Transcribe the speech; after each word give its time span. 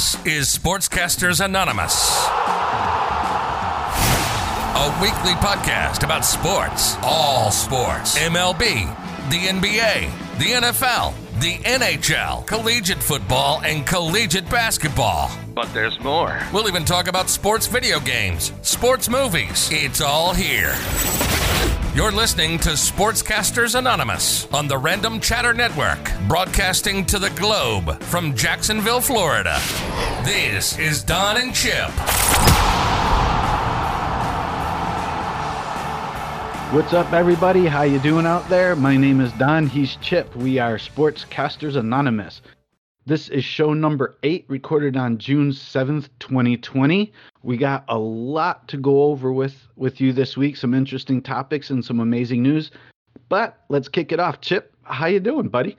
This 0.00 0.14
is 0.24 0.46
Sportscasters 0.46 1.44
Anonymous, 1.44 2.08
a 4.74 4.98
weekly 5.02 5.34
podcast 5.34 6.04
about 6.04 6.24
sports, 6.24 6.96
all 7.02 7.50
sports, 7.50 8.18
MLB, 8.18 8.86
the 9.28 9.36
NBA, 9.36 10.38
the 10.38 10.52
NFL, 10.52 11.12
the 11.42 11.58
NHL, 11.68 12.46
collegiate 12.46 13.02
football, 13.02 13.60
and 13.62 13.86
collegiate 13.86 14.48
basketball. 14.48 15.30
But 15.54 15.70
there's 15.74 16.00
more. 16.00 16.40
We'll 16.50 16.66
even 16.66 16.86
talk 16.86 17.06
about 17.06 17.28
sports 17.28 17.66
video 17.66 18.00
games, 18.00 18.54
sports 18.62 19.10
movies. 19.10 19.68
It's 19.70 20.00
all 20.00 20.32
here. 20.32 20.72
You're 21.92 22.12
listening 22.12 22.56
to 22.60 22.68
Sportscasters 22.70 23.76
Anonymous 23.76 24.46
on 24.52 24.68
the 24.68 24.78
Random 24.78 25.18
Chatter 25.18 25.52
Network, 25.52 25.98
broadcasting 26.28 27.04
to 27.06 27.18
the 27.18 27.30
globe 27.30 28.00
from 28.04 28.36
Jacksonville, 28.36 29.00
Florida. 29.00 29.58
This 30.24 30.78
is 30.78 31.02
Don 31.02 31.36
and 31.36 31.52
Chip. 31.52 31.90
What's 36.72 36.92
up, 36.92 37.12
everybody? 37.12 37.66
How 37.66 37.82
you 37.82 37.98
doing 37.98 38.24
out 38.24 38.48
there? 38.48 38.76
My 38.76 38.96
name 38.96 39.20
is 39.20 39.32
Don. 39.32 39.66
He's 39.66 39.96
Chip. 39.96 40.36
We 40.36 40.60
are 40.60 40.78
Sportscasters 40.78 41.74
Anonymous. 41.74 42.40
This 43.04 43.28
is 43.30 43.44
show 43.44 43.74
number 43.74 44.16
eight, 44.22 44.44
recorded 44.46 44.96
on 44.96 45.18
June 45.18 45.50
7th, 45.50 46.08
2020. 46.20 47.12
We 47.42 47.56
got 47.56 47.84
a 47.88 47.98
lot 47.98 48.68
to 48.68 48.76
go 48.76 49.04
over 49.04 49.32
with, 49.32 49.56
with 49.76 50.00
you 50.00 50.12
this 50.12 50.36
week, 50.36 50.56
some 50.56 50.74
interesting 50.74 51.22
topics 51.22 51.70
and 51.70 51.84
some 51.84 52.00
amazing 52.00 52.42
news. 52.42 52.70
But 53.28 53.58
let's 53.68 53.88
kick 53.88 54.12
it 54.12 54.20
off. 54.20 54.40
Chip, 54.40 54.74
how 54.82 55.06
you 55.06 55.20
doing, 55.20 55.48
buddy? 55.48 55.76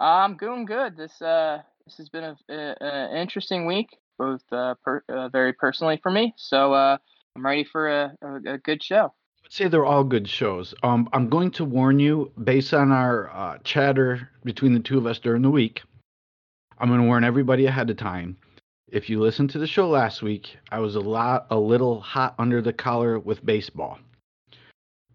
I'm 0.00 0.36
doing 0.36 0.64
good. 0.64 0.96
This 0.96 1.22
uh, 1.22 1.62
this 1.86 1.96
has 1.96 2.08
been 2.08 2.36
an 2.48 3.16
interesting 3.16 3.66
week, 3.66 3.96
both 4.18 4.42
uh, 4.52 4.74
per, 4.82 5.02
uh, 5.08 5.28
very 5.28 5.52
personally 5.52 5.98
for 6.02 6.10
me. 6.10 6.34
So 6.36 6.72
uh, 6.74 6.98
I'm 7.36 7.46
ready 7.46 7.64
for 7.64 7.88
a, 7.88 8.14
a, 8.22 8.54
a 8.54 8.58
good 8.58 8.82
show 8.82 9.12
I 9.44 9.46
would 9.46 9.52
say 9.52 9.68
they're 9.68 9.84
all 9.84 10.04
good 10.04 10.26
shows. 10.26 10.74
Um, 10.82 11.06
I'm 11.12 11.28
going 11.28 11.50
to 11.52 11.66
warn 11.66 11.98
you, 12.00 12.32
based 12.42 12.72
on 12.72 12.90
our 12.90 13.30
uh, 13.30 13.58
chatter 13.62 14.30
between 14.42 14.72
the 14.72 14.80
two 14.80 14.96
of 14.96 15.06
us 15.06 15.18
during 15.18 15.42
the 15.42 15.50
week, 15.50 15.82
I'm 16.78 16.88
going 16.88 17.00
to 17.00 17.06
warn 17.06 17.24
everybody 17.24 17.66
ahead 17.66 17.90
of 17.90 17.98
time. 17.98 18.38
If 18.94 19.10
you 19.10 19.20
listened 19.20 19.50
to 19.50 19.58
the 19.58 19.66
show 19.66 19.88
last 19.88 20.22
week, 20.22 20.56
I 20.70 20.78
was 20.78 20.94
a 20.94 21.00
lot, 21.00 21.48
a 21.50 21.58
little 21.58 22.00
hot 22.00 22.36
under 22.38 22.62
the 22.62 22.72
collar 22.72 23.18
with 23.18 23.44
baseball. 23.44 23.98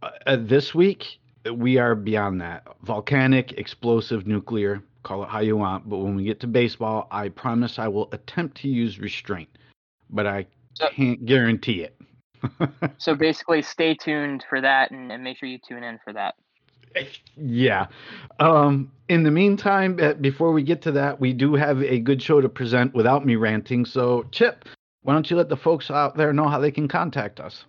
Uh, 0.03 0.09
uh 0.25 0.35
this 0.37 0.75
week, 0.75 1.17
we 1.49 1.77
are 1.77 1.95
beyond 1.95 2.41
that. 2.41 2.67
Volcanic, 2.83 3.53
explosive, 3.53 4.27
nuclear, 4.27 4.83
call 5.03 5.23
it 5.23 5.29
how 5.29 5.39
you 5.39 5.55
want. 5.55 5.87
But 5.87 5.99
when 5.99 6.13
we 6.13 6.25
get 6.25 6.41
to 6.41 6.47
baseball, 6.47 7.07
I 7.09 7.29
promise 7.29 7.79
I 7.79 7.87
will 7.87 8.09
attempt 8.11 8.57
to 8.57 8.67
use 8.67 8.99
restraint, 8.99 9.47
but 10.09 10.27
I 10.27 10.45
can't 10.91 11.25
guarantee 11.25 11.83
it. 11.83 11.95
so 12.97 13.15
basically, 13.15 13.61
stay 13.61 13.93
tuned 13.93 14.43
for 14.49 14.59
that 14.59 14.91
and, 14.91 15.09
and 15.09 15.23
make 15.23 15.37
sure 15.37 15.47
you 15.47 15.57
tune 15.65 15.85
in 15.85 15.99
for 16.03 16.11
that. 16.11 16.35
Yeah. 17.35 17.87
Um, 18.39 18.91
in 19.07 19.23
the 19.23 19.31
meantime, 19.31 19.97
uh, 20.01 20.13
before 20.13 20.51
we 20.51 20.63
get 20.63 20.81
to 20.83 20.91
that, 20.93 21.19
we 21.19 21.33
do 21.33 21.55
have 21.55 21.81
a 21.81 21.99
good 21.99 22.21
show 22.21 22.41
to 22.41 22.49
present 22.49 22.93
without 22.93 23.25
me 23.25 23.35
ranting. 23.35 23.85
So, 23.85 24.25
Chip, 24.31 24.65
why 25.01 25.13
don't 25.13 25.29
you 25.29 25.37
let 25.37 25.49
the 25.49 25.57
folks 25.57 25.89
out 25.89 26.17
there 26.17 26.33
know 26.33 26.47
how 26.47 26.59
they 26.59 26.71
can 26.71 26.87
contact 26.87 27.39
us? 27.39 27.65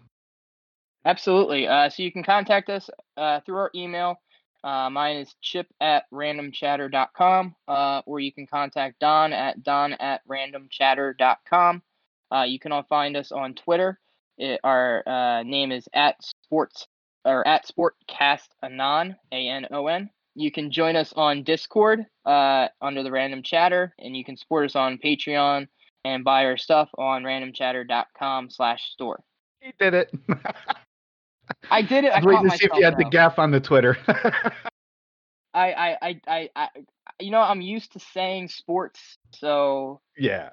Absolutely. 1.04 1.66
Uh, 1.66 1.88
so 1.88 2.02
you 2.02 2.12
can 2.12 2.22
contact 2.22 2.68
us 2.68 2.90
uh, 3.16 3.40
through 3.40 3.56
our 3.56 3.70
email. 3.74 4.16
Uh, 4.62 4.90
mine 4.90 5.16
is 5.16 5.34
chip 5.40 5.66
at 5.80 6.04
randomchatter.com, 6.12 7.54
uh, 7.66 8.02
or 8.04 8.20
you 8.20 8.30
can 8.30 8.46
contact 8.46 8.98
Don 9.00 9.32
at 9.32 9.62
don 9.62 9.94
at 9.94 10.20
randomchatter.com. 10.28 11.82
Uh, 12.30 12.42
you 12.42 12.58
can 12.58 12.70
all 12.70 12.82
find 12.82 13.16
us 13.16 13.32
on 13.32 13.54
Twitter. 13.54 13.98
It, 14.36 14.60
our 14.62 15.02
uh, 15.08 15.42
name 15.42 15.72
is 15.72 15.88
at 15.94 16.16
sports 16.22 16.86
or 17.24 17.46
at 17.46 17.66
Sportcast 17.66 18.48
Anon, 18.62 19.16
A 19.32 19.48
N 19.48 19.66
O 19.70 19.86
N. 19.86 20.10
You 20.34 20.50
can 20.50 20.70
join 20.70 20.96
us 20.96 21.12
on 21.14 21.42
Discord 21.42 22.06
uh, 22.24 22.68
under 22.80 23.02
the 23.02 23.10
Random 23.10 23.42
Chatter, 23.42 23.94
and 23.98 24.16
you 24.16 24.24
can 24.24 24.36
support 24.36 24.64
us 24.64 24.76
on 24.76 24.98
Patreon 24.98 25.66
and 26.04 26.24
buy 26.24 26.44
our 26.44 26.56
stuff 26.56 26.88
on 26.96 27.24
randomchatter.com 27.24 28.50
slash 28.50 28.90
store. 28.92 29.22
He 29.60 29.72
did 29.78 29.94
it. 29.94 30.10
I 31.70 31.82
did 31.82 32.04
it. 32.04 32.12
I, 32.12 32.24
waiting 32.24 32.48
to 32.48 32.56
see 32.56 32.66
if 32.66 32.72
you 32.74 32.84
had 32.84 32.96
the 32.96 33.04
gaffe 33.04 33.38
on 33.38 33.50
the 33.50 33.60
Twitter. 33.60 33.98
I, 35.52 35.96
I, 36.00 36.20
I, 36.28 36.50
I, 36.54 36.68
you 37.18 37.32
know, 37.32 37.40
I'm 37.40 37.60
used 37.60 37.92
to 37.94 37.98
saying 37.98 38.48
sports, 38.48 39.18
so 39.32 40.00
yeah, 40.16 40.50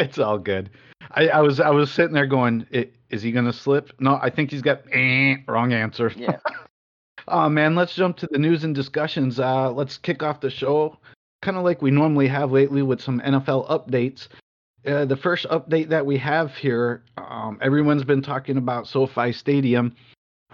it's 0.00 0.18
all 0.18 0.38
good. 0.38 0.70
I, 1.12 1.28
I 1.28 1.40
was 1.40 1.60
I 1.60 1.70
was 1.70 1.90
sitting 1.92 2.14
there 2.14 2.26
going, 2.26 2.66
is 3.10 3.22
he 3.22 3.32
gonna 3.32 3.52
slip? 3.52 3.92
No, 4.00 4.18
I 4.20 4.30
think 4.30 4.50
he's 4.50 4.62
got 4.62 4.82
eh, 4.92 5.36
wrong 5.46 5.72
answer. 5.72 6.12
Yeah. 6.16 6.38
oh 7.28 7.48
man, 7.48 7.74
let's 7.74 7.94
jump 7.94 8.16
to 8.18 8.28
the 8.30 8.38
news 8.38 8.64
and 8.64 8.74
discussions. 8.74 9.38
Uh, 9.38 9.70
let's 9.72 9.98
kick 9.98 10.22
off 10.22 10.40
the 10.40 10.50
show, 10.50 10.96
kind 11.42 11.56
of 11.56 11.64
like 11.64 11.82
we 11.82 11.90
normally 11.90 12.28
have 12.28 12.52
lately 12.52 12.82
with 12.82 13.00
some 13.00 13.20
NFL 13.20 13.68
updates. 13.68 14.28
Uh, 14.86 15.04
the 15.04 15.16
first 15.16 15.46
update 15.50 15.88
that 15.90 16.06
we 16.06 16.16
have 16.16 16.54
here, 16.54 17.02
um, 17.18 17.58
everyone's 17.60 18.04
been 18.04 18.22
talking 18.22 18.56
about 18.56 18.88
SoFi 18.88 19.30
Stadium, 19.32 19.94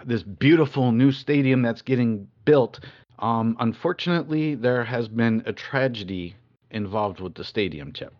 this 0.04 0.24
beautiful 0.24 0.90
new 0.90 1.12
stadium 1.12 1.62
that's 1.62 1.82
getting 1.82 2.26
built. 2.44 2.80
Um, 3.20 3.56
unfortunately, 3.60 4.56
there 4.56 4.84
has 4.84 5.06
been 5.06 5.42
a 5.46 5.52
tragedy 5.52 6.34
involved 6.72 7.20
with 7.20 7.34
the 7.34 7.44
stadium, 7.44 7.92
Chip. 7.92 8.12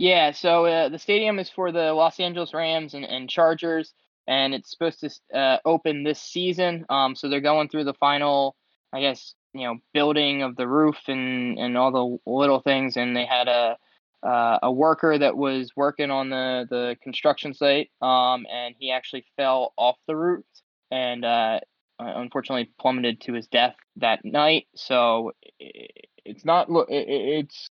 Yeah, 0.00 0.30
so 0.30 0.64
uh, 0.64 0.88
the 0.88 0.98
stadium 0.98 1.38
is 1.38 1.50
for 1.50 1.72
the 1.72 1.92
Los 1.92 2.18
Angeles 2.20 2.54
Rams 2.54 2.94
and, 2.94 3.04
and 3.04 3.28
Chargers, 3.28 3.92
and 4.26 4.54
it's 4.54 4.70
supposed 4.70 5.00
to 5.00 5.38
uh, 5.38 5.58
open 5.66 6.04
this 6.04 6.22
season. 6.22 6.86
Um, 6.88 7.14
so 7.14 7.28
they're 7.28 7.42
going 7.42 7.68
through 7.68 7.84
the 7.84 7.92
final, 7.92 8.56
I 8.94 9.02
guess, 9.02 9.34
you 9.52 9.66
know, 9.66 9.76
building 9.92 10.42
of 10.42 10.56
the 10.56 10.66
roof 10.66 10.96
and, 11.06 11.58
and 11.58 11.76
all 11.76 11.92
the 11.92 12.30
little 12.30 12.60
things. 12.60 12.96
And 12.96 13.14
they 13.14 13.26
had 13.26 13.46
a 13.48 13.76
uh, 14.22 14.58
a 14.62 14.72
worker 14.72 15.18
that 15.18 15.36
was 15.36 15.70
working 15.76 16.10
on 16.10 16.30
the, 16.30 16.66
the 16.70 16.96
construction 17.02 17.52
site, 17.52 17.90
um, 18.00 18.46
and 18.50 18.74
he 18.78 18.90
actually 18.92 19.26
fell 19.36 19.74
off 19.76 19.96
the 20.06 20.16
roof 20.16 20.46
and 20.90 21.26
uh, 21.26 21.60
unfortunately 21.98 22.70
plummeted 22.80 23.20
to 23.20 23.34
his 23.34 23.48
death 23.48 23.76
that 23.96 24.24
night. 24.24 24.66
So 24.74 25.32
it's 25.58 26.46
not 26.46 26.68
it's 26.88 27.68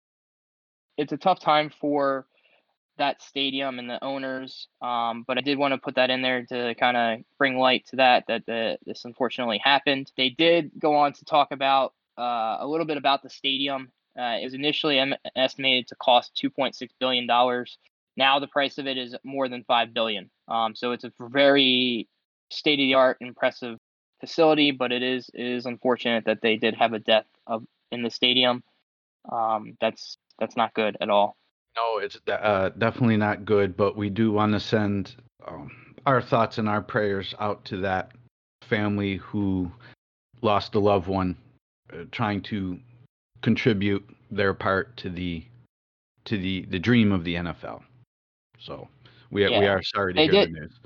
it's 0.97 1.13
a 1.13 1.17
tough 1.17 1.41
time 1.41 1.71
for 1.81 2.27
that 2.99 3.23
stadium 3.23 3.79
and 3.79 3.89
the 3.89 4.03
owners. 4.03 4.69
Um, 4.81 5.25
but 5.27 5.39
I 5.39 5.41
did 5.41 5.59
want 5.59 5.73
to 5.73 5.79
put 5.79 5.97
that 5.97 6.11
in 6.11 6.23
there 6.23 6.45
to 6.47 6.75
kind 6.77 6.97
of 6.97 7.21
bring 7.39 7.59
light 7.59 7.87
to 7.91 7.97
that 7.97 8.25
that 8.29 8.47
the, 8.47 8.79
this 8.87 9.05
unfortunately 9.05 9.61
happened. 9.63 10.11
They 10.17 10.31
did 10.31 10.71
go 10.79 10.97
on 10.97 11.13
to 11.15 11.25
talk 11.25 11.49
about 11.53 11.93
uh, 12.19 12.57
a 12.61 12.67
little 12.67 12.87
bit 12.87 12.97
about 12.97 13.23
the 13.23 13.31
stadium. 13.31 13.93
Uh, 14.19 14.39
it 14.41 14.45
was 14.45 14.55
initially 14.55 14.99
estimated 15.35 15.89
to 15.89 15.95
cost 15.97 16.41
2.6 16.43 16.89
billion 16.99 17.27
dollars. 17.27 17.79
Now 18.17 18.39
the 18.39 18.47
price 18.47 18.79
of 18.79 18.87
it 18.87 18.97
is 18.97 19.15
more 19.25 19.49
than 19.49 19.65
five 19.65 19.93
billion. 19.93 20.31
Um, 20.49 20.75
so 20.75 20.93
it's 20.93 21.05
a 21.05 21.13
very 21.21 22.09
state 22.51 22.81
of 22.81 22.85
the 22.85 22.95
art, 22.95 23.19
impressive 23.21 23.79
facility. 24.21 24.71
But 24.71 24.93
it 24.93 25.03
is 25.03 25.31
it 25.35 25.45
is 25.45 25.67
unfortunate 25.67 26.25
that 26.25 26.41
they 26.41 26.57
did 26.57 26.75
have 26.75 26.95
a 26.95 26.99
death 26.99 27.27
of 27.47 27.65
in 27.93 28.03
the 28.03 28.11
stadium. 28.11 28.63
Um, 29.31 29.77
that's 29.81 30.17
that's 30.39 30.57
not 30.57 30.75
good 30.75 30.97
at 31.01 31.11
all. 31.11 31.37
No, 31.77 31.99
it's 31.99 32.19
uh, 32.29 32.71
definitely 32.79 33.17
not 33.17 33.45
good. 33.45 33.77
But 33.77 33.97
we 33.97 34.11
do 34.11 34.33
want 34.33 34.53
to 34.53 34.61
send 34.61 35.15
um, 35.47 35.71
our 36.07 36.23
thoughts 36.23 36.59
and 36.59 36.69
our 36.69 36.83
prayers 36.83 37.35
out 37.39 37.65
to 37.67 37.79
that 37.79 38.13
family 38.63 39.17
who 39.17 39.71
lost 40.43 40.75
a 40.75 40.79
loved 40.79 41.09
one, 41.09 41.37
uh, 41.93 42.05
trying 42.11 42.43
to 42.43 42.79
contribute 43.43 44.05
their 44.31 44.55
part 44.55 44.97
to 44.99 45.11
the 45.11 45.45
to 46.25 46.39
the 46.39 46.67
the 46.71 46.79
dream 46.79 47.13
of 47.13 47.25
the 47.25 47.35
NFL. 47.35 47.83
So 48.59 48.89
we 49.31 49.49
yeah. 49.49 49.61
we 49.61 49.67
are 49.67 49.83
sorry 49.83 50.15
to 50.15 50.17
they 50.17 50.25
hear 50.25 50.47
did, 50.47 50.55
the 50.55 50.61
news. 50.61 50.81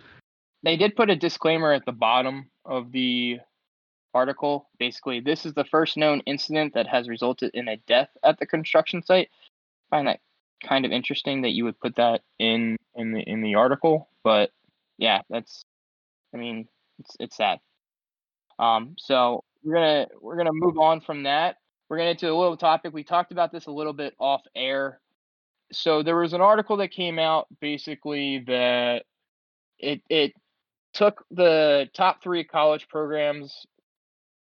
They 0.62 0.76
did 0.76 0.97
put 0.97 1.11
a 1.11 1.17
disclaimer 1.17 1.73
at 1.73 1.87
the 1.87 1.93
bottom 1.93 2.50
of 2.64 2.93
the 2.93 3.38
article. 4.12 4.69
Basically, 4.79 5.20
this 5.20 5.47
is 5.47 5.55
the 5.55 5.64
first 5.64 5.97
known 5.97 6.20
incident 6.26 6.75
that 6.75 6.87
has 6.87 7.08
resulted 7.08 7.52
in 7.55 7.69
a 7.69 7.76
death 7.76 8.11
at 8.23 8.38
the 8.38 8.47
construction 8.47 9.02
site. 9.02 9.31
Find 9.90 10.08
that 10.08 10.20
kind 10.62 10.84
of 10.84 10.92
interesting 10.92 11.42
that 11.42 11.50
you 11.50 11.64
would 11.64 11.78
put 11.81 11.96
that 11.96 12.22
in 12.38 12.76
in 12.94 13.12
the 13.12 13.20
in 13.20 13.42
the 13.42 13.56
article, 13.56 14.08
but 14.22 14.50
yeah, 14.98 15.22
that's 15.31 15.64
I 16.34 16.37
mean, 16.37 16.69
it's 16.98 17.16
it's 17.19 17.37
sad. 17.37 17.58
Um, 18.58 18.94
so 18.98 19.42
we're 19.64 19.75
gonna 19.75 20.06
we're 20.20 20.37
gonna 20.37 20.50
move 20.52 20.78
on 20.78 21.00
from 21.00 21.25
that. 21.25 21.56
We're 21.88 21.98
gonna 21.98 22.10
into 22.10 22.31
a 22.31 22.37
little 22.37 22.56
topic. 22.56 22.92
We 22.92 23.04
talked 23.04 23.32
about 23.32 23.52
this 23.52 23.66
a 23.66 23.72
little 23.72 23.92
bit 23.92 24.14
off 24.19 24.42
air. 24.54 25.00
So 25.72 26.02
there 26.02 26.16
was 26.16 26.32
an 26.32 26.40
article 26.40 26.76
that 26.78 26.88
came 26.88 27.19
out 27.19 27.46
basically 27.60 28.44
that 28.46 29.04
it 29.78 30.02
it 30.08 30.32
took 30.92 31.25
the 31.31 31.88
top 31.94 32.22
three 32.22 32.44
college 32.44 32.88
programs 32.88 33.66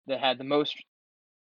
that 0.06 0.20
had 0.20 0.38
the 0.38 0.44
most 0.44 0.74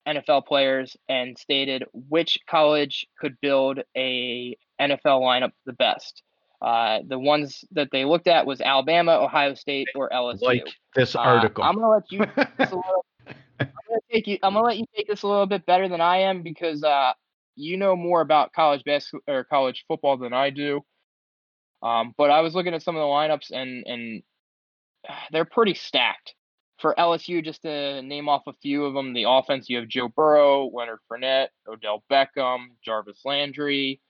NFL 0.08 0.46
players 0.46 0.96
and 1.08 1.36
stated 1.38 1.84
which 1.92 2.38
college 2.48 3.06
could 3.18 3.36
build 3.40 3.80
a 3.96 4.56
NFL 4.80 5.20
lineup 5.20 5.52
the 5.66 5.72
best. 5.74 6.22
Uh, 6.62 7.00
the 7.06 7.18
ones 7.18 7.64
that 7.72 7.88
they 7.90 8.04
looked 8.04 8.26
at 8.26 8.44
was 8.46 8.60
Alabama, 8.60 9.12
Ohio 9.12 9.54
State, 9.54 9.88
or 9.94 10.10
LSU. 10.10 10.42
Like 10.42 10.66
this 10.94 11.14
Uh, 11.16 11.20
article. 11.20 11.64
I'm 11.64 11.74
gonna 11.74 11.88
let 11.90 12.10
you. 12.12 12.18
little- 12.58 13.04
I'm 13.60 13.68
gonna 13.88 14.00
take 14.10 14.26
you. 14.26 14.38
I'm 14.42 14.54
gonna 14.54 14.66
let 14.66 14.78
you 14.78 14.84
take 14.96 15.06
this 15.08 15.22
a 15.22 15.28
little 15.28 15.46
bit 15.46 15.64
better 15.66 15.88
than 15.88 16.00
I 16.00 16.18
am 16.18 16.42
because 16.42 16.82
uh, 16.82 17.12
you 17.56 17.76
know 17.76 17.94
more 17.96 18.20
about 18.22 18.52
college 18.52 18.82
basketball 18.84 19.34
or 19.34 19.44
college 19.44 19.84
football 19.88 20.16
than 20.16 20.32
I 20.32 20.50
do. 20.50 20.80
Um, 21.82 22.14
but 22.16 22.30
I 22.30 22.40
was 22.40 22.54
looking 22.54 22.74
at 22.74 22.82
some 22.82 22.96
of 22.96 23.00
the 23.00 23.06
lineups 23.06 23.50
and 23.52 23.86
and 23.86 24.22
they're 25.30 25.44
pretty 25.46 25.74
stacked. 25.74 26.34
For 26.80 26.94
LSU, 26.98 27.44
just 27.44 27.62
to 27.62 28.00
name 28.02 28.28
off 28.28 28.42
a 28.46 28.54
few 28.62 28.84
of 28.84 28.94
them, 28.94 29.12
the 29.12 29.24
offense 29.28 29.68
you 29.68 29.78
have 29.78 29.88
Joe 29.88 30.08
Burrow, 30.08 30.70
Leonard 30.72 31.00
Fournette, 31.10 31.48
Odell 31.68 32.02
Beckham, 32.10 32.68
Jarvis 32.82 33.20
Landry. 33.24 34.00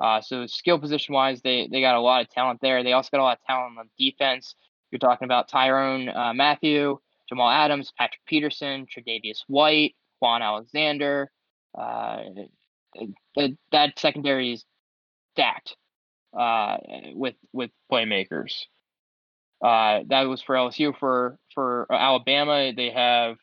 Uh, 0.00 0.20
so 0.22 0.46
skill 0.46 0.78
position 0.78 1.14
wise, 1.14 1.42
they 1.42 1.68
they 1.70 1.82
got 1.82 1.94
a 1.94 2.00
lot 2.00 2.22
of 2.22 2.30
talent 2.30 2.60
there. 2.62 2.82
They 2.82 2.94
also 2.94 3.10
got 3.12 3.20
a 3.20 3.22
lot 3.22 3.38
of 3.38 3.46
talent 3.46 3.78
on 3.78 3.90
defense. 3.98 4.54
You're 4.90 4.98
talking 4.98 5.26
about 5.26 5.50
Tyrann 5.50 6.14
uh, 6.14 6.32
Mathieu, 6.32 6.98
Jamal 7.28 7.50
Adams, 7.50 7.92
Patrick 7.96 8.24
Peterson, 8.26 8.86
Tre'Davious 8.86 9.42
White, 9.46 9.94
Kwon 10.22 10.40
Alexander. 10.40 11.30
Uh, 11.78 12.22
that, 13.36 13.56
that 13.72 13.98
secondary 13.98 14.54
is 14.54 14.64
stacked 15.32 15.76
uh, 16.38 16.78
with 17.14 17.34
with 17.52 17.70
playmakers. 17.92 18.54
Uh, 19.62 20.00
that 20.08 20.22
was 20.22 20.42
for 20.42 20.54
LSU. 20.54 20.96
For 20.98 21.38
for 21.54 21.86
Alabama, 21.90 22.72
they 22.74 22.90
have 22.90 23.36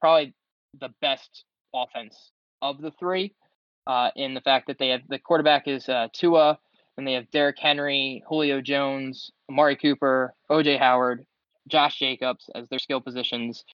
probably 0.00 0.34
the 0.80 0.90
best 1.00 1.44
offense 1.74 2.32
of 2.62 2.80
the 2.80 2.90
three. 2.98 3.34
Uh, 3.86 4.10
in 4.14 4.34
the 4.34 4.40
fact 4.42 4.66
that 4.66 4.78
they 4.78 4.88
have 4.88 5.00
the 5.08 5.18
quarterback 5.18 5.66
is 5.66 5.88
uh, 5.88 6.08
Tua, 6.12 6.58
and 6.96 7.06
they 7.06 7.14
have 7.14 7.30
Derrick 7.30 7.58
Henry, 7.58 8.22
Julio 8.28 8.60
Jones, 8.60 9.30
Amari 9.48 9.76
Cooper, 9.76 10.34
OJ 10.50 10.78
Howard, 10.78 11.24
Josh 11.68 11.98
Jacobs 11.98 12.50
as 12.54 12.68
their 12.68 12.78
skill 12.78 13.00
positions. 13.00 13.64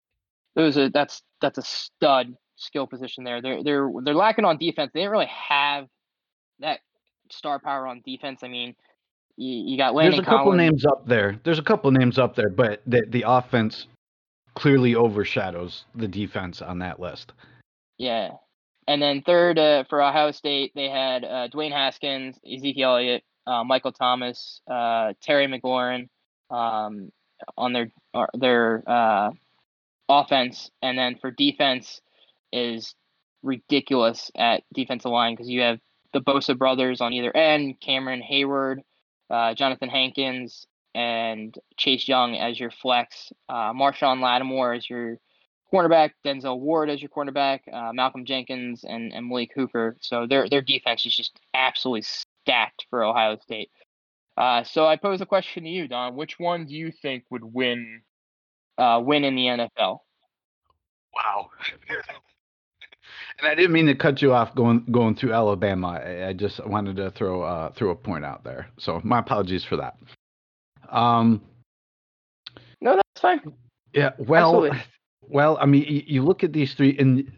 Those 0.54 0.78
are 0.78 0.88
that's 0.88 1.22
that's 1.40 1.58
a 1.58 1.62
stud 1.62 2.34
skill 2.56 2.87
position 2.87 3.25
there. 3.25 3.42
They're 3.42 3.62
they're 3.62 3.90
they're 4.04 4.14
lacking 4.14 4.44
on 4.44 4.58
defense. 4.58 4.90
They 4.92 5.00
didn't 5.00 5.12
really 5.12 5.31
have 5.49 5.87
that 6.60 6.81
star 7.31 7.58
power 7.58 7.87
on 7.87 8.02
defense. 8.04 8.40
I 8.42 8.49
mean, 8.49 8.75
you, 9.36 9.70
you 9.72 9.76
got 9.76 9.94
There's 9.94 10.14
Landon 10.14 10.20
a 10.20 10.24
couple 10.24 10.44
Collins. 10.44 10.58
names 10.58 10.86
up 10.86 11.06
there. 11.06 11.38
There's 11.44 11.58
a 11.58 11.62
couple 11.62 11.90
names 11.90 12.18
up 12.18 12.34
there, 12.34 12.50
but 12.50 12.82
the 12.86 13.04
the 13.08 13.24
offense 13.26 13.86
clearly 14.54 14.94
overshadows 14.94 15.84
the 15.94 16.08
defense 16.08 16.62
on 16.62 16.78
that 16.78 16.98
list. 16.98 17.32
Yeah. 17.98 18.30
And 18.88 19.02
then 19.02 19.22
third 19.22 19.58
uh, 19.58 19.84
for 19.88 20.02
Ohio 20.02 20.30
State, 20.30 20.72
they 20.74 20.88
had 20.88 21.24
uh, 21.24 21.48
Dwayne 21.48 21.72
Haskins, 21.72 22.38
Ezekiel 22.46 22.90
Elliott, 22.90 23.24
uh, 23.46 23.64
Michael 23.64 23.92
Thomas, 23.92 24.60
uh, 24.70 25.12
Terry 25.20 25.46
McLaurin 25.46 26.08
um, 26.50 27.10
on 27.56 27.72
their 27.72 27.90
or 28.14 28.28
their 28.34 28.82
uh, 28.86 29.30
offense, 30.08 30.70
and 30.82 30.96
then 30.96 31.16
for 31.20 31.30
defense 31.30 32.00
is 32.52 32.94
ridiculous 33.42 34.30
at 34.36 34.62
defensive 34.72 35.10
line 35.10 35.34
because 35.34 35.48
you 35.48 35.60
have 35.60 35.78
the 36.12 36.20
Bosa 36.20 36.56
brothers 36.56 37.00
on 37.00 37.12
either 37.12 37.36
end, 37.36 37.80
Cameron 37.80 38.22
Heyward, 38.22 38.78
uh, 39.31 39.55
Johnathan 39.55 39.90
Hankins, 39.90 40.67
and 40.94 41.55
Chase 41.76 42.08
Young 42.08 42.37
as 42.37 42.58
your 42.58 42.70
flex, 42.70 43.31
uh, 43.50 43.73
Marshon 43.75 44.23
Lattimore 44.23 44.73
as 44.73 44.88
your 44.88 45.19
cornerback, 45.73 46.12
Denzel 46.25 46.58
Ward 46.58 46.88
as 46.88 47.02
your 47.02 47.11
cornerback, 47.11 47.61
uh, 47.70 47.93
Malcolm 47.93 48.25
Jenkins, 48.25 48.82
and, 48.82 49.12
and 49.12 49.28
Malik 49.28 49.50
Hooker. 49.55 49.96
So 50.00 50.26
their 50.26 50.49
their 50.49 50.62
defense 50.62 51.05
is 51.05 51.14
just 51.14 51.38
absolutely 51.52 52.02
stacked 52.02 52.87
for 52.88 53.05
Ohio 53.05 53.37
State. 53.43 53.70
Uh, 54.37 54.64
so 54.64 54.87
I 54.87 54.96
pose 54.96 55.20
a 55.20 55.26
question 55.26 55.64
to 55.64 55.69
you, 55.69 55.87
Don. 55.87 56.17
Which 56.17 56.38
one 56.38 56.67
do 56.67 56.75
you 56.75 56.90
think 56.90 57.25
would 57.31 57.44
win 57.44 58.02
uh, 58.78 59.02
win 59.05 59.25
in 59.25 59.37
the 59.37 59.46
NFL? 59.46 59.99
Wow. 61.14 61.50
and 63.38 63.48
I 63.48 63.54
didn't 63.54 63.72
mean 63.72 63.86
to 63.86 63.94
cut 63.94 64.22
you 64.22 64.32
off 64.32 64.54
going 64.54 64.84
going 64.90 65.14
through 65.14 65.32
Alabama. 65.32 65.88
I, 65.88 66.28
I 66.28 66.32
just 66.32 66.64
wanted 66.66 66.96
to 66.96 67.10
throw 67.10 67.42
uh, 67.42 67.72
throw 67.72 67.90
a 67.90 67.94
point 67.94 68.24
out 68.24 68.44
there. 68.44 68.68
So 68.78 69.00
my 69.04 69.18
apologies 69.18 69.64
for 69.64 69.76
that. 69.76 69.96
Um. 70.90 71.42
No, 72.80 72.94
that's 72.96 73.20
fine. 73.20 73.40
Yeah. 73.92 74.12
Well. 74.18 74.64
Absolutely. 74.64 74.82
Well, 75.28 75.58
I 75.60 75.66
mean, 75.66 75.82
you, 75.88 76.02
you 76.06 76.22
look 76.22 76.44
at 76.44 76.52
these 76.52 76.74
three, 76.74 76.96
and 77.00 77.32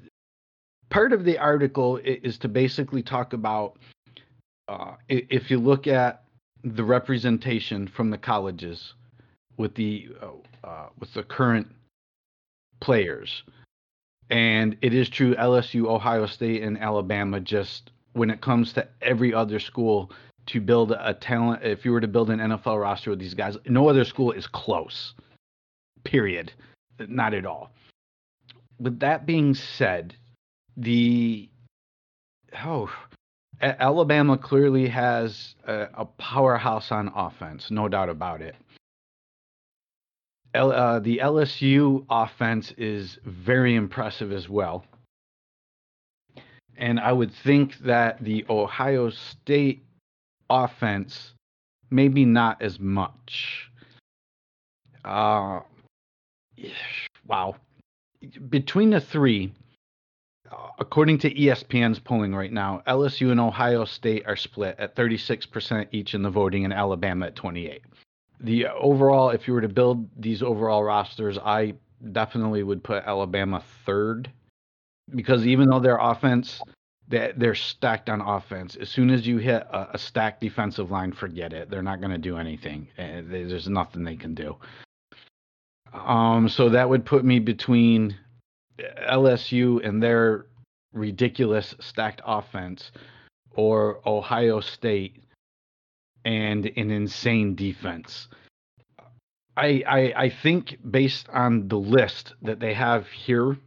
part 0.90 1.14
of 1.14 1.24
the 1.24 1.38
article 1.38 1.98
is 2.04 2.36
to 2.38 2.48
basically 2.48 3.02
talk 3.02 3.32
about 3.32 3.78
uh, 4.68 4.96
if 5.08 5.50
you 5.50 5.58
look 5.58 5.86
at 5.86 6.24
the 6.64 6.84
representation 6.84 7.88
from 7.96 8.10
the 8.10 8.18
colleges 8.18 8.94
with 9.56 9.74
the 9.74 10.08
uh, 10.22 10.66
uh, 10.66 10.88
with 10.98 11.12
the 11.14 11.22
current 11.22 11.66
players, 12.80 13.42
and 14.30 14.76
it 14.82 14.94
is 14.94 15.08
true 15.08 15.34
LSU, 15.34 15.86
Ohio 15.86 16.26
State, 16.26 16.62
and 16.62 16.78
Alabama 16.78 17.40
just 17.40 17.90
when 18.12 18.30
it 18.30 18.40
comes 18.40 18.72
to 18.75 18.86
every 19.02 19.32
other 19.32 19.58
school 19.58 20.10
to 20.46 20.60
build 20.60 20.92
a 20.92 21.14
talent, 21.14 21.62
if 21.62 21.84
you 21.84 21.92
were 21.92 22.00
to 22.00 22.08
build 22.08 22.30
an 22.30 22.38
NFL 22.38 22.80
roster 22.80 23.10
with 23.10 23.19
these 23.19 23.34
guys, 23.34 23.56
no 23.66 23.88
other 23.88 24.04
school 24.04 24.32
is 24.32 24.46
close. 24.46 25.14
Period 26.04 26.52
not 27.06 27.34
at 27.34 27.46
all. 27.46 27.70
With 28.80 29.00
that 29.00 29.26
being 29.26 29.54
said, 29.54 30.14
the 30.76 31.48
oh, 32.64 32.90
Alabama 33.60 34.38
clearly 34.38 34.88
has 34.88 35.54
a, 35.66 35.88
a 35.94 36.04
powerhouse 36.04 36.90
on 36.92 37.12
offense, 37.14 37.70
no 37.70 37.88
doubt 37.88 38.08
about 38.08 38.40
it. 38.40 38.56
L, 40.54 40.72
uh, 40.72 40.98
the 41.00 41.18
LSU 41.18 42.04
offense 42.08 42.72
is 42.78 43.18
very 43.24 43.74
impressive 43.74 44.32
as 44.32 44.48
well. 44.48 44.84
And 46.76 47.00
I 47.00 47.12
would 47.12 47.32
think 47.32 47.76
that 47.78 48.22
the 48.22 48.46
Ohio 48.48 49.10
State 49.10 49.84
offense, 50.48 51.34
maybe 51.90 52.24
not 52.24 52.62
as 52.62 52.78
much. 52.78 53.70
Uh, 55.04 55.60
wow. 57.26 57.56
Between 58.48 58.90
the 58.90 59.00
three, 59.00 59.52
uh, 60.50 60.68
according 60.78 61.18
to 61.18 61.34
ESPN's 61.34 61.98
polling 61.98 62.34
right 62.34 62.52
now, 62.52 62.82
LSU 62.86 63.30
and 63.30 63.40
Ohio 63.40 63.84
State 63.84 64.24
are 64.26 64.36
split 64.36 64.76
at 64.78 64.96
36% 64.96 65.88
each 65.92 66.14
in 66.14 66.23
the 66.23 66.30
voting, 66.30 66.64
and 66.64 66.73
Alabama 66.73 67.26
at 67.26 67.37
28. 67.37 67.82
The 68.40 68.66
overall, 68.68 69.30
if 69.30 69.49
you 69.49 69.54
were 69.54 69.61
to 69.61 69.68
build 69.68 70.09
these 70.21 70.42
overall 70.42 70.85
rosters, 70.85 71.38
I 71.38 71.75
definitely 72.12 72.62
would 72.62 72.85
put 72.85 73.04
Alabama 73.04 73.62
third 73.85 74.30
because 75.14 75.47
even 75.47 75.68
though 75.68 75.80
their 75.80 75.99
offense, 75.99 76.62
they- 77.09 77.33
they're 77.37 77.54
stacked 77.54 78.09
on 78.09 78.21
offense. 78.21 78.76
As 78.76 78.88
soon 78.90 79.11
as 79.11 79.26
you 79.26 79.38
hit 79.38 79.66
a, 79.73 79.88
a 79.95 79.99
stacked 79.99 80.40
defensive 80.40 80.90
line, 80.90 81.12
forget 81.12 81.52
it. 81.52 81.71
They're 81.71 81.83
not 81.83 82.00
going 82.00 82.12
to 82.12 82.18
do 82.18 82.37
anything. 82.37 82.88
Uh, 82.99 83.23
There's 83.25 83.68
nothing 83.68 84.04
they 84.04 84.16
can 84.16 84.35
do. 84.35 84.57
Um, 85.92 86.49
so 86.49 86.68
that 86.68 86.88
would 86.88 87.04
put 87.07 87.25
me 87.25 87.38
between 87.38 88.14
LSU 88.78 89.85
and 89.85 90.02
their 90.02 90.47
ridiculous 90.92 91.75
stacked 91.80 92.21
offense, 92.25 92.92
or 93.52 94.00
Ohio 94.07 94.61
State 94.61 95.25
and 96.25 96.66
an 96.76 96.90
insane 96.90 97.54
defense. 97.54 98.28
I, 99.56 99.82
I 99.87 100.12
I 100.25 100.30
think 100.30 100.78
based 100.88 101.28
on 101.30 101.68
the 101.68 101.78
list 101.78 102.34
that 102.42 102.60
they 102.60 102.75
have 102.75 103.08
here, 103.08 103.58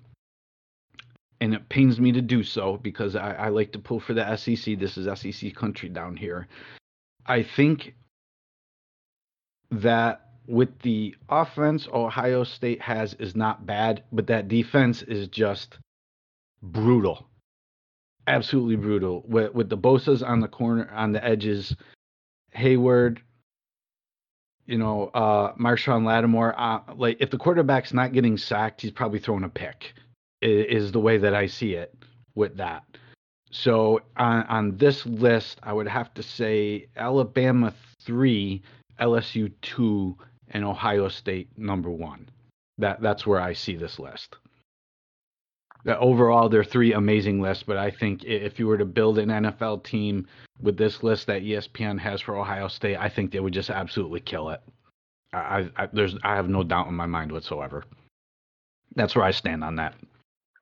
and 1.42 1.54
it 1.54 1.68
pains 1.68 2.00
me 2.00 2.14
to 2.14 2.22
do 2.22 2.44
so 2.44 2.78
because 2.78 3.16
I, 3.16 3.34
I 3.34 3.50
like 3.50 3.74
to 3.74 3.80
pull 3.80 4.00
for 4.00 4.14
the 4.14 4.36
SEC. 4.38 4.80
This 4.80 4.98
is 4.98 5.08
SEC 5.20 5.54
country 5.54 5.90
down 5.90 6.16
here. 6.16 6.48
I 7.26 7.44
think 7.44 7.94
that 9.72 10.30
with 10.48 10.80
the 10.80 11.16
offense 11.30 11.88
Ohio 11.92 12.44
State 12.44 12.82
has 12.82 13.14
is 13.16 13.36
not 13.36 13.66
bad, 13.66 14.04
but 14.12 14.28
that 14.28 14.48
defense 14.48 15.02
is 15.02 15.28
just 15.28 15.78
brutal. 16.62 17.28
Absolutely 18.28 18.76
brutal. 18.76 19.24
With 19.28 19.54
with 19.54 19.70
the 19.70 19.78
Bosas 19.78 20.26
on 20.26 20.40
the 20.40 20.48
corner 20.48 20.90
on 20.94 21.12
the 21.12 21.24
edges, 21.24 21.76
Heyward, 22.56 23.20
you 24.66 24.78
know, 24.78 25.08
uh 25.14 25.54
Marshon 25.56 26.06
Lattimore, 26.06 26.54
uh, 26.58 26.82
like 26.96 27.18
if 27.20 27.30
the 27.30 27.38
quarterback's 27.38 27.94
not 27.94 28.14
getting 28.14 28.38
sacked, 28.38 28.82
he's 28.82 28.92
probably 28.92 29.20
throwing 29.20 29.44
a 29.44 29.50
pick. 29.50 29.94
Is 30.42 30.92
the 30.92 31.00
way 31.00 31.18
that 31.20 31.36
I 31.36 31.46
see 31.46 31.74
it 31.76 31.96
with 32.36 32.58
that. 32.58 32.84
So 33.52 34.02
on 34.18 34.44
on 34.44 34.78
this 34.78 35.06
list, 35.06 35.60
I 35.62 35.74
would 35.74 35.88
have 35.88 36.14
to 36.16 36.24
say 36.24 36.88
Alabama 36.96 37.74
3, 38.02 38.62
LSU 39.00 39.52
2, 39.62 40.18
and 40.52 40.64
Ohio 40.64 41.10
State 41.10 41.50
number 41.58 41.90
one. 41.90 42.30
That 42.78 43.02
that's 43.02 43.28
where 43.28 43.42
I 43.42 43.54
see 43.54 43.76
this 43.76 44.00
list. 44.00 44.38
Overall, 45.88 46.50
they're 46.50 46.64
three 46.64 46.94
amazing 46.94 47.42
lists, 47.42 47.64
but 47.64 47.78
I 47.78 47.92
think 47.92 48.24
if 48.24 48.60
you 48.60 48.68
were 48.68 48.78
to 48.78 48.86
build 48.86 49.18
an 49.18 49.30
NFL 49.30 49.84
team 49.84 50.28
with 50.62 50.78
this 50.78 51.04
list 51.04 51.28
that 51.28 51.42
ESPN 51.42 52.00
has 52.00 52.22
for 52.22 52.38
Ohio 52.38 52.68
State, 52.68 52.98
I 52.98 53.10
think 53.10 53.32
they 53.32 53.40
would 53.40 53.54
just 53.54 53.70
absolutely 53.70 54.20
kill 54.20 54.50
it. 54.50 54.62
I, 55.34 55.70
I 55.78 55.88
there's 55.94 56.16
I 56.24 56.36
have 56.36 56.50
no 56.50 56.64
doubt 56.64 56.88
in 56.88 56.94
my 56.94 57.06
mind 57.06 57.32
whatsoever. 57.32 57.86
That's 58.96 59.16
where 59.16 59.26
I 59.26 59.32
stand 59.32 59.64
on 59.64 59.78
that. 59.78 59.96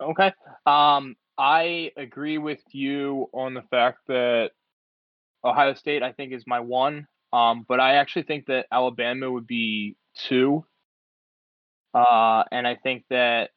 Okay. 0.02 0.32
Um, 0.66 1.16
I 1.38 1.92
agree 1.98 2.38
with 2.38 2.62
you 2.72 3.28
on 3.34 3.54
the 3.54 3.64
fact 3.64 4.00
that 4.08 4.52
Ohio 5.44 5.74
State, 5.74 6.04
I 6.04 6.12
think, 6.12 6.34
is 6.34 6.44
my 6.46 6.60
one. 6.60 7.08
Um, 7.34 7.66
but 7.68 7.80
I 7.80 7.96
actually 7.96 8.24
think 8.24 8.48
that 8.48 8.68
Alabama 8.72 9.32
would 9.32 9.48
be 9.48 9.96
two. 10.16 10.66
Uh, 11.94 12.44
and 12.52 12.68
I 12.68 12.76
think 12.76 13.06
that 13.10 13.52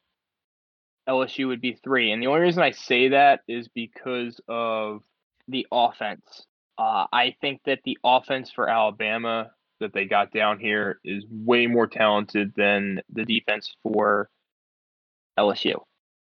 LSU 1.07 1.47
would 1.47 1.61
be 1.61 1.73
three. 1.83 2.11
And 2.11 2.21
the 2.21 2.27
only 2.27 2.41
reason 2.41 2.63
I 2.63 2.71
say 2.71 3.09
that 3.09 3.41
is 3.47 3.67
because 3.67 4.39
of 4.47 5.03
the 5.47 5.67
offense. 5.71 6.45
Uh, 6.77 7.05
I 7.11 7.35
think 7.41 7.61
that 7.65 7.79
the 7.83 7.97
offense 8.03 8.51
for 8.51 8.67
Alabama 8.67 9.51
that 9.79 9.93
they 9.93 10.05
got 10.05 10.31
down 10.31 10.59
here 10.59 10.99
is 11.03 11.25
way 11.29 11.67
more 11.67 11.87
talented 11.87 12.53
than 12.55 13.01
the 13.11 13.25
defense 13.25 13.75
for 13.83 14.29
LSU. 15.37 15.75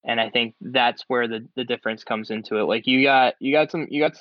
And 0.04 0.21
I 0.21 0.28
think 0.28 0.54
that's 0.61 1.04
where 1.09 1.28
the, 1.28 1.47
the 1.57 1.64
difference 1.64 2.04
comes 2.04 2.31
into 2.31 2.59
it. 2.59 2.64
Like 2.64 2.87
you 2.87 3.04
got 3.04 3.35
you 3.38 3.52
got 3.52 3.71
some 3.71 3.87
you 3.90 4.02
got 4.02 4.21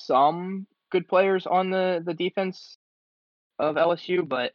some 0.00 0.66
good 0.90 1.06
players 1.06 1.46
on 1.46 1.70
the, 1.70 2.02
the 2.04 2.14
defense 2.14 2.78
of 3.58 3.76
LSU, 3.76 4.26
but 4.26 4.52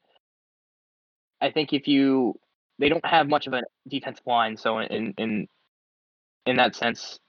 I 1.39 1.51
think 1.51 1.73
if 1.73 1.87
you 1.87 2.39
they 2.79 2.89
don't 2.89 3.05
have 3.05 3.27
much 3.27 3.47
of 3.47 3.53
a 3.53 3.61
defensive 3.87 4.25
line, 4.25 4.57
so 4.57 4.79
in 4.79 5.13
in 5.17 5.47
in 6.45 6.57
that 6.57 6.75
sense, 6.75 7.19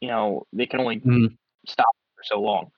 you 0.00 0.08
know, 0.08 0.46
they 0.52 0.66
can 0.66 0.80
only 0.80 1.00
mm. 1.00 1.36
stop 1.66 1.94
for 2.16 2.22
so 2.24 2.40
long. 2.40 2.70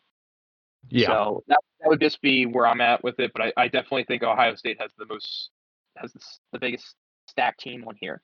Yeah. 0.88 1.06
So 1.06 1.44
that, 1.48 1.58
that 1.80 1.88
would 1.88 2.00
just 2.00 2.20
be 2.20 2.46
where 2.46 2.66
I'm 2.66 2.80
at 2.80 3.02
with 3.02 3.18
it, 3.20 3.32
but 3.32 3.42
I, 3.42 3.52
I 3.56 3.68
definitely 3.68 4.04
think 4.04 4.22
Ohio 4.22 4.54
State 4.56 4.80
has 4.80 4.90
the 4.98 5.06
most 5.06 5.50
has 5.96 6.12
the 6.52 6.58
biggest 6.58 6.94
stack 7.28 7.56
team 7.58 7.84
on 7.86 7.94
here. 8.00 8.20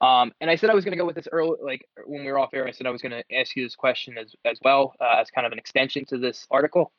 Um, 0.00 0.32
and 0.40 0.50
I 0.50 0.56
said 0.56 0.70
I 0.70 0.74
was 0.74 0.84
going 0.84 0.92
to 0.92 0.98
go 0.98 1.04
with 1.04 1.16
this 1.16 1.28
early, 1.30 1.58
like 1.62 1.84
when 2.06 2.24
we 2.24 2.32
were 2.32 2.38
off 2.38 2.54
air. 2.54 2.66
I 2.66 2.70
said 2.70 2.86
I 2.86 2.90
was 2.90 3.02
going 3.02 3.12
to 3.12 3.36
ask 3.36 3.54
you 3.54 3.64
this 3.64 3.76
question 3.76 4.16
as 4.18 4.34
as 4.44 4.58
well 4.64 4.94
uh, 5.00 5.16
as 5.20 5.30
kind 5.30 5.46
of 5.46 5.52
an 5.52 5.58
extension 5.58 6.04
to 6.06 6.18
this 6.18 6.46
article. 6.50 6.92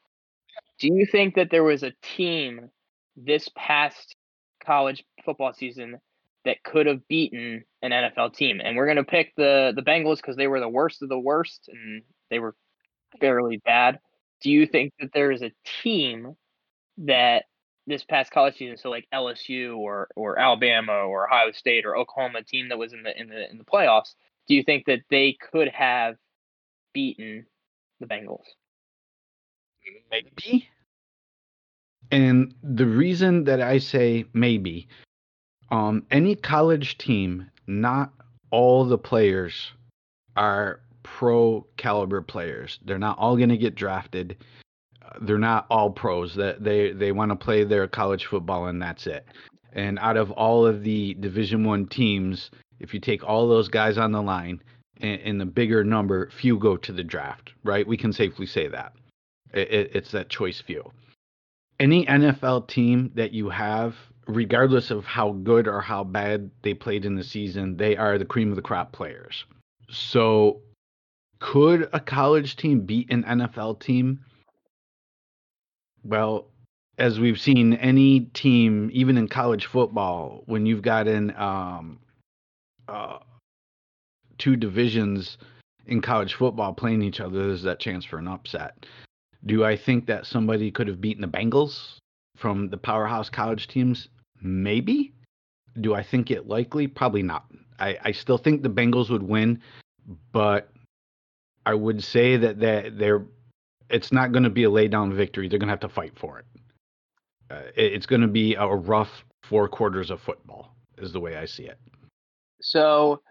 Do 0.80 0.88
you 0.88 1.06
think 1.06 1.36
that 1.36 1.50
there 1.50 1.64
was 1.64 1.84
a 1.84 1.94
team 2.02 2.70
this 3.16 3.50
past 3.56 4.16
college 4.64 5.04
football 5.26 5.54
season 5.54 6.00
that 6.45 6.63
could 6.63 6.86
have 6.88 7.07
beaten 7.07 7.63
an 7.81 7.91
NFL 7.91 8.36
team? 8.36 8.62
And 8.63 8.75
we're 8.75 8.86
going 8.86 8.98
to 8.98 9.03
pick 9.03 9.33
the 9.36 9.74
the 9.75 9.81
Bengals 9.81 10.17
because 10.17 10.36
they 10.36 10.48
were 10.48 10.60
the 10.60 10.69
worst 10.69 11.01
of 11.01 11.10
the 11.10 11.19
worst 11.19 11.69
and 11.71 12.03
they 12.29 12.39
were 12.39 12.55
fairly 13.19 13.57
bad. 13.57 14.00
Do 14.41 14.50
you 14.50 14.65
think 14.65 14.93
that 15.00 15.12
there 15.13 15.31
is 15.31 15.41
a 15.41 15.51
team 15.83 16.36
that 17.00 17.45
this 17.88 18.03
past 18.03 18.31
college 18.31 18.57
season, 18.57 18.77
so 18.77 18.89
like 18.89 19.07
LSU 19.13 19.77
or 19.77 20.07
or 20.15 20.39
Alabama 20.39 20.93
or 20.93 21.27
Ohio 21.27 21.51
State 21.51 21.86
or 21.86 21.98
Oklahoma 21.98 22.43
team 22.43 22.69
that 22.69 22.77
was 22.77 22.93
in 22.93 23.03
the 23.03 23.19
in 23.19 23.27
the 23.27 23.50
in 23.50 23.57
the 23.57 23.63
playoffs, 23.63 24.13
do 24.48 24.55
you 24.55 24.63
think 24.63 24.86
that 24.86 25.01
they 25.10 25.38
could 25.51 25.67
have 25.69 26.15
beaten 26.93 27.45
the 28.00 28.05
Bengals? 28.05 28.45
Maybe. 30.12 30.69
And 32.12 32.53
the 32.62 32.86
reason 32.86 33.45
that 33.45 33.62
I 33.62 33.77
say 33.77 34.25
maybe, 34.33 34.88
um, 35.72 36.06
any 36.12 36.36
college 36.36 36.98
team, 36.98 37.50
not 37.66 38.13
all 38.51 38.86
the 38.86 38.98
players 38.98 39.72
are 40.36 40.82
pro 41.04 41.66
caliber 41.78 42.22
players. 42.22 42.80
They're 42.86 43.00
not 43.00 43.18
all 43.18 43.38
going 43.38 43.50
to 43.50 43.58
get 43.58 43.75
drafted 43.75 44.38
they're 45.20 45.38
not 45.38 45.66
all 45.70 45.90
pros. 45.90 46.36
That 46.36 46.63
they 46.63 46.92
they 46.92 47.12
want 47.12 47.32
to 47.32 47.36
play 47.36 47.63
their 47.63 47.88
college 47.88 48.25
football 48.25 48.68
and 48.68 48.82
that's 48.82 49.08
it. 49.08 49.25
And 49.74 50.00
out 50.00 50.18
of 50.18 50.32
all 50.32 50.66
of 50.66 50.84
the 50.84 51.16
Division 51.16 51.63
One 51.63 51.88
teams, 51.88 52.51
if 52.80 52.94
you 52.94 53.00
take 53.00 53.24
all 53.24 53.48
those 53.48 53.68
guys 53.68 53.98
on 53.98 54.12
the 54.12 54.22
line 54.22 54.62
in 55.00 55.38
the 55.38 55.46
bigger 55.46 55.84
number, 55.84 56.30
few 56.30 56.60
go 56.60 56.78
to 56.78 56.92
the 56.92 57.04
draft. 57.04 57.54
Right? 57.63 57.88
We 57.88 57.98
can 57.98 58.13
safely 58.13 58.46
say 58.46 58.68
that. 58.68 58.94
It, 59.54 59.92
it's 59.96 60.12
that 60.12 60.30
choice 60.30 60.62
few. 60.62 60.92
Any 61.80 62.06
NFL 62.06 62.68
team 62.68 63.12
that 63.16 63.32
you 63.32 63.50
have, 63.50 63.96
regardless 64.36 64.92
of 64.92 65.06
how 65.06 65.32
good 65.32 65.68
or 65.68 65.82
how 65.82 66.04
bad 66.04 66.52
they 66.62 66.74
played 66.74 67.06
in 67.06 67.16
the 67.16 67.24
season, 67.24 67.78
they 67.78 67.96
are 67.98 68.18
the 68.18 68.26
cream 68.26 68.50
of 68.50 68.56
the 68.56 68.62
crop 68.62 68.92
players. 68.92 69.46
So, 69.90 70.62
could 71.40 71.90
a 71.94 72.00
college 72.00 72.56
team 72.56 72.82
beat 72.82 73.12
an 73.12 73.24
NFL 73.24 73.80
team? 73.80 74.22
Well, 76.04 76.48
as 76.98 77.20
we've 77.20 77.40
seen, 77.40 77.74
any 77.74 78.22
team, 78.22 78.90
even 78.94 79.18
in 79.18 79.28
college 79.28 79.66
football, 79.66 80.44
when 80.46 80.66
you've 80.66 80.82
got 80.82 81.08
in 81.08 81.36
um, 81.36 82.00
uh, 82.88 83.20
two 84.38 84.56
divisions 84.56 85.38
in 85.88 86.02
college 86.02 86.36
football 86.36 86.74
playing 86.74 87.02
each 87.02 87.20
other, 87.20 87.48
there's 87.48 87.64
that 87.64 87.80
chance 87.80 88.06
for 88.06 88.20
an 88.20 88.28
upset. 88.28 88.86
Do 89.46 89.66
I 89.66 89.76
think 89.76 90.06
that 90.08 90.28
somebody 90.28 90.70
could 90.70 90.88
have 90.88 91.02
beaten 91.02 91.22
the 91.22 91.28
Bengals 91.28 91.98
from 92.38 92.70
the 92.70 92.78
powerhouse 92.78 93.30
college 93.30 93.68
teams? 93.68 94.10
Maybe. 94.41 95.13
Do 95.79 95.93
I 95.93 96.03
think 96.03 96.31
it 96.31 96.48
likely? 96.48 96.88
Probably 96.88 97.24
not. 97.24 97.45
I, 97.79 97.98
I 98.03 98.12
still 98.12 98.38
think 98.38 98.62
the 98.62 98.69
Bengals 98.69 99.10
would 99.10 99.24
win, 99.24 99.62
but 100.31 100.71
I 101.65 101.74
would 101.74 102.03
say 102.03 102.38
that 102.38 102.60
that 102.60 102.98
they're 102.98 103.25
it's 103.89 104.12
not 104.12 104.31
going 104.31 104.43
to 104.43 104.50
be 104.50 104.63
a 104.63 104.69
lay 104.69 104.88
down 104.88 105.13
victory. 105.13 105.48
They're 105.48 105.60
going 105.60 105.67
to 105.67 105.74
have 105.74 105.79
to 105.81 105.89
fight 105.89 106.17
for 106.17 106.39
it. 106.39 106.45
Uh, 107.50 107.62
it 107.75 107.93
it's 107.93 108.05
going 108.05 108.21
to 108.21 108.27
be 108.27 108.55
a 108.55 108.67
rough 108.67 109.25
four 109.43 109.67
quarters 109.67 110.12
of 110.12 110.21
football, 110.21 110.75
is 110.98 111.12
the 111.12 111.19
way 111.19 111.36
I 111.36 111.45
see 111.45 111.63
it. 111.63 111.77
So 112.62 113.21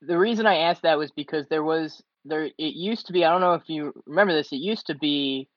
the 0.00 0.18
reason 0.18 0.46
I 0.46 0.56
asked 0.56 0.82
that 0.82 0.98
was 0.98 1.10
because 1.10 1.46
there 1.48 1.64
was 1.64 2.02
there 2.24 2.44
it 2.44 2.74
used 2.74 3.06
to 3.06 3.12
be 3.12 3.24
I 3.24 3.30
don't 3.30 3.40
know 3.40 3.54
if 3.54 3.68
you 3.68 3.92
remember 4.06 4.34
this 4.34 4.52
it 4.52 4.56
used 4.56 4.86
to 4.86 4.94
be 4.94 5.48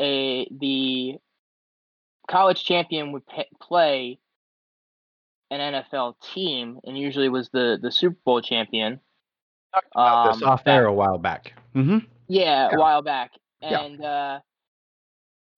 a 0.00 0.48
the 0.60 1.18
college 2.28 2.64
champion 2.64 3.12
would 3.12 3.26
p- 3.26 3.44
play 3.60 4.18
an 5.50 5.60
NFL 5.60 6.14
team 6.34 6.80
and 6.84 6.98
usually 6.98 7.28
was 7.28 7.48
the 7.50 7.78
the 7.80 7.90
Super 7.90 8.18
Bowl 8.24 8.40
champion. 8.40 9.00
Um, 9.94 10.32
this 10.32 10.42
off 10.42 10.66
air 10.66 10.86
a 10.86 10.92
while 10.92 11.18
back. 11.18 11.52
Mm-hmm. 11.74 11.98
Yeah, 12.28 12.70
a 12.72 12.78
while 12.78 13.02
back, 13.02 13.32
and 13.62 14.00
yeah. 14.00 14.08
uh, 14.08 14.40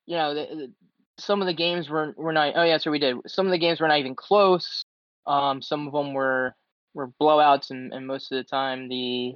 you 0.06 0.16
know, 0.16 0.34
the, 0.34 0.40
the, 0.54 0.72
some 1.18 1.40
of 1.40 1.46
the 1.46 1.54
games 1.54 1.88
were 1.88 2.14
were 2.16 2.32
not. 2.32 2.54
Oh 2.56 2.64
yeah, 2.64 2.78
so 2.78 2.90
we 2.90 2.98
did. 2.98 3.16
Some 3.26 3.46
of 3.46 3.52
the 3.52 3.58
games 3.58 3.80
were 3.80 3.88
not 3.88 3.98
even 3.98 4.14
close. 4.14 4.82
Um, 5.26 5.62
some 5.62 5.87
of 5.87 5.92
them 5.92 6.14
were 6.14 6.54
were 6.94 7.10
blowouts, 7.20 7.70
and, 7.70 7.92
and 7.92 8.06
most 8.06 8.32
of 8.32 8.37
the 8.37 8.44
time 8.44 8.88
the 8.88 9.34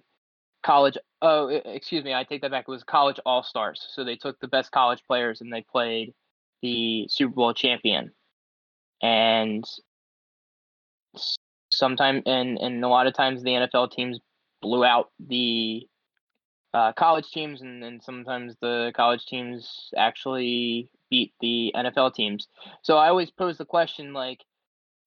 college. 0.62 0.99
Oh, 1.21 1.49
excuse 1.49 2.05
me, 2.05 2.12
I 2.12 2.25
take 2.25 2.43
that 2.43 2.51
back. 2.51 2.65
It 2.67 2.71
was 2.71 2.85
college 2.85 3.21
all 3.25 3.43
stars. 3.43 3.87
So 3.95 4.05
they 4.05 4.17
took 4.17 4.41
the 4.41 4.49
best 4.49 4.73
college 4.73 5.03
players 5.07 5.41
and 5.41 5.53
they 5.53 5.62
played 5.62 6.12
the 6.62 7.07
Super 7.11 7.35
Bowl 7.35 7.54
champion, 7.54 8.12
and 9.02 9.64
sometimes 11.71 12.23
and 12.26 12.59
and 12.59 12.85
a 12.85 12.88
lot 12.88 13.07
of 13.07 13.14
times 13.14 13.42
the 13.42 13.50
NFL 13.50 13.90
teams 13.92 14.19
blew 14.61 14.85
out 14.85 15.11
the 15.19 15.87
uh, 16.75 16.92
college 16.92 17.31
teams, 17.31 17.61
and, 17.61 17.85
and 17.85 18.02
sometimes 18.02 18.57
the 18.61 18.92
college 18.97 19.26
teams 19.26 19.90
actually 19.97 20.88
beat 21.11 21.33
the 21.40 21.73
NFL 21.76 22.14
teams. 22.14 22.49
So 22.83 22.97
I 22.97 23.09
always 23.09 23.31
pose 23.31 23.59
the 23.59 23.66
question 23.66 24.12
like, 24.12 24.40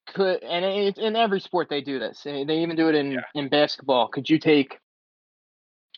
could 0.07 0.43
and 0.43 0.63
it's 0.63 1.00
in 1.00 1.15
every 1.15 1.39
sport 1.39 1.67
they 1.69 1.81
do 1.81 1.97
this. 1.97 2.21
They 2.24 2.43
even 2.43 2.75
do 2.75 2.89
it 2.89 2.95
in 2.95 3.13
yeah. 3.13 3.21
in 3.33 3.50
basketball. 3.50 4.07
Could 4.07 4.29
you 4.29 4.38
take 4.38 4.77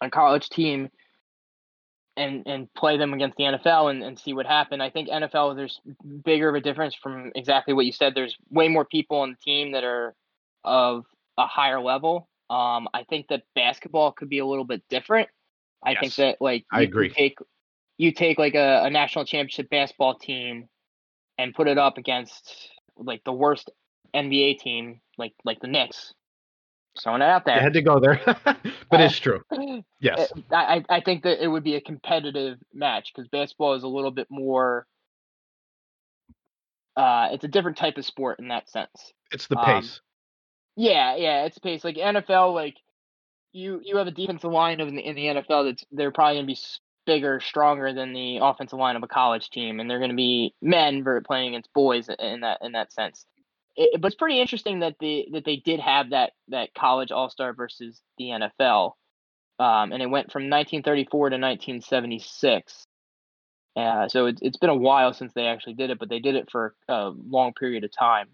a 0.02 0.10
college 0.10 0.50
team 0.50 0.90
and 2.18 2.44
and 2.46 2.74
play 2.74 2.98
them 2.98 3.14
against 3.14 3.38
the 3.38 3.44
NFL 3.44 3.92
and, 3.92 4.04
and 4.04 4.20
see 4.20 4.34
what 4.34 4.46
happened? 4.46 4.84
I 4.84 4.90
think 4.90 5.10
NFL 5.10 5.56
there's 5.56 5.80
bigger 6.26 6.50
of 6.50 6.56
a 6.56 6.62
difference 6.62 6.96
from 6.96 7.32
exactly 7.36 7.74
what 7.74 7.86
you 7.86 7.94
said. 7.94 8.16
There's 8.16 8.36
way 8.50 8.68
more 8.68 8.86
people 8.86 9.20
on 9.20 9.32
the 9.32 9.38
team 9.38 9.72
that 9.72 9.84
are 9.84 10.14
of 10.64 11.06
a 11.38 11.48
higher 11.48 11.80
level. 11.80 12.28
Um, 12.50 12.88
I 12.94 13.04
think 13.10 13.28
that 13.28 13.44
basketball 13.56 14.12
could 14.12 14.30
be 14.30 14.40
a 14.40 14.46
little 14.46 14.66
bit 14.66 14.82
different 14.90 15.30
I 15.84 15.92
yes. 15.92 16.00
think 16.00 16.16
that 16.16 16.38
like 16.42 16.66
I 16.72 16.82
agree. 16.82 17.10
take 17.10 17.38
you 17.98 18.12
take 18.12 18.38
like 18.38 18.56
a, 18.56 18.84
a 18.86 18.90
national 18.90 19.26
championship 19.26 19.70
basketball 19.70 20.18
team 20.18 20.68
and 21.38 21.54
put 21.54 21.68
it 21.68 21.78
up 21.78 21.98
against 21.98 22.70
like 22.98 23.24
the 23.24 23.34
worst 23.34 23.70
NBA 24.16 24.60
team, 24.60 25.02
like 25.18 25.34
like 25.46 25.60
the 25.60 25.68
Knicks. 25.68 26.14
Throwing 27.04 27.22
it 27.22 27.26
out 27.26 27.46
there. 27.46 27.56
You 27.56 27.62
had 27.62 27.74
to 27.74 27.82
go 27.82 28.00
there, 28.00 28.22
but 28.90 29.02
it's 29.02 29.20
true. 29.20 29.42
Yes, 30.00 30.32
I 30.52 30.84
I 30.90 31.02
think 31.02 31.24
that 31.24 31.44
it 31.44 31.48
would 31.48 31.64
be 31.64 31.76
a 31.76 31.82
competitive 31.82 32.58
match 32.74 33.12
because 33.14 33.28
basketball 33.30 33.74
is 33.74 33.84
a 33.84 33.88
little 33.88 34.12
bit 34.12 34.28
more. 34.30 34.86
Uh, 36.96 37.30
it's 37.32 37.44
a 37.44 37.48
different 37.48 37.78
type 37.78 37.98
of 37.98 38.06
sport 38.06 38.40
in 38.40 38.48
that 38.48 38.70
sense. 38.70 39.14
It's 39.32 39.48
the 39.48 39.58
um, 39.58 39.66
pace. 39.66 40.02
Yeah, 40.76 41.16
yeah, 41.16 41.46
it's 41.46 41.58
pace. 41.60 41.84
Like 41.84 41.96
NFL, 41.96 42.54
like 42.54 42.76
you 43.52 43.82
you 43.84 43.98
have 43.98 44.08
a 44.08 44.12
defensive 44.12 44.52
line 44.52 44.80
in 44.80 44.96
the, 44.96 45.02
in 45.02 45.16
the 45.16 45.26
NFL 45.26 45.70
that's 45.70 45.84
they're 45.92 46.12
probably 46.12 46.38
gonna 46.38 46.48
be 46.48 46.58
bigger, 47.06 47.40
stronger 47.40 47.94
than 47.94 48.14
the 48.14 48.38
offensive 48.42 48.78
line 48.78 48.96
of 48.96 49.04
a 49.04 49.08
college 49.08 49.50
team, 49.50 49.80
and 49.80 49.90
they're 49.90 50.00
gonna 50.00 50.14
be 50.14 50.54
men 50.62 51.04
playing 51.26 51.50
against 51.50 51.74
boys 51.74 52.10
in 52.20 52.42
that 52.42 52.60
in 52.62 52.74
that 52.74 52.92
sense. 52.94 53.26
It, 53.78 54.02
but 54.02 54.08
it's 54.08 54.16
pretty 54.16 54.42
interesting 54.42 54.80
that 54.80 54.96
the 55.00 55.28
that 55.34 55.46
they 55.46 55.58
did 55.58 55.80
have 55.80 56.10
that 56.10 56.34
that 56.50 56.74
college 56.74 57.12
all 57.12 57.30
star 57.30 57.54
versus 57.54 58.02
the 58.18 58.26
NFL, 58.26 58.94
um, 59.60 59.92
and 59.92 60.02
it 60.02 60.10
went 60.10 60.32
from 60.32 60.50
1934 60.50 61.30
to 61.30 61.36
1976. 61.36 62.84
Uh, 63.76 64.08
so 64.08 64.26
it's 64.26 64.42
it's 64.42 64.58
been 64.58 64.72
a 64.72 64.76
while 64.76 65.14
since 65.14 65.32
they 65.34 65.46
actually 65.46 65.76
did 65.76 65.92
it, 65.92 66.00
but 66.00 66.10
they 66.10 66.20
did 66.20 66.36
it 66.36 66.50
for 66.52 66.76
a 66.88 67.12
long 67.30 67.54
period 67.54 67.84
of 67.84 67.92
time. 67.96 68.28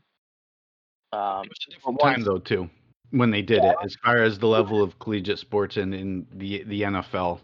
Um, 1.11 1.43
different 1.69 1.99
time 1.99 2.23
though 2.23 2.39
too 2.39 2.69
when 3.13 3.29
they 3.29 3.43
did 3.43 3.63
yeah. 3.63 3.71
it, 3.71 3.75
as 3.83 3.95
far 4.03 4.23
as 4.23 4.39
the 4.39 4.47
level 4.47 4.81
of 4.81 4.97
collegiate 4.99 5.37
sports 5.37 5.77
and 5.77 5.93
in 5.93 6.25
the 6.33 6.63
the 6.63 6.81
NFL, 6.81 7.39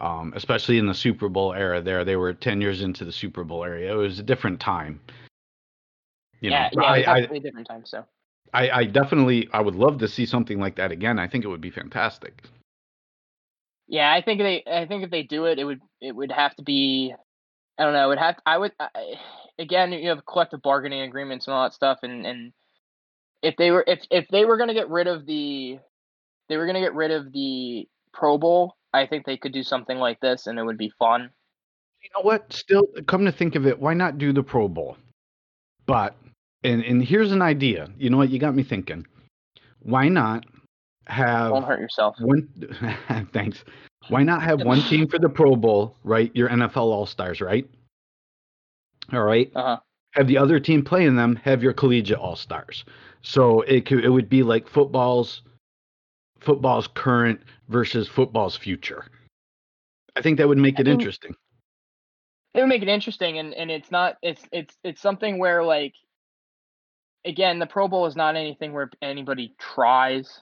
um, 0.00 0.32
especially 0.34 0.78
in 0.78 0.86
the 0.86 0.94
Super 0.94 1.28
Bowl 1.28 1.52
era. 1.52 1.80
There, 1.80 2.04
they 2.04 2.16
were 2.16 2.32
ten 2.34 2.60
years 2.60 2.82
into 2.82 3.04
the 3.04 3.12
Super 3.12 3.44
Bowl 3.44 3.64
era. 3.64 3.80
It 3.80 3.94
was 3.94 4.18
a 4.18 4.24
different 4.24 4.58
time. 4.58 5.00
You 6.40 6.50
yeah, 6.50 6.70
know, 6.74 6.82
yeah, 6.82 7.10
I, 7.12 7.14
I, 7.16 7.38
different 7.38 7.66
time. 7.66 7.84
So. 7.84 8.04
I, 8.52 8.70
I 8.70 8.84
definitely 8.84 9.48
I 9.52 9.60
would 9.60 9.74
love 9.74 9.98
to 9.98 10.08
see 10.08 10.26
something 10.26 10.58
like 10.58 10.76
that 10.76 10.90
again. 10.90 11.18
I 11.18 11.28
think 11.28 11.44
it 11.44 11.48
would 11.48 11.60
be 11.60 11.70
fantastic. 11.70 12.42
Yeah, 13.86 14.12
I 14.12 14.22
think 14.22 14.40
they 14.40 14.62
I 14.70 14.86
think 14.86 15.04
if 15.04 15.10
they 15.10 15.22
do 15.22 15.46
it, 15.46 15.58
it 15.58 15.64
would 15.64 15.80
it 16.00 16.12
would 16.14 16.32
have 16.32 16.54
to 16.56 16.62
be 16.62 17.14
I 17.78 17.84
don't 17.84 17.92
know. 17.92 18.06
It 18.06 18.08
would 18.08 18.18
have 18.18 18.36
I 18.46 18.58
would 18.58 18.72
I, 18.80 18.88
again 19.58 19.92
you 19.92 20.08
have 20.08 20.24
collective 20.26 20.62
bargaining 20.62 21.02
agreements 21.02 21.46
and 21.46 21.54
all 21.54 21.64
that 21.64 21.74
stuff, 21.74 21.98
and 22.02 22.24
and 22.24 22.52
if 23.42 23.56
they 23.56 23.70
were 23.70 23.84
if 23.86 24.00
if 24.10 24.26
they 24.28 24.44
were 24.44 24.56
going 24.56 24.68
to 24.68 24.74
get 24.74 24.88
rid 24.88 25.06
of 25.06 25.26
the 25.26 25.78
they 26.48 26.56
were 26.56 26.66
going 26.66 26.74
to 26.74 26.80
get 26.80 26.94
rid 26.94 27.10
of 27.10 27.32
the 27.32 27.88
Pro 28.12 28.38
Bowl, 28.38 28.76
I 28.92 29.06
think 29.06 29.24
they 29.24 29.36
could 29.36 29.52
do 29.52 29.62
something 29.62 29.98
like 29.98 30.20
this, 30.20 30.46
and 30.46 30.58
it 30.58 30.64
would 30.64 30.78
be 30.78 30.92
fun. 30.98 31.30
You 32.02 32.08
know 32.16 32.22
what? 32.22 32.52
Still, 32.52 32.84
come 33.06 33.24
to 33.26 33.32
think 33.32 33.54
of 33.54 33.66
it, 33.66 33.78
why 33.78 33.94
not 33.94 34.18
do 34.18 34.32
the 34.32 34.42
Pro 34.42 34.68
Bowl? 34.68 34.96
But 35.86 36.16
and 36.64 36.82
and 36.82 37.02
here's 37.02 37.32
an 37.32 37.42
idea. 37.42 37.88
You 37.98 38.10
know 38.10 38.16
what? 38.16 38.30
You 38.30 38.38
got 38.38 38.54
me 38.54 38.62
thinking. 38.62 39.06
Why 39.80 40.08
not 40.08 40.44
have? 41.06 41.50
Don't 41.52 41.64
hurt 41.64 41.80
yourself. 41.80 42.16
One. 42.20 42.48
thanks. 43.32 43.64
Why 44.08 44.22
not 44.22 44.42
have 44.42 44.62
one 44.62 44.80
team 44.82 45.08
for 45.08 45.18
the 45.18 45.28
Pro 45.28 45.56
Bowl, 45.56 45.96
right? 46.04 46.30
Your 46.34 46.48
NFL 46.48 46.76
All 46.76 47.06
Stars, 47.06 47.40
right? 47.40 47.68
All 49.12 49.22
right. 49.22 49.50
Uh 49.54 49.62
huh. 49.62 49.76
Have 50.12 50.26
the 50.26 50.38
other 50.38 50.58
team 50.58 50.82
playing 50.84 51.16
them. 51.16 51.36
Have 51.36 51.62
your 51.62 51.72
collegiate 51.72 52.18
All 52.18 52.36
Stars. 52.36 52.84
So 53.22 53.60
it 53.62 53.86
could 53.86 54.04
it 54.04 54.10
would 54.10 54.28
be 54.28 54.42
like 54.42 54.68
football's 54.68 55.42
football's 56.40 56.88
current 56.88 57.40
versus 57.68 58.08
football's 58.08 58.56
future. 58.56 59.04
I 60.16 60.22
think 60.22 60.38
that 60.38 60.48
would 60.48 60.58
make 60.58 60.80
it 60.80 60.88
interesting. 60.88 61.34
It 62.54 62.60
would 62.60 62.68
make 62.68 62.82
it 62.82 62.88
interesting, 62.88 63.38
and 63.38 63.54
and 63.54 63.70
it's 63.70 63.90
not 63.90 64.16
it's 64.22 64.42
it's 64.50 64.76
it's 64.82 65.00
something 65.00 65.38
where 65.38 65.62
like 65.62 65.94
again 67.24 67.58
the 67.58 67.66
Pro 67.66 67.88
Bowl 67.88 68.06
is 68.06 68.16
not 68.16 68.36
anything 68.36 68.72
where 68.72 68.90
anybody 69.02 69.54
tries. 69.58 70.40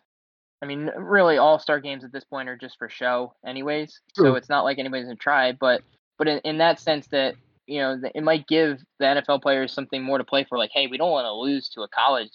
I 0.63 0.67
mean, 0.67 0.91
really, 0.97 1.39
all 1.39 1.59
star 1.59 1.81
games 1.81 2.05
at 2.05 2.13
this 2.13 2.25
point 2.25 2.49
are 2.49 2.57
just 2.57 2.79
for 2.79 2.89
show, 2.89 3.35
anyways. 3.47 4.01
True. 4.17 4.27
So 4.27 4.35
it's 4.35 4.49
not 4.49 4.65
like 4.65 4.79
anybody's 4.79 5.07
gonna 5.07 5.17
try. 5.17 5.53
But 5.53 5.83
but 6.19 6.29
in, 6.29 6.39
in 6.41 6.59
that 6.59 6.81
sense, 6.81 7.07
that 7.09 7.35
you 7.67 7.81
know, 7.81 8.01
it 8.15 8.23
might 8.23 8.47
give 8.49 8.81
the 8.99 9.05
NFL 9.05 9.43
players 9.43 9.73
something 9.73 10.03
more 10.03 10.19
to 10.19 10.25
play 10.25 10.45
for. 10.49 10.59
Like, 10.59 10.71
hey, 10.73 10.87
we 10.87 10.97
don't 10.97 11.11
want 11.11 11.27
to 11.27 11.33
lose 11.33 11.69
to 11.71 11.83
a 11.83 11.89
college 11.89 12.31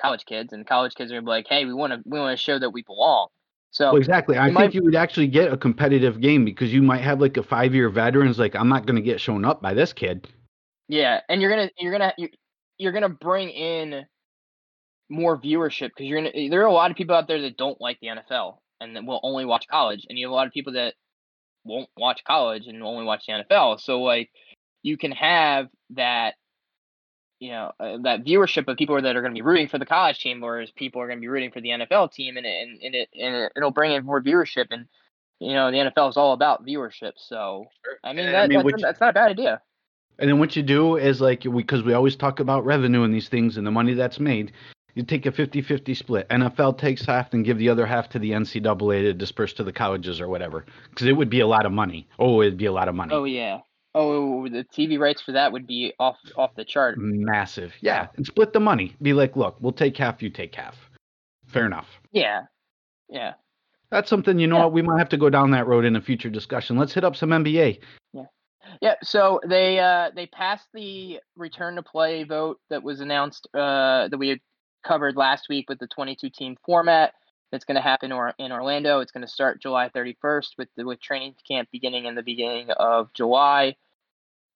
college 0.00 0.24
kids, 0.24 0.52
and 0.52 0.66
college 0.66 0.94
kids 0.94 1.12
are 1.12 1.16
gonna 1.16 1.24
be 1.24 1.30
like, 1.30 1.46
hey, 1.48 1.64
we 1.64 1.74
want 1.74 1.92
to 1.92 2.00
we 2.04 2.18
want 2.18 2.36
to 2.36 2.42
show 2.42 2.58
that 2.58 2.70
we 2.70 2.82
belong. 2.82 3.28
So 3.70 3.92
well, 3.92 3.96
exactly, 3.96 4.38
I 4.38 4.46
think 4.46 4.54
might, 4.54 4.74
you 4.74 4.82
would 4.82 4.96
actually 4.96 5.26
get 5.26 5.52
a 5.52 5.56
competitive 5.56 6.20
game 6.20 6.44
because 6.44 6.72
you 6.72 6.82
might 6.82 7.02
have 7.02 7.20
like 7.20 7.36
a 7.36 7.42
five 7.42 7.74
year 7.74 7.90
veterans 7.90 8.38
like 8.38 8.56
I'm 8.56 8.68
not 8.68 8.86
gonna 8.86 9.02
get 9.02 9.20
shown 9.20 9.44
up 9.44 9.60
by 9.60 9.74
this 9.74 9.92
kid. 9.92 10.26
Yeah, 10.88 11.20
and 11.28 11.42
you're 11.42 11.50
gonna 11.50 11.70
you're 11.78 11.92
gonna 11.92 12.14
you're 12.78 12.92
gonna 12.92 13.08
bring 13.08 13.50
in 13.50 14.06
more 15.08 15.38
viewership 15.38 15.88
because 15.88 16.06
you're 16.06 16.22
gonna 16.22 16.50
there 16.50 16.62
are 16.62 16.66
a 16.66 16.72
lot 16.72 16.90
of 16.90 16.96
people 16.96 17.16
out 17.16 17.28
there 17.28 17.40
that 17.42 17.56
don't 17.56 17.80
like 17.80 17.98
the 18.00 18.08
NFL 18.08 18.58
and 18.80 18.96
that 18.96 19.04
will 19.04 19.20
only 19.22 19.44
watch 19.44 19.66
college, 19.68 20.06
and 20.08 20.18
you 20.18 20.26
have 20.26 20.32
a 20.32 20.34
lot 20.34 20.46
of 20.46 20.52
people 20.52 20.74
that 20.74 20.94
won't 21.64 21.88
watch 21.96 22.24
college 22.24 22.66
and 22.66 22.82
only 22.82 23.04
watch 23.04 23.26
the 23.26 23.32
NFL. 23.32 23.80
So 23.80 24.00
like 24.02 24.30
you 24.82 24.96
can 24.96 25.12
have 25.12 25.68
that 25.90 26.34
you 27.40 27.50
know 27.50 27.72
uh, 27.78 27.98
that 28.02 28.24
viewership 28.24 28.68
of 28.68 28.76
people 28.76 29.00
that 29.00 29.16
are 29.16 29.20
going 29.20 29.34
to 29.34 29.38
be 29.38 29.46
rooting 29.46 29.68
for 29.68 29.78
the 29.78 29.86
college 29.86 30.18
team, 30.18 30.40
whereas 30.40 30.70
people 30.70 31.00
are 31.00 31.06
going 31.06 31.18
to 31.18 31.22
be 31.22 31.28
rooting 31.28 31.50
for 31.50 31.60
the 31.60 31.70
NFL 31.70 32.12
team, 32.12 32.36
and 32.36 32.46
and, 32.46 32.80
and 32.82 32.94
it 32.94 33.08
and 33.18 33.50
it'll 33.56 33.70
bring 33.70 33.92
in 33.92 34.04
more 34.04 34.22
viewership. 34.22 34.66
And 34.70 34.86
you 35.40 35.52
know 35.52 35.70
the 35.70 35.78
NFL 35.78 36.10
is 36.10 36.16
all 36.16 36.32
about 36.32 36.66
viewership, 36.66 37.12
so 37.16 37.66
I 38.02 38.12
mean, 38.12 38.26
that, 38.26 38.44
I 38.44 38.46
mean 38.46 38.66
that's, 38.66 38.82
that's 38.82 39.00
not 39.00 39.10
a 39.10 39.14
bad 39.14 39.30
idea. 39.30 39.60
And 40.18 40.28
then 40.28 40.38
what 40.38 40.56
you 40.56 40.62
do 40.62 40.96
is 40.96 41.20
like 41.20 41.42
because 41.42 41.82
we, 41.82 41.88
we 41.88 41.94
always 41.94 42.16
talk 42.16 42.40
about 42.40 42.64
revenue 42.64 43.02
and 43.02 43.14
these 43.14 43.28
things 43.28 43.56
and 43.56 43.66
the 43.66 43.70
money 43.70 43.94
that's 43.94 44.18
made. 44.18 44.52
You 44.94 45.04
take 45.04 45.26
a 45.26 45.30
50-50 45.30 45.96
split. 45.96 46.28
NFL 46.28 46.78
takes 46.78 47.06
half 47.06 47.32
and 47.32 47.44
give 47.44 47.58
the 47.58 47.68
other 47.68 47.86
half 47.86 48.08
to 48.10 48.18
the 48.18 48.32
NCAA 48.32 49.02
to 49.02 49.14
disperse 49.14 49.52
to 49.54 49.64
the 49.64 49.72
colleges 49.72 50.20
or 50.20 50.28
whatever. 50.28 50.66
Because 50.90 51.06
it 51.06 51.12
would 51.12 51.30
be 51.30 51.38
a 51.38 51.46
lot 51.46 51.66
of 51.66 51.72
money. 51.72 52.08
Oh, 52.18 52.42
it'd 52.42 52.56
be 52.56 52.66
a 52.66 52.72
lot 52.72 52.88
of 52.88 52.96
money. 52.96 53.14
Oh 53.14 53.24
yeah. 53.24 53.60
Oh, 53.94 54.10
oh, 54.10 54.44
oh 54.44 54.48
the 54.48 54.64
TV 54.64 54.98
rights 54.98 55.22
for 55.22 55.32
that 55.32 55.52
would 55.52 55.66
be 55.66 55.92
off 56.00 56.16
off 56.36 56.54
the 56.56 56.64
chart. 56.64 56.96
Massive. 56.98 57.72
Yeah, 57.80 58.08
and 58.16 58.26
split 58.26 58.52
the 58.52 58.60
money. 58.60 58.96
Be 59.00 59.12
like, 59.12 59.36
look, 59.36 59.56
we'll 59.60 59.72
take 59.72 59.96
half, 59.96 60.20
you 60.20 60.30
take 60.30 60.54
half. 60.54 60.76
Fair 61.46 61.66
enough. 61.66 61.88
Yeah. 62.12 62.42
Yeah. 63.08 63.34
That's 63.90 64.10
something 64.10 64.38
you 64.38 64.46
know 64.46 64.56
yeah. 64.56 64.64
what 64.64 64.72
we 64.72 64.82
might 64.82 64.98
have 64.98 65.08
to 65.10 65.16
go 65.16 65.30
down 65.30 65.50
that 65.52 65.66
road 65.66 65.84
in 65.84 65.96
a 65.96 66.00
future 66.00 66.28
discussion. 66.28 66.76
Let's 66.76 66.92
hit 66.92 67.04
up 67.04 67.16
some 67.16 67.30
NBA. 67.30 67.80
Yeah. 68.12 68.24
Yeah, 68.80 68.94
so 69.02 69.40
they 69.46 69.78
uh 69.78 70.10
they 70.14 70.26
passed 70.26 70.68
the 70.74 71.20
return 71.36 71.76
to 71.76 71.82
play 71.82 72.24
vote 72.24 72.58
that 72.70 72.82
was 72.82 73.00
announced 73.00 73.48
uh 73.54 74.08
that 74.08 74.18
we 74.18 74.28
had 74.28 74.40
covered 74.84 75.16
last 75.16 75.48
week 75.48 75.68
with 75.68 75.78
the 75.78 75.86
22 75.86 76.30
team 76.30 76.56
format 76.64 77.12
that's 77.50 77.64
going 77.64 77.76
to 77.76 77.80
happen 77.80 78.12
or 78.12 78.34
in 78.38 78.52
Orlando. 78.52 79.00
It's 79.00 79.12
going 79.12 79.26
to 79.26 79.32
start 79.32 79.62
July 79.62 79.88
31st 79.88 80.48
with 80.58 80.68
the, 80.76 80.84
with 80.84 81.00
training 81.00 81.34
camp 81.46 81.68
beginning 81.72 82.04
in 82.04 82.14
the 82.14 82.22
beginning 82.22 82.70
of 82.70 83.12
July. 83.14 83.76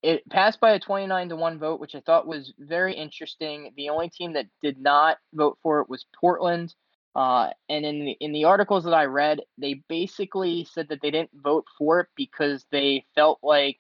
It 0.03 0.29
passed 0.29 0.61
by 0.61 0.73
a 0.73 0.81
29 0.81 1.29
to 1.31 1.37
1 1.37 1.59
vote, 1.59 1.81
which 1.81 1.95
I 1.95 2.01
thought 2.01 2.27
was 2.27 2.53
very 2.59 2.95
interesting. 2.95 3.73
The 3.77 3.89
only 3.89 4.11
team 4.11 4.33
that 4.35 4.47
did 4.61 4.79
not 4.79 5.19
vote 5.33 5.59
for 5.63 5.81
it 5.81 5.89
was 5.89 6.07
Portland. 6.19 6.75
Uh, 7.15 7.51
and 7.69 7.85
in 7.85 8.05
the, 8.05 8.17
in 8.21 8.33
the 8.33 8.45
articles 8.45 8.85
that 8.85 8.95
I 8.95 9.05
read, 9.05 9.41
they 9.59 9.83
basically 9.89 10.67
said 10.71 10.89
that 10.89 11.01
they 11.03 11.11
didn't 11.11 11.31
vote 11.35 11.67
for 11.79 12.01
it 12.01 12.09
because 12.17 12.67
they 12.73 13.05
felt 13.15 13.39
like 13.43 13.77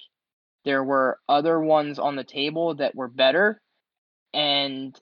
there 0.64 0.84
were 0.84 1.18
other 1.28 1.58
ones 1.60 1.98
on 1.98 2.16
the 2.16 2.24
table 2.24 2.74
that 2.76 2.94
were 2.94 3.08
better. 3.08 3.60
And 4.32 4.98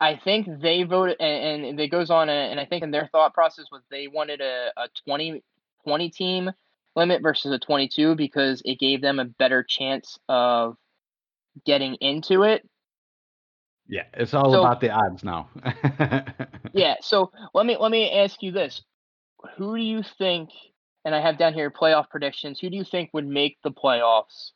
I 0.00 0.16
think 0.22 0.46
they 0.60 0.82
voted, 0.82 1.16
and, 1.20 1.64
and 1.64 1.80
it 1.80 1.88
goes 1.88 2.10
on, 2.10 2.28
and 2.28 2.60
I 2.60 2.66
think 2.66 2.82
in 2.82 2.90
their 2.90 3.08
thought 3.10 3.34
process 3.34 3.66
was 3.72 3.82
they 3.90 4.08
wanted 4.08 4.40
a, 4.40 4.70
a 4.76 4.88
20, 5.06 5.42
20 5.84 6.10
team 6.10 6.50
limit 6.94 7.22
versus 7.22 7.52
a 7.52 7.58
22 7.58 8.14
because 8.14 8.62
it 8.64 8.78
gave 8.78 9.00
them 9.00 9.18
a 9.18 9.24
better 9.24 9.64
chance 9.66 10.18
of 10.28 10.76
getting 11.64 11.94
into 11.96 12.42
it. 12.42 12.68
Yeah, 13.88 14.02
it's 14.14 14.34
all 14.34 14.50
so, 14.50 14.60
about 14.60 14.80
the 14.80 14.90
odds 14.90 15.22
now. 15.22 15.48
yeah, 16.72 16.96
so 17.00 17.30
let 17.54 17.66
me 17.66 17.76
let 17.78 17.92
me 17.92 18.10
ask 18.10 18.42
you 18.42 18.50
this: 18.50 18.82
Who 19.56 19.76
do 19.76 19.82
you 19.82 20.02
think? 20.18 20.50
And 21.04 21.14
I 21.14 21.20
have 21.20 21.38
down 21.38 21.54
here 21.54 21.70
playoff 21.70 22.10
predictions. 22.10 22.58
Who 22.58 22.68
do 22.68 22.76
you 22.76 22.82
think 22.82 23.10
would 23.12 23.28
make 23.28 23.58
the 23.62 23.70
playoffs 23.70 24.50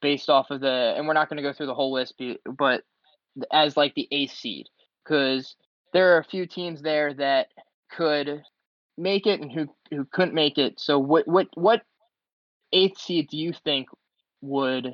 based 0.00 0.30
off 0.30 0.50
of 0.50 0.60
the? 0.60 0.94
And 0.96 1.06
we're 1.06 1.14
not 1.14 1.28
going 1.28 1.38
to 1.38 1.42
go 1.42 1.52
through 1.52 1.66
the 1.66 1.74
whole 1.74 1.92
list, 1.92 2.20
but 2.46 2.82
as 3.52 3.76
like 3.76 3.94
the 3.94 4.08
eighth 4.10 4.32
seed 4.32 4.66
because 5.04 5.56
there 5.92 6.14
are 6.14 6.18
a 6.18 6.24
few 6.24 6.46
teams 6.46 6.82
there 6.82 7.14
that 7.14 7.48
could 7.90 8.42
make 8.98 9.26
it 9.26 9.40
and 9.40 9.52
who 9.52 9.66
who 9.90 10.04
couldn't 10.04 10.34
make 10.34 10.58
it. 10.58 10.80
So 10.80 10.98
what 10.98 11.26
what 11.26 11.48
what 11.54 11.82
eighth 12.72 12.98
seed 12.98 13.28
do 13.30 13.36
you 13.36 13.52
think 13.52 13.88
would 14.40 14.92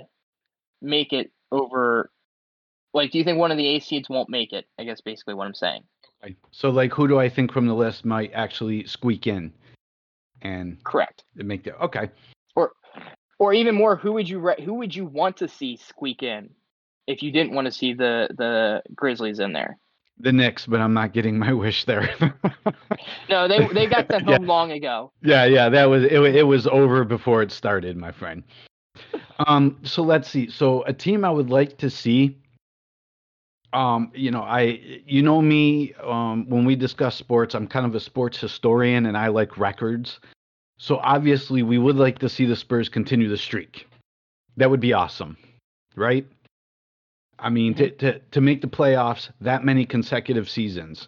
make 0.80 1.12
it 1.12 1.30
over? 1.50 2.10
Like, 2.94 3.10
do 3.10 3.18
you 3.18 3.24
think 3.24 3.38
one 3.38 3.50
of 3.50 3.56
the 3.56 3.66
eighth 3.66 3.84
seeds 3.84 4.08
won't 4.08 4.28
make 4.28 4.52
it? 4.52 4.66
I 4.78 4.84
guess 4.84 5.00
basically 5.00 5.34
what 5.34 5.46
I'm 5.46 5.54
saying. 5.54 5.82
Okay. 6.22 6.36
So 6.50 6.70
like, 6.70 6.92
who 6.92 7.08
do 7.08 7.18
I 7.18 7.28
think 7.28 7.52
from 7.52 7.66
the 7.66 7.74
list 7.74 8.04
might 8.04 8.32
actually 8.34 8.86
squeak 8.86 9.26
in? 9.26 9.52
And 10.42 10.82
correct. 10.84 11.24
Make 11.36 11.64
the 11.64 11.76
okay. 11.78 12.10
Or 13.42 13.52
even 13.52 13.74
more, 13.74 13.96
who 13.96 14.12
would 14.12 14.28
you 14.28 14.38
re- 14.38 14.62
who 14.64 14.74
would 14.74 14.94
you 14.94 15.04
want 15.04 15.36
to 15.38 15.48
see 15.48 15.76
squeak 15.76 16.22
in? 16.22 16.50
if 17.06 17.22
you 17.22 17.32
didn't 17.32 17.52
want 17.52 17.66
to 17.66 17.72
see 17.72 17.92
the 17.92 18.28
the 18.36 18.82
Grizzlies 18.94 19.38
in 19.38 19.52
there. 19.52 19.78
The 20.18 20.32
Knicks, 20.32 20.66
but 20.66 20.80
I'm 20.80 20.94
not 20.94 21.12
getting 21.12 21.38
my 21.38 21.52
wish 21.64 21.84
there. 21.84 22.14
no, 23.28 23.48
they 23.48 23.66
they 23.68 23.86
got 23.86 24.08
sent 24.10 24.24
home 24.26 24.42
yeah. 24.42 24.48
long 24.48 24.72
ago. 24.72 25.12
Yeah, 25.22 25.44
yeah, 25.44 25.68
that 25.68 25.86
was 25.86 26.04
it. 26.04 26.12
It 26.12 26.46
was 26.46 26.66
over 26.66 27.04
before 27.04 27.42
it 27.42 27.50
started, 27.50 27.96
my 27.96 28.12
friend. 28.12 28.42
Um, 29.46 29.78
so 29.82 30.02
let's 30.02 30.28
see. 30.28 30.48
So 30.50 30.82
a 30.84 30.92
team 30.92 31.24
I 31.24 31.30
would 31.30 31.50
like 31.50 31.78
to 31.78 31.90
see. 31.90 32.38
Um, 33.72 34.12
you 34.14 34.30
know, 34.30 34.42
I 34.42 34.80
you 35.06 35.22
know 35.22 35.40
me, 35.40 35.94
um, 36.04 36.48
when 36.48 36.66
we 36.66 36.76
discuss 36.76 37.16
sports, 37.16 37.54
I'm 37.54 37.66
kind 37.66 37.86
of 37.86 37.94
a 37.94 38.00
sports 38.00 38.38
historian 38.38 39.06
and 39.06 39.16
I 39.16 39.28
like 39.28 39.56
records. 39.56 40.20
So 40.82 40.96
obviously 40.96 41.62
we 41.62 41.78
would 41.78 41.94
like 41.94 42.18
to 42.18 42.28
see 42.28 42.44
the 42.44 42.56
Spurs 42.56 42.88
continue 42.88 43.28
the 43.28 43.36
streak. 43.36 43.86
That 44.56 44.68
would 44.68 44.80
be 44.80 44.92
awesome. 44.92 45.36
Right? 45.94 46.26
I 47.38 47.50
mean, 47.50 47.74
to, 47.74 47.90
to, 47.90 48.18
to 48.18 48.40
make 48.40 48.62
the 48.62 48.66
playoffs 48.66 49.30
that 49.40 49.64
many 49.64 49.86
consecutive 49.86 50.50
seasons 50.50 51.06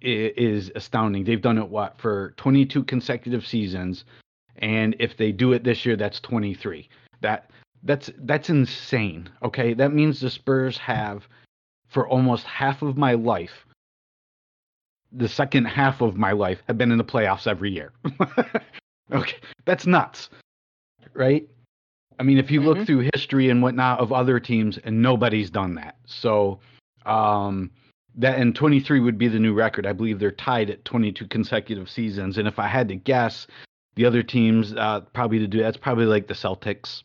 is 0.00 0.70
astounding. 0.76 1.24
They've 1.24 1.42
done 1.42 1.58
it 1.58 1.68
what 1.68 2.00
for 2.00 2.34
22 2.36 2.84
consecutive 2.84 3.44
seasons, 3.44 4.04
and 4.58 4.94
if 5.00 5.16
they 5.16 5.32
do 5.32 5.54
it 5.54 5.64
this 5.64 5.84
year, 5.84 5.96
that's 5.96 6.20
23. 6.20 6.88
That 7.20 7.50
that's 7.82 8.10
that's 8.18 8.48
insane. 8.48 9.28
Okay, 9.42 9.74
that 9.74 9.92
means 9.92 10.20
the 10.20 10.30
Spurs 10.30 10.78
have 10.78 11.26
for 11.88 12.08
almost 12.08 12.46
half 12.46 12.82
of 12.82 12.96
my 12.96 13.14
life, 13.14 13.66
the 15.10 15.28
second 15.28 15.64
half 15.64 16.00
of 16.00 16.16
my 16.16 16.30
life, 16.30 16.62
have 16.68 16.78
been 16.78 16.92
in 16.92 16.98
the 16.98 17.04
playoffs 17.04 17.48
every 17.48 17.72
year. 17.72 17.92
okay, 19.12 19.36
that's 19.64 19.86
nuts, 19.86 20.30
right? 21.14 21.48
I 22.18 22.22
mean, 22.22 22.38
if 22.38 22.50
you 22.50 22.60
look 22.60 22.76
mm-hmm. 22.76 22.84
through 22.84 23.08
history 23.14 23.48
and 23.48 23.62
whatnot 23.62 24.00
of 24.00 24.12
other 24.12 24.38
teams, 24.38 24.78
and 24.84 25.00
nobody's 25.00 25.50
done 25.50 25.74
that. 25.76 25.96
So, 26.04 26.60
um, 27.06 27.70
that 28.16 28.38
and 28.38 28.54
23 28.54 29.00
would 29.00 29.16
be 29.16 29.28
the 29.28 29.38
new 29.38 29.54
record. 29.54 29.86
I 29.86 29.92
believe 29.92 30.18
they're 30.18 30.30
tied 30.30 30.68
at 30.68 30.84
22 30.84 31.26
consecutive 31.28 31.88
seasons. 31.88 32.36
And 32.36 32.46
if 32.46 32.58
I 32.58 32.66
had 32.66 32.88
to 32.88 32.96
guess, 32.96 33.46
the 33.94 34.04
other 34.04 34.22
teams 34.22 34.74
uh, 34.74 35.00
probably 35.12 35.38
to 35.38 35.46
do 35.46 35.60
that's 35.60 35.76
probably 35.76 36.06
like 36.06 36.26
the 36.26 36.34
Celtics 36.34 37.02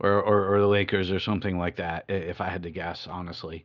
or, 0.00 0.22
or, 0.22 0.54
or 0.54 0.60
the 0.60 0.66
Lakers 0.66 1.10
or 1.10 1.18
something 1.18 1.58
like 1.58 1.76
that. 1.76 2.04
If 2.08 2.40
I 2.40 2.48
had 2.48 2.62
to 2.62 2.70
guess, 2.70 3.08
honestly. 3.10 3.64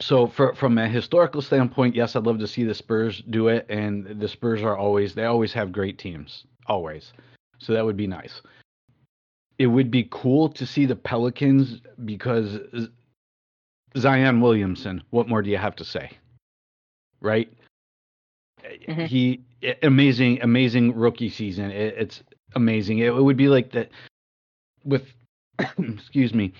So 0.00 0.28
for, 0.28 0.54
from 0.54 0.78
a 0.78 0.88
historical 0.88 1.42
standpoint, 1.42 1.94
yes, 1.94 2.14
I'd 2.14 2.24
love 2.24 2.38
to 2.38 2.46
see 2.46 2.64
the 2.64 2.74
Spurs 2.74 3.22
do 3.30 3.48
it, 3.48 3.66
and 3.68 4.20
the 4.20 4.28
Spurs 4.28 4.62
are 4.62 4.76
always 4.76 5.14
they 5.14 5.24
always 5.24 5.52
have 5.52 5.72
great 5.72 5.98
teams, 5.98 6.44
always. 6.66 7.12
So 7.58 7.72
that 7.72 7.84
would 7.84 7.96
be 7.96 8.06
nice. 8.06 8.40
It 9.58 9.66
would 9.66 9.90
be 9.90 10.08
cool 10.10 10.48
to 10.50 10.64
see 10.64 10.86
the 10.86 10.94
Pelicans 10.94 11.80
because 12.04 12.58
Zion 13.96 14.40
Williamson. 14.40 15.02
What 15.10 15.28
more 15.28 15.42
do 15.42 15.50
you 15.50 15.56
have 15.58 15.74
to 15.76 15.84
say? 15.84 16.12
Right? 17.20 17.52
Mm-hmm. 18.62 19.04
He 19.04 19.40
amazing, 19.82 20.42
amazing 20.42 20.94
rookie 20.94 21.30
season. 21.30 21.72
It, 21.72 21.94
it's 21.98 22.22
amazing. 22.54 22.98
It, 22.98 23.06
it, 23.06 23.22
would 23.22 23.36
be 23.36 23.48
like 23.48 23.72
that 23.72 23.90
with 24.84 25.06
excuse 25.78 26.32
me 26.32 26.52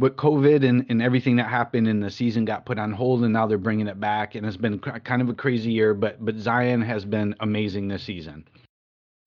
with 0.00 0.16
COVID 0.16 0.66
and, 0.66 0.86
and 0.88 1.02
everything 1.02 1.36
that 1.36 1.48
happened 1.48 1.86
and 1.86 2.02
the 2.02 2.10
season 2.10 2.44
got 2.46 2.64
put 2.64 2.78
on 2.78 2.92
hold 2.92 3.22
and 3.22 3.32
now 3.32 3.46
they're 3.46 3.58
bringing 3.58 3.86
it 3.86 4.00
back 4.00 4.34
and 4.34 4.46
it's 4.46 4.56
been 4.56 4.78
kind 4.78 5.20
of 5.20 5.28
a 5.28 5.34
crazy 5.34 5.70
year. 5.70 5.94
But 5.94 6.24
but 6.24 6.36
Zion 6.36 6.80
has 6.80 7.04
been 7.04 7.36
amazing 7.40 7.88
this 7.88 8.02
season. 8.02 8.48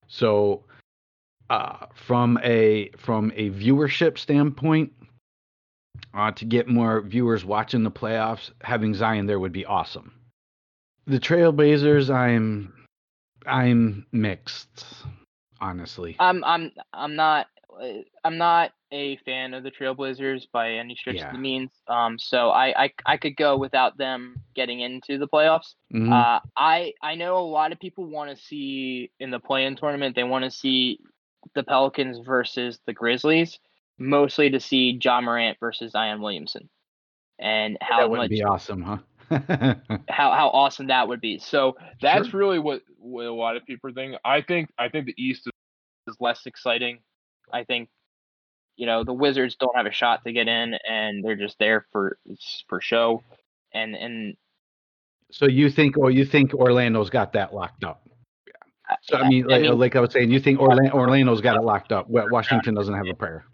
So 0.08 0.64
uh, 1.50 1.86
from 1.94 2.40
a 2.44 2.90
from 2.98 3.32
a 3.36 3.52
viewership 3.52 4.18
standpoint, 4.18 4.92
uh, 6.14 6.32
to 6.32 6.46
get 6.46 6.68
more 6.68 7.02
viewers 7.02 7.46
watching 7.46 7.84
the 7.84 7.92
playoffs, 7.92 8.52
having 8.62 8.94
Zion 8.94 9.28
there 9.28 9.40
would 9.40 9.54
be 9.54 9.66
awesome. 9.66 10.14
The 11.06 11.20
Trailblazers, 11.20 12.14
I'm 12.14 12.74
I'm 13.46 14.06
mixed, 14.12 14.86
honestly. 15.62 16.16
I'm 16.20 16.44
I'm 16.44 16.72
I'm 16.94 17.16
not 17.16 17.48
I'm 18.24 18.38
not 18.38 18.72
a 18.94 19.18
fan 19.26 19.54
of 19.54 19.64
the 19.64 19.72
Trailblazers 19.72 20.44
by 20.54 20.74
any 20.74 20.96
stretch 20.96 21.16
yeah. 21.16 21.28
of 21.28 21.34
the 21.34 21.40
means. 21.40 21.72
Um, 21.88 22.20
so 22.20 22.50
I, 22.52 22.86
I 22.86 22.94
I 23.06 23.18
could 23.18 23.36
go 23.36 23.58
without 23.58 23.98
them 23.98 24.36
getting 24.56 24.80
into 24.82 25.18
the 25.18 25.28
playoffs. 25.28 25.74
Mm-hmm. 25.94 26.14
Uh, 26.14 26.40
I 26.56 26.94
I 27.02 27.16
know 27.16 27.38
a 27.38 27.40
lot 27.40 27.72
of 27.72 27.80
people 27.80 28.06
want 28.06 28.30
to 28.30 28.42
see 28.42 29.12
in 29.20 29.32
the 29.32 29.40
play-in 29.40 29.76
tournament. 29.76 30.16
They 30.16 30.24
want 30.24 30.46
to 30.46 30.52
see 30.52 31.00
the 31.56 31.64
Pelicans 31.64 32.20
versus 32.26 32.80
the 32.86 32.94
Grizzlies 32.94 33.60
mostly 33.98 34.50
to 34.50 34.60
see 34.60 35.00
Ja 35.02 35.22
Morant 35.22 35.58
versus 35.60 35.92
Zion 35.92 36.22
Williamson, 36.22 36.70
and 37.40 37.78
how 37.82 38.00
that 38.00 38.10
would 38.10 38.18
much 38.18 38.30
be 38.30 38.44
awesome, 38.44 38.84
huh? 38.84 38.98
how 40.10 40.32
how 40.32 40.50
awesome 40.50 40.88
that 40.88 41.08
would 41.08 41.22
be. 41.22 41.40
So 41.40 41.76
that's 42.00 42.30
sure. 42.30 42.40
really 42.40 42.60
what, 42.60 42.82
what 42.98 43.26
a 43.26 43.34
lot 43.34 43.58
of 43.58 43.66
people 43.66 43.92
think. 43.94 44.16
I 44.24 44.42
think 44.42 44.70
I 44.78 44.90
think 44.90 45.08
the 45.08 45.16
East 45.18 45.50
is 46.08 46.16
less 46.20 46.46
exciting. 46.46 47.00
I 47.52 47.64
think 47.64 47.90
you 48.76 48.86
know 48.86 49.04
the 49.04 49.14
Wizards 49.14 49.56
don't 49.60 49.76
have 49.76 49.86
a 49.86 49.92
shot 49.92 50.24
to 50.26 50.32
get 50.32 50.48
in, 50.48 50.76
and 50.88 51.24
they're 51.24 51.36
just 51.36 51.58
there 51.60 51.86
for 51.92 52.18
for 52.68 52.82
show. 52.82 53.24
And 53.74 53.96
and 53.96 54.36
so 55.32 55.48
you 55.48 55.70
think, 55.70 55.98
or 55.98 56.12
you 56.12 56.26
think 56.26 56.54
Orlando's 56.54 57.10
got 57.10 57.34
that 57.34 57.54
locked 57.54 57.84
up? 57.84 58.08
So 59.04 59.18
I 59.18 59.28
mean, 59.28 59.48
like, 59.48 59.60
I 59.60 59.70
mean, 59.70 59.80
like 59.80 59.96
I 59.96 60.00
was 60.00 60.12
saying, 60.12 60.30
you 60.30 60.40
think 60.40 60.60
Orlando, 60.60 60.92
Orlando's 60.92 61.42
got 61.42 61.56
it 61.56 61.64
locked 61.64 61.92
up? 61.92 62.08
Washington 62.10 62.76
doesn't 62.76 62.94
have 62.94 63.08
a 63.08 63.16
prayer 63.16 63.46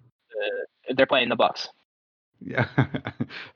they're 0.95 1.05
playing 1.05 1.29
the 1.29 1.35
Bucks. 1.35 1.69
Yeah. 2.41 2.67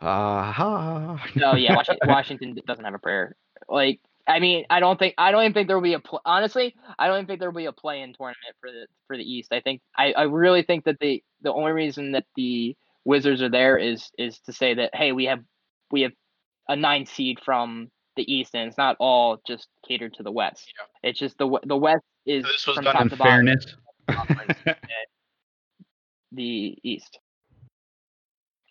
uh-huh. 0.01 1.17
no, 1.35 1.55
yeah, 1.55 1.75
Washington, 1.75 2.09
Washington 2.09 2.57
doesn't 2.67 2.85
have 2.85 2.93
a 2.93 2.99
prayer. 2.99 3.35
Like, 3.67 3.99
I 4.27 4.39
mean, 4.39 4.65
I 4.69 4.79
don't 4.79 4.97
think 4.97 5.15
I 5.17 5.31
don't 5.31 5.43
even 5.43 5.53
think 5.53 5.67
there 5.67 5.77
will 5.77 5.83
be 5.83 5.93
a 5.93 5.99
pl- 5.99 6.21
honestly. 6.25 6.75
I 6.97 7.07
don't 7.07 7.17
even 7.17 7.27
think 7.27 7.39
there 7.39 7.49
will 7.49 7.57
be 7.57 7.65
a 7.65 7.73
play-in 7.73 8.13
tournament 8.13 8.55
for 8.61 8.71
the 8.71 8.87
for 9.07 9.17
the 9.17 9.23
East. 9.23 9.51
I 9.51 9.59
think 9.59 9.81
I, 9.97 10.13
I 10.13 10.23
really 10.23 10.63
think 10.63 10.85
that 10.85 10.99
the 10.99 11.21
the 11.41 11.51
only 11.51 11.71
reason 11.73 12.13
that 12.13 12.25
the 12.35 12.75
Wizards 13.03 13.41
are 13.41 13.49
there 13.49 13.77
is 13.77 14.09
is 14.17 14.39
to 14.45 14.53
say 14.53 14.75
that 14.75 14.91
hey, 14.93 15.11
we 15.11 15.25
have 15.25 15.43
we 15.91 16.01
have 16.01 16.13
a 16.69 16.75
nine 16.75 17.05
seed 17.05 17.39
from 17.43 17.91
the 18.15 18.33
East, 18.33 18.55
and 18.55 18.67
it's 18.67 18.77
not 18.77 18.95
all 18.99 19.41
just 19.45 19.67
catered 19.87 20.13
to 20.15 20.23
the 20.23 20.31
West. 20.31 20.73
Yeah. 20.77 21.09
It's 21.09 21.19
just 21.19 21.37
the 21.37 21.59
the 21.65 21.77
West 21.77 22.03
is 22.25 22.45
so 22.45 22.51
this 22.51 22.67
was 22.67 22.77
done 22.85 23.09
in 23.09 23.17
fairness. 23.17 23.65
the 26.31 26.77
East. 26.83 27.19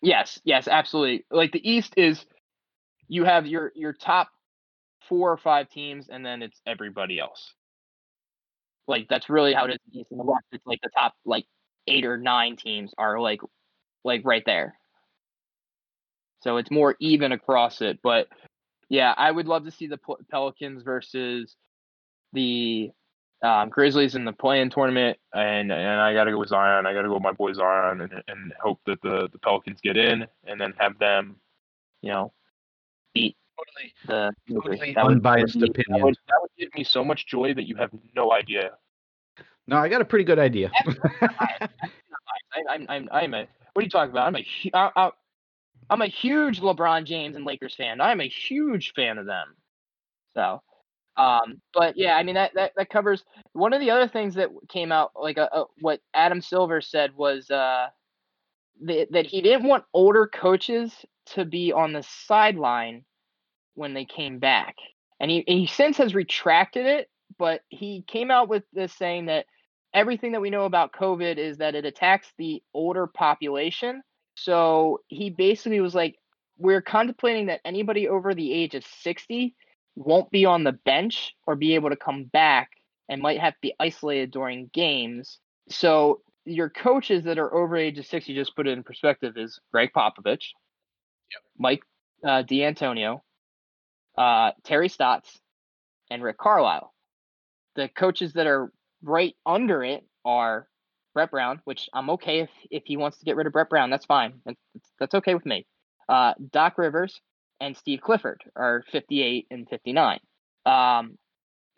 Yes, 0.01 0.39
yes, 0.43 0.67
absolutely. 0.67 1.25
Like 1.29 1.51
the 1.51 1.69
East 1.69 1.93
is 1.95 2.25
you 3.07 3.23
have 3.23 3.45
your 3.45 3.71
your 3.75 3.93
top 3.93 4.29
four 5.07 5.31
or 5.31 5.37
five 5.37 5.69
teams 5.69 6.09
and 6.09 6.25
then 6.25 6.41
it's 6.41 6.61
everybody 6.65 7.19
else. 7.19 7.53
Like 8.87 9.07
that's 9.09 9.29
really 9.29 9.53
how 9.53 9.65
it 9.65 9.79
is 9.93 10.05
in 10.11 10.17
the 10.17 10.23
West. 10.23 10.45
It's 10.51 10.65
like 10.65 10.79
the 10.83 10.89
top 10.89 11.13
like 11.25 11.45
eight 11.87 12.05
or 12.05 12.17
nine 12.17 12.55
teams 12.55 12.93
are 12.97 13.19
like 13.19 13.41
like 14.03 14.21
right 14.25 14.43
there. 14.45 14.75
So 16.41 16.57
it's 16.57 16.71
more 16.71 16.95
even 16.99 17.31
across 17.31 17.81
it, 17.81 17.99
but 18.03 18.27
yeah, 18.89 19.13
I 19.15 19.31
would 19.31 19.47
love 19.47 19.63
to 19.65 19.71
see 19.71 19.87
the 19.87 19.99
Pelicans 20.29 20.83
versus 20.83 21.55
the 22.33 22.91
um, 23.41 23.69
Grizzlies 23.69 24.15
in 24.15 24.23
the 24.25 24.33
play-in 24.33 24.69
tournament, 24.69 25.17
and 25.33 25.71
and 25.71 26.01
I 26.01 26.13
got 26.13 26.25
to 26.25 26.31
go 26.31 26.39
with 26.39 26.49
Zion. 26.49 26.85
I 26.85 26.93
got 26.93 27.01
to 27.01 27.07
go 27.07 27.15
with 27.15 27.23
my 27.23 27.31
boy 27.31 27.53
Zion, 27.53 28.01
and 28.01 28.23
and 28.27 28.53
hope 28.61 28.79
that 28.85 29.01
the 29.01 29.29
the 29.31 29.39
Pelicans 29.39 29.81
get 29.81 29.97
in, 29.97 30.27
and 30.45 30.59
then 30.59 30.73
have 30.77 30.97
them, 30.99 31.37
you 32.01 32.11
know, 32.11 32.33
beat 33.13 33.35
totally 33.57 33.93
the 34.07 34.31
totally 34.53 34.95
unbiased 34.95 35.55
would, 35.55 35.69
opinion. 35.69 35.99
That 35.99 36.05
would, 36.05 36.17
that 36.27 36.37
would 36.41 36.51
give 36.57 36.69
me 36.75 36.83
so 36.83 37.03
much 37.03 37.27
joy 37.27 37.53
that 37.53 37.67
you 37.67 37.75
have 37.75 37.91
no 38.15 38.31
idea. 38.31 38.71
No, 39.67 39.77
I 39.77 39.87
got 39.87 40.01
a 40.01 40.05
pretty 40.05 40.25
good 40.25 40.39
idea. 40.39 40.71
I, 41.21 41.69
I'm, 42.69 42.85
I'm, 42.89 43.09
I'm 43.11 43.33
a. 43.33 43.47
What 43.73 43.81
are 43.81 43.83
you 43.83 43.89
talking 43.89 44.11
about? 44.11 44.27
I'm 44.27 44.35
a, 44.35 44.45
I, 44.73 45.11
I'm 45.89 46.01
a 46.01 46.07
huge 46.07 46.61
LeBron 46.61 47.05
James 47.05 47.35
and 47.35 47.45
Lakers 47.45 47.75
fan. 47.75 48.01
I'm 48.01 48.21
a 48.21 48.27
huge 48.27 48.93
fan 48.93 49.17
of 49.17 49.25
them. 49.25 49.55
So, 50.33 50.61
um, 51.17 51.61
but 51.73 51.97
yeah, 51.97 52.15
I 52.15 52.23
mean 52.23 52.35
that, 52.35 52.53
that 52.55 52.71
that 52.75 52.89
covers 52.89 53.23
one 53.53 53.73
of 53.73 53.79
the 53.79 53.91
other 53.91 54.07
things 54.07 54.35
that 54.35 54.49
came 54.69 54.91
out. 54.91 55.11
Like 55.15 55.37
uh, 55.37 55.49
uh, 55.51 55.65
what 55.79 56.01
Adam 56.13 56.41
Silver 56.41 56.81
said 56.81 57.15
was 57.15 57.49
uh, 57.49 57.87
the, 58.81 59.07
that 59.11 59.25
he 59.25 59.41
didn't 59.41 59.67
want 59.67 59.85
older 59.93 60.27
coaches 60.27 60.93
to 61.27 61.45
be 61.45 61.71
on 61.71 61.93
the 61.93 62.03
sideline 62.03 63.05
when 63.75 63.93
they 63.93 64.05
came 64.05 64.39
back, 64.39 64.75
and 65.19 65.29
he 65.29 65.43
he 65.47 65.67
since 65.67 65.97
has 65.97 66.13
retracted 66.13 66.85
it. 66.85 67.09
But 67.37 67.61
he 67.69 68.03
came 68.07 68.29
out 68.29 68.47
with 68.47 68.63
this 68.73 68.93
saying 68.93 69.25
that 69.25 69.45
everything 69.93 70.31
that 70.33 70.41
we 70.41 70.49
know 70.49 70.65
about 70.65 70.93
COVID 70.93 71.37
is 71.37 71.57
that 71.57 71.75
it 71.75 71.85
attacks 71.85 72.31
the 72.37 72.61
older 72.73 73.07
population. 73.07 74.01
So 74.35 75.01
he 75.07 75.29
basically 75.29 75.79
was 75.79 75.95
like, 75.95 76.15
we're 76.57 76.81
contemplating 76.81 77.47
that 77.47 77.61
anybody 77.65 78.07
over 78.07 78.33
the 78.33 78.53
age 78.53 78.75
of 78.75 78.85
60 79.01 79.55
won't 79.95 80.31
be 80.31 80.45
on 80.45 80.63
the 80.63 80.71
bench 80.71 81.35
or 81.45 81.55
be 81.55 81.75
able 81.75 81.89
to 81.89 81.95
come 81.95 82.25
back 82.25 82.71
and 83.09 83.21
might 83.21 83.39
have 83.39 83.53
to 83.53 83.59
be 83.61 83.75
isolated 83.79 84.31
during 84.31 84.69
games. 84.73 85.39
So 85.69 86.21
your 86.45 86.69
coaches 86.69 87.23
that 87.25 87.37
are 87.37 87.53
over 87.53 87.75
age 87.75 87.99
of 87.99 88.05
60, 88.05 88.33
just 88.33 88.55
put 88.55 88.67
it 88.67 88.71
in 88.71 88.83
perspective, 88.83 89.37
is 89.37 89.59
Gregg 89.71 89.91
Popovich, 89.95 90.51
yep. 91.31 91.41
Mike 91.57 91.83
uh, 92.25 92.41
D'Antonio, 92.41 93.23
uh, 94.17 94.51
Terry 94.63 94.89
Stotts, 94.89 95.39
and 96.09 96.23
Rick 96.23 96.37
Carlisle. 96.37 96.93
The 97.75 97.89
coaches 97.89 98.33
that 98.33 98.47
are 98.47 98.71
right 99.01 99.35
under 99.45 99.83
it 99.83 100.05
are 100.25 100.67
Brett 101.13 101.31
Brown, 101.31 101.61
which 101.65 101.89
I'm 101.93 102.09
okay 102.11 102.39
if, 102.39 102.49
if 102.71 102.83
he 102.85 102.97
wants 102.97 103.17
to 103.19 103.25
get 103.25 103.35
rid 103.35 103.47
of 103.47 103.53
Brett 103.53 103.69
Brown. 103.69 103.89
That's 103.89 104.05
fine. 104.05 104.41
That's, 104.45 104.59
that's 104.99 105.15
okay 105.15 105.33
with 105.33 105.45
me. 105.45 105.65
Uh, 106.07 106.33
Doc 106.51 106.77
Rivers 106.77 107.19
and 107.59 107.77
Steve 107.77 108.01
Clifford 108.01 108.43
are 108.55 108.83
58 108.91 109.47
and 109.49 109.67
59. 109.69 110.19
Um, 110.65 111.17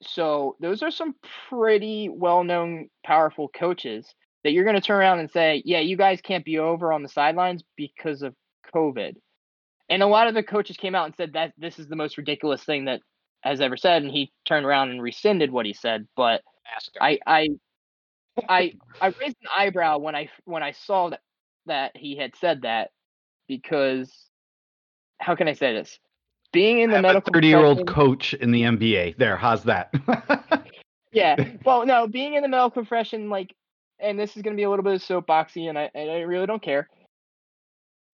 so 0.01 0.55
those 0.59 0.83
are 0.83 0.91
some 0.91 1.15
pretty 1.49 2.09
well-known, 2.09 2.89
powerful 3.05 3.49
coaches 3.49 4.13
that 4.43 4.51
you're 4.51 4.63
going 4.63 4.75
to 4.75 4.81
turn 4.81 4.99
around 4.99 5.19
and 5.19 5.31
say, 5.31 5.61
"Yeah, 5.65 5.79
you 5.79 5.97
guys 5.97 6.21
can't 6.21 6.45
be 6.45 6.59
over 6.59 6.93
on 6.93 7.01
the 7.01 7.09
sidelines 7.09 7.63
because 7.77 8.21
of 8.21 8.35
COVID." 8.73 9.15
And 9.89 10.01
a 10.01 10.07
lot 10.07 10.27
of 10.27 10.33
the 10.33 10.43
coaches 10.43 10.77
came 10.77 10.95
out 10.95 11.05
and 11.05 11.15
said 11.15 11.33
that 11.33 11.53
this 11.57 11.77
is 11.79 11.87
the 11.87 11.95
most 11.95 12.17
ridiculous 12.17 12.63
thing 12.63 12.85
that 12.85 13.01
has 13.41 13.61
ever 13.61 13.77
said, 13.77 14.01
and 14.01 14.11
he 14.11 14.31
turned 14.45 14.65
around 14.65 14.89
and 14.89 15.01
rescinded 15.01 15.51
what 15.51 15.65
he 15.65 15.73
said. 15.73 16.07
But 16.15 16.41
I, 16.99 17.19
I, 17.27 17.49
I, 18.49 18.73
I 18.99 19.07
raised 19.07 19.37
an 19.41 19.49
eyebrow 19.55 19.99
when 19.99 20.15
I 20.15 20.29
when 20.45 20.63
I 20.63 20.71
saw 20.71 21.09
that 21.09 21.21
that 21.67 21.91
he 21.95 22.15
had 22.15 22.35
said 22.35 22.61
that 22.61 22.91
because 23.47 24.11
how 25.19 25.35
can 25.35 25.47
I 25.47 25.53
say 25.53 25.73
this? 25.73 25.99
Being 26.51 26.79
in 26.79 26.91
the 26.91 27.01
medical 27.01 27.33
thirty-year-old 27.33 27.87
coach 27.87 28.33
in 28.33 28.51
the 28.51 28.61
NBA. 28.61 29.17
There, 29.17 29.35
how's 29.35 29.63
that? 29.63 29.93
yeah. 31.11 31.35
Well, 31.65 31.85
no, 31.85 32.07
being 32.07 32.35
in 32.35 32.43
the 32.43 32.47
medical 32.47 32.71
profession, 32.71 33.29
like, 33.29 33.53
and 33.99 34.17
this 34.17 34.37
is 34.37 34.41
going 34.41 34.55
to 34.55 34.59
be 34.59 34.63
a 34.63 34.69
little 34.69 34.83
bit 34.83 34.93
of 34.93 35.01
soapboxy, 35.01 35.67
and 35.67 35.77
I, 35.77 35.89
and 35.93 36.09
I 36.09 36.19
really 36.21 36.45
don't 36.45 36.61
care. 36.61 36.87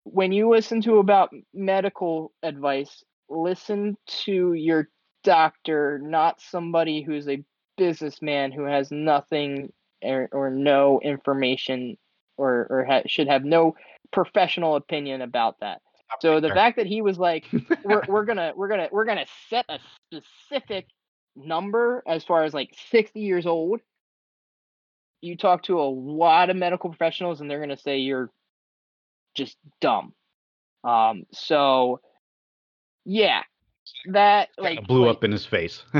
When 0.03 0.31
you 0.31 0.49
listen 0.49 0.81
to 0.83 0.97
about 0.97 1.29
medical 1.53 2.31
advice, 2.41 3.03
listen 3.29 3.97
to 4.23 4.53
your 4.53 4.89
doctor, 5.23 5.99
not 6.01 6.41
somebody 6.41 7.01
who's 7.01 7.27
a 7.27 7.43
businessman 7.77 8.51
who 8.51 8.63
has 8.63 8.91
nothing 8.91 9.71
or, 10.03 10.29
or 10.31 10.49
no 10.49 10.99
information 11.01 11.97
or, 12.37 12.67
or 12.69 12.85
ha- 12.85 13.03
should 13.05 13.27
have 13.27 13.43
no 13.43 13.75
professional 14.11 14.75
opinion 14.75 15.21
about 15.21 15.59
that. 15.59 15.81
So 16.21 16.39
the 16.39 16.49
fact 16.49 16.77
that 16.77 16.87
he 16.87 17.01
was 17.01 17.19
like, 17.19 17.45
we're, 17.83 18.01
we're 18.07 18.25
gonna 18.25 18.53
we're 18.55 18.67
gonna 18.67 18.87
we're 18.91 19.05
gonna 19.05 19.27
set 19.49 19.65
a 19.69 19.79
specific 20.11 20.87
number 21.35 22.03
as 22.07 22.23
far 22.23 22.43
as 22.43 22.53
like 22.53 22.75
60 22.89 23.19
years 23.19 23.45
old. 23.45 23.79
You 25.21 25.37
talk 25.37 25.63
to 25.63 25.79
a 25.79 25.83
lot 25.83 26.49
of 26.49 26.55
medical 26.55 26.89
professionals 26.89 27.41
and 27.41 27.49
they're 27.49 27.59
gonna 27.59 27.77
say 27.77 27.99
you're 27.99 28.31
just 29.39 29.57
dumb. 29.81 30.13
Um, 30.83 31.23
so 31.31 32.01
yeah, 33.05 33.43
that 34.11 34.49
like 34.57 34.85
blew 34.87 35.07
like, 35.07 35.17
up 35.17 35.23
in 35.23 35.31
his 35.31 35.45
face. 35.45 35.83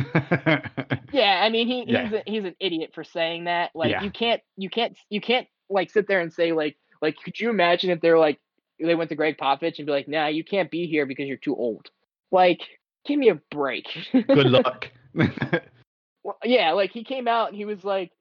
yeah, 1.12 1.42
I 1.44 1.50
mean 1.50 1.68
he, 1.68 1.86
yeah. 1.88 2.04
he's 2.04 2.14
a, 2.14 2.24
he's 2.26 2.44
an 2.46 2.56
idiot 2.60 2.92
for 2.94 3.04
saying 3.04 3.46
that. 3.46 3.72
Like 3.74 3.92
yeah. 3.92 4.04
you 4.04 4.12
can't 4.12 4.42
you 4.58 4.70
can't 4.70 4.98
you 5.10 5.22
can't 5.22 5.48
like 5.70 5.90
sit 5.90 6.08
there 6.08 6.22
and 6.22 6.32
say 6.32 6.52
like 6.52 6.78
like 7.02 7.18
could 7.24 7.40
you 7.40 7.50
imagine 7.50 7.90
if 7.90 8.02
they're 8.02 8.20
like 8.20 8.40
they 8.80 8.96
went 8.96 9.10
to 9.10 9.16
Gregg 9.16 9.38
Popovich 9.38 9.78
and 9.78 9.86
be 9.86 9.92
like, 9.92 10.08
"Nah, 10.08 10.28
you 10.28 10.44
can't 10.44 10.72
be 10.72 10.88
here 10.88 11.06
because 11.06 11.28
you're 11.28 11.38
too 11.38 11.56
old." 11.56 11.90
Like, 12.32 12.62
give 13.06 13.20
me 13.20 13.30
a 13.30 13.40
break. 13.52 13.88
Good 14.14 14.30
luck. 14.50 14.90
well, 16.24 16.38
yeah, 16.44 16.72
like 16.72 16.92
he 16.92 17.04
came 17.04 17.28
out 17.28 17.50
and 17.50 17.58
he 17.58 17.66
was 17.66 17.84
like, 17.84 18.12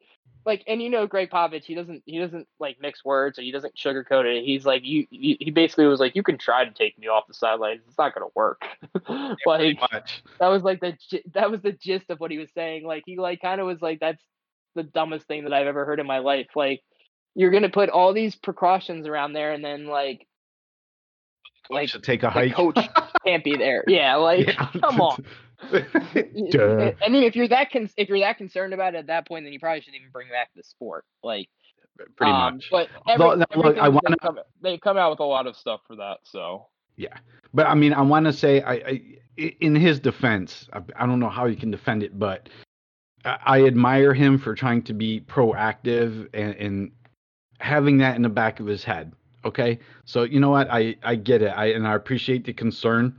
like, 0.45 0.65
and 0.67 0.83
you 0.83 0.89
know, 0.91 1.07
Gregg 1.07 1.31
Popovich, 1.31 1.65
he 1.65 1.75
doesn't 1.75 2.03
he 2.07 2.19
doesn't 2.19 2.47
like 2.59 2.81
mix 2.81 3.05
words 3.05 3.39
or 3.39 3.43
he 3.43 3.51
doesn't 3.51 3.77
sugarcoat 3.77 4.25
it. 4.25 4.45
He's 4.45 4.65
like, 4.65 4.83
you, 4.85 5.07
he 5.11 5.51
basically 5.51 5.87
was 5.87 6.01
like, 6.01 6.17
you 6.17 6.23
can 6.23 6.39
try 6.39 6.65
to 6.65 6.71
take 6.71 6.99
me 6.99 7.09
off 7.09 7.27
the 7.27 7.35
sidelines, 7.35 7.83
it's 7.87 7.99
not 7.99 8.15
gonna 8.15 8.27
work. 8.35 8.63
yeah, 9.09 9.35
like 9.47 9.79
that 10.41 10.49
was 10.49 10.63
like 10.63 10.81
the 10.81 10.97
that 11.35 11.51
was 11.51 11.61
the 11.63 11.73
gist 11.73 12.11
of 12.11 12.19
what 12.21 12.31
he 12.31 12.39
was 12.39 12.51
saying. 12.55 12.85
Like 12.85 13.03
he 13.07 13.19
like 13.19 13.41
kind 13.43 13.61
of 13.61 13.67
was 13.67 13.83
like, 13.83 14.01
that's 14.01 14.23
the 14.75 14.83
dumbest 14.83 15.27
thing 15.27 15.45
that 15.45 15.53
I've 15.53 15.67
ever 15.67 15.85
heard 15.85 16.01
in 16.01 16.07
my 16.07 16.19
life. 16.19 16.49
Like 16.55 16.83
you're 17.35 17.51
gonna 17.51 17.69
put 17.69 17.91
all 17.91 18.15
these 18.15 18.35
precautions 18.35 19.07
around 19.07 19.33
there 19.33 19.53
and 19.53 19.65
then 19.65 19.87
like 19.87 20.27
like 21.71 21.91
to 21.91 22.01
take 22.01 22.23
a 22.23 22.31
hike. 22.31 22.55
coach 22.55 22.79
can't 23.29 23.45
be 23.45 23.57
there. 23.57 23.85
Yeah, 23.87 24.17
like 24.17 24.47
yeah. 24.47 24.69
come 24.81 25.01
on. 25.01 25.25
I 25.73 27.09
mean, 27.09 27.25
if 27.25 27.35
you're 27.35 27.49
that 27.49 27.71
con- 27.73 27.91
if 27.97 28.09
you're 28.09 28.21
that 28.21 28.39
concerned 28.39 28.75
about 28.75 28.95
it 28.95 28.99
at 28.99 29.07
that 29.09 29.27
point, 29.27 29.45
then 29.45 29.53
you 29.53 29.61
probably 29.61 29.81
shouldn't 29.81 30.01
even 30.01 30.11
bring 30.11 30.29
back 30.29 30.51
the 30.55 30.63
sport. 30.63 31.05
Like, 31.23 31.49
pretty 32.17 32.33
um, 32.33 32.55
much. 32.55 32.69
But 32.71 32.89
every, 33.09 33.27
look, 33.27 33.79
I 33.79 33.89
want 33.89 34.07
to. 34.09 34.17
Come, 34.17 34.39
they 34.63 34.79
come 34.79 34.97
out 34.97 35.11
with 35.11 35.21
a 35.21 35.25
lot 35.25 35.47
of 35.47 35.57
stuff 35.57 35.81
for 35.87 35.97
that. 35.97 36.19
So 36.23 36.67
yeah, 36.97 37.17
but 37.55 37.67
I 37.67 37.75
mean, 37.75 37.93
I 37.93 38.03
want 38.03 38.27
to 38.27 38.33
say, 38.33 38.61
I, 38.61 38.73
I, 38.73 39.03
in 39.61 39.75
his 39.75 40.01
defense, 40.01 40.69
I, 40.73 40.83
I 40.97 41.07
don't 41.07 41.21
know 41.21 41.29
how 41.29 41.47
you 41.47 41.57
can 41.57 41.71
defend 41.71 42.03
it, 42.03 42.19
but 42.19 42.49
I, 43.25 43.39
I 43.45 43.65
admire 43.65 44.13
him 44.13 44.39
for 44.39 44.55
trying 44.55 44.83
to 44.83 44.93
be 44.93 45.21
proactive 45.21 46.29
and, 46.35 46.55
and 46.57 46.91
having 47.61 47.99
that 47.99 48.17
in 48.17 48.23
the 48.23 48.29
back 48.29 48.61
of 48.61 48.67
his 48.67 48.85
head 48.85 49.13
Okay, 49.45 49.79
so 50.05 50.25
you 50.25 50.41
know 50.41 50.51
what? 50.51 50.69
I 50.71 50.97
I 51.03 51.15
get 51.15 51.43
it. 51.43 51.49
I 51.49 51.67
and 51.67 51.87
I 51.87 51.95
appreciate 51.95 52.45
the 52.45 52.53
concern. 52.53 53.15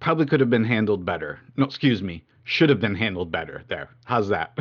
Probably 0.00 0.26
could 0.26 0.40
have 0.40 0.50
been 0.50 0.64
handled 0.64 1.04
better. 1.04 1.40
No, 1.56 1.64
excuse 1.64 2.02
me. 2.02 2.24
Should 2.44 2.68
have 2.68 2.80
been 2.80 2.94
handled 2.94 3.30
better. 3.30 3.64
There. 3.68 3.90
How's 4.04 4.28
that? 4.28 4.58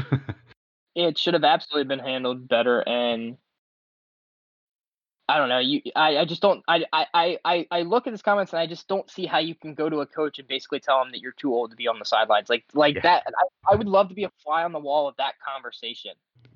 it 0.95 1.17
should 1.17 1.33
have 1.33 1.43
absolutely 1.43 1.87
been 1.87 2.05
handled 2.05 2.47
better, 2.47 2.87
and 2.87 3.37
I 5.29 5.37
don't 5.37 5.49
know. 5.49 5.59
You, 5.59 5.81
I, 5.95 6.17
I 6.17 6.25
just 6.25 6.41
don't. 6.41 6.63
I, 6.67 6.83
I, 6.91 7.37
I, 7.45 7.67
I 7.71 7.81
look 7.83 8.07
at 8.07 8.13
his 8.13 8.21
comments 8.21 8.51
and 8.51 8.59
I 8.59 8.67
just 8.67 8.87
don't 8.87 9.09
see 9.09 9.25
how 9.25 9.39
you 9.39 9.55
can 9.55 9.73
go 9.73 9.89
to 9.89 10.01
a 10.01 10.05
coach 10.05 10.39
and 10.39 10.47
basically 10.47 10.81
tell 10.81 11.01
him 11.01 11.11
that 11.11 11.21
you're 11.21 11.31
too 11.31 11.53
old 11.53 11.71
to 11.71 11.77
be 11.77 11.87
on 11.87 11.97
the 11.97 12.05
sidelines. 12.05 12.49
Like, 12.49 12.65
like 12.73 12.95
yeah. 12.95 13.01
that. 13.01 13.23
I, 13.27 13.73
I 13.73 13.75
would 13.75 13.87
love 13.87 14.09
to 14.09 14.15
be 14.15 14.25
a 14.25 14.31
fly 14.43 14.63
on 14.63 14.73
the 14.73 14.79
wall 14.79 15.07
of 15.07 15.15
that 15.17 15.35
conversation 15.39 16.11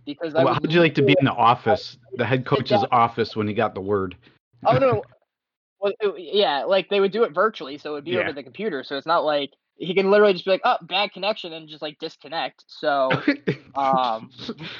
because 0.05 0.33
well, 0.33 0.53
how 0.53 0.59
would 0.61 0.73
you 0.73 0.81
like 0.81 0.95
to 0.95 1.03
be 1.03 1.15
in 1.19 1.25
the 1.25 1.33
office, 1.33 1.97
the 2.15 2.25
head 2.25 2.45
coach's 2.45 2.83
office, 2.91 3.35
when 3.35 3.47
he 3.47 3.53
got 3.53 3.73
the 3.75 3.81
word? 3.81 4.15
Oh 4.65 4.77
no, 4.77 5.03
well, 5.79 5.93
yeah, 6.17 6.63
like 6.63 6.89
they 6.89 6.99
would 6.99 7.11
do 7.11 7.23
it 7.23 7.33
virtually, 7.33 7.77
so 7.77 7.91
it 7.91 7.93
would 7.93 8.05
be 8.05 8.11
yeah. 8.11 8.21
over 8.21 8.33
the 8.33 8.43
computer. 8.43 8.83
So 8.83 8.97
it's 8.97 9.05
not 9.05 9.23
like 9.23 9.51
he 9.75 9.93
can 9.93 10.09
literally 10.09 10.33
just 10.33 10.45
be 10.45 10.51
like, 10.51 10.61
"Oh, 10.63 10.77
bad 10.81 11.11
connection," 11.13 11.53
and 11.53 11.69
just 11.69 11.81
like 11.81 11.99
disconnect. 11.99 12.63
So, 12.67 13.11
um, 13.75 14.31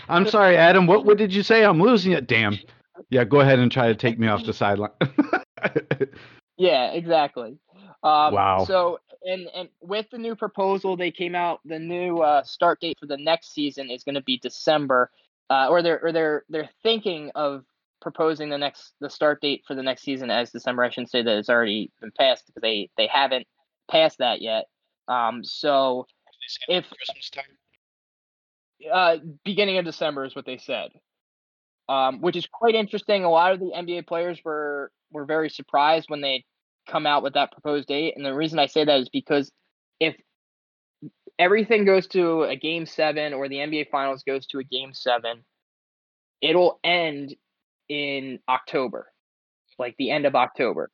I'm 0.10 0.28
sorry, 0.28 0.58
Adam. 0.58 0.88
What 0.88 1.06
what 1.06 1.17
did 1.17 1.34
you 1.34 1.43
say? 1.43 1.63
I'm 1.63 1.82
losing 1.82 2.13
it. 2.13 2.28
Damn. 2.28 2.58
Yeah, 3.10 3.23
go 3.23 3.39
ahead 3.39 3.60
and 3.60 3.71
try 3.71 3.88
to 3.88 3.95
take 3.95 4.19
me 4.19 4.27
off 4.27 4.45
the 4.45 4.53
sideline. 4.53 4.91
yeah, 6.57 6.91
exactly. 6.91 7.57
Um, 8.03 8.33
wow. 8.33 8.65
So 8.65 8.99
and 9.23 9.47
and 9.53 9.69
with 9.81 10.10
the 10.12 10.17
new 10.17 10.36
proposal, 10.36 10.95
they 10.97 11.12
came 11.12 11.36
out. 11.36 11.60
The 11.65 11.79
new 11.79 12.19
uh, 12.19 12.43
start 12.43 12.79
date 12.79 12.97
for 12.99 13.07
the 13.07 13.17
next 13.17 13.53
season 13.53 13.89
is 13.89 14.03
going 14.03 14.15
to 14.15 14.23
be 14.23 14.38
December, 14.38 15.12
uh, 15.49 15.67
or 15.69 15.81
they're 15.81 15.99
or 16.03 16.12
they're 16.12 16.43
they're 16.49 16.69
thinking 16.83 17.31
of 17.36 17.63
proposing 18.01 18.49
the 18.49 18.57
next 18.57 18.93
the 19.01 19.10
start 19.10 19.41
date 19.41 19.63
for 19.67 19.75
the 19.75 19.83
next 19.83 20.03
season 20.03 20.29
as 20.29 20.51
December. 20.51 20.83
I 20.83 20.89
shouldn't 20.89 21.12
say 21.12 21.23
that 21.23 21.38
it's 21.38 21.49
already 21.49 21.91
been 21.99 22.12
passed 22.17 22.45
because 22.47 22.62
they 22.62 22.89
they 22.97 23.07
haven't 23.07 23.47
passed 23.89 24.19
that 24.19 24.41
yet. 24.41 24.65
Um, 25.07 25.43
so 25.43 26.05
if 26.67 26.86
Christmas 26.89 27.29
time, 27.29 27.45
uh, 28.91 29.17
beginning 29.43 29.77
of 29.77 29.86
December 29.86 30.25
is 30.25 30.36
what 30.36 30.45
they 30.45 30.57
said, 30.57 30.91
um, 31.89 32.21
which 32.21 32.36
is 32.36 32.47
quite 32.52 32.76
interesting. 32.76 33.23
A 33.23 33.30
lot 33.30 33.54
of 33.54 33.60
the 33.60 33.71
NBA 33.76 34.08
players 34.08 34.39
were 34.43 34.91
were 35.12 35.26
very 35.26 35.50
surprised 35.50 36.10
when 36.10 36.21
they 36.21 36.43
come 36.89 37.06
out 37.06 37.23
with 37.23 37.34
that 37.34 37.52
proposed 37.52 37.88
date. 37.88 38.15
And 38.15 38.26
the 38.26 38.34
reason 38.34 38.60
I 38.60 38.65
say 38.65 38.86
that 38.86 39.00
is 39.00 39.10
because 39.10 39.52
if 40.00 40.15
everything 41.39 41.86
goes 41.86 42.08
to 42.08 42.43
a 42.43 42.56
game 42.56 42.86
seven 42.86 43.34
or 43.34 43.47
the 43.47 43.58
NBA 43.58 43.89
finals 43.89 44.23
goes 44.23 44.45
to 44.47 44.60
a 44.60 44.63
game 44.63 44.93
seven, 44.93 45.43
it'll 46.41 46.80
end 46.84 47.36
in 47.89 48.39
October, 48.50 49.12
like 49.80 49.95
the 49.97 50.12
end 50.12 50.26
of 50.26 50.36
October. 50.36 50.89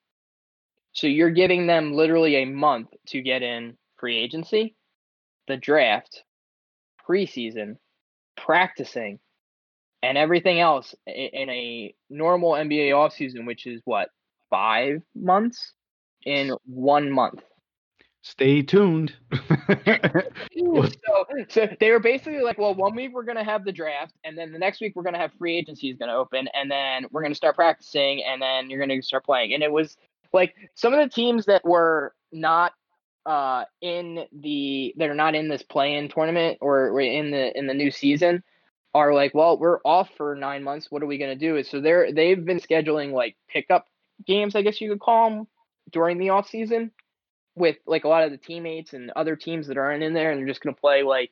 So 0.94 1.08
you're 1.08 1.32
giving 1.32 1.66
them 1.66 1.94
literally 1.94 2.36
a 2.36 2.46
month 2.46 2.90
to 3.08 3.22
get 3.22 3.42
in 3.42 3.78
free 3.98 4.18
agency, 4.18 4.76
the 5.48 5.58
draft, 5.58 6.24
preseason, 7.08 7.78
practicing, 8.38 9.20
and 10.04 10.18
everything 10.18 10.60
else 10.60 10.94
in 11.08 11.50
a 11.50 11.96
normal 12.12 12.52
NBA 12.52 12.90
offseason, 12.92 13.48
which 13.48 13.66
is 13.66 13.82
what, 13.86 14.10
five 14.52 15.02
months? 15.16 15.74
in 16.26 16.56
one 16.66 17.12
month. 17.12 17.42
Stay 18.22 18.62
tuned. 18.62 19.14
so, 19.34 21.26
so 21.50 21.68
they 21.80 21.92
were 21.92 22.00
basically 22.00 22.42
like, 22.42 22.58
well, 22.58 22.74
one 22.74 22.96
week 22.96 23.12
we're 23.14 23.24
gonna 23.24 23.44
have 23.44 23.66
the 23.66 23.72
draft, 23.72 24.14
and 24.24 24.38
then 24.38 24.54
the 24.54 24.60
next 24.60 24.80
week 24.80 24.94
we're 24.96 25.04
gonna 25.04 25.18
have 25.18 25.34
free 25.34 25.58
agency 25.58 25.90
is 25.90 25.98
gonna 25.98 26.16
open, 26.16 26.48
and 26.54 26.72
then 26.72 27.06
we're 27.12 27.22
gonna 27.22 27.36
start 27.36 27.56
practicing, 27.56 28.24
and 28.24 28.42
then 28.42 28.70
you're 28.70 28.80
gonna 28.80 29.02
start 29.02 29.26
playing. 29.26 29.54
And 29.54 29.62
it 29.62 29.72
was 29.72 29.98
like 30.32 30.56
some 30.74 30.94
of 30.94 31.00
the 31.00 31.14
teams 31.14 31.46
that 31.48 31.66
were 31.66 32.14
not 32.32 32.72
uh 33.26 33.64
in 33.82 34.26
the 34.34 34.94
that 34.98 35.10
are 35.10 35.16
not 35.16 35.36
in 35.36 35.48
this 35.48 35.64
play-in 35.64 36.10
tournament 36.10 36.58
or 36.60 37.00
in 37.00 37.32
the 37.32 37.58
in 37.58 37.68
the 37.68 37.74
new 37.74 37.90
season 37.90 38.44
are 38.94 39.14
like, 39.14 39.34
well, 39.34 39.58
we're 39.58 39.80
off 39.84 40.10
for 40.18 40.36
nine 40.36 40.64
months. 40.64 40.88
What 40.90 41.02
are 41.04 41.08
we 41.08 41.18
gonna 41.18 41.36
do? 41.36 41.62
So 41.64 41.82
they're 41.82 42.12
they've 42.12 42.44
been 42.44 42.60
scheduling 42.60 43.12
like 43.12 43.36
pickup 43.50 43.88
games, 44.26 44.56
I 44.56 44.62
guess 44.62 44.80
you 44.80 44.90
could 44.90 45.00
call 45.00 45.30
them, 45.30 45.48
during 45.92 46.18
the 46.18 46.30
off 46.30 46.50
season 46.50 46.92
with 47.56 47.78
like 47.86 48.04
a 48.04 48.08
lot 48.08 48.24
of 48.24 48.32
the 48.32 48.38
teammates 48.38 48.94
and 48.94 49.12
other 49.16 49.36
teams 49.36 49.68
that 49.68 49.78
aren't 49.78 50.04
in 50.04 50.14
there 50.14 50.32
and 50.32 50.40
they're 50.40 50.48
just 50.48 50.62
going 50.62 50.74
to 50.74 50.82
play 50.82 51.04
like 51.04 51.32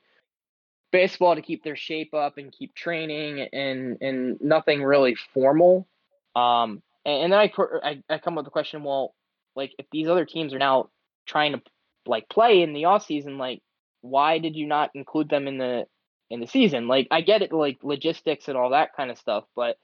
baseball 0.91 1.35
to 1.35 1.41
keep 1.41 1.63
their 1.63 1.75
shape 1.75 2.13
up 2.13 2.37
and 2.37 2.51
keep 2.51 2.75
training 2.75 3.47
and 3.53 3.97
and 4.01 4.39
nothing 4.41 4.83
really 4.83 5.15
formal 5.33 5.87
um 6.35 6.81
And, 7.05 7.23
and 7.23 7.33
then 7.33 7.39
I, 7.39 7.51
I 7.83 8.03
I 8.09 8.17
come 8.19 8.37
up 8.37 8.43
with 8.43 8.45
the 8.45 8.51
question, 8.51 8.83
well, 8.83 9.15
like 9.55 9.73
if 9.79 9.85
these 9.91 10.07
other 10.07 10.25
teams 10.25 10.53
are 10.53 10.59
now 10.59 10.89
trying 11.25 11.53
to 11.53 11.61
like 12.05 12.29
play 12.29 12.61
in 12.61 12.73
the 12.73 12.85
off 12.85 13.05
season, 13.05 13.37
like 13.37 13.61
why 14.01 14.39
did 14.39 14.55
you 14.55 14.67
not 14.67 14.91
include 14.93 15.29
them 15.29 15.47
in 15.47 15.57
the 15.57 15.85
in 16.31 16.39
the 16.39 16.47
season? 16.47 16.87
Like 16.87 17.07
I 17.11 17.21
get 17.21 17.41
it, 17.41 17.51
like 17.51 17.79
logistics 17.83 18.47
and 18.47 18.57
all 18.57 18.71
that 18.71 18.95
kind 18.95 19.11
of 19.11 19.17
stuff, 19.17 19.43
but 19.55 19.77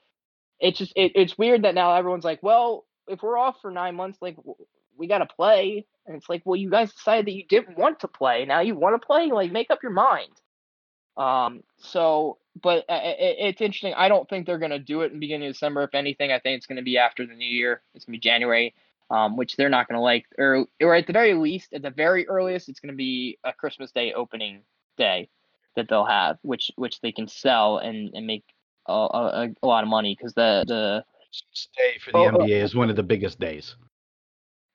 it's 0.59 0.79
just 0.79 0.93
it, 0.95 1.11
it's 1.15 1.37
weird 1.37 1.63
that 1.63 1.75
now 1.75 1.93
everyone's 1.95 2.23
like, 2.23 2.41
well, 2.41 2.85
if 3.07 3.21
we're 3.21 3.37
off 3.37 3.57
for 3.61 3.71
nine 3.71 3.95
months, 3.95 4.17
like 4.21 4.37
we 4.97 5.07
got 5.07 5.19
to 5.19 5.25
play, 5.25 5.85
and 6.05 6.15
it's 6.15 6.29
like, 6.29 6.41
well, 6.45 6.55
you 6.55 6.69
guys 6.69 6.93
decided 6.93 7.27
that 7.27 7.33
you 7.33 7.43
didn't 7.47 7.77
want 7.77 7.99
to 7.99 8.07
play. 8.07 8.45
Now 8.45 8.61
you 8.61 8.75
want 8.75 8.99
to 8.99 9.05
play. 9.05 9.31
Like 9.31 9.51
make 9.51 9.69
up 9.69 9.83
your 9.83 9.91
mind. 9.91 10.31
Um. 11.15 11.63
So, 11.77 12.37
but 12.61 12.85
uh, 12.89 12.99
it, 13.03 13.35
it's 13.39 13.61
interesting. 13.61 13.93
I 13.95 14.07
don't 14.07 14.27
think 14.29 14.45
they're 14.45 14.59
gonna 14.59 14.79
do 14.79 15.01
it 15.01 15.11
in 15.11 15.19
beginning 15.19 15.47
of 15.47 15.53
December. 15.53 15.83
If 15.83 15.95
anything, 15.95 16.31
I 16.31 16.39
think 16.39 16.57
it's 16.57 16.67
gonna 16.67 16.81
be 16.81 16.97
after 16.97 17.25
the 17.25 17.33
new 17.33 17.45
year. 17.45 17.81
It's 17.93 18.05
gonna 18.05 18.15
be 18.15 18.19
January. 18.19 18.73
Um, 19.09 19.37
which 19.37 19.55
they're 19.55 19.69
not 19.69 19.87
going 19.87 19.95
to 19.95 20.01
like, 20.01 20.25
or, 20.37 20.65
or 20.81 20.93
at 20.93 21.07
the 21.07 21.13
very 21.13 21.33
least, 21.33 21.71
at 21.71 21.81
the 21.81 21.89
very 21.89 22.27
earliest, 22.27 22.67
it's 22.67 22.81
going 22.81 22.91
to 22.91 22.97
be 22.97 23.39
a 23.45 23.53
Christmas 23.53 23.89
Day 23.93 24.11
opening 24.11 24.63
day 24.97 25.29
that 25.77 25.87
they'll 25.87 26.05
have, 26.05 26.37
which 26.41 26.69
which 26.75 26.99
they 26.99 27.13
can 27.13 27.27
sell 27.27 27.77
and, 27.77 28.11
and 28.13 28.27
make 28.27 28.43
a, 28.87 28.93
a, 28.93 29.49
a 29.63 29.67
lot 29.67 29.83
of 29.83 29.89
money 29.89 30.15
because 30.17 30.33
the 30.33 30.65
the 30.67 31.05
day 31.77 31.97
for 32.03 32.11
the 32.11 32.17
oh, 32.17 32.31
NBA 32.31 32.61
is 32.61 32.75
one 32.75 32.89
of 32.89 32.95
the 32.95 33.03
biggest 33.03 33.39
days. 33.39 33.75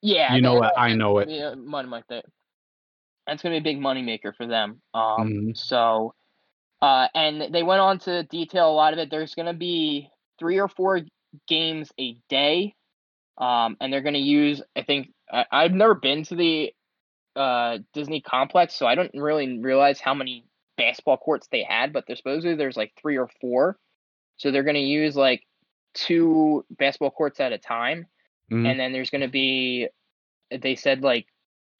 Yeah, 0.00 0.34
you 0.34 0.40
know 0.40 0.54
what? 0.54 0.76
I 0.76 0.94
know 0.94 1.18
it. 1.18 1.28
Yeah, 1.28 1.54
money 1.54 1.88
like 1.88 2.06
that. 2.08 2.24
That's 3.26 3.42
gonna 3.42 3.54
be 3.54 3.58
a 3.58 3.72
big 3.72 3.80
money 3.80 4.02
maker 4.02 4.32
for 4.32 4.46
them. 4.46 4.80
Um, 4.94 5.02
mm-hmm. 5.02 5.50
so, 5.54 6.14
uh, 6.80 7.06
and 7.14 7.54
they 7.54 7.62
went 7.62 7.80
on 7.80 7.98
to 8.00 8.24
detail 8.24 8.70
a 8.70 8.74
lot 8.74 8.92
of 8.92 8.98
it. 8.98 9.10
There's 9.10 9.34
gonna 9.34 9.54
be 9.54 10.08
three 10.38 10.58
or 10.58 10.68
four 10.68 11.00
games 11.46 11.92
a 12.00 12.16
day, 12.28 12.74
um, 13.38 13.76
and 13.80 13.92
they're 13.92 14.02
gonna 14.02 14.18
use. 14.18 14.60
I 14.76 14.82
think 14.82 15.12
I, 15.32 15.44
I've 15.50 15.72
never 15.72 15.94
been 15.94 16.24
to 16.24 16.34
the 16.34 16.72
uh 17.36 17.78
Disney 17.94 18.20
complex, 18.20 18.74
so 18.74 18.86
I 18.86 18.96
don't 18.96 19.12
really 19.14 19.58
realize 19.58 20.00
how 20.00 20.14
many 20.14 20.44
basketball 20.76 21.16
courts 21.16 21.48
they 21.50 21.62
had, 21.62 21.92
but 21.92 22.04
there's 22.06 22.18
supposedly 22.18 22.54
there's 22.54 22.76
like 22.76 22.92
three 23.00 23.18
or 23.18 23.28
four. 23.40 23.78
So 24.36 24.50
they're 24.50 24.62
going 24.62 24.74
to 24.74 24.80
use 24.80 25.16
like 25.16 25.46
two 25.94 26.64
basketball 26.70 27.10
courts 27.10 27.40
at 27.40 27.52
a 27.52 27.58
time. 27.58 28.06
Mm-hmm. 28.50 28.66
And 28.66 28.80
then 28.80 28.92
there's 28.92 29.10
going 29.10 29.22
to 29.22 29.28
be, 29.28 29.88
they 30.50 30.74
said 30.74 31.02
like 31.02 31.26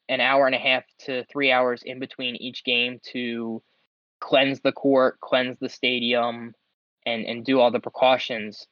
an 0.09 0.21
hour 0.21 0.45
and 0.45 0.55
a 0.55 0.59
half 0.59 0.83
to 1.05 1.23
three 1.25 1.51
hours 1.51 1.81
in 1.83 1.99
between 1.99 2.35
each 2.35 2.63
game 2.63 2.99
to 3.11 3.61
cleanse 4.19 4.61
the 4.61 4.71
court, 4.71 5.19
cleanse 5.19 5.57
the 5.59 5.69
stadium, 5.69 6.53
and, 7.05 7.25
and 7.25 7.45
do 7.45 7.59
all 7.59 7.71
the 7.71 7.79
precautions 7.79 8.67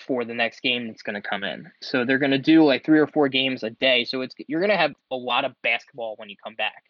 for 0.00 0.24
the 0.24 0.34
next 0.34 0.60
game 0.60 0.86
that's 0.86 1.02
going 1.02 1.20
to 1.20 1.26
come 1.26 1.44
in. 1.44 1.70
So 1.82 2.04
they're 2.04 2.18
going 2.18 2.30
to 2.32 2.38
do 2.38 2.64
like 2.64 2.84
three 2.84 2.98
or 2.98 3.06
four 3.06 3.28
games 3.28 3.62
a 3.62 3.70
day. 3.70 4.04
So 4.04 4.20
it's 4.20 4.34
you're 4.46 4.60
going 4.60 4.70
to 4.70 4.76
have 4.76 4.92
a 5.10 5.16
lot 5.16 5.44
of 5.44 5.52
basketball 5.62 6.14
when 6.18 6.28
you 6.28 6.36
come 6.42 6.54
back. 6.54 6.84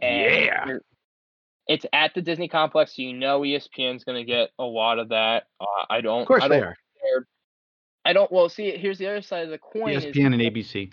And 0.00 0.44
yeah 0.44 0.78
it's 1.68 1.84
at 1.92 2.14
the 2.14 2.22
Disney 2.22 2.48
complex, 2.48 2.96
so 2.96 3.02
you 3.02 3.12
know 3.12 3.42
ESPN's 3.42 4.02
going 4.02 4.18
to 4.18 4.24
get 4.24 4.50
a 4.58 4.64
lot 4.64 4.98
of 4.98 5.10
that. 5.10 5.44
Uh, 5.60 5.84
I 5.90 6.00
don't. 6.00 6.22
Of 6.22 6.26
course 6.26 6.42
I 6.42 6.48
they 6.48 6.60
are. 6.60 6.76
I 8.04 8.14
don't. 8.14 8.32
Well, 8.32 8.48
see, 8.48 8.70
here's 8.76 8.98
the 8.98 9.06
other 9.06 9.20
side 9.20 9.44
of 9.44 9.50
the 9.50 9.58
coin. 9.58 9.94
ESPN 9.94 10.08
is, 10.08 10.16
and 10.16 10.34
ABC. 10.34 10.90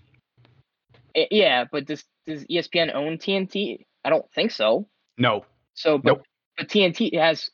It, 1.13 1.29
yeah, 1.31 1.63
but 1.71 1.85
does 1.85 2.03
does 2.27 2.43
ESPN 2.45 2.93
own 2.93 3.17
TNT? 3.17 3.85
I 4.03 4.09
don't 4.09 4.29
think 4.33 4.51
so. 4.51 4.87
No. 5.17 5.45
So, 5.73 5.97
but, 5.97 6.17
nope. 6.17 6.23
but 6.57 6.67
TNT 6.67 7.17
has 7.17 7.49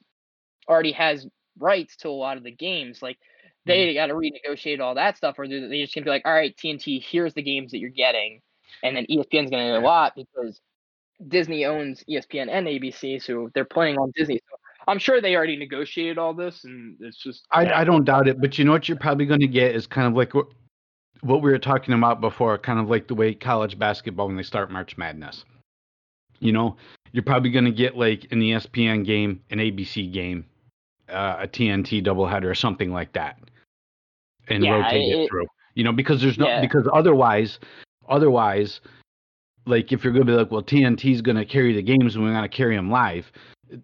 already 0.68 0.92
has 0.94 1.28
rights 1.60 1.96
to 1.98 2.10
a 2.10 2.12
lot 2.12 2.38
of 2.38 2.44
the 2.44 2.52
games. 2.52 3.04
Like 3.04 3.20
they 3.66 3.94
mm. 3.94 3.94
got 3.94 4.08
to 4.08 4.16
renegotiate 4.16 4.80
all 4.80 4.96
that 4.96 5.18
stuff, 5.18 5.36
or 5.38 5.48
they 5.48 5.82
just 5.82 5.94
gonna 5.94 6.06
be 6.06 6.10
like, 6.10 6.24
all 6.26 6.34
right, 6.34 6.56
TNT, 6.58 7.04
here's 7.04 7.36
the 7.36 7.44
games 7.44 7.72
that 7.72 7.78
you're 7.78 7.92
getting, 7.92 8.42
and 8.84 8.96
then 8.96 9.06
ESPN's 9.06 9.52
gonna 9.52 9.74
get 9.74 9.84
a 9.84 9.86
lot 9.86 10.14
because 10.16 10.60
Disney 11.28 11.66
owns 11.66 12.04
ESPN 12.10 12.50
and 12.50 12.68
ABC, 12.68 13.22
so 13.22 13.50
they're 13.54 13.66
playing 13.66 13.98
on 13.98 14.12
Disney. 14.16 14.42
So 14.50 14.58
I'm 14.88 15.00
sure 15.00 15.22
they 15.22 15.36
already 15.36 15.56
negotiated 15.56 16.18
all 16.18 16.34
this, 16.34 16.64
and 16.64 16.98
it's 17.00 17.18
just. 17.18 17.46
I, 17.52 17.72
I 17.72 17.84
don't 17.84 18.04
doubt 18.04 18.28
it, 18.28 18.42
but 18.42 18.58
you 18.58 18.66
know 18.66 18.72
what 18.72 18.88
you're 18.88 18.98
probably 18.98 19.26
going 19.26 19.40
to 19.40 19.48
get 19.48 19.76
is 19.76 19.88
kind 19.88 20.08
of 20.08 20.14
like 20.14 20.34
what, 20.34 20.48
what 21.22 21.42
we 21.42 21.52
were 21.52 21.60
talking 21.60 21.94
about 21.94 22.22
before, 22.22 22.58
kind 22.58 22.80
of 22.80 22.90
like 22.90 23.08
the 23.08 23.16
way 23.16 23.34
college 23.34 23.78
basketball 23.78 24.28
when 24.28 24.38
they 24.38 24.44
start 24.44 24.72
March 24.72 24.98
Madness. 24.98 25.46
You 26.40 26.52
know, 26.52 26.76
you're 27.12 27.24
probably 27.24 27.52
going 27.52 27.66
to 27.66 27.72
get 27.72 27.96
like 27.96 28.28
an 28.32 28.42
ESPN 28.42 29.06
game, 29.06 29.42
an 29.52 29.60
ABC 29.60 30.12
game, 30.12 30.46
uh, 31.10 31.38
a 31.42 31.48
TNT 31.48 32.04
doubleheader, 32.04 32.46
or 32.46 32.56
something 32.56 32.92
like 32.92 33.14
that, 33.14 33.38
and 34.48 34.64
yeah, 34.64 34.72
rotate 34.72 35.14
it, 35.14 35.20
it, 35.20 35.30
through. 35.30 35.46
You 35.76 35.84
know, 35.84 35.94
because 35.94 36.22
there's 36.22 36.38
no 36.38 36.48
yeah. 36.48 36.62
because 36.62 36.88
otherwise, 36.92 37.60
otherwise 38.10 38.82
like 39.66 39.92
if 39.92 40.04
you're 40.04 40.14
going 40.14 40.26
to 40.26 40.32
be 40.32 40.38
like, 40.38 40.52
well, 40.52 40.64
TNT 40.64 41.14
is 41.14 41.22
going 41.22 41.38
to 41.38 41.46
carry 41.46 41.74
the 41.74 41.82
games 41.82 42.16
and 42.16 42.24
we're 42.24 42.32
going 42.32 42.44
to 42.44 42.50
carry 42.50 42.76
them 42.76 42.90
live. 42.90 43.32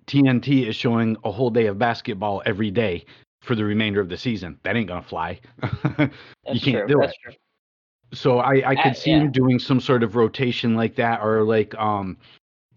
TNT 0.05 0.67
is 0.67 0.75
showing 0.75 1.15
a 1.23 1.31
whole 1.31 1.49
day 1.49 1.67
of 1.67 1.77
basketball 1.77 2.41
every 2.45 2.71
day 2.71 3.05
for 3.41 3.55
the 3.55 3.63
remainder 3.63 4.01
of 4.01 4.09
the 4.09 4.17
season. 4.17 4.59
That 4.63 4.75
ain't 4.75 4.87
going 4.87 5.01
to 5.01 5.07
fly. 5.07 5.39
you 5.63 6.59
can't 6.59 6.87
true. 6.87 6.87
do 6.87 6.97
That's 6.99 7.13
it. 7.13 7.17
True. 7.23 7.33
So 8.13 8.39
I, 8.39 8.69
I 8.69 8.75
could 8.75 8.91
uh, 8.91 8.95
see 8.95 9.11
yeah. 9.11 9.19
him 9.19 9.31
doing 9.31 9.59
some 9.59 9.79
sort 9.79 10.03
of 10.03 10.15
rotation 10.15 10.75
like 10.75 10.95
that, 10.95 11.21
or 11.21 11.43
like 11.43 11.75
um, 11.75 12.17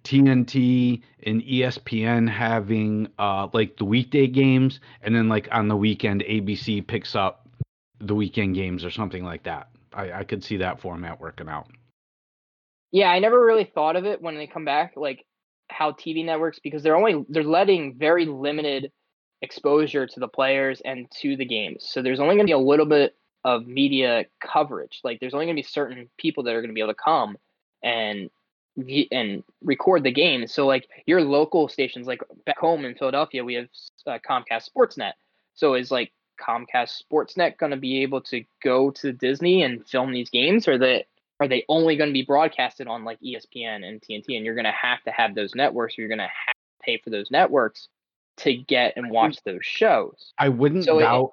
TNT 0.04 1.02
and 1.24 1.42
ESPN 1.42 2.28
having 2.28 3.08
uh, 3.18 3.48
like 3.52 3.76
the 3.76 3.84
weekday 3.84 4.26
games, 4.26 4.80
and 5.02 5.14
then 5.14 5.28
like 5.28 5.48
on 5.52 5.68
the 5.68 5.76
weekend 5.76 6.22
ABC 6.22 6.84
picks 6.84 7.14
up 7.14 7.48
the 8.00 8.14
weekend 8.14 8.54
games 8.54 8.84
or 8.84 8.90
something 8.90 9.24
like 9.24 9.44
that. 9.44 9.68
I, 9.92 10.12
I 10.12 10.24
could 10.24 10.42
see 10.42 10.56
that 10.58 10.80
format 10.80 11.20
working 11.20 11.48
out. 11.48 11.68
Yeah, 12.92 13.10
I 13.10 13.18
never 13.18 13.44
really 13.44 13.64
thought 13.64 13.96
of 13.96 14.04
it 14.04 14.20
when 14.20 14.36
they 14.36 14.46
come 14.46 14.64
back, 14.64 14.94
like 14.96 15.24
how 15.68 15.92
TV 15.92 16.24
networks 16.24 16.58
because 16.58 16.82
they're 16.82 16.96
only 16.96 17.24
they're 17.28 17.44
letting 17.44 17.94
very 17.94 18.26
limited 18.26 18.90
exposure 19.42 20.06
to 20.06 20.20
the 20.20 20.28
players 20.28 20.82
and 20.84 21.10
to 21.22 21.36
the 21.36 21.44
games. 21.44 21.86
So 21.88 22.02
there's 22.02 22.20
only 22.20 22.34
going 22.34 22.46
to 22.46 22.50
be 22.50 22.52
a 22.52 22.58
little 22.58 22.86
bit 22.86 23.14
of 23.44 23.66
media 23.66 24.24
coverage. 24.40 25.00
Like 25.04 25.20
there's 25.20 25.34
only 25.34 25.46
going 25.46 25.56
to 25.56 25.62
be 25.62 25.66
certain 25.66 26.10
people 26.18 26.42
that 26.44 26.54
are 26.54 26.60
going 26.60 26.70
to 26.70 26.74
be 26.74 26.80
able 26.80 26.92
to 26.92 27.02
come 27.02 27.38
and 27.82 28.30
and 29.10 29.42
record 29.62 30.04
the 30.04 30.12
game. 30.12 30.46
So 30.46 30.66
like 30.66 30.88
your 31.06 31.22
local 31.22 31.68
stations, 31.68 32.06
like 32.06 32.22
back 32.46 32.58
home 32.58 32.84
in 32.84 32.94
Philadelphia, 32.94 33.44
we 33.44 33.54
have 33.54 33.68
uh, 34.06 34.18
Comcast 34.28 34.68
Sportsnet. 34.70 35.12
So 35.54 35.74
is 35.74 35.90
like 35.90 36.12
Comcast 36.40 37.02
Sportsnet 37.02 37.58
going 37.58 37.70
to 37.70 37.76
be 37.76 38.02
able 38.02 38.20
to 38.22 38.44
go 38.62 38.90
to 38.92 39.12
Disney 39.12 39.62
and 39.62 39.86
film 39.86 40.12
these 40.12 40.30
games, 40.30 40.66
or 40.68 40.78
that 40.78 41.04
are 41.40 41.48
they 41.48 41.64
only 41.68 41.96
going 41.96 42.10
to 42.10 42.14
be 42.14 42.22
broadcasted 42.22 42.86
on 42.86 43.04
like 43.04 43.18
ESPN 43.20 43.86
and 43.86 44.00
TNT? 44.00 44.36
And 44.36 44.44
you're 44.44 44.54
going 44.54 44.66
to 44.66 44.72
have 44.72 45.02
to 45.04 45.10
have 45.10 45.34
those 45.34 45.54
networks. 45.54 45.96
Or 45.96 46.02
you're 46.02 46.08
going 46.08 46.18
to 46.18 46.24
have 46.24 46.54
to 46.54 46.84
pay 46.84 47.00
for 47.02 47.10
those 47.10 47.30
networks 47.30 47.88
to 48.38 48.54
get 48.54 48.92
and 48.96 49.10
watch 49.10 49.38
those 49.44 49.64
shows. 49.64 50.32
I 50.38 50.50
wouldn't 50.50 50.84
so 50.84 51.00
doubt, 51.00 51.24
it, 51.24 51.30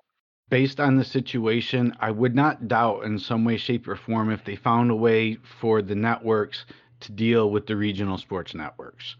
based 0.49 0.79
on 0.79 0.95
the 0.95 1.03
situation, 1.03 1.93
I 1.99 2.11
would 2.11 2.35
not 2.35 2.67
doubt 2.67 3.03
in 3.03 3.19
some 3.19 3.43
way, 3.43 3.57
shape, 3.57 3.87
or 3.87 3.97
form 3.97 4.31
if 4.31 4.43
they 4.45 4.55
found 4.55 4.91
a 4.91 4.95
way 4.95 5.37
for 5.59 5.81
the 5.81 5.95
networks 5.95 6.65
to 7.01 7.11
deal 7.11 7.51
with 7.51 7.67
the 7.67 7.75
regional 7.75 8.17
sports 8.17 8.53
networks. 8.53 9.17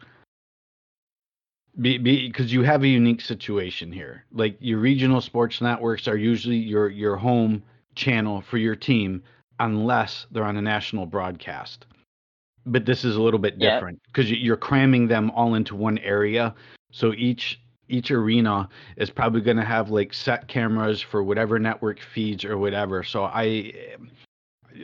Because 1.80 2.52
you 2.52 2.63
have 2.63 2.84
a 2.84 2.88
unique 2.88 3.21
situation 3.21 3.91
here. 3.91 4.23
Like 4.32 4.58
your 4.60 4.80
regional 4.80 5.21
sports 5.21 5.62
networks 5.62 6.08
are 6.08 6.17
usually 6.17 6.58
your 6.58 6.89
your 6.89 7.17
home 7.17 7.62
channel 7.93 8.41
for 8.41 8.58
your 8.58 8.76
team 8.76 9.21
unless 9.60 10.28
they're 10.32 10.43
on 10.43 10.58
a 10.58 10.62
national 10.62 11.06
broadcast. 11.06 11.86
But 12.65 12.86
this 12.86 13.06
is 13.06 13.15
a 13.15 13.22
little 13.22 13.39
bit 13.39 13.60
different 13.60 14.02
because 14.08 14.30
you're 14.32 14.58
cramming 14.58 15.08
them 15.08 15.32
all 15.32 15.56
into 15.56 15.76
one 15.76 15.98
area. 16.00 16.54
So 16.91 17.13
each 17.13 17.60
each 17.89 18.12
arena 18.12 18.67
is 18.98 19.10
probably 19.10 19.41
going 19.41 19.58
to 19.58 19.63
have 19.63 19.89
like 19.89 20.13
set 20.13 20.48
cameras 20.48 21.02
for 21.02 21.24
whatever 21.24 21.60
network 21.60 22.00
feeds 22.02 22.43
or 22.43 22.58
whatever. 22.58 23.04
So 23.04 23.24
I, 23.24 23.74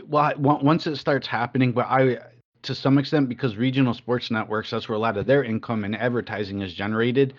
well, 0.08 0.34
once 0.38 0.88
it 0.88 0.96
starts 0.96 1.28
happening, 1.28 1.72
but 1.74 1.86
I, 1.88 2.20
to 2.64 2.74
some 2.74 2.98
extent, 2.98 3.28
because 3.28 3.58
regional 3.58 3.94
sports 3.94 4.32
networks, 4.32 4.72
that's 4.72 4.88
where 4.88 4.96
a 4.96 5.00
lot 5.00 5.18
of 5.18 5.26
their 5.26 5.44
income 5.44 5.84
and 5.84 5.96
advertising 5.96 6.62
is 6.62 6.74
generated. 6.74 7.34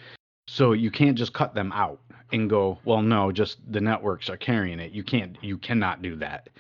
So 0.49 0.73
you 0.73 0.91
can't 0.91 1.17
just 1.17 1.33
cut 1.33 1.55
them 1.55 1.73
out 1.73 1.99
and 2.33 2.51
go, 2.51 2.79
well, 2.85 3.01
no, 3.01 3.33
just 3.33 3.59
the 3.73 3.81
networks 3.81 4.29
are 4.29 4.37
carrying 4.37 4.81
it. 4.81 4.93
You 4.93 5.03
can't, 5.03 5.39
you 5.41 5.57
cannot 5.57 6.03
do 6.03 6.17
that. 6.17 6.51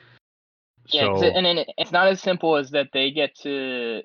Yeah, 0.86 1.16
so, 1.16 1.24
and 1.24 1.46
then 1.46 1.64
it's 1.78 1.92
not 1.92 2.08
as 2.08 2.20
simple 2.20 2.56
as 2.56 2.70
that. 2.70 2.88
They 2.92 3.10
get 3.10 3.34
to 3.40 4.02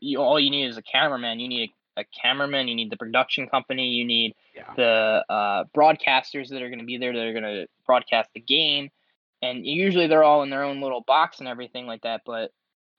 you. 0.00 0.18
All 0.18 0.38
you 0.38 0.50
need 0.50 0.68
is 0.68 0.76
a 0.76 0.82
cameraman. 0.82 1.40
You 1.40 1.48
need 1.48 1.70
a, 1.96 2.02
a 2.02 2.04
cameraman. 2.04 2.68
You 2.68 2.74
need 2.74 2.90
the 2.90 2.96
production 2.96 3.48
company. 3.48 3.88
You 3.88 4.04
need 4.04 4.34
yeah. 4.54 4.72
the 4.76 5.24
uh, 5.28 5.64
broadcasters 5.76 6.48
that 6.50 6.62
are 6.62 6.68
going 6.68 6.78
to 6.78 6.84
be 6.84 6.98
there 6.98 7.12
that 7.12 7.26
are 7.26 7.32
going 7.32 7.42
to 7.42 7.66
broadcast 7.86 8.30
the 8.34 8.40
game. 8.40 8.90
And 9.40 9.66
usually 9.66 10.06
they're 10.06 10.22
all 10.22 10.42
in 10.42 10.50
their 10.50 10.62
own 10.62 10.80
little 10.80 11.00
box 11.00 11.40
and 11.40 11.48
everything 11.48 11.86
like 11.86 12.02
that. 12.02 12.22
But 12.24 12.52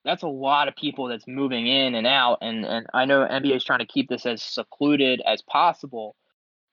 that's 0.04 0.24
a 0.24 0.28
lot 0.28 0.68
of 0.68 0.76
people 0.76 1.08
that's 1.08 1.28
moving 1.28 1.68
in 1.68 1.96
and 1.96 2.06
out. 2.06 2.40
And 2.42 2.66
and 2.66 2.88
I 2.94 3.06
know 3.06 3.26
NBA 3.26 3.56
is 3.56 3.64
trying 3.64 3.80
to 3.80 3.86
keep 3.86 4.10
this 4.10 4.26
as 4.26 4.44
secluded 4.44 5.22
as 5.26 5.42
possible. 5.42 6.16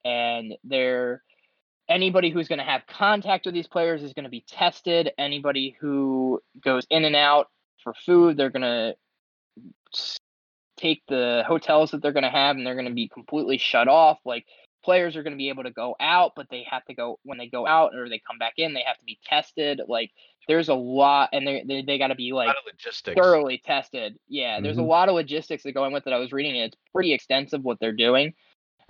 And 0.03 0.55
they're 0.63 1.23
anybody 1.91 2.29
who's 2.29 2.47
going 2.47 2.59
to 2.59 2.65
have 2.65 2.87
contact 2.87 3.45
with 3.45 3.53
these 3.53 3.67
players 3.67 4.01
is 4.01 4.13
going 4.13 4.23
to 4.23 4.29
be 4.29 4.43
tested. 4.47 5.11
Anybody 5.17 5.75
who 5.79 6.41
goes 6.63 6.87
in 6.89 7.05
and 7.05 7.15
out 7.15 7.47
for 7.83 7.93
food, 7.93 8.37
they're 8.37 8.49
going 8.49 8.61
to 8.61 8.95
take 10.77 11.03
the 11.07 11.43
hotels 11.45 11.91
that 11.91 12.01
they're 12.01 12.13
going 12.13 12.23
to 12.23 12.29
have 12.29 12.55
and 12.55 12.65
they're 12.65 12.75
going 12.75 12.87
to 12.87 12.93
be 12.93 13.07
completely 13.07 13.57
shut 13.57 13.87
off. 13.87 14.19
Like 14.25 14.45
players 14.83 15.15
are 15.15 15.23
going 15.23 15.33
to 15.33 15.37
be 15.37 15.49
able 15.49 15.63
to 15.63 15.71
go 15.71 15.95
out, 15.99 16.31
but 16.35 16.47
they 16.49 16.65
have 16.69 16.83
to 16.85 16.93
go 16.93 17.19
when 17.23 17.37
they 17.37 17.47
go 17.47 17.67
out 17.67 17.93
or 17.93 18.09
they 18.09 18.21
come 18.25 18.37
back 18.37 18.53
in, 18.57 18.73
they 18.73 18.83
have 18.85 18.97
to 18.97 19.05
be 19.05 19.19
tested. 19.25 19.81
Like 19.87 20.11
there's 20.47 20.69
a 20.69 20.73
lot, 20.73 21.29
and 21.33 21.45
they 21.45 21.63
they, 21.67 21.81
they 21.83 21.97
got 21.97 22.07
to 22.07 22.15
be 22.15 22.33
like 22.33 22.55
thoroughly 23.15 23.61
tested. 23.63 24.17
Yeah, 24.27 24.55
mm-hmm. 24.55 24.63
there's 24.63 24.77
a 24.77 24.81
mm-hmm. 24.81 24.89
lot 24.89 25.09
of 25.09 25.15
logistics 25.15 25.63
that 25.63 25.73
go 25.73 25.85
in 25.85 25.93
with 25.93 26.07
it. 26.07 26.13
I 26.13 26.17
was 26.17 26.31
reading 26.31 26.55
it; 26.55 26.65
it's 26.65 26.77
pretty 26.93 27.13
extensive 27.13 27.63
what 27.63 27.79
they're 27.79 27.91
doing, 27.91 28.33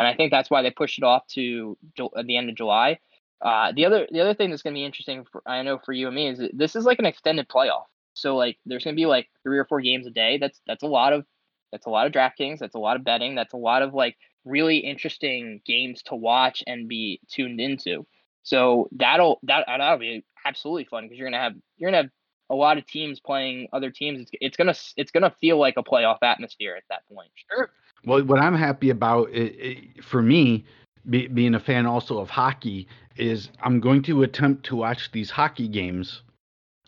and 0.02 0.08
I 0.08 0.16
think 0.16 0.32
that's 0.32 0.50
why 0.50 0.64
they 0.64 0.72
pushed 0.72 0.98
it 0.98 1.04
off 1.04 1.28
to 1.34 1.78
the 1.96 2.38
end 2.38 2.50
of 2.50 2.56
July. 2.56 2.98
Uh, 3.40 3.72
the 3.72 3.86
other 3.86 4.08
the 4.12 4.20
other 4.20 4.34
thing 4.34 4.50
that's 4.50 4.64
going 4.64 4.74
to 4.74 4.80
be 4.80 4.86
interesting, 4.86 5.26
for, 5.32 5.44
I 5.46 5.62
know 5.62 5.80
for 5.86 5.94
you 5.94 6.08
and 6.08 6.16
me, 6.16 6.30
is 6.30 6.42
this 6.54 6.76
is 6.76 6.86
like 6.86 6.98
an 7.00 7.06
extended 7.06 7.48
playoff. 7.48 7.86
So 8.14 8.36
like, 8.36 8.58
there's 8.66 8.84
going 8.84 8.96
to 8.96 9.00
be 9.00 9.06
like 9.06 9.30
three 9.44 9.60
or 9.60 9.66
four 9.66 9.80
games 9.82 10.08
a 10.08 10.12
day. 10.12 10.38
That's 10.40 10.60
that's 10.66 10.84
a 10.84 10.88
lot 10.88 11.14
of 11.14 11.26
that's 11.72 11.86
a 11.86 11.90
lot 11.90 12.08
of 12.08 12.14
DraftKings. 12.14 12.58
That's 12.58 12.76
a 12.76 12.80
lot 12.80 12.96
of 12.96 13.04
betting. 13.04 13.36
That's 13.36 13.54
a 13.54 13.58
lot 13.58 13.84
of 13.84 13.94
like 13.94 14.18
really 14.44 14.78
interesting 14.78 15.62
games 15.66 16.02
to 16.04 16.16
watch 16.16 16.64
and 16.66 16.88
be 16.88 17.20
tuned 17.30 17.60
into. 17.60 18.08
So 18.44 18.90
that'll 18.94 19.40
that 19.44 19.66
that'll 19.68 20.00
be 20.00 20.26
absolutely 20.46 20.86
fun 20.86 21.04
because 21.04 21.18
you're 21.18 21.30
gonna 21.30 21.44
have 21.44 21.54
you're 21.78 21.92
gonna 21.92 22.04
have 22.04 22.12
a 22.50 22.56
lot 22.56 22.78
of 22.78 22.86
teams 22.86 23.20
playing 23.20 23.70
other 23.72 23.92
teams. 23.92 24.22
It's, 24.22 24.32
it's 24.42 24.58
gonna 24.58 24.76
it's 24.98 25.12
gonna 25.12 25.34
feel 25.40 25.58
like 25.58 25.76
a 25.78 25.84
playoff 25.84 26.18
atmosphere 26.22 26.76
at 26.76 26.84
that 26.90 27.04
point. 27.14 27.30
Sure. 27.50 27.72
Well, 28.06 28.24
what 28.24 28.40
I'm 28.40 28.56
happy 28.56 28.90
about 28.90 29.30
it, 29.32 29.56
it, 29.60 30.04
for 30.04 30.22
me, 30.22 30.66
be, 31.10 31.28
being 31.28 31.56
a 31.56 31.60
fan 31.60 31.86
also 31.86 32.20
of 32.20 32.30
hockey, 32.30 32.88
is 33.18 33.50
I'm 33.62 33.80
going 33.80 34.02
to 34.04 34.24
attempt 34.24 34.66
to 34.68 34.76
watch 34.76 35.12
these 35.12 35.30
hockey 35.30 35.68
games 35.68 36.24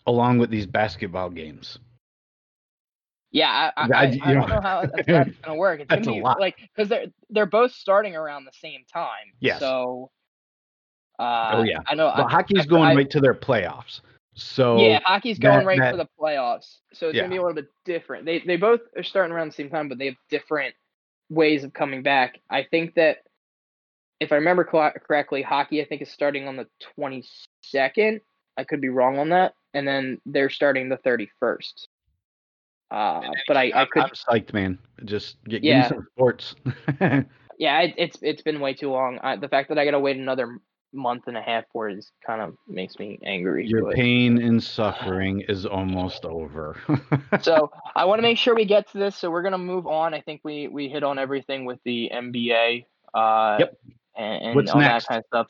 along 0.06 0.38
with 0.38 0.50
these 0.50 0.66
basketball 0.66 1.30
games. 1.30 1.78
Yeah, 3.30 3.70
I, 3.76 3.82
I, 3.82 3.88
I, 3.92 4.18
I 4.22 4.34
don't 4.34 4.48
know 4.48 4.60
how 4.60 4.86
that's, 4.86 5.06
that's 5.08 5.30
gonna 5.42 5.56
work. 5.56 5.80
It's 5.80 5.88
gonna 5.90 6.18
be 6.18 6.22
like 6.22 6.56
because 6.74 6.88
they're 6.88 7.06
they're 7.30 7.46
both 7.46 7.72
starting 7.72 8.14
around 8.14 8.44
the 8.44 8.52
same 8.52 8.84
time. 8.92 9.32
Yes. 9.40 9.58
So. 9.58 10.10
Uh, 11.18 11.50
oh 11.54 11.62
yeah, 11.62 11.78
I 11.86 11.94
know. 11.94 12.12
But 12.16 12.28
hockey's 12.30 12.66
going 12.66 12.96
right 12.96 13.10
to 13.10 13.20
their 13.20 13.34
playoffs. 13.34 14.00
So 14.34 14.78
yeah, 14.78 15.00
hockey's 15.04 15.38
going 15.38 15.66
right 15.66 15.78
that, 15.78 15.92
for 15.92 15.96
the 15.96 16.08
playoffs. 16.18 16.78
So 16.92 17.08
it's 17.08 17.16
yeah. 17.16 17.22
gonna 17.22 17.34
be 17.34 17.38
a 17.38 17.40
little 17.40 17.54
bit 17.54 17.68
different. 17.84 18.24
They 18.24 18.38
they 18.40 18.56
both 18.56 18.80
are 18.96 19.02
starting 19.02 19.32
around 19.32 19.48
the 19.48 19.54
same 19.54 19.70
time, 19.70 19.88
but 19.88 19.98
they 19.98 20.06
have 20.06 20.16
different 20.28 20.74
ways 21.30 21.64
of 21.64 21.72
coming 21.72 22.02
back. 22.02 22.40
I 22.50 22.64
think 22.64 22.94
that 22.94 23.18
if 24.20 24.32
I 24.32 24.36
remember 24.36 24.64
correctly, 24.64 25.42
hockey 25.42 25.82
I 25.82 25.84
think 25.84 26.02
is 26.02 26.10
starting 26.10 26.48
on 26.48 26.56
the 26.56 26.66
twenty 26.94 27.24
second. 27.62 28.20
I 28.56 28.64
could 28.64 28.80
be 28.80 28.88
wrong 28.88 29.18
on 29.18 29.30
that, 29.30 29.54
and 29.72 29.86
then 29.86 30.20
they're 30.26 30.50
starting 30.50 30.88
the 30.88 30.96
thirty 30.98 31.28
first. 31.40 31.88
Uh, 32.90 33.22
but 33.48 33.56
I, 33.56 33.72
I 33.74 33.84
could. 33.86 34.02
I'm 34.02 34.10
psyched, 34.10 34.52
man. 34.52 34.78
Just 35.04 35.42
get 35.44 35.64
yeah. 35.64 35.88
some 35.88 36.06
sports. 36.12 36.54
yeah, 37.00 37.80
it, 37.80 37.94
it's 37.96 38.18
it's 38.22 38.42
been 38.42 38.60
way 38.60 38.74
too 38.74 38.90
long. 38.90 39.18
I, 39.22 39.36
the 39.36 39.48
fact 39.48 39.68
that 39.70 39.78
I 39.78 39.84
got 39.84 39.92
to 39.92 40.00
wait 40.00 40.16
another 40.16 40.60
month 40.94 41.24
and 41.26 41.36
a 41.36 41.42
half 41.42 41.64
where 41.72 41.88
it 41.88 42.04
kind 42.26 42.40
of 42.40 42.54
makes 42.68 42.98
me 42.98 43.18
angry. 43.24 43.66
Your 43.66 43.82
but, 43.82 43.94
pain 43.94 44.40
and 44.40 44.62
suffering 44.62 45.42
is 45.48 45.66
almost 45.66 46.24
over. 46.24 46.76
so 47.42 47.70
I 47.94 48.04
want 48.04 48.18
to 48.18 48.22
make 48.22 48.38
sure 48.38 48.54
we 48.54 48.64
get 48.64 48.90
to 48.92 48.98
this. 48.98 49.16
So 49.16 49.30
we're 49.30 49.42
gonna 49.42 49.58
move 49.58 49.86
on. 49.86 50.14
I 50.14 50.20
think 50.20 50.40
we 50.44 50.68
we 50.68 50.88
hit 50.88 51.02
on 51.02 51.18
everything 51.18 51.64
with 51.64 51.78
the 51.84 52.10
NBA. 52.12 52.86
Uh, 53.12 53.56
yep. 53.60 53.78
And, 54.16 54.58
and 54.58 54.70
all 54.70 54.80
next? 54.80 55.04
that 55.04 55.08
kind 55.08 55.18
of 55.18 55.24
stuff. 55.26 55.46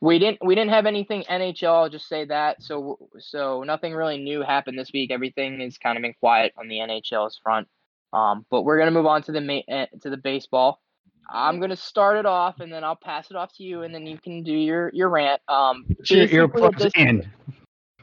We 0.00 0.18
didn't 0.18 0.44
we 0.44 0.54
didn't 0.54 0.70
have 0.70 0.86
anything 0.86 1.24
NHL. 1.30 1.82
I'll 1.82 1.88
just 1.88 2.08
say 2.08 2.26
that. 2.26 2.62
So 2.62 2.98
so 3.18 3.62
nothing 3.62 3.94
really 3.94 4.18
new 4.18 4.42
happened 4.42 4.78
this 4.78 4.92
week. 4.92 5.10
Everything 5.10 5.60
is 5.60 5.78
kind 5.78 5.96
of 5.96 6.02
been 6.02 6.14
quiet 6.20 6.52
on 6.58 6.68
the 6.68 6.76
NHL's 6.76 7.40
front. 7.42 7.68
Um, 8.12 8.44
but 8.50 8.62
we're 8.62 8.78
gonna 8.78 8.90
move 8.90 9.06
on 9.06 9.22
to 9.22 9.32
the 9.32 9.40
ma- 9.40 9.62
eh, 9.68 9.86
to 10.02 10.10
the 10.10 10.16
baseball. 10.16 10.80
I'm 11.28 11.60
gonna 11.60 11.76
start 11.76 12.16
it 12.16 12.26
off, 12.26 12.60
and 12.60 12.72
then 12.72 12.84
I'll 12.84 12.96
pass 12.96 13.30
it 13.30 13.36
off 13.36 13.52
to 13.54 13.62
you, 13.62 13.82
and 13.82 13.94
then 13.94 14.06
you 14.06 14.18
can 14.18 14.42
do 14.42 14.52
your 14.52 14.90
your 14.92 15.08
rant. 15.08 15.40
Um, 15.48 15.84
your 16.08 16.48
earplugs 16.48 16.90
in. 16.96 17.28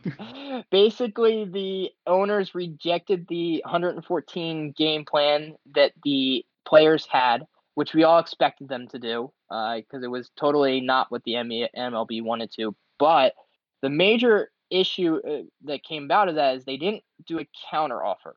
basically, 0.72 1.46
the 1.46 1.90
owners 2.06 2.54
rejected 2.54 3.26
the 3.30 3.62
114 3.64 4.74
game 4.78 5.06
plan 5.06 5.56
that 5.74 5.94
the 6.04 6.46
players 6.66 7.08
had 7.10 7.46
which 7.76 7.94
we 7.94 8.04
all 8.04 8.20
expected 8.20 8.68
them 8.68 8.88
to 8.88 9.00
do 9.00 9.32
because 9.50 10.04
uh, 10.04 10.06
it 10.06 10.10
was 10.12 10.30
totally 10.38 10.82
not 10.82 11.12
what 11.12 11.24
the 11.24 11.34
MLB 11.34 12.24
wanted 12.24 12.52
to. 12.54 12.76
But 13.00 13.34
the 13.82 13.90
major 13.90 14.52
issue 14.70 15.20
uh, 15.28 15.44
that 15.66 15.84
came 15.84 16.06
about 16.06 16.30
of 16.30 16.36
that 16.36 16.56
is 16.56 16.66
they 16.66 16.78
didn't 16.78 17.04
do 17.28 17.40
a 17.40 17.48
counter 17.72 18.04
offer. 18.04 18.36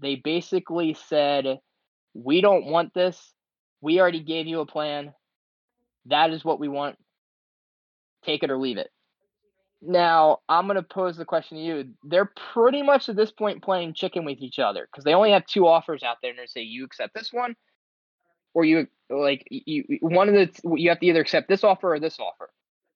They 0.00 0.16
basically 0.16 0.94
said, 0.94 1.58
"We 2.14 2.40
don't 2.40 2.66
want 2.66 2.94
this. 2.94 3.34
We 3.80 4.00
already 4.00 4.20
gave 4.20 4.46
you 4.46 4.60
a 4.60 4.66
plan. 4.66 5.14
That 6.06 6.30
is 6.30 6.44
what 6.44 6.60
we 6.60 6.68
want. 6.68 6.96
Take 8.24 8.42
it 8.42 8.50
or 8.50 8.58
leave 8.58 8.78
it." 8.78 8.90
Now, 9.80 10.38
I'm 10.48 10.66
going 10.66 10.74
to 10.74 10.82
pose 10.82 11.16
the 11.16 11.24
question 11.24 11.56
to 11.58 11.62
you. 11.62 11.94
They're 12.02 12.32
pretty 12.52 12.82
much 12.82 13.08
at 13.08 13.14
this 13.14 13.30
point 13.30 13.62
playing 13.62 13.94
chicken 13.94 14.24
with 14.24 14.40
each 14.40 14.58
other 14.58 14.88
because 14.90 15.04
they 15.04 15.14
only 15.14 15.30
have 15.30 15.46
two 15.46 15.68
offers 15.68 16.02
out 16.02 16.16
there 16.20 16.30
and 16.30 16.38
they 16.38 16.46
say, 16.46 16.62
you 16.62 16.84
accept 16.84 17.14
this 17.14 17.32
one 17.32 17.54
or 18.54 18.64
you 18.64 18.88
like 19.08 19.46
you 19.50 19.84
one 20.00 20.28
of 20.28 20.34
the 20.34 20.76
you 20.76 20.88
have 20.88 20.98
to 21.00 21.06
either 21.06 21.20
accept 21.20 21.48
this 21.48 21.64
offer 21.64 21.94
or 21.94 22.00
this 22.00 22.18
offer, 22.18 22.50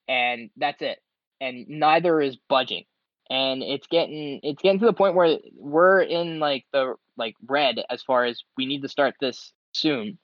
and 0.07 0.49
that's 0.57 0.81
it. 0.81 0.99
And 1.39 1.67
neither 1.69 2.21
is 2.21 2.37
budging, 2.49 2.83
and 3.29 3.63
it's 3.63 3.87
getting 3.87 4.39
it's 4.43 4.61
getting 4.61 4.79
to 4.79 4.85
the 4.85 4.93
point 4.93 5.15
where 5.15 5.37
we're 5.57 6.01
in 6.01 6.39
like 6.39 6.65
the 6.73 6.95
like 7.17 7.35
red 7.47 7.77
as 7.89 8.03
far 8.03 8.25
as 8.25 8.41
we 8.57 8.65
need 8.65 8.81
to 8.81 8.89
start 8.89 9.15
this 9.21 9.53
soon. 9.73 10.17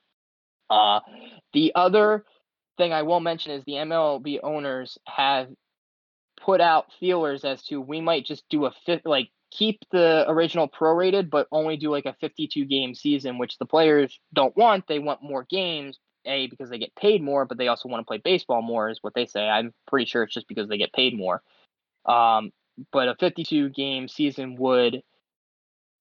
Uh, 0.69 0.99
the 1.53 1.71
other 1.75 2.25
thing 2.77 2.93
I 2.93 3.03
will 3.03 3.19
mention 3.19 3.51
is 3.51 3.63
the 3.65 3.73
MLB 3.73 4.39
owners 4.43 4.97
have 5.05 5.47
put 6.39 6.61
out 6.61 6.93
feelers 6.99 7.43
as 7.43 7.61
to 7.63 7.81
we 7.81 8.01
might 8.01 8.25
just 8.25 8.43
do 8.49 8.65
a 8.65 8.71
fifth 8.85 9.05
like 9.05 9.29
keep 9.51 9.79
the 9.91 10.25
original 10.29 10.67
prorated, 10.67 11.29
but 11.29 11.47
only 11.51 11.77
do 11.77 11.89
like 11.89 12.05
a 12.05 12.15
52 12.21 12.65
game 12.65 12.93
season, 12.93 13.37
which 13.37 13.57
the 13.57 13.65
players 13.65 14.19
don't 14.33 14.55
want. 14.55 14.87
They 14.87 14.99
want 14.99 15.23
more 15.23 15.45
games, 15.49 15.97
A, 16.25 16.47
because 16.47 16.69
they 16.69 16.77
get 16.77 16.95
paid 16.95 17.23
more, 17.23 17.45
but 17.45 17.57
they 17.57 17.67
also 17.67 17.89
want 17.89 18.01
to 18.01 18.05
play 18.05 18.19
baseball 18.23 18.61
more, 18.61 18.89
is 18.89 18.99
what 19.01 19.13
they 19.13 19.25
say. 19.25 19.47
I'm 19.47 19.73
pretty 19.87 20.05
sure 20.05 20.23
it's 20.23 20.33
just 20.33 20.47
because 20.47 20.69
they 20.69 20.77
get 20.77 20.93
paid 20.93 21.17
more. 21.17 21.41
Um, 22.05 22.51
but 22.91 23.09
a 23.09 23.15
52 23.15 23.69
game 23.69 24.07
season 24.07 24.55
would 24.57 25.01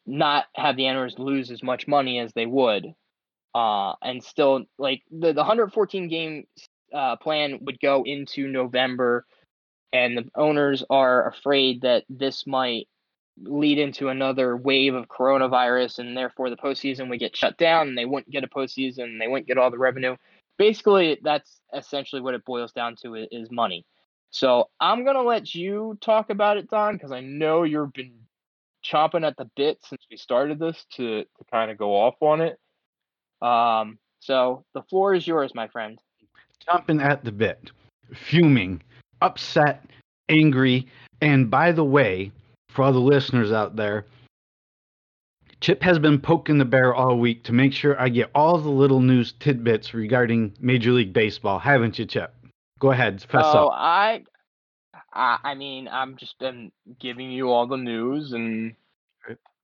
not 0.07 0.47
have 0.55 0.77
the 0.77 0.89
owners 0.89 1.19
lose 1.19 1.51
as 1.51 1.63
much 1.63 1.89
money 1.89 2.19
as 2.19 2.33
they 2.33 2.47
would. 2.47 2.95
Uh, 3.55 3.95
and 4.03 4.23
still, 4.23 4.65
like 4.79 5.03
the, 5.11 5.33
the 5.33 5.41
114 5.41 6.09
game 6.09 6.45
uh, 6.93 7.17
plan 7.17 7.59
would 7.63 7.81
go 7.81 8.03
into 8.05 8.47
November, 8.49 9.27
and 9.93 10.17
the 10.17 10.29
owners 10.35 10.85
are 10.91 11.29
afraid 11.29 11.83
that 11.83 12.05
this 12.09 12.47
might 12.47 12.89
lead 13.43 13.79
into 13.79 14.09
another 14.09 14.57
wave 14.57 14.95
of 14.95 15.09
coronavirus, 15.09 15.99
and 15.99 16.17
therefore 16.17 16.51
the 16.51 16.57
postseason 16.57 17.09
would 17.09 17.21
get 17.21 17.37
shut 17.37 17.57
down, 17.57 17.89
and 17.89 17.99
they 17.99 18.05
wouldn't 18.05 18.31
get 18.31 18.45
a 18.45 18.49
postseason, 18.49 19.05
and 19.05 19.21
they 19.21 19.29
wouldn't 19.29 19.49
get 19.49 19.59
all 19.59 19.71
the 19.71 19.79
revenue. 19.79 20.17
Basically, 20.59 21.19
that's 21.23 21.61
essentially 21.75 22.21
what 22.21 22.35
it 22.35 22.45
boils 22.45 22.73
down 22.73 22.97
to 23.03 23.15
is 23.15 23.51
money. 23.51 23.87
So 24.31 24.69
I'm 24.81 25.05
gonna 25.05 25.23
let 25.23 25.55
you 25.55 25.97
talk 26.01 26.31
about 26.31 26.59
it, 26.59 26.69
Don, 26.69 26.95
because 26.95 27.13
I 27.13 27.21
know 27.21 27.63
you've 27.63 27.93
been 27.93 28.15
chomping 28.85 29.27
at 29.27 29.37
the 29.37 29.51
bit 29.57 29.79
since 29.85 30.03
we 30.11 30.17
started 30.17 30.59
this 30.59 30.85
to 30.97 31.23
to 31.23 31.45
kind 31.51 31.71
of 31.71 31.79
go 31.79 31.97
off 31.97 32.17
on 32.21 32.41
it. 32.41 32.59
Um, 33.43 33.99
so 34.21 34.65
the 34.75 34.83
floor 34.83 35.15
is 35.15 35.27
yours, 35.27 35.55
my 35.55 35.69
friend. 35.69 35.99
Jumping 36.71 37.01
at 37.01 37.25
the 37.25 37.33
bit, 37.33 37.71
fuming, 38.15 38.83
upset, 39.23 39.85
angry, 40.29 40.87
and 41.21 41.51
by 41.51 41.73
the 41.73 41.85
way, 41.85 42.31
for 42.69 42.85
all 42.85 42.93
the 42.93 42.99
listeners 42.99 43.53
out 43.53 43.77
there, 43.77 44.05
Chip 45.61 45.83
has 45.83 45.99
been 45.99 46.21
poking 46.21 46.59
the 46.59 46.65
bear 46.65 46.95
all 46.95 47.19
week 47.19 47.43
to 47.45 47.53
make 47.53 47.73
sure 47.73 48.01
I 48.01 48.09
get 48.09 48.31
all 48.35 48.59
the 48.59 48.69
little 48.69 49.01
news 49.01 49.35
tidbits 49.41 49.93
regarding 49.93 50.55
Major 50.61 50.93
League 50.93 51.13
Baseball, 51.13 51.59
haven't 51.59 51.99
you, 51.99 52.07
Chip? 52.07 52.33
Go 52.79 52.93
ahead, 52.93 53.21
fess 53.23 53.43
oh, 53.45 53.69
up. 53.69 53.73
I, 53.75 54.23
I, 55.13 55.39
I 55.43 55.55
mean, 55.55 55.89
I'm 55.89 56.17
just 56.17 56.39
been 56.39 56.71
giving 57.01 57.33
you 57.33 57.51
all 57.51 57.67
the 57.67 57.77
news 57.77 58.33
and, 58.33 58.75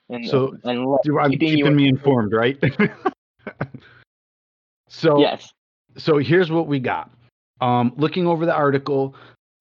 and 0.08 0.26
so 0.26 0.56
and 0.64 0.98
I'm 1.20 1.30
keeping, 1.30 1.56
keeping 1.56 1.76
me 1.76 1.88
informed, 1.88 2.32
right? 2.32 2.58
so 4.88 5.18
yes. 5.18 5.52
So 5.96 6.18
here's 6.18 6.50
what 6.50 6.66
we 6.66 6.80
got. 6.80 7.10
Um, 7.60 7.92
looking 7.96 8.26
over 8.26 8.44
the 8.44 8.54
article, 8.54 9.14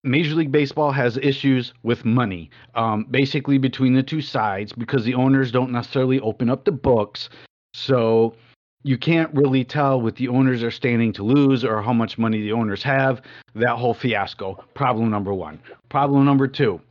Major 0.03 0.35
League 0.35 0.51
Baseball 0.51 0.91
has 0.91 1.17
issues 1.17 1.73
with 1.83 2.03
money, 2.03 2.49
um, 2.75 3.05
basically 3.09 3.57
between 3.57 3.93
the 3.93 4.03
two 4.03 4.21
sides 4.21 4.73
because 4.73 5.05
the 5.05 5.13
owners 5.13 5.51
don't 5.51 5.71
necessarily 5.71 6.19
open 6.19 6.49
up 6.49 6.65
the 6.65 6.71
books. 6.71 7.29
So 7.73 8.35
you 8.83 8.97
can't 8.97 9.33
really 9.33 9.63
tell 9.63 10.01
what 10.01 10.17
the 10.17 10.27
owners 10.27 10.61
are 10.61 10.71
standing 10.71 11.13
to 11.13 11.23
lose 11.23 11.63
or 11.63 11.81
how 11.81 11.93
much 11.93 12.17
money 12.17 12.41
the 12.41 12.51
owners 12.51 12.83
have. 12.83 13.21
That 13.55 13.77
whole 13.77 13.93
fiasco. 13.93 14.63
Problem 14.73 15.09
number 15.09 15.33
one. 15.33 15.59
Problem 15.89 16.25
number 16.25 16.47
two. 16.47 16.81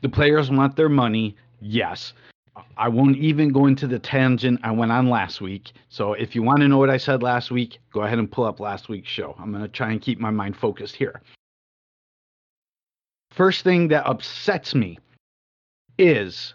The 0.00 0.08
players 0.08 0.50
want 0.50 0.76
their 0.76 0.88
money. 0.88 1.36
Yes. 1.60 2.14
I 2.76 2.88
won't 2.88 3.16
even 3.16 3.50
go 3.52 3.66
into 3.66 3.86
the 3.86 3.98
tangent 3.98 4.60
I 4.62 4.70
went 4.70 4.92
on 4.92 5.08
last 5.08 5.40
week. 5.40 5.72
So 5.88 6.14
if 6.14 6.34
you 6.34 6.42
want 6.42 6.60
to 6.60 6.68
know 6.68 6.78
what 6.78 6.90
I 6.90 6.96
said 6.96 7.22
last 7.22 7.50
week, 7.50 7.78
go 7.92 8.02
ahead 8.02 8.18
and 8.18 8.30
pull 8.30 8.44
up 8.44 8.60
last 8.60 8.88
week's 8.88 9.08
show. 9.08 9.34
I'm 9.38 9.50
going 9.50 9.62
to 9.62 9.68
try 9.68 9.90
and 9.90 10.00
keep 10.00 10.18
my 10.18 10.30
mind 10.30 10.56
focused 10.56 10.96
here. 10.96 11.20
First 13.30 13.62
thing 13.62 13.88
that 13.88 14.06
upsets 14.06 14.74
me 14.74 14.98
is 15.98 16.54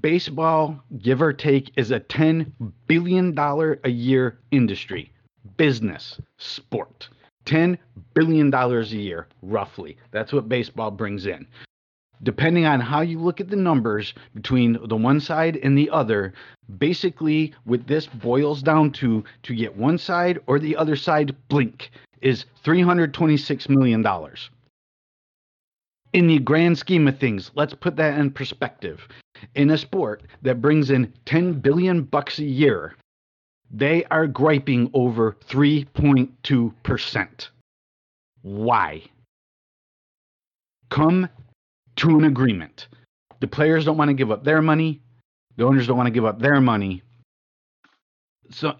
baseball, 0.00 0.80
give 0.98 1.22
or 1.22 1.32
take, 1.32 1.72
is 1.76 1.90
a 1.90 2.00
$10 2.00 2.50
billion 2.86 3.36
a 3.38 3.88
year 3.88 4.38
industry, 4.50 5.12
business, 5.56 6.20
sport. 6.38 7.08
$10 7.46 7.78
billion 8.14 8.54
a 8.54 8.82
year, 8.82 9.26
roughly. 9.42 9.96
That's 10.10 10.32
what 10.32 10.48
baseball 10.48 10.90
brings 10.90 11.26
in. 11.26 11.46
Depending 12.22 12.66
on 12.66 12.80
how 12.80 13.00
you 13.00 13.18
look 13.18 13.40
at 13.40 13.48
the 13.48 13.56
numbers 13.56 14.14
between 14.34 14.78
the 14.84 14.96
one 14.96 15.20
side 15.20 15.58
and 15.62 15.76
the 15.76 15.90
other, 15.90 16.34
basically 16.78 17.54
what 17.64 17.86
this 17.86 18.06
boils 18.06 18.62
down 18.62 18.92
to 18.92 19.24
to 19.44 19.54
get 19.54 19.76
one 19.76 19.98
side 19.98 20.38
or 20.46 20.58
the 20.58 20.76
other 20.76 20.96
side 20.96 21.34
blink 21.48 21.90
is 22.20 22.44
$326 22.64 23.68
million 23.68 24.04
in 26.12 26.26
the 26.26 26.38
grand 26.38 26.76
scheme 26.76 27.08
of 27.08 27.18
things, 27.18 27.50
let's 27.54 27.74
put 27.74 27.96
that 27.96 28.18
in 28.18 28.30
perspective. 28.30 29.06
In 29.54 29.70
a 29.70 29.78
sport 29.78 30.22
that 30.42 30.60
brings 30.60 30.90
in 30.90 31.12
10 31.24 31.60
billion 31.60 32.02
bucks 32.02 32.38
a 32.38 32.44
year, 32.44 32.94
they 33.70 34.04
are 34.06 34.26
griping 34.26 34.90
over 34.92 35.36
3.2%. 35.48 37.48
Why? 38.42 39.02
Come 40.88 41.28
to 41.96 42.18
an 42.18 42.24
agreement. 42.24 42.88
The 43.40 43.46
players 43.46 43.84
don't 43.84 43.96
want 43.96 44.08
to 44.08 44.14
give 44.14 44.30
up 44.30 44.44
their 44.44 44.62
money, 44.62 45.00
the 45.56 45.64
owners 45.64 45.86
don't 45.86 45.96
want 45.96 46.06
to 46.06 46.12
give 46.12 46.24
up 46.24 46.40
their 46.40 46.60
money. 46.60 47.02
So 48.50 48.76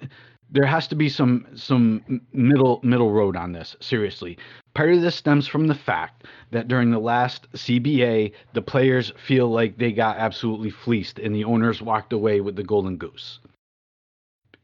there 0.50 0.66
has 0.66 0.88
to 0.88 0.94
be 0.94 1.08
some 1.08 1.46
some 1.54 2.20
middle 2.32 2.80
middle 2.82 3.12
road 3.12 3.36
on 3.36 3.52
this 3.52 3.76
seriously 3.80 4.38
part 4.74 4.92
of 4.92 5.00
this 5.00 5.14
stems 5.14 5.46
from 5.46 5.66
the 5.66 5.74
fact 5.74 6.24
that 6.50 6.68
during 6.68 6.90
the 6.90 6.98
last 6.98 7.50
cba 7.52 8.32
the 8.52 8.62
players 8.62 9.12
feel 9.26 9.48
like 9.48 9.78
they 9.78 9.92
got 9.92 10.16
absolutely 10.16 10.70
fleeced 10.70 11.18
and 11.18 11.34
the 11.34 11.44
owners 11.44 11.80
walked 11.80 12.12
away 12.12 12.40
with 12.40 12.56
the 12.56 12.64
golden 12.64 12.96
goose 12.96 13.38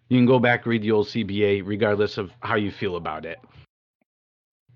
you 0.09 0.19
can 0.19 0.27
go 0.27 0.39
back 0.39 0.67
read 0.67 0.83
the 0.83 0.91
old 0.91 1.07
cba 1.07 1.63
regardless 1.65 2.19
of 2.19 2.31
how 2.41 2.57
you 2.57 2.71
feel 2.71 2.97
about 2.97 3.25
it 3.25 3.39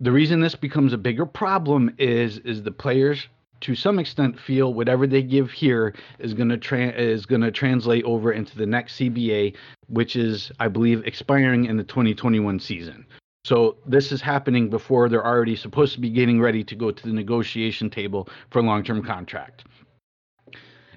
the 0.01 0.13
reason 0.13 0.41
this 0.41 0.55
becomes 0.55 0.93
a 0.93 0.99
bigger 0.99 1.27
problem 1.27 1.95
is 1.99 2.39
is 2.39 2.63
the 2.63 2.71
players 2.71 3.27
to 3.61 3.75
some 3.75 3.99
extent 3.99 4.39
feel 4.39 4.73
whatever 4.73 5.07
they 5.07 5.23
give 5.23 5.51
here 5.51 5.95
is 6.19 6.35
going 6.35 6.49
to 6.49 6.57
tra- 6.57 6.93
is 6.93 7.27
going 7.27 7.43
to 7.43 7.51
translate 7.51 8.05
over 8.05 8.33
into 8.33 8.57
the 8.57 8.67
next 8.67 8.97
CBA, 8.99 9.55
which 9.89 10.17
is 10.17 10.51
I 10.59 10.69
believe 10.69 11.07
expiring 11.07 11.67
in 11.67 11.77
the 11.77 11.85
2021 11.85 12.59
season. 12.61 13.07
So 13.45 13.77
this 13.87 14.13
is 14.13 14.21
happening 14.21 14.69
before 14.69 15.09
they're 15.09 15.27
already 15.27 15.57
supposed 15.57 15.95
to 15.95 16.01
be 16.01 16.11
getting 16.11 16.41
ready 16.41 16.63
to 16.65 16.75
go 16.75 16.91
to 16.91 17.03
the 17.03 17.13
negotiation 17.13 17.89
table 17.89 18.29
for 18.51 18.59
a 18.59 18.63
long-term 18.63 19.03
contract. 19.03 19.65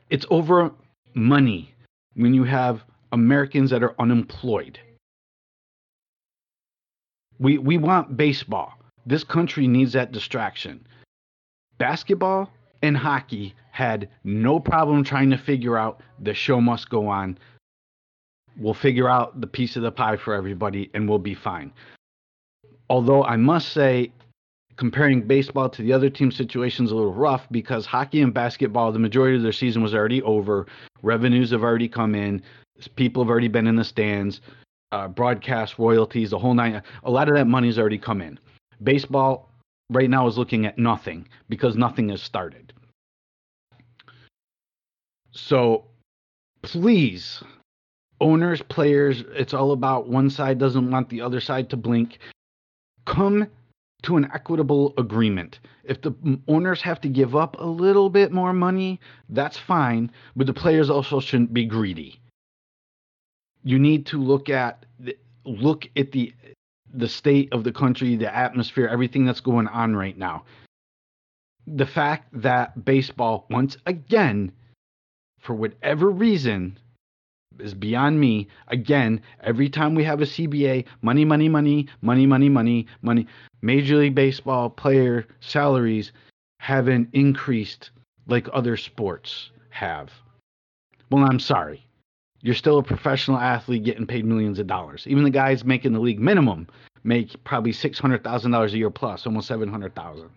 It's 0.09 0.25
over 0.29 0.71
money 1.13 1.73
when 2.15 2.33
you 2.33 2.43
have 2.43 2.83
Americans 3.11 3.69
that 3.69 3.83
are 3.83 3.95
unemployed. 3.99 4.79
We 7.39 7.57
we 7.57 7.77
want 7.77 8.15
baseball. 8.15 8.73
This 9.05 9.23
country 9.23 9.67
needs 9.67 9.93
that 9.93 10.11
distraction 10.13 10.85
basketball 11.83 12.49
and 12.81 12.95
hockey 12.95 13.53
had 13.71 14.07
no 14.23 14.57
problem 14.57 15.03
trying 15.03 15.29
to 15.29 15.37
figure 15.37 15.77
out 15.77 15.99
the 16.21 16.33
show 16.33 16.61
must 16.61 16.89
go 16.89 17.09
on. 17.09 17.37
We'll 18.57 18.73
figure 18.73 19.09
out 19.09 19.41
the 19.41 19.47
piece 19.47 19.75
of 19.75 19.83
the 19.83 19.91
pie 19.91 20.15
for 20.15 20.33
everybody 20.33 20.89
and 20.93 21.09
we'll 21.09 21.19
be 21.19 21.35
fine. 21.35 21.73
Although 22.89 23.25
I 23.25 23.35
must 23.35 23.73
say, 23.73 24.13
comparing 24.77 25.23
baseball 25.23 25.67
to 25.71 25.81
the 25.81 25.91
other 25.91 26.09
team 26.09 26.31
situations 26.31 26.87
is 26.87 26.93
a 26.93 26.95
little 26.95 27.13
rough 27.13 27.45
because 27.51 27.85
hockey 27.85 28.21
and 28.21 28.33
basketball, 28.33 28.93
the 28.93 28.99
majority 28.99 29.35
of 29.35 29.43
their 29.43 29.51
season 29.51 29.83
was 29.83 29.93
already 29.93 30.21
over. 30.21 30.65
Revenues 31.01 31.51
have 31.51 31.63
already 31.63 31.89
come 31.89 32.15
in. 32.15 32.41
People 32.95 33.21
have 33.21 33.29
already 33.29 33.49
been 33.49 33.67
in 33.67 33.75
the 33.75 33.83
stands. 33.83 34.39
Uh, 34.93 35.09
broadcast 35.09 35.77
royalties, 35.77 36.29
the 36.29 36.39
whole 36.39 36.53
nine. 36.53 36.81
A 37.03 37.11
lot 37.11 37.27
of 37.27 37.35
that 37.35 37.47
money's 37.47 37.77
already 37.77 37.97
come 37.97 38.21
in. 38.21 38.39
Baseball, 38.81 39.49
right 39.89 40.09
now 40.09 40.27
is 40.27 40.37
looking 40.37 40.65
at 40.65 40.77
nothing 40.77 41.27
because 41.49 41.75
nothing 41.75 42.09
has 42.09 42.21
started. 42.21 42.73
So 45.31 45.85
please, 46.61 47.43
owners, 48.21 48.61
players, 48.61 49.23
it's 49.33 49.53
all 49.53 49.71
about 49.71 50.07
one 50.07 50.29
side 50.29 50.57
doesn't 50.57 50.91
want 50.91 51.09
the 51.09 51.21
other 51.21 51.39
side 51.39 51.69
to 51.71 51.77
blink. 51.77 52.19
Come 53.05 53.47
to 54.03 54.17
an 54.17 54.29
equitable 54.33 54.93
agreement. 54.97 55.59
If 55.83 56.01
the 56.01 56.13
owners 56.47 56.81
have 56.81 57.01
to 57.01 57.09
give 57.09 57.35
up 57.35 57.57
a 57.59 57.65
little 57.65 58.09
bit 58.09 58.31
more 58.31 58.53
money, 58.53 58.99
that's 59.29 59.57
fine, 59.57 60.11
but 60.35 60.47
the 60.47 60.53
players 60.53 60.89
also 60.89 61.19
shouldn't 61.19 61.53
be 61.53 61.65
greedy. 61.65 62.19
You 63.63 63.79
need 63.79 64.05
to 64.07 64.21
look 64.21 64.49
at 64.49 64.85
look 65.45 65.89
at 65.97 66.11
the 66.11 66.33
the 66.93 67.07
state 67.07 67.51
of 67.51 67.63
the 67.63 67.71
country, 67.71 68.15
the 68.15 68.33
atmosphere, 68.33 68.87
everything 68.87 69.25
that's 69.25 69.39
going 69.39 69.67
on 69.67 69.95
right 69.95 70.17
now. 70.17 70.43
The 71.65 71.85
fact 71.85 72.29
that 72.41 72.85
baseball, 72.85 73.45
once 73.49 73.77
again, 73.85 74.51
for 75.39 75.53
whatever 75.53 76.09
reason, 76.09 76.77
is 77.59 77.73
beyond 77.73 78.19
me. 78.19 78.47
Again, 78.67 79.21
every 79.41 79.69
time 79.69 79.95
we 79.95 80.03
have 80.03 80.21
a 80.21 80.25
CBA, 80.25 80.85
money, 81.01 81.25
money, 81.25 81.49
money, 81.49 81.87
money, 82.01 82.25
money, 82.25 82.49
money, 82.49 82.87
money. 83.01 83.27
Major 83.61 83.97
League 83.97 84.15
Baseball 84.15 84.69
player 84.69 85.25
salaries 85.39 86.11
haven't 86.59 87.09
increased 87.13 87.91
like 88.27 88.47
other 88.53 88.77
sports 88.77 89.51
have. 89.69 90.11
Well, 91.09 91.23
I'm 91.23 91.39
sorry 91.39 91.85
you're 92.43 92.53
still 92.53 92.77
a 92.77 92.83
professional 92.83 93.37
athlete 93.37 93.83
getting 93.83 94.05
paid 94.05 94.25
millions 94.25 94.59
of 94.59 94.67
dollars. 94.67 95.07
Even 95.07 95.23
the 95.23 95.29
guys 95.29 95.63
making 95.63 95.93
the 95.93 95.99
league 95.99 96.19
minimum 96.19 96.67
make 97.03 97.41
probably 97.45 97.71
six 97.71 97.97
hundred 97.97 98.23
thousand 98.23 98.51
dollars 98.51 98.73
a 98.73 98.77
year 98.77 98.91
plus, 98.91 99.25
almost 99.25 99.47
seven 99.47 99.69
hundred 99.69 99.95
thousand. 99.95 100.29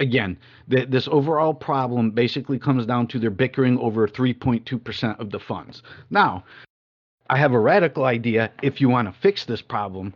Again, 0.00 0.36
the, 0.66 0.84
this 0.86 1.06
overall 1.06 1.54
problem 1.54 2.10
basically 2.10 2.58
comes 2.58 2.84
down 2.84 3.06
to 3.06 3.20
they're 3.20 3.30
bickering 3.30 3.78
over 3.78 4.08
3.2% 4.08 5.20
of 5.20 5.30
the 5.30 5.38
funds. 5.38 5.84
Now, 6.10 6.42
I 7.30 7.38
have 7.38 7.52
a 7.52 7.60
radical 7.60 8.04
idea 8.04 8.50
if 8.60 8.80
you 8.80 8.88
want 8.88 9.06
to 9.06 9.20
fix 9.20 9.44
this 9.44 9.62
problem. 9.62 10.12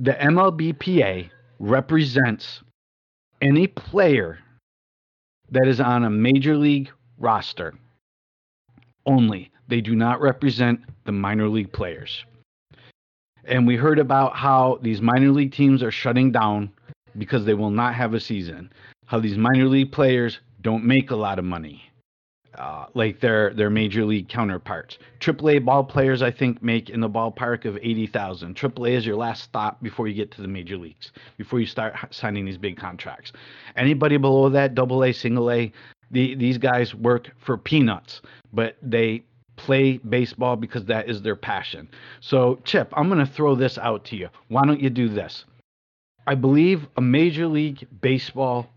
The 0.00 0.14
MLBPA 0.14 1.30
represents 1.60 2.64
any 3.40 3.68
player 3.68 4.40
that 5.52 5.68
is 5.68 5.80
on 5.80 6.02
a 6.02 6.10
major 6.10 6.56
league 6.56 6.90
roster 7.18 7.74
only. 9.08 9.50
They 9.66 9.80
do 9.80 9.96
not 9.96 10.20
represent 10.20 10.80
the 11.04 11.12
minor 11.12 11.48
league 11.48 11.72
players. 11.72 12.24
And 13.44 13.66
we 13.66 13.76
heard 13.76 13.98
about 13.98 14.36
how 14.36 14.78
these 14.82 15.00
minor 15.00 15.30
league 15.30 15.52
teams 15.52 15.82
are 15.82 15.90
shutting 15.90 16.30
down 16.30 16.70
because 17.16 17.44
they 17.44 17.54
will 17.54 17.70
not 17.70 17.94
have 17.94 18.14
a 18.14 18.20
season. 18.20 18.70
How 19.06 19.18
these 19.18 19.38
minor 19.38 19.66
league 19.66 19.90
players 19.90 20.38
don't 20.60 20.84
make 20.84 21.10
a 21.10 21.16
lot 21.16 21.38
of 21.38 21.46
money, 21.46 21.82
uh, 22.58 22.86
like 22.94 23.20
their 23.20 23.54
their 23.54 23.70
major 23.70 24.04
league 24.04 24.28
counterparts. 24.28 24.98
AAA 25.20 25.64
ball 25.64 25.82
players, 25.82 26.20
I 26.20 26.30
think, 26.30 26.62
make 26.62 26.90
in 26.90 27.00
the 27.00 27.08
ballpark 27.08 27.64
of 27.64 27.78
eighty 27.78 28.06
thousand. 28.06 28.54
AAA 28.54 28.90
is 28.90 29.06
your 29.06 29.16
last 29.16 29.44
stop 29.44 29.82
before 29.82 30.08
you 30.08 30.14
get 30.14 30.30
to 30.32 30.42
the 30.42 30.48
major 30.48 30.76
leagues, 30.76 31.12
before 31.38 31.58
you 31.58 31.66
start 31.66 31.94
signing 32.10 32.44
these 32.44 32.58
big 32.58 32.76
contracts. 32.76 33.32
Anybody 33.76 34.18
below 34.18 34.50
that, 34.50 34.74
double 34.74 35.02
A, 35.04 35.12
single 35.12 35.50
A, 35.50 35.72
the, 36.10 36.34
these 36.34 36.58
guys 36.58 36.94
work 36.94 37.30
for 37.38 37.56
peanuts, 37.56 38.22
but 38.52 38.76
they 38.82 39.24
play 39.56 39.98
baseball 39.98 40.56
because 40.56 40.84
that 40.86 41.10
is 41.10 41.20
their 41.20 41.36
passion. 41.36 41.88
So, 42.20 42.60
Chip, 42.64 42.92
I'm 42.96 43.08
going 43.08 43.24
to 43.24 43.32
throw 43.32 43.54
this 43.54 43.76
out 43.76 44.04
to 44.06 44.16
you. 44.16 44.28
Why 44.48 44.64
don't 44.64 44.80
you 44.80 44.90
do 44.90 45.08
this? 45.08 45.44
I 46.26 46.34
believe 46.34 46.86
a 46.96 47.00
Major 47.00 47.46
League 47.46 47.86
Baseball 48.00 48.68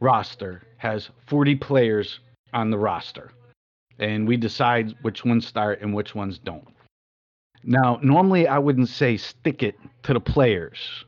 roster 0.00 0.62
has 0.78 1.10
40 1.28 1.56
players 1.56 2.20
on 2.52 2.70
the 2.70 2.78
roster, 2.78 3.30
and 3.98 4.26
we 4.26 4.36
decide 4.36 4.94
which 5.02 5.24
ones 5.24 5.46
start 5.46 5.80
and 5.80 5.94
which 5.94 6.14
ones 6.14 6.38
don't. 6.38 6.66
Now, 7.64 8.00
normally 8.02 8.48
I 8.48 8.58
wouldn't 8.58 8.88
say 8.88 9.16
stick 9.16 9.62
it 9.62 9.76
to 10.02 10.12
the 10.12 10.20
players, 10.20 11.04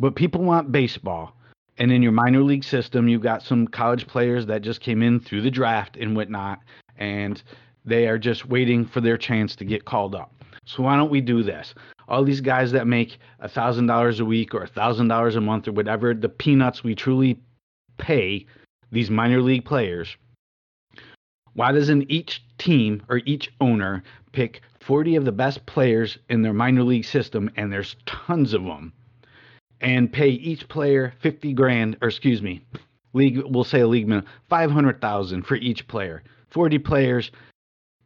but 0.00 0.16
people 0.16 0.42
want 0.42 0.72
baseball. 0.72 1.36
And 1.78 1.90
in 1.90 2.02
your 2.02 2.12
minor 2.12 2.42
league 2.42 2.64
system, 2.64 3.08
you've 3.08 3.22
got 3.22 3.42
some 3.42 3.66
college 3.66 4.06
players 4.06 4.46
that 4.46 4.62
just 4.62 4.80
came 4.80 5.02
in 5.02 5.18
through 5.20 5.42
the 5.42 5.50
draft 5.50 5.96
and 5.96 6.14
whatnot. 6.16 6.60
And 6.96 7.42
They 7.84 8.06
are 8.06 8.18
just 8.18 8.46
waiting 8.46 8.86
for 8.86 9.00
their 9.00 9.18
chance 9.18 9.56
to 9.56 9.64
get 9.64 9.84
called 9.84 10.14
up. 10.14 10.32
So 10.64 10.82
why 10.82 10.96
don't 10.96 11.10
we 11.10 11.20
do 11.20 11.42
this? 11.42 11.74
All 12.08 12.24
these 12.24 12.40
guys 12.40 12.72
that 12.72 12.86
make 12.86 13.18
thousand 13.48 13.86
dollars 13.86 14.20
a 14.20 14.24
week 14.24 14.54
or 14.54 14.66
thousand 14.66 15.08
dollars 15.08 15.36
a 15.36 15.40
month 15.40 15.68
or 15.68 15.72
whatever 15.72 16.14
the 16.14 16.28
peanuts 16.28 16.82
we 16.82 16.94
truly 16.94 17.38
pay 17.98 18.46
these 18.90 19.10
minor 19.10 19.42
league 19.42 19.64
players. 19.64 20.16
Why 21.54 21.72
doesn't 21.72 22.10
each 22.10 22.42
team 22.58 23.02
or 23.08 23.20
each 23.26 23.52
owner 23.60 24.02
pick 24.32 24.62
40 24.80 25.16
of 25.16 25.24
the 25.24 25.32
best 25.32 25.64
players 25.66 26.18
in 26.28 26.42
their 26.42 26.52
minor 26.52 26.82
league 26.82 27.04
system, 27.04 27.50
and 27.56 27.72
there's 27.72 27.96
tons 28.06 28.54
of 28.54 28.64
them, 28.64 28.92
and 29.80 30.12
pay 30.12 30.28
each 30.28 30.68
player 30.68 31.14
50 31.20 31.52
grand, 31.52 31.96
or 32.00 32.08
excuse 32.08 32.42
me, 32.42 32.64
league, 33.12 33.40
we'll 33.44 33.64
say 33.64 33.80
a 33.80 33.86
league 33.86 34.08
minimum, 34.08 34.28
500,000 34.48 35.42
for 35.42 35.56
each 35.56 35.86
player. 35.88 36.22
40 36.50 36.78
players, 36.78 37.30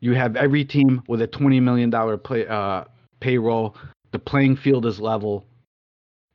you 0.01 0.15
have 0.15 0.37
every 0.37 0.65
team 0.65 1.03
with 1.09 1.23
a 1.23 1.29
$20 1.29 1.63
million 1.63 1.91
play, 2.19 2.47
uh, 2.47 2.85
payroll. 3.21 3.77
The 4.13 4.19
playing 4.19 4.57
field 4.57 4.87
is 4.87 5.01
level. 5.01 5.45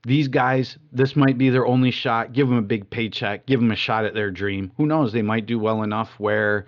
These 0.06 0.28
guys, 0.28 0.78
this 0.92 1.16
might 1.16 1.38
be 1.38 1.50
their 1.50 1.66
only 1.66 1.92
shot. 1.92 2.34
Give 2.34 2.48
them 2.48 2.58
a 2.58 2.62
big 2.62 2.90
paycheck. 2.90 3.46
Give 3.46 3.60
them 3.60 3.72
a 3.72 3.76
shot 3.76 4.06
at 4.06 4.14
their 4.14 4.32
dream. 4.32 4.72
Who 4.78 4.86
knows? 4.86 5.14
They 5.14 5.22
might 5.22 5.46
do 5.46 5.58
well 5.58 5.82
enough 5.82 6.12
where 6.18 6.66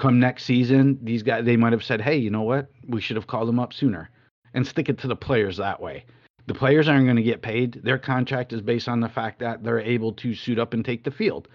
come 0.00 0.18
next 0.18 0.44
season, 0.44 0.98
these 1.02 1.22
guys, 1.22 1.44
they 1.44 1.56
might 1.56 1.72
have 1.72 1.84
said, 1.84 2.00
hey, 2.00 2.16
you 2.16 2.30
know 2.30 2.42
what? 2.42 2.68
We 2.88 3.00
should 3.00 3.16
have 3.16 3.26
called 3.26 3.48
them 3.48 3.60
up 3.60 3.72
sooner 3.72 4.10
and 4.54 4.66
stick 4.66 4.88
it 4.88 4.98
to 4.98 5.06
the 5.06 5.14
players 5.14 5.58
that 5.58 5.80
way. 5.80 6.04
The 6.50 6.58
players 6.58 6.88
aren't 6.88 7.04
going 7.04 7.14
to 7.14 7.22
get 7.22 7.42
paid. 7.42 7.74
Their 7.84 7.96
contract 7.96 8.52
is 8.52 8.60
based 8.60 8.88
on 8.88 8.98
the 8.98 9.08
fact 9.08 9.38
that 9.38 9.62
they're 9.62 9.78
able 9.78 10.12
to 10.14 10.34
suit 10.34 10.58
up 10.58 10.74
and 10.74 10.84
take 10.84 11.04
the 11.04 11.10
field. 11.12 11.46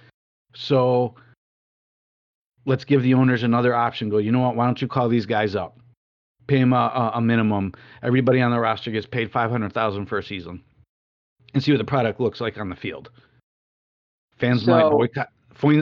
So 0.53 1.15
let's 2.65 2.85
give 2.85 3.03
the 3.03 3.13
owners 3.13 3.43
another 3.43 3.75
option. 3.75 4.07
Go, 4.07 4.19
you 4.19 4.31
know 4.31 4.39
what? 4.39 4.55
Why 4.55 4.63
don't 4.65 4.81
you 4.81 4.87
call 4.87 5.09
these 5.09 5.25
guys 5.25 5.53
up? 5.53 5.77
Pay 6.47 6.59
them 6.59 6.71
a, 6.71 7.11
a 7.13 7.19
minimum. 7.19 7.73
Everybody 8.03 8.39
on 8.39 8.51
the 8.51 8.59
roster 8.61 8.89
gets 8.89 9.05
paid 9.05 9.29
five 9.33 9.51
hundred 9.51 9.73
thousand 9.73 10.05
for 10.05 10.17
a 10.17 10.23
season, 10.23 10.63
and 11.53 11.61
see 11.61 11.73
what 11.73 11.79
the 11.79 11.83
product 11.83 12.21
looks 12.21 12.39
like 12.39 12.57
on 12.57 12.69
the 12.69 12.75
field. 12.77 13.09
Fans 14.37 14.63
so, 14.63 14.71
might 14.71 14.89
boycott. 14.89 15.27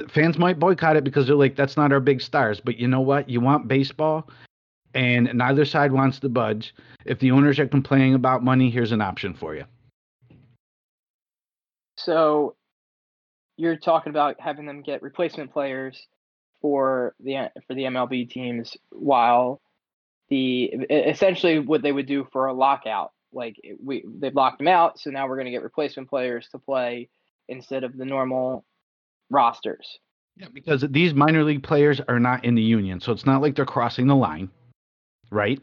Fans 0.09 0.39
might 0.39 0.57
boycott 0.57 0.95
it 0.95 1.03
because 1.03 1.27
they're 1.27 1.35
like, 1.35 1.55
that's 1.55 1.77
not 1.77 1.93
our 1.93 1.99
big 1.99 2.19
stars. 2.19 2.59
But 2.59 2.77
you 2.77 2.87
know 2.87 3.01
what? 3.01 3.29
You 3.29 3.41
want 3.41 3.67
baseball, 3.67 4.27
and 4.93 5.29
neither 5.33 5.65
side 5.65 5.91
wants 5.91 6.19
to 6.19 6.29
budge. 6.29 6.75
If 7.05 7.19
the 7.19 7.31
owners 7.31 7.59
are 7.59 7.67
complaining 7.67 8.13
about 8.13 8.43
money, 8.43 8.69
here's 8.69 8.91
an 8.91 9.01
option 9.01 9.33
for 9.33 9.55
you. 9.55 9.65
So 11.95 12.55
you're 13.57 13.77
talking 13.77 14.09
about 14.09 14.39
having 14.39 14.65
them 14.65 14.81
get 14.81 15.01
replacement 15.01 15.51
players 15.51 16.07
for 16.61 17.13
the 17.19 17.51
for 17.67 17.75
the 17.75 17.83
MLB 17.83 18.29
teams 18.29 18.75
while 18.89 19.61
the 20.29 20.63
essentially 20.89 21.59
what 21.59 21.81
they 21.81 21.91
would 21.91 22.07
do 22.07 22.27
for 22.31 22.47
a 22.47 22.53
lockout 22.53 23.11
like 23.33 23.55
we 23.83 24.03
they've 24.19 24.35
locked 24.35 24.59
them 24.59 24.67
out 24.67 24.99
so 24.99 25.09
now 25.09 25.27
we're 25.27 25.35
going 25.35 25.45
to 25.45 25.51
get 25.51 25.63
replacement 25.63 26.09
players 26.09 26.47
to 26.51 26.57
play 26.57 27.09
instead 27.49 27.83
of 27.83 27.97
the 27.97 28.05
normal 28.05 28.63
rosters 29.29 29.99
yeah 30.37 30.47
because 30.53 30.85
these 30.89 31.13
minor 31.13 31.43
league 31.43 31.63
players 31.63 31.99
are 32.07 32.19
not 32.19 32.43
in 32.45 32.55
the 32.55 32.61
union 32.61 32.99
so 32.99 33.11
it's 33.11 33.25
not 33.25 33.41
like 33.41 33.55
they're 33.55 33.65
crossing 33.65 34.07
the 34.07 34.15
line 34.15 34.49
right 35.33 35.59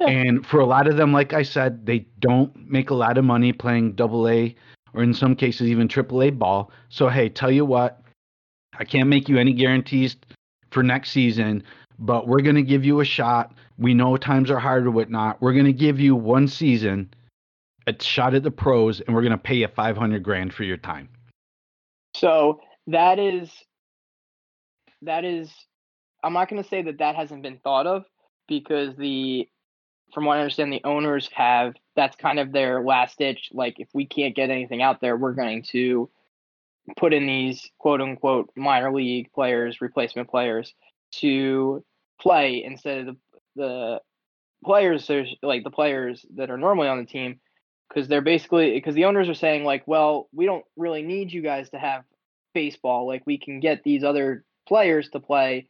yeah. 0.00 0.08
and 0.08 0.46
for 0.46 0.60
a 0.60 0.66
lot 0.66 0.86
of 0.86 0.96
them 0.96 1.12
like 1.12 1.32
i 1.32 1.42
said 1.42 1.86
they 1.86 2.00
don't 2.18 2.54
make 2.68 2.90
a 2.90 2.94
lot 2.94 3.18
of 3.18 3.24
money 3.24 3.52
playing 3.52 3.92
double 3.92 4.28
a 4.28 4.54
or 4.94 5.02
in 5.02 5.14
some 5.14 5.36
cases 5.36 5.68
even 5.68 5.88
triple 5.88 6.22
a 6.22 6.30
ball 6.30 6.70
so 6.88 7.08
hey 7.08 7.28
tell 7.28 7.50
you 7.50 7.64
what 7.64 8.02
I 8.78 8.84
can't 8.84 9.08
make 9.08 9.28
you 9.28 9.38
any 9.38 9.52
guarantees 9.52 10.16
for 10.70 10.82
next 10.82 11.10
season, 11.10 11.62
but 11.98 12.26
we're 12.26 12.40
going 12.40 12.56
to 12.56 12.62
give 12.62 12.84
you 12.84 13.00
a 13.00 13.04
shot. 13.04 13.54
We 13.78 13.94
know 13.94 14.16
times 14.16 14.50
are 14.50 14.58
hard 14.58 14.86
or 14.86 14.90
whatnot. 14.90 15.40
We're 15.42 15.52
going 15.52 15.66
to 15.66 15.72
give 15.72 16.00
you 16.00 16.16
one 16.16 16.48
season, 16.48 17.12
a 17.86 17.94
shot 18.00 18.34
at 18.34 18.42
the 18.42 18.50
pros, 18.50 19.00
and 19.00 19.14
we're 19.14 19.22
going 19.22 19.32
to 19.32 19.38
pay 19.38 19.56
you 19.56 19.68
500 19.68 20.22
grand 20.22 20.54
for 20.54 20.64
your 20.64 20.78
time. 20.78 21.08
So 22.16 22.60
that 22.86 23.18
is, 23.18 23.50
that 25.02 25.24
is, 25.24 25.50
I'm 26.22 26.32
not 26.32 26.48
going 26.48 26.62
to 26.62 26.68
say 26.68 26.82
that 26.82 26.98
that 26.98 27.14
hasn't 27.14 27.42
been 27.42 27.58
thought 27.62 27.86
of 27.86 28.04
because 28.48 28.96
the, 28.96 29.48
from 30.14 30.24
what 30.24 30.36
I 30.36 30.40
understand, 30.40 30.72
the 30.72 30.84
owners 30.84 31.28
have, 31.34 31.74
that's 31.96 32.16
kind 32.16 32.38
of 32.38 32.52
their 32.52 32.82
last 32.82 33.18
ditch. 33.18 33.50
Like, 33.52 33.78
if 33.78 33.88
we 33.94 34.06
can't 34.06 34.36
get 34.36 34.50
anything 34.50 34.82
out 34.82 35.00
there, 35.00 35.16
we're 35.16 35.32
going 35.32 35.62
to 35.70 36.10
put 36.96 37.12
in 37.12 37.26
these 37.26 37.70
quote 37.78 38.00
unquote 38.00 38.50
minor 38.56 38.92
league 38.92 39.32
players, 39.32 39.80
replacement 39.80 40.28
players 40.28 40.74
to 41.12 41.84
play 42.20 42.62
instead 42.64 43.00
of 43.00 43.06
the 43.06 43.16
the 43.56 44.00
players 44.64 45.10
like 45.42 45.64
the 45.64 45.70
players 45.70 46.24
that 46.36 46.50
are 46.50 46.56
normally 46.56 46.88
on 46.88 46.98
the 46.98 47.04
team 47.04 47.40
because 47.88 48.08
they're 48.08 48.20
basically 48.20 48.72
because 48.72 48.94
the 48.94 49.04
owners 49.04 49.28
are 49.28 49.34
saying 49.34 49.64
like 49.64 49.82
well 49.86 50.28
we 50.32 50.46
don't 50.46 50.64
really 50.76 51.02
need 51.02 51.32
you 51.32 51.42
guys 51.42 51.68
to 51.70 51.78
have 51.78 52.04
baseball 52.54 53.06
like 53.06 53.22
we 53.26 53.38
can 53.38 53.60
get 53.60 53.82
these 53.82 54.04
other 54.04 54.44
players 54.68 55.08
to 55.10 55.20
play 55.20 55.66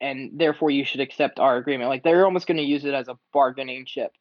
and 0.00 0.32
therefore 0.34 0.70
you 0.70 0.84
should 0.84 1.00
accept 1.00 1.38
our 1.38 1.56
agreement 1.56 1.88
like 1.88 2.02
they're 2.02 2.24
almost 2.24 2.46
going 2.46 2.56
to 2.56 2.62
use 2.62 2.84
it 2.84 2.94
as 2.94 3.08
a 3.08 3.18
bargaining 3.32 3.84
chip 3.86 4.12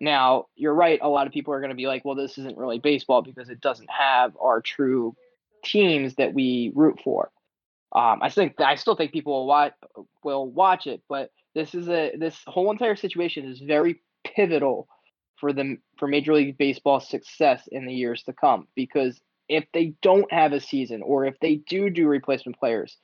now 0.00 0.44
you're 0.54 0.74
right 0.74 0.98
a 1.02 1.08
lot 1.08 1.26
of 1.26 1.32
people 1.32 1.52
are 1.52 1.60
going 1.60 1.70
to 1.70 1.76
be 1.76 1.86
like 1.86 2.04
well 2.04 2.14
this 2.14 2.38
isn't 2.38 2.58
really 2.58 2.78
baseball 2.78 3.22
because 3.22 3.48
it 3.48 3.60
doesn't 3.60 3.90
have 3.90 4.36
our 4.40 4.60
true 4.60 5.14
teams 5.66 6.14
that 6.14 6.32
we 6.32 6.72
root 6.74 7.00
for. 7.02 7.30
Um, 7.94 8.20
I 8.22 8.30
think 8.30 8.60
I 8.60 8.74
still 8.76 8.96
think 8.96 9.12
people 9.12 9.32
will 9.32 9.46
watch 9.46 9.72
will 10.22 10.50
watch 10.50 10.86
it, 10.86 11.02
but 11.08 11.30
this 11.54 11.74
is 11.74 11.88
a 11.88 12.12
this 12.16 12.38
whole 12.46 12.70
entire 12.70 12.96
situation 12.96 13.46
is 13.46 13.60
very 13.60 14.02
pivotal 14.24 14.88
for 15.38 15.52
them 15.52 15.78
for 15.98 16.08
Major 16.08 16.34
League 16.34 16.58
Baseball's 16.58 17.08
success 17.08 17.68
in 17.70 17.86
the 17.86 17.94
years 17.94 18.22
to 18.24 18.32
come. 18.32 18.66
Because 18.74 19.20
if 19.48 19.64
they 19.72 19.94
don't 20.02 20.30
have 20.32 20.52
a 20.52 20.60
season, 20.60 21.02
or 21.02 21.24
if 21.26 21.38
they 21.40 21.56
do 21.68 21.88
do 21.90 22.08
replacement 22.08 22.58
players, 22.58 22.96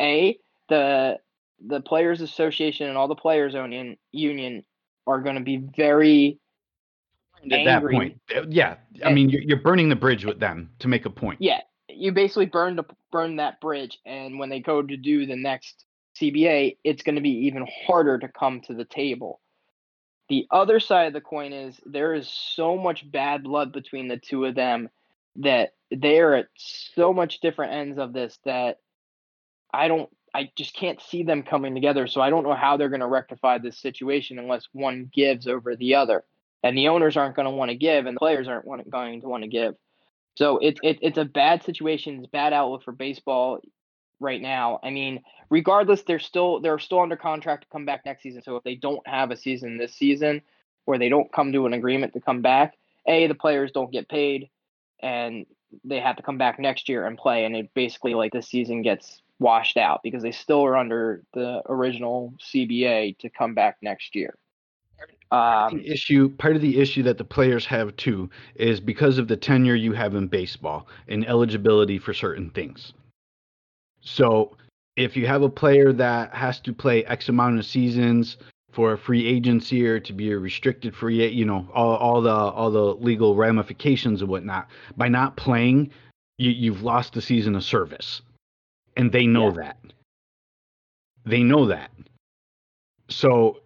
a 0.00 0.36
the 0.68 1.18
the 1.66 1.80
players 1.80 2.20
association 2.20 2.88
and 2.88 2.96
all 2.96 3.08
the 3.08 3.14
players 3.14 3.54
union 3.54 3.96
union 4.12 4.64
are 5.06 5.20
going 5.20 5.36
to 5.36 5.42
be 5.42 5.56
very 5.76 6.38
at 7.52 7.64
that 7.64 7.82
point. 7.82 8.20
Uh, 8.34 8.42
yeah, 8.48 8.76
I 9.04 9.12
mean 9.12 9.28
you're, 9.28 9.42
you're 9.42 9.60
burning 9.60 9.88
the 9.88 9.96
bridge 9.96 10.24
with 10.24 10.40
them 10.40 10.70
to 10.78 10.88
make 10.88 11.04
a 11.04 11.10
point. 11.10 11.40
Yeah, 11.40 11.60
you 11.88 12.12
basically 12.12 12.46
burn 12.46 12.76
the 12.76 12.84
burn 13.12 13.36
that 13.36 13.60
bridge, 13.60 13.98
and 14.06 14.38
when 14.38 14.48
they 14.48 14.60
go 14.60 14.82
to 14.82 14.96
do 14.96 15.26
the 15.26 15.36
next 15.36 15.84
CBA, 16.20 16.78
it's 16.84 17.02
going 17.02 17.16
to 17.16 17.20
be 17.20 17.46
even 17.46 17.66
harder 17.86 18.18
to 18.18 18.28
come 18.28 18.60
to 18.62 18.74
the 18.74 18.84
table. 18.84 19.40
The 20.28 20.46
other 20.50 20.80
side 20.80 21.08
of 21.08 21.12
the 21.12 21.20
coin 21.20 21.52
is 21.52 21.78
there 21.84 22.14
is 22.14 22.28
so 22.28 22.78
much 22.78 23.10
bad 23.10 23.44
blood 23.44 23.72
between 23.72 24.08
the 24.08 24.16
two 24.16 24.46
of 24.46 24.54
them 24.54 24.88
that 25.36 25.74
they 25.90 26.20
are 26.20 26.34
at 26.34 26.46
so 26.56 27.12
much 27.12 27.40
different 27.40 27.72
ends 27.72 27.98
of 27.98 28.12
this 28.12 28.38
that 28.44 28.78
I 29.72 29.88
don't 29.88 30.08
I 30.34 30.50
just 30.56 30.74
can't 30.74 31.00
see 31.00 31.22
them 31.22 31.44
coming 31.44 31.74
together. 31.74 32.06
So 32.08 32.20
I 32.20 32.28
don't 32.28 32.42
know 32.42 32.54
how 32.54 32.76
they're 32.76 32.88
going 32.88 33.00
to 33.00 33.06
rectify 33.06 33.58
this 33.58 33.78
situation 33.78 34.38
unless 34.38 34.68
one 34.72 35.10
gives 35.14 35.46
over 35.46 35.76
the 35.76 35.94
other. 35.94 36.24
And 36.62 36.76
the 36.76 36.88
owners 36.88 37.16
aren't 37.16 37.36
going 37.36 37.46
to 37.46 37.52
want 37.52 37.70
to 37.70 37.76
give, 37.76 38.06
and 38.06 38.16
the 38.16 38.20
players 38.20 38.48
aren't 38.48 38.90
going 38.90 39.20
to 39.20 39.28
want 39.28 39.42
to 39.44 39.48
give. 39.48 39.74
So 40.36 40.58
it's 40.58 40.80
it, 40.82 40.98
it's 41.02 41.18
a 41.18 41.24
bad 41.24 41.62
situation. 41.62 42.18
It's 42.18 42.26
bad 42.26 42.52
outlook 42.52 42.82
for 42.82 42.92
baseball 42.92 43.60
right 44.18 44.40
now. 44.40 44.80
I 44.82 44.90
mean, 44.90 45.22
regardless, 45.50 46.02
they're 46.02 46.18
still 46.18 46.60
they're 46.60 46.78
still 46.78 47.00
under 47.00 47.16
contract 47.16 47.64
to 47.64 47.68
come 47.70 47.84
back 47.84 48.04
next 48.04 48.22
season. 48.22 48.42
So 48.42 48.56
if 48.56 48.64
they 48.64 48.74
don't 48.74 49.06
have 49.06 49.30
a 49.30 49.36
season 49.36 49.76
this 49.76 49.94
season, 49.94 50.42
or 50.86 50.98
they 50.98 51.08
don't 51.08 51.32
come 51.32 51.52
to 51.52 51.66
an 51.66 51.74
agreement 51.74 52.14
to 52.14 52.20
come 52.20 52.42
back, 52.42 52.74
a 53.06 53.26
the 53.26 53.34
players 53.34 53.70
don't 53.70 53.92
get 53.92 54.08
paid, 54.08 54.48
and 55.00 55.46
they 55.84 56.00
have 56.00 56.16
to 56.16 56.22
come 56.22 56.38
back 56.38 56.58
next 56.58 56.88
year 56.88 57.06
and 57.06 57.18
play. 57.18 57.44
And 57.44 57.54
it 57.54 57.74
basically 57.74 58.14
like 58.14 58.32
this 58.32 58.48
season 58.48 58.82
gets 58.82 59.20
washed 59.44 59.76
out 59.76 60.00
because 60.02 60.22
they 60.22 60.32
still 60.32 60.64
are 60.64 60.74
under 60.74 61.22
the 61.34 61.62
original 61.68 62.32
CBA 62.40 63.18
to 63.18 63.28
come 63.28 63.54
back 63.54 63.76
next 63.82 64.16
year. 64.16 64.34
Um, 65.30 65.76
the 65.76 65.86
issue 65.86 66.30
part 66.30 66.56
of 66.56 66.62
the 66.62 66.80
issue 66.80 67.02
that 67.02 67.18
the 67.18 67.24
players 67.24 67.66
have 67.66 67.94
too 67.96 68.30
is 68.54 68.80
because 68.80 69.18
of 69.18 69.28
the 69.28 69.36
tenure 69.36 69.74
you 69.74 69.92
have 69.92 70.14
in 70.14 70.28
baseball 70.28 70.86
and 71.08 71.26
eligibility 71.26 71.98
for 71.98 72.14
certain 72.14 72.50
things. 72.50 72.94
So 74.00 74.56
if 74.96 75.14
you 75.14 75.26
have 75.26 75.42
a 75.42 75.48
player 75.48 75.92
that 75.92 76.34
has 76.34 76.58
to 76.60 76.72
play 76.72 77.04
X 77.04 77.28
amount 77.28 77.58
of 77.58 77.66
seasons 77.66 78.38
for 78.72 78.92
a 78.92 78.98
free 78.98 79.26
agency 79.26 79.86
or 79.86 80.00
to 80.00 80.12
be 80.12 80.30
a 80.30 80.38
restricted 80.38 80.96
free, 80.96 81.26
you 81.28 81.44
know, 81.44 81.68
all, 81.74 81.96
all 81.96 82.22
the 82.22 82.30
all 82.30 82.70
the 82.70 82.94
legal 82.94 83.34
ramifications 83.34 84.22
and 84.22 84.30
whatnot, 84.30 84.68
by 84.96 85.08
not 85.08 85.36
playing, 85.36 85.90
you, 86.38 86.50
you've 86.50 86.82
lost 86.82 87.16
a 87.16 87.20
season 87.20 87.54
of 87.56 87.64
service, 87.64 88.22
and 88.96 89.12
they 89.12 89.26
know 89.26 89.48
yeah. 89.48 89.62
that. 89.62 89.76
They 91.26 91.42
know 91.42 91.66
that. 91.66 91.90
So 93.08 93.60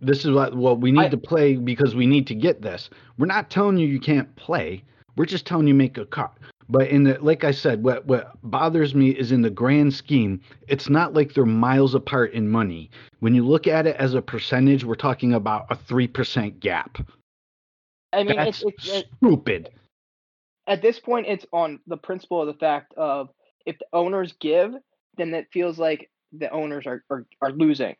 this 0.00 0.24
is 0.24 0.30
what 0.30 0.54
what 0.54 0.80
we 0.80 0.92
need 0.92 1.06
I, 1.06 1.08
to 1.08 1.18
play 1.18 1.56
because 1.56 1.94
we 1.94 2.06
need 2.06 2.26
to 2.28 2.34
get 2.34 2.62
this. 2.62 2.90
We're 3.18 3.26
not 3.26 3.50
telling 3.50 3.78
you 3.78 3.86
you 3.86 4.00
can't 4.00 4.34
play. 4.36 4.82
We're 5.16 5.26
just 5.26 5.46
telling 5.46 5.66
you 5.66 5.74
make 5.74 5.98
a 5.98 6.06
cut. 6.06 6.32
But 6.68 6.88
in 6.88 7.02
the 7.02 7.18
like 7.20 7.44
I 7.44 7.50
said, 7.50 7.82
what 7.82 8.06
what 8.06 8.32
bothers 8.42 8.94
me 8.94 9.10
is 9.10 9.32
in 9.32 9.42
the 9.42 9.50
grand 9.50 9.92
scheme, 9.92 10.40
it's 10.68 10.88
not 10.88 11.14
like 11.14 11.34
they're 11.34 11.44
miles 11.44 11.94
apart 11.94 12.32
in 12.32 12.48
money. 12.48 12.90
When 13.18 13.34
you 13.34 13.44
look 13.44 13.66
at 13.66 13.86
it 13.86 13.96
as 13.96 14.14
a 14.14 14.22
percentage, 14.22 14.84
we're 14.84 14.94
talking 14.94 15.34
about 15.34 15.66
a 15.70 15.76
three 15.76 16.06
percent 16.06 16.60
gap. 16.60 16.98
I 18.12 18.22
mean, 18.22 18.36
That's 18.36 18.62
it's, 18.62 18.86
it's, 18.86 18.88
it, 18.88 19.06
stupid. 19.16 19.70
at 20.66 20.82
this 20.82 20.98
point, 20.98 21.26
it's 21.26 21.46
on 21.52 21.80
the 21.86 21.96
principle 21.96 22.40
of 22.40 22.46
the 22.46 22.54
fact 22.54 22.94
of 22.96 23.30
if 23.66 23.78
the 23.78 23.86
owners 23.92 24.34
give, 24.40 24.72
then 25.16 25.34
it 25.34 25.48
feels 25.52 25.78
like 25.78 26.10
the 26.32 26.50
owners 26.50 26.86
are, 26.86 27.04
are, 27.10 27.26
are 27.40 27.52
losing. 27.52 27.96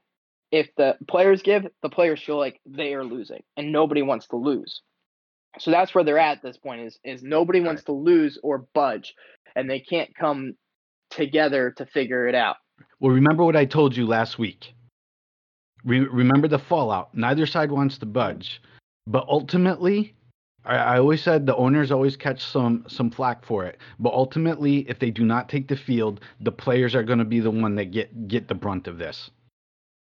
If 0.53 0.69
the 0.77 0.97
players 1.09 1.43
give, 1.43 1.67
the 1.83 1.89
players 1.89 2.23
feel 2.23 2.39
like 2.39 2.61
they 2.67 2.95
are 2.95 3.05
losing, 3.05 3.43
and 3.57 3.73
nobody 3.73 4.03
wants 4.03 4.27
to 4.29 4.37
lose. 4.37 4.83
So 5.59 5.71
that's 5.71 5.95
where 5.95 6.05
they're 6.05 6.19
at 6.19 6.39
at 6.39 6.43
this 6.43 6.57
point 6.57 6.83
is 6.83 6.99
is 7.05 7.23
nobody 7.23 7.61
wants 7.61 7.85
to 7.85 7.93
lose 7.93 8.39
or 8.43 8.67
budge, 8.75 9.15
and 9.55 9.69
they 9.69 9.81
can't 9.81 10.15
come 10.15 10.55
together 11.11 11.73
to 11.77 11.87
figure 11.87 12.29
it 12.29 12.35
out. 12.35 12.57
Well, 13.01 13.13
remember 13.13 13.45
what 13.45 13.57
I 13.57 13.65
told 13.65 13.97
you 13.97 14.07
last 14.07 14.39
week. 14.39 14.75
Re- 15.85 16.01
remember 16.01 16.49
the 16.49 16.59
fallout. 16.59 17.15
Neither 17.15 17.47
side 17.47 17.71
wants 17.71 17.99
to 17.99 18.07
budge, 18.07 18.61
but 19.07 19.27
ultimately, 19.29 20.15
I, 20.65 20.77
I 20.77 20.99
always 20.99 21.23
said 21.23 21.47
the 21.47 21.57
owners 21.57 21.91
always 21.91 22.17
catch 22.17 22.45
some 22.45 22.85
some 22.89 23.11
flack 23.11 23.45
for 23.45 23.65
it. 23.65 23.79
But 23.99 24.13
ultimately, 24.13 24.89
if 24.89 24.99
they 24.99 25.11
do 25.11 25.25
not 25.25 25.49
take 25.49 25.69
the 25.69 25.77
field, 25.77 26.21
the 26.41 26.53
players 26.53 26.95
are 26.95 27.03
going 27.03 27.19
to 27.19 27.25
be 27.25 27.41
the 27.41 27.51
one 27.51 27.75
that 27.77 27.87
get 27.87 28.29
get 28.29 28.49
the 28.49 28.55
brunt 28.55 28.87
of 28.87 28.99
this. 28.99 29.31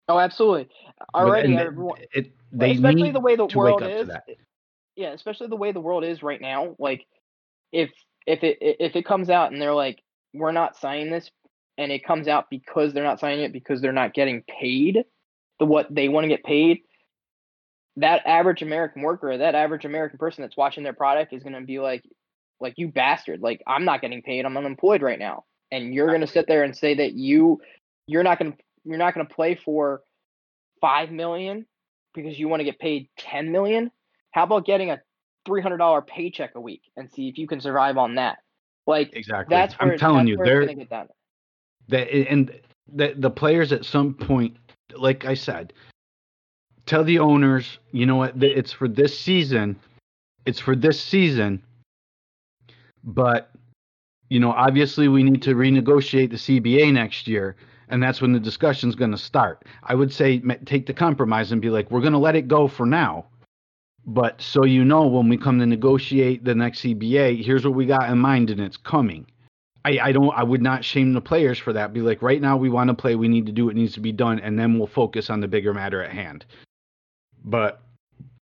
Oh, 0.08 0.18
absolutely. 0.18 0.68
Already, 1.14 1.56
everyone, 1.56 1.98
it, 2.12 2.32
they 2.52 2.72
especially 2.72 3.02
need 3.02 3.14
the 3.14 3.20
way 3.20 3.34
the 3.34 3.46
world 3.46 3.82
is. 3.82 4.08
Yeah, 4.94 5.12
especially 5.12 5.48
the 5.48 5.56
way 5.56 5.72
the 5.72 5.80
world 5.80 6.04
is 6.04 6.22
right 6.22 6.40
now. 6.40 6.76
Like, 6.78 7.06
if 7.72 7.90
if 8.26 8.44
it 8.44 8.58
if 8.60 8.94
it 8.94 9.04
comes 9.04 9.30
out 9.30 9.52
and 9.52 9.60
they're 9.60 9.74
like, 9.74 10.00
we're 10.32 10.52
not 10.52 10.76
signing 10.76 11.10
this, 11.10 11.30
and 11.76 11.90
it 11.90 12.04
comes 12.04 12.28
out 12.28 12.50
because 12.50 12.92
they're 12.92 13.04
not 13.04 13.18
signing 13.18 13.44
it 13.44 13.52
because 13.52 13.80
they're 13.80 13.92
not 13.92 14.14
getting 14.14 14.42
paid 14.42 15.04
the 15.58 15.66
what 15.66 15.92
they 15.92 16.08
want 16.08 16.24
to 16.24 16.28
get 16.28 16.44
paid. 16.44 16.80
That 17.96 18.22
average 18.26 18.62
American 18.62 19.02
worker, 19.02 19.36
that 19.38 19.54
average 19.54 19.84
American 19.84 20.18
person 20.18 20.42
that's 20.42 20.56
watching 20.56 20.84
their 20.84 20.92
product 20.92 21.32
is 21.32 21.42
going 21.42 21.54
to 21.54 21.62
be 21.62 21.78
like, 21.78 22.04
like 22.60 22.74
you 22.76 22.88
bastard, 22.88 23.40
like 23.40 23.62
I'm 23.66 23.84
not 23.84 24.00
getting 24.00 24.22
paid, 24.22 24.44
I'm 24.44 24.56
unemployed 24.56 25.02
right 25.02 25.18
now, 25.18 25.44
and 25.70 25.94
you're 25.94 26.08
going 26.08 26.20
to 26.20 26.26
sit 26.26 26.46
there 26.46 26.62
and 26.62 26.76
say 26.76 26.94
that 26.94 27.14
you 27.14 27.60
you're 28.06 28.22
not 28.22 28.38
going 28.38 28.52
to 28.52 28.58
you're 28.84 28.98
not 28.98 29.14
going 29.14 29.26
to 29.26 29.34
play 29.34 29.54
for 29.54 30.02
five 30.80 31.10
million 31.10 31.66
because 32.14 32.38
you 32.38 32.48
want 32.48 32.60
to 32.60 32.64
get 32.64 32.78
paid 32.78 33.08
ten 33.18 33.52
million. 33.52 33.90
How 34.30 34.44
about 34.44 34.66
getting 34.66 34.90
a 34.90 35.00
three 35.44 35.62
hundred 35.62 35.78
dollar 35.78 36.02
paycheck 36.02 36.54
a 36.54 36.60
week 36.60 36.82
and 36.96 37.10
see 37.10 37.28
if 37.28 37.38
you 37.38 37.46
can 37.46 37.60
survive 37.60 37.96
on 37.96 38.16
that? 38.16 38.38
Like 38.86 39.10
Exactly. 39.14 39.54
that's 39.54 39.74
where 39.74 39.92
I'm 39.92 39.98
telling 39.98 40.26
you, 40.26 40.36
they're 40.42 40.60
gonna 40.60 40.74
get 40.74 40.90
done. 40.90 41.08
that 41.88 42.10
and 42.12 42.52
the 42.92 43.14
the 43.16 43.30
players 43.30 43.72
at 43.72 43.84
some 43.84 44.14
point, 44.14 44.56
like 44.96 45.24
I 45.24 45.34
said, 45.34 45.72
tell 46.86 47.04
the 47.04 47.18
owners, 47.18 47.78
you 47.92 48.06
know 48.06 48.16
what, 48.16 48.42
it's 48.42 48.72
for 48.72 48.88
this 48.88 49.18
season, 49.18 49.76
it's 50.46 50.60
for 50.60 50.74
this 50.74 51.00
season, 51.00 51.62
but 53.04 53.50
you 54.28 54.40
know, 54.40 54.52
obviously 54.52 55.08
we 55.08 55.22
need 55.22 55.42
to 55.42 55.54
renegotiate 55.54 56.30
the 56.30 56.60
CBA 56.60 56.92
next 56.92 57.28
year, 57.28 57.56
and 57.88 58.02
that's 58.02 58.20
when 58.20 58.32
the 58.32 58.40
discussion's 58.40 58.96
going 58.96 59.12
to 59.12 59.18
start. 59.18 59.64
I 59.84 59.94
would 59.94 60.12
say 60.12 60.40
take 60.64 60.86
the 60.86 60.94
compromise 60.94 61.52
and 61.52 61.62
be 61.62 61.70
like, 61.70 61.90
we're 61.90 62.00
going 62.00 62.12
to 62.12 62.18
let 62.18 62.34
it 62.34 62.48
go 62.48 62.66
for 62.66 62.86
now. 62.86 63.26
But 64.04 64.40
so 64.40 64.64
you 64.64 64.84
know, 64.84 65.06
when 65.06 65.28
we 65.28 65.36
come 65.36 65.58
to 65.58 65.66
negotiate 65.66 66.44
the 66.44 66.54
next 66.54 66.80
CBA, 66.80 67.44
here's 67.44 67.64
what 67.64 67.74
we 67.74 67.86
got 67.86 68.08
in 68.08 68.18
mind, 68.18 68.50
and 68.50 68.60
it's 68.60 68.76
coming. 68.76 69.26
I, 69.84 69.98
I 70.02 70.12
don't 70.12 70.30
I 70.30 70.42
would 70.42 70.62
not 70.62 70.84
shame 70.84 71.12
the 71.12 71.20
players 71.20 71.58
for 71.58 71.72
that. 71.72 71.92
Be 71.92 72.00
like, 72.00 72.22
right 72.22 72.40
now 72.40 72.56
we 72.56 72.68
want 72.68 72.88
to 72.88 72.94
play, 72.94 73.14
we 73.14 73.28
need 73.28 73.46
to 73.46 73.52
do 73.52 73.66
what 73.66 73.76
needs 73.76 73.94
to 73.94 74.00
be 74.00 74.12
done, 74.12 74.40
and 74.40 74.58
then 74.58 74.78
we'll 74.78 74.88
focus 74.88 75.30
on 75.30 75.40
the 75.40 75.48
bigger 75.48 75.74
matter 75.74 76.02
at 76.02 76.12
hand. 76.12 76.44
But 77.46 77.80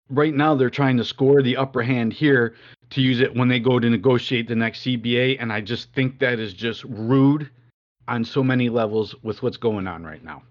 right 0.09 0.33
now 0.33 0.55
they're 0.55 0.71
trying 0.71 0.97
to 0.97 1.05
score 1.05 1.43
the 1.43 1.57
upper 1.57 1.83
hand 1.83 2.13
here 2.13 2.55
to 2.91 3.03
use 3.03 3.21
it 3.21 3.35
when 3.35 3.49
they 3.49 3.59
go 3.59 3.79
to 3.79 3.91
negotiate 3.91 4.49
the 4.49 4.55
next 4.55 4.85
CBA, 4.85 5.37
and 5.41 5.53
I 5.53 5.61
just 5.61 5.93
think 5.93 6.21
that 6.21 6.39
is 6.39 6.55
just 6.55 6.85
rude 6.85 7.51
on 8.09 8.25
so 8.25 8.43
many 8.43 8.69
levels 8.69 9.15
with 9.23 9.43
what's 9.43 9.57
going 9.57 9.89
on 9.89 10.05
right 10.05 10.23
now. 10.23 10.43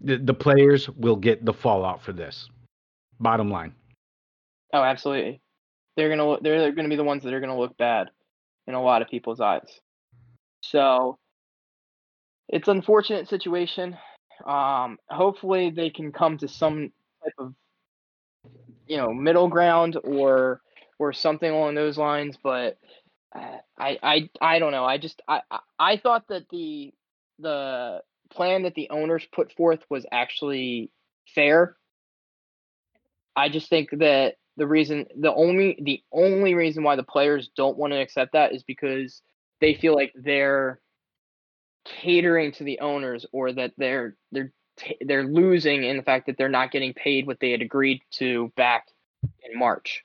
The, 0.00 0.18
the 0.18 0.34
players 0.34 0.88
will 0.90 1.16
get 1.16 1.44
the 1.44 1.52
fallout 1.52 2.02
for 2.02 2.12
this. 2.12 2.48
Bottom 3.20 3.50
line. 3.50 3.74
Oh, 4.72 4.82
absolutely. 4.82 5.40
They're 5.96 6.14
gonna 6.14 6.36
they're, 6.42 6.72
gonna 6.72 6.88
be 6.88 6.96
the 6.96 7.04
ones 7.04 7.22
that 7.22 7.32
are 7.32 7.40
gonna 7.40 7.58
look 7.58 7.76
bad 7.78 8.10
in 8.66 8.74
a 8.74 8.82
lot 8.82 9.00
of 9.00 9.08
people's 9.08 9.40
eyes. 9.40 9.80
So 10.60 11.16
it's 12.48 12.68
unfortunate 12.68 13.28
situation. 13.28 13.96
Um, 14.44 14.98
hopefully 15.08 15.70
they 15.70 15.90
can 15.90 16.12
come 16.12 16.38
to 16.38 16.48
some 16.48 16.92
type 17.22 17.34
of 17.38 17.54
you 18.86 18.96
know 18.96 19.12
middle 19.12 19.48
ground 19.48 19.96
or 20.04 20.60
or 20.98 21.12
something 21.12 21.50
along 21.50 21.74
those 21.74 21.98
lines. 21.98 22.36
But 22.42 22.78
uh, 23.34 23.58
I 23.78 23.98
I 24.02 24.30
I 24.40 24.58
don't 24.58 24.72
know. 24.72 24.84
I 24.84 24.98
just 24.98 25.22
I 25.28 25.40
I, 25.50 25.58
I 25.78 25.96
thought 25.96 26.28
that 26.28 26.48
the 26.50 26.92
the 27.38 28.02
plan 28.30 28.62
that 28.64 28.74
the 28.74 28.90
owners 28.90 29.26
put 29.32 29.52
forth 29.52 29.80
was 29.90 30.06
actually 30.10 30.90
fair. 31.34 31.76
I 33.34 33.48
just 33.48 33.68
think 33.68 33.90
that 33.98 34.36
the 34.56 34.66
reason 34.66 35.06
the 35.18 35.34
only 35.34 35.78
the 35.82 36.02
only 36.12 36.54
reason 36.54 36.82
why 36.82 36.96
the 36.96 37.02
players 37.02 37.50
don't 37.56 37.76
want 37.76 37.92
to 37.92 38.00
accept 38.00 38.32
that 38.32 38.54
is 38.54 38.62
because 38.62 39.20
they 39.60 39.74
feel 39.74 39.94
like 39.94 40.12
they're 40.14 40.80
catering 42.00 42.52
to 42.52 42.64
the 42.64 42.80
owners 42.80 43.26
or 43.32 43.52
that 43.52 43.72
they're 43.76 44.16
they're 44.32 44.52
t- 44.76 44.96
they're 45.02 45.24
losing 45.24 45.84
in 45.84 45.96
the 45.96 46.02
fact 46.02 46.26
that 46.26 46.36
they're 46.36 46.48
not 46.48 46.70
getting 46.70 46.92
paid 46.92 47.26
what 47.26 47.38
they 47.40 47.50
had 47.50 47.62
agreed 47.62 48.00
to 48.12 48.52
back 48.56 48.86
in 49.42 49.58
March 49.58 50.04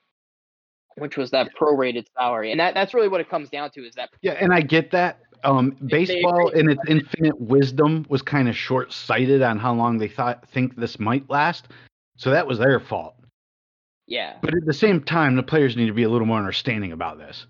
which 0.97 1.17
was 1.17 1.32
that 1.32 1.49
prorated 1.55 2.05
salary 2.17 2.51
and 2.51 2.59
that 2.59 2.73
that's 2.73 2.93
really 2.93 3.07
what 3.07 3.21
it 3.21 3.29
comes 3.29 3.49
down 3.49 3.71
to 3.71 3.86
is 3.86 3.95
that 3.95 4.09
Yeah, 4.21 4.34
and 4.34 4.53
I 4.53 4.61
get 4.61 4.91
that. 4.91 5.19
Um, 5.43 5.75
baseball, 5.88 6.49
in 6.49 6.69
its 6.69 6.82
infinite 6.88 7.39
wisdom, 7.41 8.05
was 8.09 8.21
kind 8.21 8.47
of 8.47 8.55
short-sighted 8.55 9.41
on 9.41 9.57
how 9.57 9.73
long 9.73 9.97
they 9.97 10.07
thought 10.07 10.47
think 10.49 10.75
this 10.75 10.99
might 10.99 11.27
last. 11.32 11.69
So 12.15 12.29
that 12.29 12.45
was 12.45 12.59
their 12.59 12.79
fault. 12.79 13.15
yeah 14.05 14.36
But 14.41 14.53
at 14.53 14.65
the 14.65 14.73
same 14.73 15.01
time, 15.01 15.36
the 15.36 15.41
players 15.41 15.75
need 15.75 15.88
to 15.88 15.93
be 15.93 16.03
a 16.03 16.09
little 16.09 16.27
more 16.27 16.38
understanding 16.38 16.91
about 16.91 17.17
this. 17.17 17.47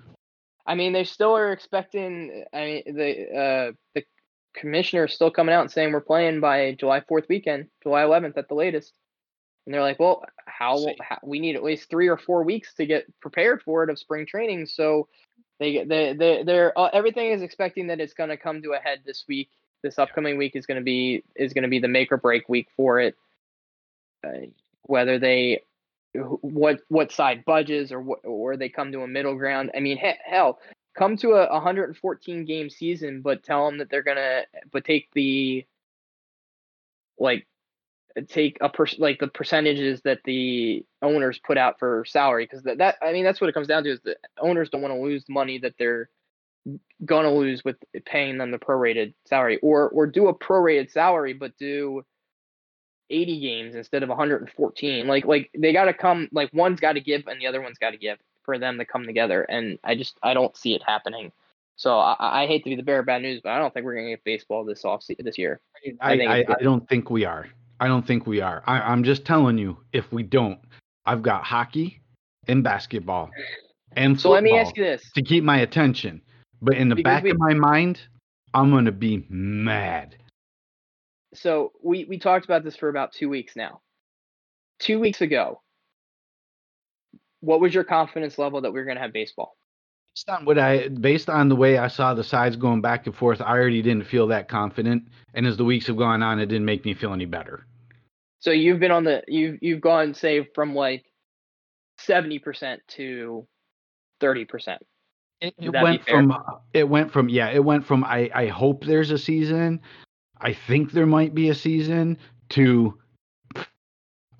I 0.66 0.76
mean, 0.76 0.94
they 0.94 1.04
still 1.04 1.36
are 1.36 1.52
expecting. 1.52 2.46
I 2.54 2.64
mean, 2.64 2.96
the 2.96 3.12
uh, 3.38 3.72
the 3.96 4.04
commissioner 4.54 5.06
is 5.06 5.14
still 5.14 5.32
coming 5.32 5.54
out 5.54 5.62
and 5.62 5.72
saying 5.72 5.92
we're 5.92 6.02
playing 6.02 6.40
by 6.40 6.76
July 6.80 7.02
Fourth 7.08 7.26
weekend, 7.30 7.68
July 7.84 8.02
11th 8.04 8.38
at 8.38 8.48
the 8.48 8.56
latest. 8.56 8.94
And 9.66 9.74
they're 9.74 9.82
like, 9.82 10.00
well, 10.00 10.24
how, 10.46 10.86
how 11.02 11.20
we 11.24 11.40
need 11.40 11.56
at 11.56 11.64
least 11.64 11.90
three 11.90 12.08
or 12.08 12.18
four 12.18 12.44
weeks 12.44 12.74
to 12.76 12.86
get 12.86 13.06
prepared 13.20 13.62
for 13.62 13.84
it 13.84 13.90
of 13.90 14.00
spring 14.00 14.26
training. 14.26 14.66
So 14.66 15.08
they 15.60 15.84
they 15.86 16.14
they 16.14 16.44
they're 16.44 16.78
uh, 16.78 16.90
everything 16.92 17.32
is 17.32 17.44
expecting 17.44 17.88
that 17.88 18.00
it's 18.00 18.16
going 18.16 18.32
to 18.32 18.38
come 18.38 18.64
to 18.64 18.74
a 18.74 18.80
head 18.80 19.02
this 19.06 19.26
week. 19.28 19.50
This 19.84 20.00
upcoming 20.00 20.38
week 20.38 20.56
is 20.56 20.66
going 20.66 20.80
to 20.80 20.84
be 20.84 21.24
is 21.36 21.54
going 21.54 21.62
to 21.64 21.70
be 21.70 21.78
the 21.78 21.88
make 21.88 22.12
or 22.12 22.18
break 22.18 22.50
week 22.50 22.68
for 22.76 23.00
it. 23.00 23.16
Uh, 24.26 24.48
whether 24.84 25.20
they 25.20 25.62
what 26.16 26.80
what 26.90 27.12
side 27.12 27.46
budges 27.46 27.92
or 27.92 28.02
what 28.02 28.26
or 28.26 28.58
they 28.58 28.70
come 28.70 28.92
to 28.92 29.02
a 29.02 29.08
middle 29.08 29.36
ground. 29.36 29.72
I 29.76 29.80
mean, 29.80 29.98
he- 29.98 30.12
hell, 30.26 30.60
come 30.98 31.18
to 31.18 31.32
a 31.32 31.52
114 31.52 32.46
game 32.46 32.70
season, 32.70 33.22
but 33.22 33.44
tell 33.44 33.66
them 33.66 33.78
that 33.80 33.90
they're 33.90 34.04
gonna 34.04 34.44
but 34.72 34.86
take 34.86 35.10
the 35.14 35.66
like 37.18 37.48
take 38.28 38.58
a 38.62 38.70
per 38.70 38.86
like 38.98 39.20
the 39.20 39.28
percentages 39.28 40.02
that 40.02 40.20
the 40.26 40.86
owners 41.02 41.40
put 41.46 41.58
out 41.58 41.80
for 41.80 42.04
salary 42.06 42.46
because 42.46 42.64
that, 42.64 42.80
that 42.80 42.98
I 43.02 43.14
mean 43.14 43.24
that's 43.24 43.40
what 43.40 43.50
it 43.50 43.54
comes 43.54 43.68
down 43.68 43.84
to 43.86 43.92
is 43.92 44.02
the 44.02 44.18
owners 44.40 44.70
don't 44.70 44.82
want 44.82 44.94
to 44.94 45.00
lose 45.00 45.24
money 45.30 45.60
that 45.60 45.76
they're 45.80 46.10
gonna 47.06 47.34
lose 47.34 47.64
with 47.64 47.78
paying 48.06 48.38
them 48.38 48.52
the 48.52 48.60
prorated 48.60 49.14
salary 49.26 49.60
or 49.64 49.90
or 49.90 50.08
do 50.08 50.28
a 50.28 50.34
prorated 50.38 50.92
salary 50.92 51.34
but 51.34 51.58
do 51.58 52.04
80 53.10 53.40
games 53.40 53.76
instead 53.76 54.04
of 54.04 54.10
114 54.10 55.08
like 55.08 55.26
like 55.26 55.50
they 55.58 55.74
got 55.74 55.86
to 55.86 55.94
come 55.94 56.30
like 56.32 56.50
one's 56.54 56.80
got 56.80 56.94
to 56.94 57.02
give 57.02 57.28
and 57.28 57.42
the 57.42 57.48
other 57.48 57.62
one's 57.62 57.78
got 57.78 57.92
to 57.92 57.98
give 57.98 58.18
for 58.44 58.58
them 58.58 58.78
to 58.78 58.86
come 58.86 59.06
together 59.06 59.44
and 59.44 59.78
i 59.84 59.96
just 59.96 60.18
i 60.24 60.34
don't 60.34 60.56
see 60.58 60.74
it 60.74 60.82
happening 60.86 61.32
so 61.76 61.98
i, 61.98 62.16
I 62.44 62.48
hate 62.48 62.64
to 62.64 62.70
be 62.70 62.76
the 62.76 62.84
bearer 62.84 63.00
of 63.00 63.06
bad 63.06 63.22
news 63.22 63.42
but 63.44 63.52
i 63.52 63.60
don't 63.60 63.74
think 63.74 63.86
we're 63.86 63.96
gonna 63.96 64.10
get 64.10 64.24
baseball 64.24 64.66
this 64.66 64.86
off 64.86 65.06
this 65.20 65.38
year 65.38 65.60
I 66.02 66.14
I, 66.14 66.46
I, 66.48 66.62
don't 66.62 66.88
think 66.88 67.10
we 67.10 67.26
are. 67.26 67.48
I 67.80 67.88
don't 67.88 68.06
think 68.06 68.28
we 68.28 68.40
are. 68.40 68.62
I, 68.68 68.80
I'm 68.82 69.04
just 69.04 69.26
telling 69.26 69.58
you, 69.58 69.78
if 69.94 70.12
we 70.12 70.22
don't, 70.22 70.60
I've 71.08 71.24
got 71.24 71.44
hockey 71.44 72.02
and 72.48 72.64
basketball 72.64 73.32
and 73.94 74.20
so 74.20 74.30
let 74.30 74.44
me 74.44 74.58
ask 74.58 74.78
you 74.78 74.84
this 74.84 75.12
to 75.16 75.24
keep 75.24 75.44
my 75.44 75.62
attention. 75.62 76.22
But 76.62 76.76
in 76.76 76.90
the 76.90 76.96
Because 76.96 77.10
back 77.12 77.24
we- 77.24 77.32
of 77.32 77.40
my 77.40 77.56
mind, 77.56 78.00
I'm 78.54 78.70
gonna 78.70 78.92
be 78.92 79.26
mad. 79.30 80.18
so 81.34 81.72
we 81.82 82.06
we 82.06 82.20
talked 82.20 82.46
about 82.46 82.64
this 82.64 82.76
for 82.76 82.90
about 82.90 83.12
two 83.14 83.30
weeks 83.30 83.56
now 83.56 83.82
two 84.80 85.00
weeks 85.00 85.22
ago 85.22 85.62
what 87.42 87.60
was 87.60 87.74
your 87.74 87.84
confidence 87.84 88.38
level 88.38 88.62
that 88.62 88.72
we 88.72 88.80
are 88.80 88.86
going 88.86 88.98
to 88.98 89.02
have 89.02 89.14
baseball 89.14 89.56
based 90.14 90.30
on 90.30 90.46
what 90.46 90.60
I 90.60 90.88
based 90.88 91.30
on 91.30 91.50
the 91.50 91.56
way 91.56 91.78
I 91.78 91.88
saw 91.88 92.14
the 92.14 92.24
sides 92.24 92.56
going 92.56 92.82
back 92.82 93.06
and 93.06 93.16
forth, 93.16 93.42
I 93.42 93.52
already 93.52 93.82
didn't 93.82 94.06
feel 94.06 94.28
that 94.28 94.48
confident. 94.48 95.08
And 95.34 95.46
as 95.48 95.58
the 95.58 95.66
weeks 95.66 95.88
have 95.88 95.98
gone 95.98 96.22
on, 96.22 96.40
it 96.40 96.48
didn't 96.48 96.66
make 96.66 96.86
me 96.86 96.94
feel 96.94 97.14
any 97.14 97.26
better. 97.26 97.66
So 98.40 98.52
you've 98.52 98.80
been 98.80 98.92
on 98.92 99.04
the 99.04 99.24
you've 99.28 99.60
you've 99.62 99.82
gone 99.82 100.14
say 100.14 100.48
from 100.54 100.76
like 100.76 101.06
seventy 101.98 102.40
percent 102.40 102.82
to 102.90 103.48
thirty 104.20 104.46
percent. 104.46 104.82
It, 105.40 105.56
it 105.58 105.70
went 105.72 106.08
from 106.08 106.38
it 106.74 106.88
went 106.88 107.12
from 107.12 107.30
yeah 107.30 107.50
it 107.50 107.64
went 107.64 107.86
from 107.86 108.04
I 108.04 108.30
I 108.34 108.48
hope 108.48 108.84
there's 108.84 109.12
a 109.12 109.18
season, 109.18 109.82
I 110.40 110.54
think 110.54 110.92
there 110.92 111.08
might 111.08 111.34
be 111.34 111.50
a 111.50 111.56
season 111.56 112.18
to 112.50 112.98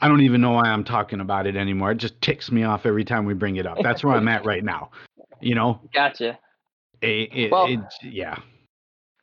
I 0.02 0.08
don't 0.08 0.22
even 0.22 0.42
know 0.42 0.52
why 0.52 0.64
I'm 0.64 0.84
talking 0.84 1.22
about 1.22 1.46
it 1.46 1.56
anymore. 1.56 1.92
It 1.92 1.98
just 1.98 2.20
ticks 2.22 2.52
me 2.52 2.64
off 2.64 2.86
every 2.86 3.06
time 3.06 3.26
we 3.26 3.36
bring 3.36 3.58
it 3.58 3.68
up. 3.68 3.78
That's 3.84 4.04
where 4.04 4.16
I'm 4.16 4.28
at 4.28 4.46
right 4.46 4.64
now. 4.64 4.90
You 5.40 5.56
know. 5.56 5.80
Gotcha. 5.94 6.40
It, 7.02 7.30
it, 7.34 7.52
well, 7.52 7.68
yeah. 8.04 8.38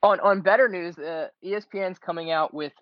On 0.03 0.21
on 0.21 0.41
better 0.41 0.69
news, 0.69 0.99
uh, 0.99 1.29
ESPN's 1.45 1.99
coming 1.99 2.31
out 2.31 2.55
with 2.55 2.73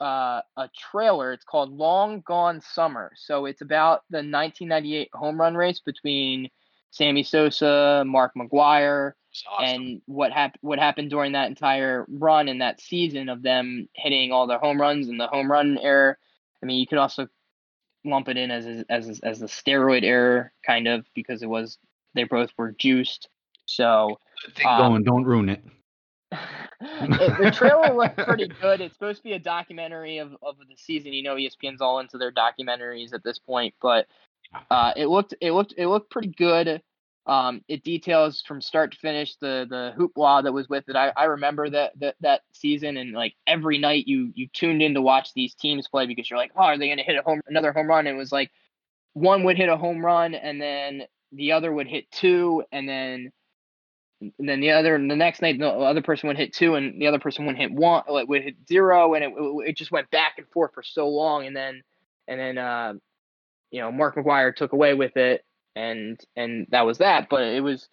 uh, 0.00 0.40
a 0.56 0.68
trailer. 0.90 1.32
It's 1.32 1.44
called 1.44 1.72
Long 1.72 2.22
Gone 2.26 2.60
Summer. 2.60 3.12
So 3.16 3.46
it's 3.46 3.62
about 3.62 4.02
the 4.10 4.18
1998 4.18 5.10
home 5.12 5.40
run 5.40 5.54
race 5.54 5.80
between 5.80 6.50
Sammy 6.90 7.22
Sosa, 7.22 8.04
Mark 8.06 8.32
McGwire, 8.36 9.12
awesome. 9.48 9.64
and 9.64 10.02
what 10.06 10.32
happened 10.32 10.60
what 10.62 10.78
happened 10.78 11.10
during 11.10 11.32
that 11.32 11.48
entire 11.48 12.06
run 12.08 12.48
in 12.48 12.58
that 12.58 12.80
season 12.80 13.28
of 13.28 13.42
them 13.42 13.88
hitting 13.94 14.32
all 14.32 14.46
their 14.46 14.58
home 14.58 14.80
runs 14.80 15.08
and 15.08 15.18
the 15.18 15.26
home 15.28 15.50
run 15.50 15.78
error. 15.78 16.18
I 16.62 16.66
mean, 16.66 16.78
you 16.78 16.86
could 16.86 16.98
also 16.98 17.28
lump 18.04 18.28
it 18.28 18.36
in 18.36 18.50
as 18.50 18.84
as 18.88 19.20
as 19.20 19.40
the 19.40 19.46
steroid 19.46 20.04
error 20.04 20.52
kind 20.66 20.86
of 20.86 21.06
because 21.14 21.42
it 21.42 21.48
was 21.48 21.78
they 22.14 22.24
both 22.24 22.50
were 22.56 22.72
juiced. 22.72 23.28
So 23.66 24.18
um, 24.66 24.78
going, 24.78 25.04
don't 25.04 25.24
ruin 25.24 25.48
it. 25.48 25.64
it, 26.80 27.38
the 27.38 27.50
trailer 27.50 27.94
looked 27.94 28.18
pretty 28.26 28.48
good. 28.60 28.80
It's 28.80 28.94
supposed 28.94 29.18
to 29.18 29.24
be 29.24 29.32
a 29.32 29.38
documentary 29.38 30.18
of, 30.18 30.36
of 30.42 30.56
the 30.58 30.76
season. 30.76 31.12
You 31.12 31.22
know, 31.22 31.36
ESPN's 31.36 31.80
all 31.80 32.00
into 32.00 32.18
their 32.18 32.32
documentaries 32.32 33.14
at 33.14 33.24
this 33.24 33.38
point, 33.38 33.74
but 33.80 34.06
uh, 34.70 34.92
it 34.96 35.06
looked 35.06 35.34
it 35.40 35.52
looked 35.52 35.74
it 35.76 35.88
looked 35.88 36.10
pretty 36.10 36.28
good. 36.36 36.82
Um, 37.26 37.62
it 37.68 37.82
details 37.84 38.42
from 38.46 38.60
start 38.60 38.92
to 38.92 38.98
finish 38.98 39.36
the 39.36 39.66
the 39.68 39.94
hoopla 39.98 40.42
that 40.42 40.52
was 40.52 40.68
with 40.68 40.88
it. 40.88 40.96
I, 40.96 41.10
I 41.16 41.24
remember 41.24 41.70
that, 41.70 41.98
that 42.00 42.16
that 42.20 42.42
season 42.52 42.98
and 42.98 43.12
like 43.12 43.34
every 43.46 43.78
night 43.78 44.06
you 44.06 44.30
you 44.34 44.48
tuned 44.48 44.82
in 44.82 44.94
to 44.94 45.00
watch 45.00 45.32
these 45.34 45.54
teams 45.54 45.88
play 45.88 46.06
because 46.06 46.28
you're 46.28 46.38
like, 46.38 46.52
oh, 46.54 46.64
are 46.64 46.78
they 46.78 46.88
going 46.88 46.98
to 46.98 47.04
hit 47.04 47.18
a 47.18 47.22
home 47.22 47.40
another 47.46 47.72
home 47.72 47.86
run? 47.86 48.06
And 48.06 48.16
it 48.16 48.18
was 48.18 48.30
like 48.32 48.50
one 49.14 49.44
would 49.44 49.56
hit 49.56 49.70
a 49.70 49.76
home 49.76 50.04
run 50.04 50.34
and 50.34 50.60
then 50.60 51.04
the 51.32 51.52
other 51.52 51.72
would 51.72 51.86
hit 51.86 52.10
two 52.10 52.62
and 52.72 52.88
then 52.88 53.32
and 54.20 54.48
then 54.48 54.60
the 54.60 54.70
other 54.70 54.98
the 54.98 55.16
next 55.16 55.40
night 55.40 55.58
the 55.58 55.68
other 55.68 56.02
person 56.02 56.28
would 56.28 56.36
hit 56.36 56.52
two 56.52 56.74
and 56.74 57.00
the 57.00 57.06
other 57.06 57.18
person 57.18 57.46
would 57.46 57.56
hit 57.56 57.72
one 57.72 58.02
would 58.06 58.42
hit 58.42 58.56
zero 58.68 59.14
and 59.14 59.24
it 59.24 59.32
it 59.68 59.76
just 59.76 59.90
went 59.90 60.10
back 60.10 60.34
and 60.38 60.48
forth 60.48 60.72
for 60.74 60.82
so 60.82 61.08
long 61.08 61.46
and 61.46 61.56
then 61.56 61.82
and 62.28 62.38
then 62.38 62.58
uh 62.58 62.92
you 63.70 63.80
know 63.80 63.90
Mark 63.90 64.16
McGwire 64.16 64.54
took 64.54 64.72
away 64.72 64.94
with 64.94 65.16
it 65.16 65.44
and 65.76 66.20
and 66.36 66.66
that 66.70 66.86
was 66.86 66.98
that 66.98 67.28
but 67.28 67.42
it 67.42 67.62
was 67.62 67.88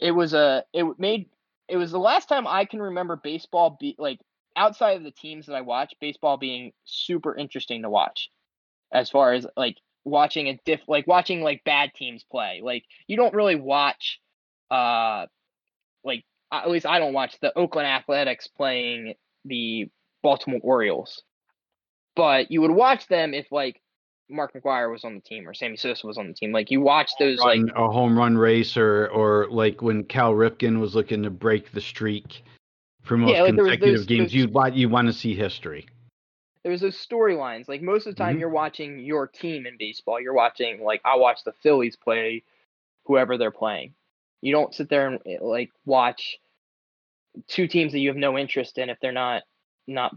it 0.00 0.12
was 0.12 0.34
a 0.34 0.64
it 0.72 0.84
made 0.98 1.28
it 1.68 1.76
was 1.76 1.90
the 1.90 1.98
last 1.98 2.28
time 2.28 2.46
I 2.46 2.64
can 2.64 2.80
remember 2.80 3.16
baseball 3.16 3.76
be 3.80 3.96
like 3.98 4.20
outside 4.56 4.96
of 4.96 5.02
the 5.02 5.10
teams 5.10 5.46
that 5.46 5.54
I 5.54 5.62
watch 5.62 5.94
baseball 6.00 6.36
being 6.36 6.72
super 6.84 7.34
interesting 7.36 7.82
to 7.82 7.90
watch 7.90 8.30
as 8.92 9.10
far 9.10 9.32
as 9.32 9.46
like 9.56 9.76
watching 10.04 10.48
a 10.48 10.60
diff 10.64 10.80
like 10.86 11.06
watching 11.06 11.42
like 11.42 11.64
bad 11.64 11.92
teams 11.94 12.24
play 12.30 12.60
like 12.62 12.84
you 13.08 13.16
don't 13.16 13.34
really 13.34 13.56
watch 13.56 14.20
uh 14.70 15.26
like 16.04 16.24
at 16.52 16.70
least 16.70 16.86
I 16.86 16.98
don't 16.98 17.12
watch 17.12 17.38
the 17.40 17.56
Oakland 17.58 17.88
Athletics 17.88 18.46
playing 18.46 19.14
the 19.44 19.88
Baltimore 20.22 20.60
Orioles. 20.62 21.22
But 22.14 22.50
you 22.50 22.62
would 22.62 22.70
watch 22.70 23.08
them 23.08 23.34
if 23.34 23.50
like 23.52 23.80
Mark 24.28 24.52
McGwire 24.54 24.90
was 24.90 25.04
on 25.04 25.14
the 25.14 25.20
team 25.20 25.48
or 25.48 25.54
Sammy 25.54 25.76
Sosa 25.76 26.06
was 26.06 26.18
on 26.18 26.28
the 26.28 26.34
team. 26.34 26.52
Like 26.52 26.70
you 26.70 26.80
watch 26.80 27.12
those 27.18 27.38
run, 27.38 27.66
like 27.66 27.76
a 27.76 27.88
home 27.88 28.18
run 28.18 28.36
race 28.36 28.76
or 28.76 29.08
or 29.08 29.46
like 29.50 29.82
when 29.82 30.04
Cal 30.04 30.32
Ripken 30.32 30.80
was 30.80 30.94
looking 30.94 31.22
to 31.22 31.30
break 31.30 31.72
the 31.72 31.80
streak 31.80 32.42
for 33.02 33.16
most 33.16 33.32
yeah, 33.32 33.42
like 33.42 33.54
consecutive 33.54 33.98
those, 33.98 34.06
games. 34.06 34.34
You 34.34 34.48
want 34.48 34.74
you 34.74 34.88
want 34.88 35.06
to 35.06 35.12
see 35.12 35.34
history. 35.34 35.86
There 36.62 36.72
was 36.72 36.80
those 36.80 36.96
storylines. 36.96 37.68
Like 37.68 37.82
most 37.82 38.06
of 38.06 38.14
the 38.14 38.18
time, 38.18 38.34
mm-hmm. 38.34 38.40
you're 38.40 38.48
watching 38.48 38.98
your 38.98 39.28
team 39.28 39.66
in 39.66 39.76
baseball. 39.78 40.20
You're 40.20 40.34
watching 40.34 40.82
like 40.82 41.00
I 41.04 41.16
watch 41.16 41.44
the 41.44 41.52
Phillies 41.62 41.96
play 41.96 42.42
whoever 43.04 43.38
they're 43.38 43.52
playing. 43.52 43.94
You 44.42 44.52
don't 44.52 44.74
sit 44.74 44.88
there 44.88 45.06
and 45.08 45.20
like 45.40 45.70
watch 45.84 46.38
two 47.46 47.68
teams 47.68 47.92
that 47.92 48.00
you 48.00 48.08
have 48.08 48.16
no 48.16 48.36
interest 48.36 48.78
in 48.78 48.90
if 48.90 48.98
they're 49.00 49.12
not 49.12 49.44
not 49.86 50.14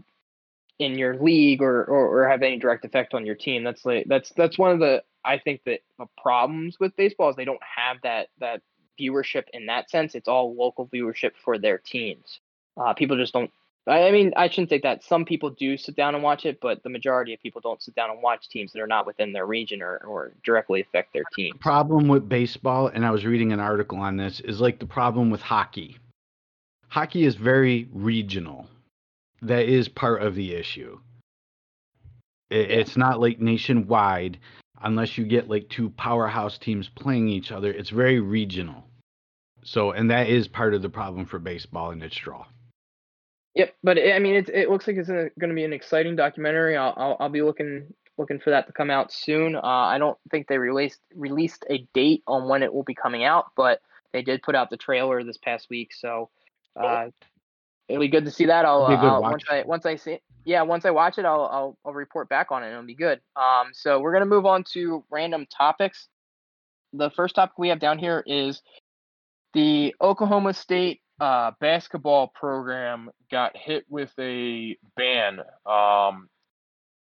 in 0.80 0.98
your 0.98 1.14
league 1.16 1.62
or, 1.62 1.84
or, 1.84 2.22
or 2.22 2.28
have 2.28 2.42
any 2.42 2.58
direct 2.58 2.84
effect 2.84 3.14
on 3.14 3.26
your 3.26 3.34
team. 3.34 3.62
That's 3.62 3.84
like 3.84 4.06
that's 4.08 4.30
that's 4.30 4.58
one 4.58 4.72
of 4.72 4.80
the 4.80 5.02
I 5.24 5.38
think 5.38 5.62
that 5.66 5.80
the 5.98 6.06
problems 6.20 6.80
with 6.80 6.96
baseball 6.96 7.30
is 7.30 7.36
they 7.36 7.44
don't 7.44 7.62
have 7.62 7.98
that 8.02 8.28
that 8.40 8.62
viewership 8.98 9.44
in 9.52 9.66
that 9.66 9.90
sense. 9.90 10.14
It's 10.14 10.28
all 10.28 10.54
local 10.54 10.88
viewership 10.88 11.32
for 11.44 11.58
their 11.58 11.78
teams. 11.78 12.40
Uh, 12.76 12.94
people 12.94 13.16
just 13.16 13.32
don't 13.32 13.50
I 13.86 14.10
mean, 14.10 14.32
I 14.36 14.48
shouldn't 14.48 14.68
say 14.68 14.80
that. 14.82 15.02
Some 15.02 15.24
people 15.24 15.50
do 15.50 15.76
sit 15.76 15.96
down 15.96 16.14
and 16.14 16.22
watch 16.22 16.44
it, 16.44 16.60
but 16.60 16.82
the 16.82 16.90
majority 16.90 17.34
of 17.34 17.40
people 17.40 17.60
don't 17.60 17.82
sit 17.82 17.94
down 17.94 18.10
and 18.10 18.22
watch 18.22 18.48
teams 18.48 18.72
that 18.72 18.80
are 18.80 18.86
not 18.86 19.06
within 19.06 19.32
their 19.32 19.46
region 19.46 19.82
or, 19.82 19.96
or 20.06 20.32
directly 20.44 20.80
affect 20.80 21.12
their 21.12 21.24
team. 21.34 21.56
Problem 21.58 22.06
with 22.06 22.28
baseball, 22.28 22.88
and 22.88 23.04
I 23.04 23.10
was 23.10 23.24
reading 23.24 23.52
an 23.52 23.60
article 23.60 23.98
on 23.98 24.16
this, 24.16 24.40
is 24.40 24.60
like 24.60 24.78
the 24.78 24.86
problem 24.86 25.30
with 25.30 25.40
hockey. 25.40 25.96
Hockey 26.88 27.24
is 27.24 27.36
very 27.36 27.88
regional. 27.92 28.66
That 29.42 29.66
is 29.66 29.88
part 29.88 30.22
of 30.22 30.34
the 30.34 30.54
issue. 30.54 30.98
It, 32.50 32.70
it's 32.70 32.96
not 32.96 33.20
like 33.20 33.40
nationwide 33.40 34.38
unless 34.82 35.18
you 35.18 35.24
get 35.24 35.48
like 35.48 35.68
two 35.68 35.90
powerhouse 35.90 36.58
teams 36.58 36.88
playing 36.88 37.28
each 37.28 37.52
other. 37.52 37.72
It's 37.72 37.90
very 37.90 38.20
regional. 38.20 38.84
So, 39.62 39.92
and 39.92 40.10
that 40.10 40.28
is 40.28 40.48
part 40.48 40.74
of 40.74 40.82
the 40.82 40.88
problem 40.88 41.26
for 41.26 41.38
baseball 41.38 41.90
and 41.90 42.02
its 42.02 42.16
draw. 42.16 42.46
Yep, 43.54 43.74
but 43.82 43.98
it, 43.98 44.14
I 44.14 44.18
mean, 44.18 44.36
it 44.36 44.48
it 44.48 44.70
looks 44.70 44.86
like 44.86 44.96
it's 44.96 45.08
going 45.08 45.32
to 45.36 45.54
be 45.54 45.64
an 45.64 45.72
exciting 45.72 46.16
documentary. 46.16 46.76
I'll, 46.76 46.94
I'll, 46.96 47.16
I'll 47.20 47.28
be 47.28 47.42
looking 47.42 47.92
looking 48.16 48.38
for 48.38 48.50
that 48.50 48.66
to 48.68 48.72
come 48.72 48.90
out 48.90 49.12
soon. 49.12 49.56
Uh, 49.56 49.60
I 49.62 49.98
don't 49.98 50.18
think 50.30 50.46
they 50.46 50.58
released 50.58 51.00
released 51.14 51.64
a 51.68 51.86
date 51.92 52.22
on 52.26 52.48
when 52.48 52.62
it 52.62 52.72
will 52.72 52.84
be 52.84 52.94
coming 52.94 53.24
out, 53.24 53.46
but 53.56 53.80
they 54.12 54.22
did 54.22 54.42
put 54.42 54.54
out 54.54 54.70
the 54.70 54.76
trailer 54.76 55.24
this 55.24 55.36
past 55.36 55.68
week, 55.68 55.92
so 55.92 56.30
uh, 56.76 57.08
it'll 57.90 58.00
be 58.00 58.08
good 58.08 58.24
to 58.24 58.30
see 58.30 58.46
that. 58.46 58.64
I'll, 58.64 58.84
I'll 58.84 59.20
once 59.20 59.44
I 59.50 59.62
once 59.66 59.84
I 59.86 59.96
see 59.96 60.18
yeah, 60.44 60.62
once 60.62 60.84
I 60.84 60.90
watch 60.90 61.18
it, 61.18 61.24
I'll, 61.24 61.48
I'll 61.52 61.78
I'll 61.84 61.92
report 61.92 62.28
back 62.28 62.50
on 62.50 62.62
it. 62.62 62.70
It'll 62.70 62.82
be 62.82 62.94
good. 62.94 63.20
Um, 63.36 63.68
so 63.72 64.00
we're 64.00 64.12
gonna 64.12 64.26
move 64.26 64.46
on 64.46 64.64
to 64.72 65.04
random 65.10 65.46
topics. 65.46 66.08
The 66.92 67.10
first 67.10 67.34
topic 67.34 67.58
we 67.58 67.68
have 67.68 67.78
down 67.78 67.98
here 67.98 68.22
is 68.26 68.62
the 69.54 69.94
Oklahoma 70.00 70.54
State 70.54 71.00
uh, 71.20 71.52
basketball 71.60 72.28
program 72.28 73.10
got 73.30 73.56
hit 73.56 73.84
with 73.88 74.12
a 74.18 74.76
ban 74.96 75.40
um, 75.66 76.28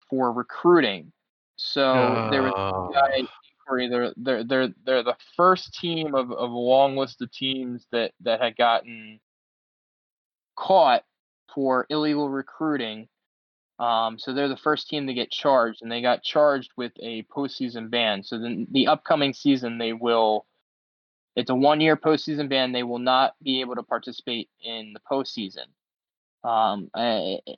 for 0.09 0.32
recruiting. 0.32 1.11
So 1.57 2.30
there 2.32 2.43
was. 2.43 3.34
They're, 3.69 4.11
they're, 4.17 4.43
they're, 4.43 4.69
they're 4.86 5.03
the 5.03 5.15
first 5.38 5.76
team 5.76 6.13
of, 6.13 6.30
of 6.30 6.51
a 6.51 6.57
long 6.57 6.97
list 6.97 7.22
of 7.22 7.32
teams 7.32 7.88
that, 7.93 8.11
that 8.19 8.41
had 8.41 8.57
gotten 8.57 9.22
caught 10.55 11.03
for 11.53 11.85
illegal 11.89 12.29
recruiting. 12.29 13.07
Um, 13.79 14.19
so 14.19 14.33
they're 14.33 14.47
the 14.47 14.57
first 14.57 14.89
team 14.89 15.07
to 15.07 15.13
get 15.13 15.31
charged, 15.31 15.81
and 15.81 15.91
they 15.91 16.01
got 16.01 16.23
charged 16.23 16.71
with 16.77 16.91
a 16.99 17.23
postseason 17.23 17.89
ban. 17.89 18.23
So 18.23 18.37
then 18.37 18.67
the 18.71 18.87
upcoming 18.87 19.33
season, 19.33 19.79
they 19.79 19.93
will 19.93 20.45
it's 21.35 21.49
a 21.49 21.55
one 21.55 21.81
year 21.81 21.95
postseason 21.95 22.49
ban. 22.49 22.71
They 22.71 22.83
will 22.83 22.99
not 22.99 23.33
be 23.41 23.61
able 23.61 23.75
to 23.75 23.83
participate 23.83 24.49
in 24.63 24.93
the 24.93 24.99
postseason. 24.99 25.67
Um, 26.43 26.89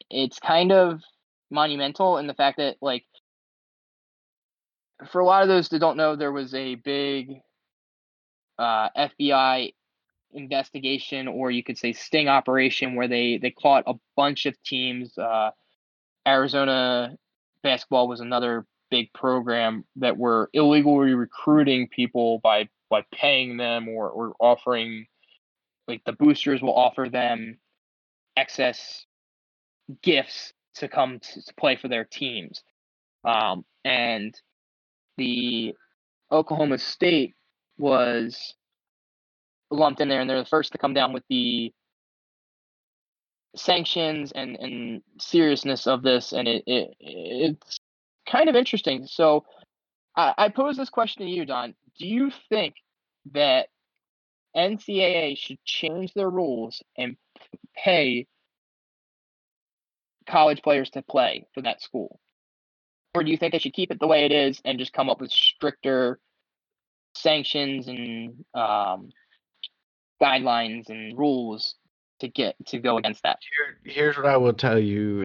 it's 0.10 0.40
kind 0.40 0.72
of 0.72 1.02
monumental 1.50 2.18
in 2.18 2.28
the 2.28 2.34
fact 2.34 2.58
that, 2.58 2.78
like, 2.82 3.06
for 5.12 5.22
a 5.22 5.26
lot 5.26 5.42
of 5.42 5.48
those 5.48 5.70
that 5.70 5.80
don't 5.80 5.98
know, 5.98 6.16
there 6.16 6.32
was 6.32 6.54
a 6.54 6.76
big 6.76 7.42
uh, 8.60 8.90
FBI 8.96 9.74
investigation, 10.34 11.28
or 11.28 11.52
you 11.52 11.64
could 11.64 11.78
say 11.78 11.94
sting 11.94 12.28
operation, 12.28 12.96
where 12.96 13.08
they 13.08 13.38
they 13.38 13.52
caught 13.52 13.84
a 13.88 13.96
bunch 14.16 14.46
of 14.46 14.62
teams. 14.64 15.18
Uh, 15.18 15.52
Arizona 16.28 17.18
basketball 17.64 18.08
was 18.08 18.20
another 18.20 18.66
big 18.90 19.12
program 19.14 19.84
that 19.96 20.18
were 20.18 20.50
illegally 20.54 21.14
recruiting 21.14 21.88
people 21.88 22.40
by 22.40 22.68
by 22.90 23.04
paying 23.12 23.58
them 23.58 23.88
or, 23.90 24.10
or 24.10 24.34
offering 24.40 25.08
like 25.88 26.04
the 26.06 26.14
boosters 26.14 26.62
will 26.62 26.76
offer 26.76 27.10
them 27.10 27.58
excess 28.38 29.06
gifts 30.02 30.54
to 30.76 30.88
come 30.88 31.20
to, 31.20 31.42
to 31.42 31.54
play 31.56 31.76
for 31.76 31.88
their 31.88 32.06
teams. 32.06 32.62
Um, 33.26 33.66
and 33.84 34.34
the 35.18 35.74
Oklahoma 36.32 36.78
State 36.78 37.36
was 37.78 38.56
lumped 39.74 40.02
in 40.02 40.10
there, 40.10 40.22
and 40.22 40.30
they're 40.30 40.40
the 40.40 40.46
first 40.46 40.72
to 40.72 40.78
come 40.78 40.94
down 40.94 41.14
with 41.14 41.24
the 41.30 41.74
sanctions 43.56 44.32
and 44.32 44.56
and 44.56 45.02
seriousness 45.20 45.88
of 45.88 46.02
this, 46.02 46.34
and 46.34 46.48
it, 46.48 46.64
it 46.66 46.96
it's 47.00 47.80
kind 48.30 48.50
of 48.50 48.56
interesting. 48.56 49.06
So 49.06 49.46
I, 50.16 50.34
I 50.38 50.50
pose 50.50 50.78
this 50.78 50.90
question 50.90 51.26
to 51.26 51.32
you, 51.32 51.46
Don. 51.46 51.76
Do 51.98 52.08
you 52.08 52.32
think 52.50 52.76
that 53.32 53.68
NCAA 54.56 55.38
should 55.38 55.64
change 55.64 56.14
their 56.14 56.30
rules 56.30 56.82
and 56.98 57.18
pay 57.76 58.28
college 60.28 60.62
players 60.62 60.90
to 60.92 61.02
play 61.02 61.46
for 61.54 61.62
that 61.62 61.82
school? 61.82 62.20
Or 63.16 63.24
do 63.24 63.30
you 63.30 63.38
think 63.38 63.52
they 63.52 63.60
should 63.60 63.74
keep 63.74 63.92
it 63.92 64.00
the 64.00 64.08
way 64.08 64.26
it 64.26 64.32
is 64.32 64.60
and 64.66 64.80
just 64.80 64.94
come 64.94 65.10
up 65.10 65.22
with 65.22 65.32
stricter 65.32 66.20
sanctions 67.16 67.88
and 67.88 68.44
um, 68.56 69.10
guidelines 70.24 70.90
and 70.90 71.18
rules 71.18 71.76
to 72.20 72.28
get 72.28 72.56
to 72.68 72.80
go 72.80 72.98
against 72.98 73.24
that? 73.24 73.40
Here, 73.84 73.94
here's 73.94 74.18
what 74.18 74.26
I 74.26 74.38
will 74.38 74.54
tell 74.54 74.80
you. 74.80 75.24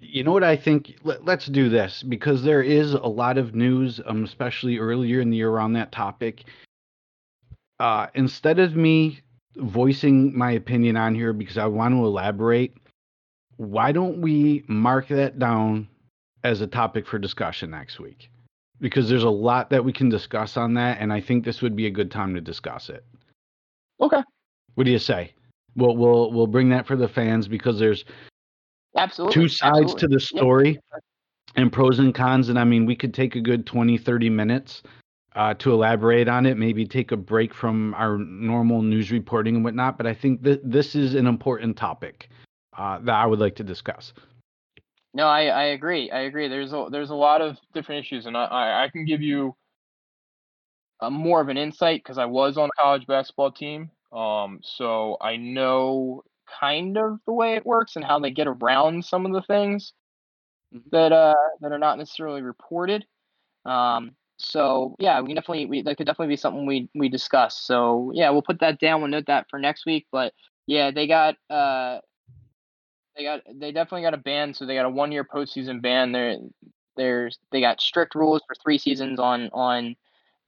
You 0.00 0.24
know 0.24 0.32
what 0.32 0.44
I 0.44 0.56
think? 0.56 0.96
Let, 1.02 1.28
us 1.28 1.46
do 1.46 1.68
this 1.68 2.02
because 2.02 2.42
there 2.42 2.62
is 2.62 2.94
a 2.94 2.98
lot 2.98 3.38
of 3.38 3.54
news, 3.54 4.00
um, 4.06 4.24
especially 4.24 4.78
earlier 4.78 5.20
in 5.20 5.30
the 5.30 5.36
year 5.36 5.50
around 5.50 5.74
that 5.74 5.92
topic. 5.92 6.44
Uh, 7.78 8.06
instead 8.14 8.58
of 8.58 8.76
me 8.76 9.20
voicing 9.56 10.36
my 10.36 10.52
opinion 10.52 10.96
on 10.96 11.14
here 11.14 11.32
because 11.32 11.58
I 11.58 11.66
want 11.66 11.94
to 11.94 12.04
elaborate, 12.04 12.76
why 13.56 13.92
don't 13.92 14.22
we 14.22 14.64
mark 14.68 15.08
that 15.08 15.38
down 15.38 15.88
as 16.44 16.62
a 16.62 16.66
topic 16.66 17.06
for 17.06 17.18
discussion 17.18 17.70
next 17.70 18.00
week? 18.00 18.30
Because 18.80 19.10
there's 19.10 19.22
a 19.22 19.30
lot 19.30 19.68
that 19.70 19.84
we 19.84 19.92
can 19.92 20.08
discuss 20.08 20.56
on 20.56 20.74
that, 20.74 20.98
and 21.00 21.12
I 21.12 21.20
think 21.20 21.44
this 21.44 21.60
would 21.60 21.76
be 21.76 21.86
a 21.86 21.90
good 21.90 22.10
time 22.10 22.34
to 22.34 22.40
discuss 22.40 22.88
it. 22.88 23.04
Okay. 24.00 24.22
What 24.74 24.84
do 24.84 24.90
you 24.90 24.98
say? 24.98 25.32
We'll 25.76 25.96
we'll 25.96 26.32
we'll 26.32 26.46
bring 26.46 26.68
that 26.70 26.86
for 26.86 26.96
the 26.96 27.08
fans 27.08 27.48
because 27.48 27.78
there's 27.78 28.04
absolutely 28.96 29.34
two 29.34 29.48
sides 29.48 29.92
absolutely. 29.92 30.00
to 30.00 30.08
the 30.08 30.20
story 30.20 30.70
yep. 30.70 31.02
and 31.56 31.72
pros 31.72 31.98
and 31.98 32.14
cons. 32.14 32.48
And 32.48 32.58
I 32.58 32.64
mean, 32.64 32.86
we 32.86 32.96
could 32.96 33.14
take 33.14 33.36
a 33.36 33.40
good 33.40 33.66
20, 33.66 33.98
30 33.98 34.30
minutes 34.30 34.82
uh, 35.36 35.54
to 35.54 35.72
elaborate 35.72 36.28
on 36.28 36.46
it, 36.46 36.56
maybe 36.56 36.84
take 36.84 37.12
a 37.12 37.16
break 37.16 37.54
from 37.54 37.94
our 37.94 38.18
normal 38.18 38.82
news 38.82 39.10
reporting 39.10 39.56
and 39.56 39.64
whatnot. 39.64 39.96
But 39.96 40.06
I 40.06 40.14
think 40.14 40.42
that 40.42 40.68
this 40.68 40.94
is 40.94 41.14
an 41.14 41.26
important 41.26 41.76
topic 41.76 42.28
uh, 42.76 42.98
that 43.00 43.14
I 43.14 43.26
would 43.26 43.38
like 43.38 43.54
to 43.56 43.64
discuss. 43.64 44.12
No, 45.12 45.26
I, 45.26 45.46
I 45.46 45.62
agree. 45.64 46.10
I 46.10 46.20
agree. 46.20 46.48
There's 46.48 46.72
a 46.72 46.86
there's 46.90 47.10
a 47.10 47.14
lot 47.14 47.40
of 47.42 47.58
different 47.74 48.04
issues, 48.04 48.26
and 48.26 48.36
I 48.36 48.84
I 48.84 48.88
can 48.92 49.04
give 49.04 49.20
you 49.20 49.54
a, 51.00 51.10
more 51.10 51.40
of 51.40 51.48
an 51.48 51.56
insight 51.56 52.02
because 52.02 52.18
I 52.18 52.26
was 52.26 52.56
on 52.56 52.68
a 52.68 52.82
college 52.82 53.06
basketball 53.06 53.52
team. 53.52 53.90
Um, 54.12 54.60
so 54.62 55.16
I 55.20 55.36
know 55.36 56.24
kind 56.60 56.98
of 56.98 57.18
the 57.26 57.32
way 57.32 57.54
it 57.54 57.66
works 57.66 57.96
and 57.96 58.04
how 58.04 58.18
they 58.18 58.30
get 58.30 58.48
around 58.48 59.04
some 59.04 59.24
of 59.24 59.32
the 59.32 59.42
things 59.42 59.92
mm-hmm. 60.74 60.88
that 60.90 61.12
uh 61.12 61.34
that 61.60 61.72
are 61.72 61.78
not 61.78 61.98
necessarily 61.98 62.42
reported. 62.42 63.04
Um, 63.64 64.16
so 64.38 64.96
yeah, 64.98 65.20
we 65.20 65.34
definitely 65.34 65.66
we 65.66 65.82
that 65.82 65.96
could 65.96 66.06
definitely 66.06 66.32
be 66.32 66.36
something 66.36 66.66
we 66.66 66.88
we 66.94 67.08
discuss. 67.08 67.60
So 67.60 68.10
yeah, 68.14 68.30
we'll 68.30 68.42
put 68.42 68.60
that 68.60 68.80
down. 68.80 69.00
We'll 69.00 69.10
note 69.10 69.26
that 69.26 69.46
for 69.50 69.58
next 69.58 69.86
week. 69.86 70.06
But 70.10 70.32
yeah, 70.66 70.90
they 70.90 71.06
got 71.06 71.36
uh 71.50 72.00
they 73.16 73.24
got 73.24 73.42
they 73.54 73.70
definitely 73.70 74.02
got 74.02 74.14
a 74.14 74.18
ban. 74.18 74.54
So 74.54 74.66
they 74.66 74.74
got 74.74 74.86
a 74.86 74.90
one 74.90 75.12
year 75.12 75.24
postseason 75.24 75.82
ban. 75.82 76.12
There 76.12 76.36
there's 76.96 77.38
they 77.52 77.60
got 77.60 77.80
strict 77.80 78.14
rules 78.14 78.42
for 78.46 78.54
three 78.54 78.78
seasons 78.78 79.20
on 79.20 79.50
on 79.52 79.94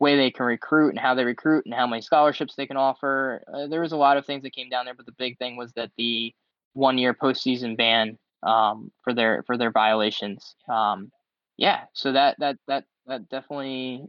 way 0.02 0.16
they 0.16 0.32
can 0.32 0.44
recruit 0.44 0.90
and 0.90 0.98
how 0.98 1.14
they 1.14 1.24
recruit 1.24 1.64
and 1.64 1.72
how 1.72 1.86
many 1.86 2.02
scholarships 2.02 2.56
they 2.56 2.66
can 2.66 2.76
offer. 2.76 3.42
Uh, 3.52 3.68
there 3.68 3.80
was 3.80 3.92
a 3.92 3.96
lot 3.96 4.16
of 4.16 4.26
things 4.26 4.42
that 4.42 4.52
came 4.52 4.68
down 4.68 4.84
there, 4.84 4.94
but 4.94 5.06
the 5.06 5.12
big 5.12 5.38
thing 5.38 5.56
was 5.56 5.72
that 5.74 5.92
the 5.96 6.34
one 6.72 6.98
year 6.98 7.14
postseason 7.14 7.76
ban 7.76 8.18
um, 8.42 8.90
for 9.04 9.14
their 9.14 9.44
for 9.46 9.56
their 9.56 9.70
violations. 9.70 10.56
Um, 10.68 11.12
yeah, 11.56 11.84
so 11.94 12.12
that 12.12 12.36
that 12.40 12.56
that 12.66 12.84
that 13.06 13.28
definitely 13.28 14.04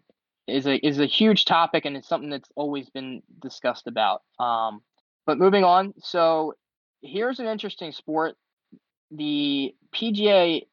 is 0.47 0.65
a 0.65 0.75
is 0.85 0.99
a 0.99 1.05
huge 1.05 1.45
topic 1.45 1.85
and 1.85 1.95
it's 1.95 2.09
something 2.09 2.31
that's 2.31 2.49
always 2.55 2.89
been 2.89 3.21
discussed 3.39 3.85
about. 3.85 4.23
Um, 4.39 4.81
but 5.27 5.37
moving 5.37 5.63
on, 5.63 5.93
so 5.99 6.55
here's 7.03 7.39
an 7.39 7.45
interesting 7.45 7.91
sport: 7.91 8.35
the 9.11 9.75
PGA 9.95 10.63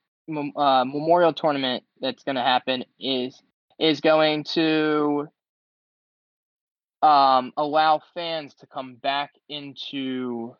uh, 0.56 0.84
Memorial 0.86 1.34
Tournament 1.34 1.84
that's 2.00 2.24
going 2.24 2.36
to 2.36 2.42
happen 2.42 2.84
is 2.98 3.42
is 3.80 4.00
going 4.00 4.44
to 4.44 5.26
um, 7.02 7.52
allow 7.56 8.02
fans 8.14 8.54
to 8.56 8.66
come 8.66 8.94
back 8.96 9.32
into 9.48 10.54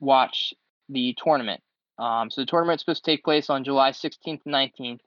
watch 0.00 0.54
the 0.88 1.14
tournament. 1.22 1.60
Um, 1.98 2.30
so 2.30 2.40
the 2.40 2.46
tournament's 2.46 2.82
supposed 2.82 3.04
to 3.04 3.10
take 3.10 3.24
place 3.24 3.50
on 3.50 3.64
July 3.64 3.90
16th 3.90 4.40
and 4.44 4.54
19th, 4.54 5.00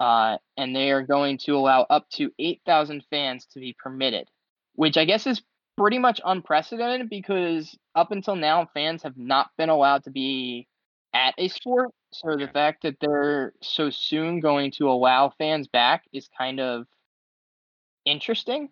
uh, 0.00 0.38
and 0.56 0.74
they 0.74 0.90
are 0.90 1.02
going 1.02 1.38
to 1.38 1.56
allow 1.56 1.86
up 1.90 2.08
to 2.10 2.30
8,000 2.38 3.04
fans 3.10 3.46
to 3.52 3.60
be 3.60 3.74
permitted, 3.78 4.28
which 4.74 4.96
I 4.96 5.04
guess 5.04 5.26
is 5.26 5.42
pretty 5.76 5.98
much 5.98 6.20
unprecedented 6.24 7.08
because 7.08 7.76
up 7.94 8.12
until 8.12 8.36
now, 8.36 8.68
fans 8.72 9.02
have 9.02 9.16
not 9.16 9.50
been 9.58 9.68
allowed 9.68 10.04
to 10.04 10.10
be 10.10 10.68
at 11.12 11.34
a 11.38 11.48
sport. 11.48 11.90
So 12.14 12.36
the 12.36 12.46
fact 12.46 12.82
that 12.84 12.96
they're 13.00 13.54
so 13.60 13.90
soon 13.90 14.38
going 14.38 14.70
to 14.72 14.88
allow 14.88 15.30
fans 15.36 15.66
back 15.66 16.04
is 16.12 16.28
kind 16.38 16.60
of 16.60 16.86
interesting. 18.04 18.68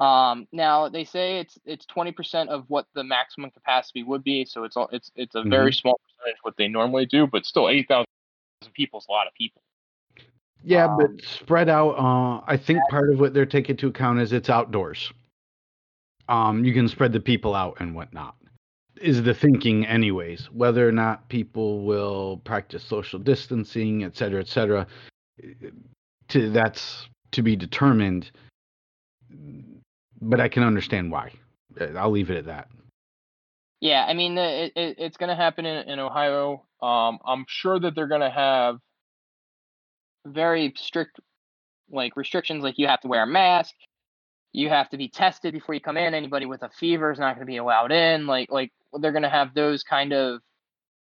Um, 0.00 0.48
now 0.50 0.88
they 0.88 1.04
say 1.04 1.40
it's 1.40 1.58
it's 1.66 1.84
twenty 1.84 2.10
percent 2.10 2.48
of 2.48 2.64
what 2.68 2.86
the 2.94 3.04
maximum 3.04 3.50
capacity 3.50 4.02
would 4.02 4.24
be, 4.24 4.46
so 4.46 4.64
it's 4.64 4.78
all, 4.78 4.88
it's 4.92 5.10
it's 5.14 5.34
a 5.34 5.38
mm-hmm. 5.38 5.50
very 5.50 5.72
small 5.74 6.00
percentage 6.02 6.38
what 6.42 6.56
they 6.56 6.66
normally 6.66 7.04
do, 7.04 7.26
but 7.26 7.44
still 7.44 7.68
eight 7.68 7.86
thousand 7.86 8.06
people 8.72 8.98
is 8.98 9.06
a 9.10 9.12
lot 9.12 9.26
of 9.26 9.34
people. 9.34 9.62
Yeah, 10.64 10.86
um, 10.86 10.96
but 10.96 11.22
spread 11.22 11.68
out. 11.68 11.90
Uh, 11.90 12.42
I 12.46 12.56
think 12.56 12.80
part 12.88 13.12
of 13.12 13.20
what 13.20 13.34
they're 13.34 13.44
taking 13.44 13.74
into 13.74 13.88
account 13.88 14.20
is 14.20 14.32
it's 14.32 14.48
outdoors. 14.48 15.12
Um, 16.30 16.64
you 16.64 16.72
can 16.72 16.88
spread 16.88 17.12
the 17.12 17.20
people 17.20 17.54
out 17.54 17.76
and 17.78 17.94
whatnot 17.94 18.36
is 19.00 19.22
the 19.22 19.34
thinking 19.34 19.86
anyways 19.86 20.48
whether 20.52 20.88
or 20.88 20.92
not 20.92 21.28
people 21.28 21.84
will 21.84 22.40
practice 22.44 22.82
social 22.84 23.18
distancing 23.18 24.04
et 24.04 24.16
cetera 24.16 24.40
et 24.40 24.48
cetera 24.48 24.86
to 26.28 26.50
that's 26.50 27.08
to 27.32 27.42
be 27.42 27.56
determined. 27.56 28.30
But 30.20 30.40
i 30.40 30.48
can 30.48 30.62
understand 30.62 31.10
why. 31.10 31.32
I'll 31.96 32.10
leave 32.10 32.30
it 32.30 32.38
at 32.38 32.46
that. 32.46 32.68
Yeah 33.80 34.04
i 34.08 34.14
mean 34.14 34.38
it, 34.38 34.72
it, 34.76 34.96
it's 34.98 35.16
going 35.16 35.28
to 35.30 35.36
happen 35.36 35.66
in, 35.66 35.88
in 35.88 35.98
ohio. 35.98 36.64
Um, 36.82 37.18
i'm 37.24 37.44
sure 37.48 37.78
that 37.80 37.94
they're 37.94 38.08
going 38.08 38.20
to 38.20 38.30
have 38.30 38.78
very 40.26 40.72
strict 40.76 41.20
like 41.90 42.16
restrictions 42.16 42.62
like 42.62 42.78
you 42.78 42.86
have 42.86 43.00
to 43.00 43.08
wear 43.08 43.22
a 43.22 43.26
mask 43.26 43.74
you 44.52 44.68
have 44.68 44.88
to 44.90 44.96
be 44.96 45.08
tested 45.08 45.52
before 45.52 45.74
you 45.74 45.80
come 45.80 45.96
in 45.96 46.14
anybody 46.14 46.46
with 46.46 46.62
a 46.62 46.68
fever 46.68 47.10
is 47.10 47.18
not 47.18 47.34
going 47.34 47.46
to 47.46 47.50
be 47.50 47.56
allowed 47.56 47.92
in 47.92 48.26
like 48.26 48.50
like 48.50 48.70
they're 49.00 49.12
going 49.12 49.22
to 49.22 49.28
have 49.28 49.54
those 49.54 49.82
kind 49.82 50.12
of 50.12 50.40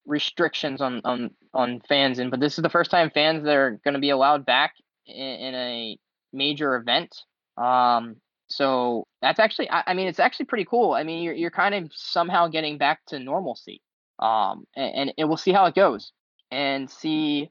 restrictions 0.07 0.81
on 0.81 1.01
on 1.05 1.31
on 1.53 1.81
fans 1.89 2.19
in 2.19 2.31
but 2.31 2.39
this 2.39 2.59
is 2.59 2.63
the 2.63 2.71
first 2.71 2.91
time 2.91 3.11
fans 3.11 3.43
that 3.45 3.57
are 3.57 3.81
going 3.83 3.95
to 3.95 4.01
be 4.01 4.11
allowed 4.11 4.47
back 4.47 4.75
in, 5.07 5.17
in 5.17 5.55
a 5.55 5.99
major 6.33 6.77
event. 6.77 7.15
Um 7.57 8.17
so 8.49 9.09
that's 9.21 9.41
actually 9.41 9.69
I, 9.71 9.83
I, 9.89 9.95
mean 9.95 10.07
it's 10.07 10.21
actually 10.21 10.47
pretty 10.47 10.65
cool. 10.65 10.93
I 10.93 11.03
mean 11.03 11.25
you're, 11.25 11.35
you're 11.35 11.51
kind 11.51 11.75
of 11.75 11.91
somehow 11.93 12.47
getting 12.47 12.79
back 12.79 13.01
to 13.07 13.19
normalcy. 13.19 13.83
Um 14.21 14.65
and, 14.77 14.95
and, 14.95 15.13
and 15.19 15.29
we'll 15.29 15.37
see 15.37 15.53
how 15.53 15.67
it 15.67 15.75
goes 15.75 16.13
and 16.53 16.89
see 16.89 17.51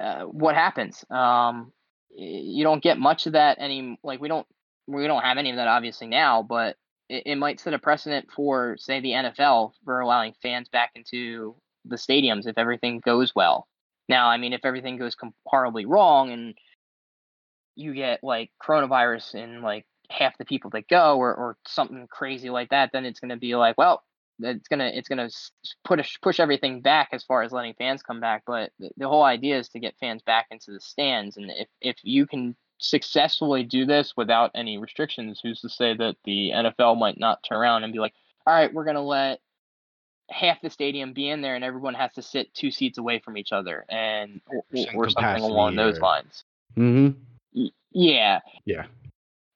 uh, 0.00 0.22
what 0.22 0.54
happens. 0.54 1.04
Um 1.10 1.72
you 2.10 2.64
don't 2.64 2.82
get 2.82 2.98
much 2.98 3.26
of 3.26 3.32
that 3.32 3.58
any 3.60 3.98
like 4.02 4.20
we 4.20 4.28
don't 4.28 4.46
we 4.86 5.06
don't 5.06 5.22
have 5.22 5.38
any 5.38 5.50
of 5.50 5.56
that 5.56 5.68
obviously 5.68 6.06
now 6.06 6.42
but 6.42 6.76
it, 7.08 7.24
it 7.26 7.36
might 7.36 7.60
set 7.60 7.74
a 7.74 7.78
precedent 7.78 8.28
for, 8.34 8.76
say, 8.78 9.00
the 9.00 9.12
NFL 9.12 9.72
for 9.84 10.00
allowing 10.00 10.34
fans 10.42 10.68
back 10.68 10.90
into 10.94 11.56
the 11.84 11.96
stadiums 11.96 12.46
if 12.46 12.58
everything 12.58 13.00
goes 13.04 13.34
well. 13.34 13.66
Now, 14.08 14.28
I 14.28 14.36
mean, 14.36 14.52
if 14.52 14.64
everything 14.64 14.98
goes 14.98 15.16
horribly 15.46 15.86
wrong 15.86 16.30
and 16.30 16.54
you 17.74 17.94
get 17.94 18.22
like 18.22 18.50
coronavirus 18.62 19.34
in 19.34 19.62
like 19.62 19.86
half 20.10 20.38
the 20.38 20.44
people 20.44 20.70
that 20.70 20.88
go 20.88 21.18
or, 21.18 21.34
or 21.34 21.56
something 21.66 22.06
crazy 22.08 22.50
like 22.50 22.70
that, 22.70 22.90
then 22.92 23.04
it's 23.04 23.20
going 23.20 23.30
to 23.30 23.36
be 23.36 23.56
like, 23.56 23.76
well, 23.76 24.02
it's 24.38 24.68
gonna 24.68 24.90
it's 24.92 25.08
gonna 25.08 25.30
push 25.84 26.18
push 26.20 26.40
everything 26.40 26.82
back 26.82 27.08
as 27.12 27.24
far 27.24 27.42
as 27.42 27.52
letting 27.52 27.74
fans 27.74 28.02
come 28.02 28.20
back. 28.20 28.42
But 28.46 28.70
the, 28.78 28.90
the 28.96 29.08
whole 29.08 29.22
idea 29.22 29.58
is 29.58 29.68
to 29.70 29.80
get 29.80 29.96
fans 29.98 30.22
back 30.22 30.46
into 30.50 30.72
the 30.72 30.80
stands, 30.80 31.36
and 31.36 31.50
if 31.50 31.68
if 31.80 31.96
you 32.02 32.26
can 32.26 32.56
successfully 32.78 33.62
do 33.62 33.86
this 33.86 34.14
without 34.16 34.50
any 34.54 34.78
restrictions, 34.78 35.40
who's 35.42 35.60
to 35.60 35.68
say 35.68 35.94
that 35.96 36.16
the 36.24 36.50
NFL 36.54 36.98
might 36.98 37.18
not 37.18 37.42
turn 37.42 37.58
around 37.58 37.84
and 37.84 37.92
be 37.92 37.98
like, 37.98 38.14
all 38.46 38.54
right, 38.54 38.72
we're 38.72 38.84
going 38.84 38.96
to 38.96 39.02
let 39.02 39.40
half 40.28 40.60
the 40.60 40.70
stadium 40.70 41.12
be 41.12 41.28
in 41.30 41.40
there 41.40 41.54
and 41.54 41.64
everyone 41.64 41.94
has 41.94 42.12
to 42.14 42.22
sit 42.22 42.52
two 42.52 42.70
seats 42.70 42.98
away 42.98 43.18
from 43.20 43.38
each 43.38 43.52
other 43.52 43.84
and 43.88 44.40
or, 44.46 44.64
or 44.94 45.08
something 45.08 45.42
along 45.42 45.76
those 45.76 46.00
lines. 46.00 46.44
Mm-hmm. 46.76 47.66
Yeah. 47.92 48.40
Yeah. 48.64 48.86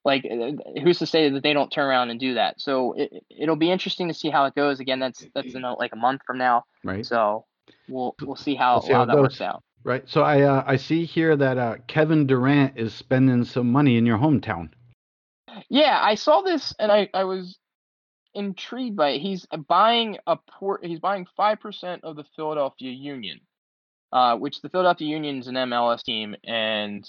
like 0.05 0.25
uh, 0.25 0.79
who's 0.81 0.99
to 0.99 1.05
say 1.05 1.29
that 1.29 1.43
they 1.43 1.53
don't 1.53 1.69
turn 1.71 1.87
around 1.87 2.09
and 2.09 2.19
do 2.19 2.35
that? 2.35 2.59
So 2.59 2.93
it, 2.93 3.23
it'll 3.29 3.55
be 3.55 3.69
interesting 3.69 4.07
to 4.07 4.13
see 4.13 4.29
how 4.29 4.45
it 4.45 4.55
goes. 4.55 4.79
Again, 4.79 4.99
that's 4.99 5.25
that's 5.35 5.53
in 5.53 5.63
a, 5.63 5.73
like 5.73 5.93
a 5.93 5.97
month 5.97 6.21
from 6.25 6.37
now. 6.37 6.63
Right. 6.83 7.05
So 7.05 7.45
we'll 7.87 8.15
we'll 8.21 8.35
see 8.35 8.55
how, 8.55 8.75
We'll 8.75 8.81
see 8.83 8.93
how, 8.93 8.99
how 8.99 9.05
that 9.05 9.15
goes. 9.15 9.21
works 9.21 9.41
out. 9.41 9.63
Right. 9.83 10.07
So 10.07 10.21
I 10.21 10.41
uh, 10.41 10.63
I 10.67 10.75
see 10.75 11.05
here 11.05 11.35
that 11.35 11.57
uh, 11.57 11.75
Kevin 11.87 12.27
Durant 12.27 12.77
is 12.77 12.93
spending 12.93 13.43
some 13.43 13.71
money 13.71 13.97
in 13.97 14.05
your 14.05 14.17
hometown. 14.17 14.69
Yeah, 15.69 15.99
I 16.01 16.15
saw 16.15 16.41
this 16.41 16.73
and 16.77 16.91
I, 16.91 17.09
I 17.13 17.23
was 17.23 17.57
intrigued 18.33 18.95
by 18.95 19.11
it. 19.11 19.21
He's 19.21 19.47
buying 19.67 20.17
a 20.27 20.37
port. 20.37 20.85
He's 20.85 20.99
buying 20.99 21.25
five 21.35 21.59
percent 21.59 22.03
of 22.03 22.15
the 22.15 22.25
Philadelphia 22.35 22.91
Union, 22.91 23.41
uh, 24.11 24.37
which 24.37 24.61
the 24.61 24.69
Philadelphia 24.69 25.07
Union 25.07 25.39
is 25.39 25.47
an 25.47 25.55
MLS 25.55 26.03
team, 26.03 26.35
and 26.45 27.03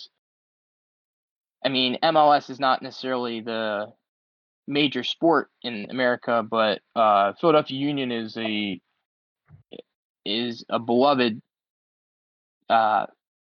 I 1.65 1.69
mean 1.69 1.99
MLS 2.03 2.49
is 2.49 2.59
not 2.59 2.81
necessarily 2.81 3.43
the 3.43 3.93
major 4.67 5.05
sport 5.05 5.51
in 5.63 5.89
America, 5.91 6.43
but 6.49 6.81
uh, 6.97 7.35
Philadelphia 7.39 7.79
Union 7.79 8.11
is 8.11 8.37
a 8.39 8.81
is 10.25 10.65
a 10.71 10.79
beloved 10.79 11.43
uh, 12.73 13.07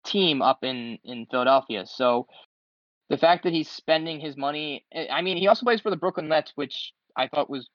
team 0.06 0.42
up 0.42 0.64
in 0.64 0.98
in 1.04 1.26
Philadelphia. 1.30 1.86
So 1.86 2.28
the 3.10 3.18
fact 3.18 3.44
that 3.44 3.54
he's 3.54 3.70
spending 3.70 4.20
his 4.20 4.36
money, 4.36 4.86
eh, 4.94 5.08
I 5.12 5.22
mean, 5.22 5.38
he 5.38 5.48
also 5.48 5.66
plays 5.66 5.82
for 5.82 5.90
the 5.90 5.98
Brooklyn 5.98 6.30
Nets, 6.30 6.52
which 6.56 6.94
I 7.16 7.28
thought 7.28 7.50
was 7.50 7.70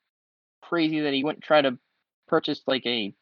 crazy 0.63 1.01
that 1.01 1.15
he 1.15 1.25
wouldn't 1.25 1.45
try 1.45 1.63
to 1.63 1.79
purchase 2.27 2.61
like 2.67 2.85
a 2.87 3.15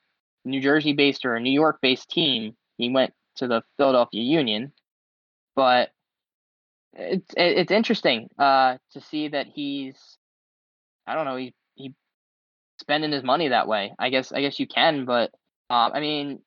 New 0.44 0.60
Jersey 0.60 0.92
based 0.92 1.24
or 1.24 1.34
a 1.34 1.40
New 1.40 1.52
York 1.52 1.80
based 1.82 2.10
team. 2.10 2.56
He 2.78 2.90
went 2.90 3.12
to 3.36 3.46
the 3.46 3.62
Philadelphia 3.76 4.22
Union, 4.22 4.72
but 5.54 5.90
it's 6.94 7.34
it's 7.36 7.72
interesting 7.72 8.28
uh, 8.38 8.78
to 8.92 9.00
see 9.00 9.28
that 9.28 9.46
he's 9.46 10.18
I 11.06 11.14
don't 11.14 11.26
know 11.26 11.36
he 11.36 11.54
he 11.74 11.94
spending 12.80 13.12
his 13.12 13.22
money 13.24 13.48
that 13.48 13.68
way. 13.68 13.92
I 13.98 14.10
guess 14.10 14.32
I 14.32 14.40
guess 14.40 14.58
you 14.58 14.66
can, 14.66 15.04
but 15.04 15.30
um, 15.68 15.92
I 15.94 16.00
mean, 16.00 16.40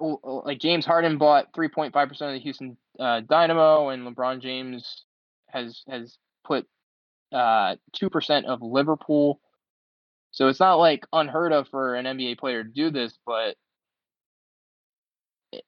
like 0.00 0.58
James 0.58 0.86
Harden 0.86 1.18
bought 1.18 1.54
three 1.54 1.68
point 1.68 1.92
five 1.92 2.08
percent 2.08 2.30
of 2.30 2.34
the 2.34 2.42
Houston 2.42 2.76
uh, 2.98 3.20
Dynamo, 3.20 3.88
and 3.88 4.06
LeBron 4.06 4.40
James 4.40 5.04
has 5.48 5.82
has 5.88 6.18
put 6.44 6.66
uh, 7.32 7.76
two 7.92 8.10
percent 8.10 8.46
of 8.46 8.62
Liverpool. 8.62 9.40
So 10.32 10.48
it's 10.48 10.60
not 10.60 10.74
like 10.76 11.06
unheard 11.12 11.52
of 11.52 11.68
for 11.68 11.94
an 11.94 12.06
NBA 12.06 12.38
player 12.38 12.62
to 12.62 12.70
do 12.70 12.90
this, 12.90 13.18
but 13.26 13.56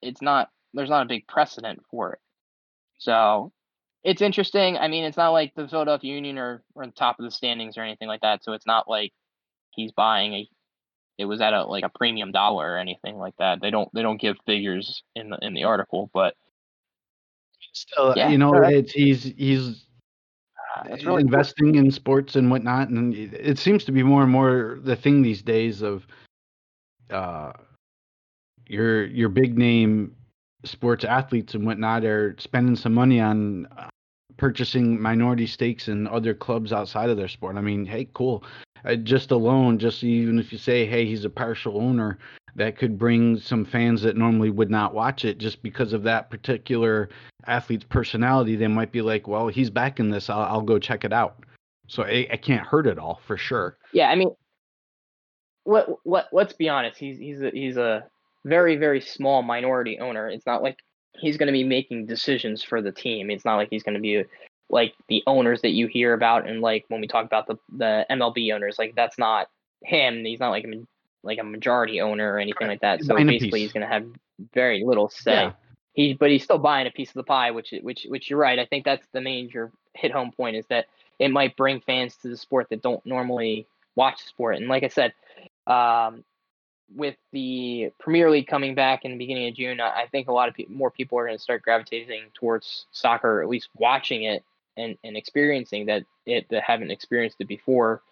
it's 0.00 0.22
not. 0.22 0.48
There's 0.74 0.90
not 0.90 1.04
a 1.04 1.08
big 1.08 1.26
precedent 1.26 1.80
for 1.90 2.14
it. 2.14 2.18
So 2.98 3.52
it's 4.04 4.22
interesting. 4.22 4.76
I 4.78 4.88
mean, 4.88 5.04
it's 5.04 5.16
not 5.16 5.30
like 5.30 5.52
the 5.54 5.68
Philadelphia 5.68 6.14
Union 6.14 6.38
are, 6.38 6.62
are 6.76 6.82
on 6.82 6.92
top 6.92 7.18
of 7.18 7.24
the 7.24 7.30
standings 7.30 7.76
or 7.76 7.82
anything 7.82 8.08
like 8.08 8.22
that. 8.22 8.42
So 8.42 8.52
it's 8.52 8.66
not 8.66 8.88
like 8.88 9.12
he's 9.70 9.92
buying 9.92 10.34
a. 10.34 10.48
It 11.22 11.26
was 11.26 11.40
at 11.40 11.54
a 11.54 11.64
like 11.64 11.84
a 11.84 11.88
premium 11.88 12.32
dollar 12.32 12.72
or 12.72 12.78
anything 12.78 13.16
like 13.16 13.36
that. 13.38 13.60
They 13.60 13.70
don't 13.70 13.88
they 13.94 14.02
don't 14.02 14.20
give 14.20 14.36
figures 14.44 15.04
in 15.14 15.30
the 15.30 15.38
in 15.40 15.54
the 15.54 15.64
article, 15.64 16.10
but 16.12 16.34
Still, 17.72 18.12
Yeah, 18.16 18.28
you 18.28 18.38
know, 18.38 18.50
no, 18.50 18.60
that- 18.60 18.72
it's 18.72 18.92
he's 18.92 19.22
he's 19.36 19.86
uh, 20.76 20.82
it's 20.90 21.04
really 21.04 21.22
cool. 21.22 21.32
investing 21.34 21.76
in 21.76 21.90
sports 21.90 22.34
and 22.36 22.50
whatnot, 22.50 22.88
and 22.88 23.14
it, 23.14 23.32
it 23.34 23.58
seems 23.58 23.84
to 23.84 23.92
be 23.92 24.02
more 24.02 24.22
and 24.22 24.30
more 24.32 24.80
the 24.82 24.96
thing 24.96 25.22
these 25.22 25.42
days 25.42 25.80
of 25.80 26.06
uh, 27.10 27.52
your 28.66 29.04
your 29.06 29.28
big 29.28 29.56
name 29.56 30.14
sports 30.64 31.04
athletes 31.04 31.54
and 31.54 31.64
whatnot 31.64 32.04
are 32.04 32.34
spending 32.38 32.76
some 32.76 32.94
money 32.94 33.20
on 33.20 33.66
uh, 33.78 33.88
purchasing 34.36 35.00
minority 35.00 35.46
stakes 35.46 35.88
in 35.88 36.06
other 36.08 36.34
clubs 36.34 36.72
outside 36.72 37.10
of 37.10 37.16
their 37.16 37.28
sport. 37.28 37.56
I 37.56 37.60
mean, 37.60 37.84
hey, 37.86 38.08
cool. 38.12 38.44
Uh, 38.84 38.96
just 38.96 39.30
alone, 39.30 39.78
just 39.78 40.02
even 40.02 40.38
if 40.38 40.52
you 40.52 40.58
say, 40.58 40.84
hey, 40.86 41.06
he's 41.06 41.24
a 41.24 41.30
partial 41.30 41.80
owner, 41.80 42.18
that 42.56 42.76
could 42.76 42.98
bring 42.98 43.38
some 43.38 43.64
fans 43.64 44.02
that 44.02 44.16
normally 44.16 44.50
would 44.50 44.70
not 44.70 44.94
watch 44.94 45.24
it 45.24 45.38
just 45.38 45.62
because 45.62 45.92
of 45.92 46.02
that 46.02 46.30
particular 46.30 47.08
athlete's 47.46 47.84
personality. 47.84 48.56
They 48.56 48.68
might 48.68 48.92
be 48.92 49.02
like, 49.02 49.26
well, 49.26 49.48
he's 49.48 49.70
back 49.70 50.00
in 50.00 50.10
this. 50.10 50.28
I'll, 50.28 50.42
I'll 50.42 50.62
go 50.62 50.78
check 50.78 51.04
it 51.04 51.12
out. 51.12 51.44
So 51.86 52.02
it, 52.02 52.42
can't 52.42 52.66
hurt 52.66 52.86
at 52.86 52.98
all 52.98 53.20
for 53.26 53.36
sure. 53.36 53.76
Yeah, 53.92 54.08
I 54.08 54.16
mean, 54.16 54.30
what 55.64 55.88
let 56.04 56.26
let's 56.32 56.52
be 56.52 56.68
honest. 56.68 56.98
He's 56.98 57.18
he's 57.18 57.42
a, 57.42 57.50
he's 57.50 57.76
a 57.76 58.04
very 58.44 58.76
very 58.76 59.00
small 59.00 59.42
minority 59.42 59.98
owner. 60.00 60.28
It's 60.28 60.46
not 60.46 60.62
like 60.62 60.78
he's 61.18 61.36
going 61.36 61.48
to 61.48 61.52
be 61.52 61.64
making 61.64 62.06
decisions 62.06 62.62
for 62.62 62.80
the 62.80 62.92
team. 62.92 63.30
It's 63.30 63.44
not 63.44 63.56
like 63.56 63.68
he's 63.70 63.82
going 63.82 63.94
to 63.94 64.00
be 64.00 64.24
like 64.72 64.94
the 65.08 65.22
owners 65.26 65.60
that 65.60 65.70
you 65.70 65.86
hear 65.86 66.14
about 66.14 66.48
and 66.48 66.62
like 66.62 66.86
when 66.88 67.00
we 67.00 67.06
talk 67.06 67.26
about 67.26 67.46
the 67.46 67.56
the 67.76 68.06
MLB 68.10 68.52
owners. 68.52 68.76
Like 68.78 68.94
that's 68.96 69.18
not 69.18 69.48
him. 69.84 70.24
He's 70.24 70.40
not 70.40 70.50
like 70.50 70.64
a 70.64 70.82
like 71.22 71.38
a 71.38 71.44
majority 71.44 72.00
owner 72.00 72.32
or 72.32 72.38
anything 72.38 72.66
like 72.66 72.80
that. 72.80 72.98
He's 72.98 73.06
So 73.06 73.14
basically, 73.14 73.60
he's 73.60 73.72
going 73.72 73.86
to 73.86 73.92
have 73.92 74.06
very 74.52 74.82
little 74.82 75.08
say. 75.08 75.32
Yeah. 75.32 75.52
He 75.92 76.14
but 76.14 76.30
he's 76.30 76.42
still 76.42 76.58
buying 76.58 76.86
a 76.86 76.90
piece 76.90 77.10
of 77.10 77.14
the 77.14 77.22
pie, 77.22 77.50
which 77.50 77.74
which 77.82 78.06
which 78.08 78.30
you're 78.30 78.38
right. 78.38 78.58
I 78.58 78.64
think 78.64 78.86
that's 78.86 79.06
the 79.12 79.20
major 79.20 79.70
hit 79.94 80.10
home 80.10 80.32
point 80.32 80.56
is 80.56 80.64
that 80.70 80.86
it 81.18 81.30
might 81.30 81.54
bring 81.54 81.80
fans 81.80 82.16
to 82.16 82.28
the 82.28 82.36
sport 82.36 82.68
that 82.70 82.82
don't 82.82 83.04
normally 83.04 83.66
watch 83.94 84.22
the 84.22 84.28
sport. 84.28 84.56
And 84.56 84.68
like 84.68 84.84
I 84.84 84.88
said, 84.88 85.12
um, 85.66 86.24
with 86.96 87.16
the 87.32 87.90
Premier 88.00 88.30
League 88.30 88.46
coming 88.46 88.74
back 88.74 89.04
in 89.04 89.12
the 89.12 89.18
beginning 89.18 89.48
of 89.48 89.54
June, 89.54 89.82
I 89.82 90.04
I 90.04 90.06
think 90.06 90.28
a 90.28 90.32
lot 90.32 90.48
of 90.48 90.54
pe- 90.54 90.64
more 90.70 90.90
people 90.90 91.18
are 91.18 91.26
going 91.26 91.36
to 91.36 91.42
start 91.42 91.60
gravitating 91.60 92.22
towards 92.32 92.86
soccer, 92.90 93.40
or 93.40 93.42
at 93.42 93.50
least 93.50 93.68
watching 93.76 94.22
it 94.22 94.42
and, 94.76 94.96
and 95.04 95.16
experiencing 95.16 95.86
that 95.86 96.04
it 96.26 96.46
that 96.50 96.62
haven't 96.62 96.90
experienced 96.90 97.36
it 97.40 97.48
before, 97.48 98.02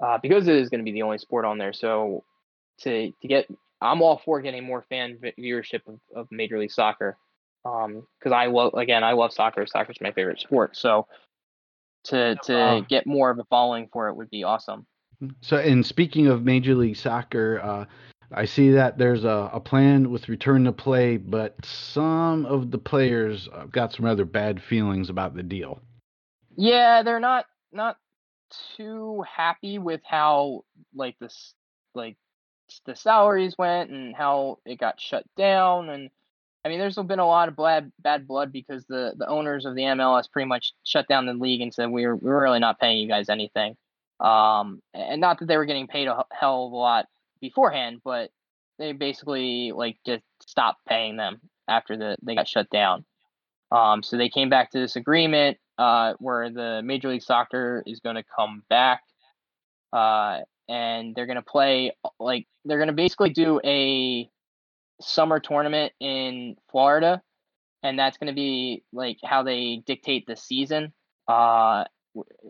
uh, 0.00 0.18
because 0.22 0.48
it 0.48 0.56
is 0.56 0.68
going 0.68 0.80
to 0.80 0.84
be 0.84 0.92
the 0.92 1.02
only 1.02 1.18
sport 1.18 1.44
on 1.44 1.58
there. 1.58 1.72
So 1.72 2.24
to 2.80 3.12
to 3.12 3.28
get, 3.28 3.46
I'm 3.80 4.02
all 4.02 4.20
for 4.24 4.40
getting 4.40 4.64
more 4.64 4.82
fan 4.88 5.18
viewership 5.38 5.86
of, 5.86 6.00
of 6.14 6.28
Major 6.30 6.58
League 6.58 6.72
Soccer, 6.72 7.16
Um 7.64 8.06
because 8.18 8.32
I 8.32 8.46
love 8.46 8.74
again 8.74 9.04
I 9.04 9.12
love 9.12 9.32
soccer. 9.32 9.66
Soccer's 9.66 10.00
my 10.00 10.12
favorite 10.12 10.40
sport. 10.40 10.76
So 10.76 11.06
to 12.04 12.36
to 12.44 12.58
Uh, 12.58 12.80
get 12.80 13.06
more 13.06 13.30
of 13.30 13.38
a 13.38 13.44
following 13.44 13.88
for 13.92 14.08
it 14.08 14.14
would 14.16 14.30
be 14.30 14.44
awesome. 14.44 14.86
So, 15.40 15.56
and 15.56 15.86
speaking 15.86 16.26
of 16.26 16.42
Major 16.42 16.74
League 16.74 16.96
Soccer, 16.96 17.60
uh, 17.62 17.84
I 18.34 18.44
see 18.44 18.70
that 18.70 18.98
there's 18.98 19.24
a, 19.24 19.50
a 19.52 19.60
plan 19.60 20.10
with 20.10 20.28
return 20.28 20.64
to 20.64 20.72
play, 20.72 21.16
but 21.16 21.54
some 21.64 22.46
of 22.46 22.70
the 22.70 22.78
players 22.78 23.48
uh, 23.52 23.64
got 23.66 23.92
some 23.92 24.06
rather 24.06 24.24
bad 24.24 24.62
feelings 24.62 25.10
about 25.10 25.34
the 25.34 25.42
deal. 25.42 25.80
Yeah, 26.56 27.02
they're 27.02 27.20
not 27.20 27.46
not 27.72 27.96
too 28.76 29.22
happy 29.22 29.78
with 29.78 30.00
how 30.04 30.64
like 30.94 31.18
this 31.18 31.54
like 31.94 32.16
the 32.86 32.94
salaries 32.96 33.54
went 33.58 33.90
and 33.90 34.14
how 34.14 34.58
it 34.64 34.78
got 34.78 35.00
shut 35.00 35.24
down 35.36 35.88
and 35.90 36.10
I 36.64 36.68
mean 36.68 36.78
there's 36.78 36.96
been 36.96 37.18
a 37.18 37.26
lot 37.26 37.48
of 37.48 37.56
bad 37.56 37.90
bad 37.98 38.26
blood 38.26 38.52
because 38.52 38.84
the 38.86 39.14
the 39.16 39.26
owners 39.26 39.64
of 39.64 39.74
the 39.74 39.82
MLS 39.82 40.30
pretty 40.30 40.48
much 40.48 40.72
shut 40.84 41.08
down 41.08 41.26
the 41.26 41.32
league 41.32 41.60
and 41.60 41.72
said 41.72 41.90
we're 41.90 42.14
we're 42.14 42.42
really 42.42 42.60
not 42.60 42.78
paying 42.78 42.98
you 42.98 43.08
guys 43.08 43.28
anything. 43.28 43.76
Um 44.20 44.82
and 44.94 45.20
not 45.20 45.38
that 45.38 45.46
they 45.46 45.56
were 45.56 45.64
getting 45.64 45.86
paid 45.86 46.08
a 46.08 46.24
hell 46.30 46.66
of 46.66 46.72
a 46.72 46.76
lot 46.76 47.06
beforehand, 47.42 48.00
but 48.02 48.30
they 48.78 48.92
basically 48.92 49.72
like 49.74 49.98
just 50.06 50.24
stopped 50.40 50.86
paying 50.88 51.16
them 51.18 51.40
after 51.68 51.96
the 51.98 52.16
they 52.22 52.34
got 52.34 52.48
shut 52.48 52.70
down. 52.70 53.04
Um, 53.70 54.02
so 54.02 54.16
they 54.16 54.30
came 54.30 54.48
back 54.48 54.70
to 54.70 54.78
this 54.78 54.96
agreement 54.96 55.58
uh, 55.78 56.14
where 56.18 56.50
the 56.50 56.80
Major 56.82 57.08
League 57.08 57.22
Soccer 57.22 57.82
is 57.86 58.00
going 58.00 58.16
to 58.16 58.24
come 58.36 58.62
back, 58.70 59.02
uh, 59.92 60.40
and 60.68 61.14
they're 61.14 61.26
going 61.26 61.36
to 61.36 61.42
play 61.42 61.92
like 62.18 62.46
they're 62.64 62.78
going 62.78 62.88
to 62.88 62.94
basically 62.94 63.30
do 63.30 63.60
a 63.64 64.30
summer 65.00 65.40
tournament 65.40 65.92
in 66.00 66.56
Florida, 66.70 67.22
and 67.82 67.98
that's 67.98 68.16
going 68.16 68.28
to 68.28 68.34
be 68.34 68.84
like 68.92 69.18
how 69.24 69.42
they 69.42 69.82
dictate 69.86 70.26
the 70.26 70.36
season. 70.36 70.92
Uh, 71.28 71.84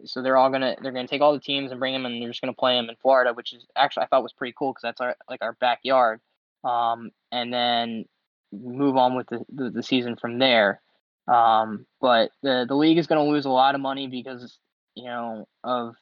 so 0.05 0.23
they're 0.23 0.37
all 0.37 0.51
gonna 0.51 0.77
they're 0.83 0.93
gonna 0.93 1.09
take 1.09 1.23
all 1.23 1.33
the 1.33 1.41
teams 1.41 1.71
and 1.71 1.81
bring 1.81 1.93
them, 1.93 2.07
and 2.07 2.21
they're 2.21 2.31
just 2.31 2.41
gonna 2.41 2.53
play 2.53 2.75
them 2.75 2.89
in 2.89 2.97
Florida, 2.97 3.33
which 3.33 3.53
is 3.53 3.67
actually 3.77 4.05
I 4.05 4.07
thought 4.07 4.23
was 4.23 4.33
pretty 4.33 4.55
cool 4.59 4.73
because 4.73 4.83
that's 4.83 5.01
our 5.01 5.17
like 5.29 5.43
our 5.43 5.53
backyard. 5.61 6.21
Um, 6.65 7.11
and 7.33 7.53
then 7.53 8.05
move 8.53 8.97
on 8.97 9.17
with 9.17 9.27
the, 9.29 9.45
the, 9.53 9.71
the 9.71 9.83
season 9.83 10.17
from 10.17 10.39
there. 10.39 10.81
Um, 11.27 11.87
but 12.01 12.31
the 12.43 12.67
the 12.69 12.75
league 12.75 12.99
is 12.99 13.07
to 13.07 13.23
lose 13.23 13.45
a 13.45 13.51
lot 13.51 13.75
of 13.75 13.81
money 13.81 14.09
because 14.09 14.59
you 14.95 15.05
know 15.05 15.47
of 15.63 15.95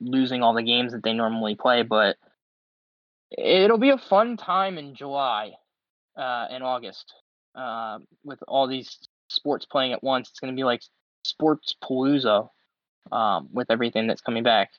losing 0.00 0.42
all 0.42 0.54
the 0.54 0.62
games 0.62 0.92
that 0.92 1.02
they 1.02 1.12
normally 1.12 1.54
play. 1.54 1.82
But 1.82 2.16
it'll 3.30 3.78
be 3.78 3.90
a 3.90 3.98
fun 3.98 4.36
time 4.36 4.78
in 4.78 4.94
July 4.94 5.52
uh, 6.16 6.46
and 6.50 6.64
August 6.64 7.14
uh, 7.54 7.98
with 8.24 8.40
all 8.48 8.66
these 8.66 8.98
sports 9.28 9.66
playing 9.66 9.92
at 9.92 10.02
once. 10.02 10.30
It's 10.30 10.40
to 10.40 10.52
be 10.52 10.64
like 10.64 10.82
sports 11.24 11.74
palooza 11.82 12.48
um, 13.12 13.48
with 13.52 13.70
everything 13.70 14.06
that's 14.06 14.20
coming 14.20 14.42
back. 14.42 14.70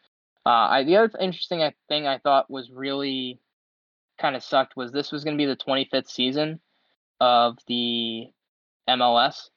Uh, 0.46 0.50
I, 0.50 0.84
the 0.84 0.98
other 0.98 1.12
interesting 1.20 1.70
thing 1.88 2.08
I 2.08 2.18
thought 2.18 2.50
was 2.50 2.72
really 2.72 3.40
kind 4.20 4.36
of 4.36 4.44
sucked 4.44 4.76
was 4.76 4.92
this 4.92 5.12
was 5.12 5.24
going 5.24 5.38
to 5.38 5.42
be 5.42 5.46
the 5.46 5.56
25th 5.56 6.10
season 6.10 6.60
of 7.20 7.58
the 7.68 8.28
MLS 8.90 9.50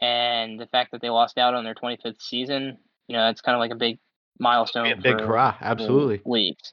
and 0.00 0.58
the 0.58 0.66
fact 0.66 0.92
that 0.92 1.02
they 1.02 1.10
lost 1.10 1.38
out 1.38 1.54
on 1.54 1.64
their 1.64 1.74
25th 1.74 2.20
season, 2.20 2.78
you 3.06 3.16
know, 3.16 3.26
that's 3.26 3.40
kind 3.40 3.54
of 3.54 3.60
like 3.60 3.72
a 3.72 3.76
big 3.76 3.98
milestone. 4.38 4.86
a 4.90 4.96
big 4.96 5.18
for 5.18 5.26
hurrah, 5.26 5.56
absolutely. 5.60 6.22
Leagues, 6.24 6.72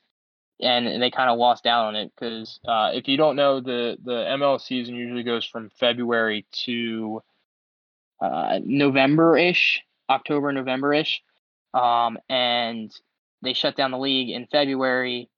and 0.62 1.02
they 1.02 1.12
kind 1.12 1.30
of 1.30 1.38
lost 1.38 1.66
out 1.66 1.86
on 1.86 1.96
it 1.96 2.12
because 2.16 2.60
uh, 2.68 2.92
if 2.94 3.08
you 3.08 3.18
don't 3.18 3.36
know, 3.36 3.60
the 3.60 3.98
the 4.04 4.12
ML 4.12 4.62
season 4.62 4.96
usually 4.96 5.24
goes 5.24 5.46
from 5.46 5.70
February 5.78 6.46
to 6.66 7.22
uh, 8.22 8.60
November 8.64 9.38
ish, 9.38 9.82
October, 10.10 10.52
November 10.52 10.94
ish, 10.94 11.22
um, 11.74 12.18
and 12.30 12.92
they 13.42 13.54
shut 13.54 13.76
down 13.76 13.92
the 13.92 13.98
league 13.98 14.30
in 14.30 14.48
February 14.48 15.30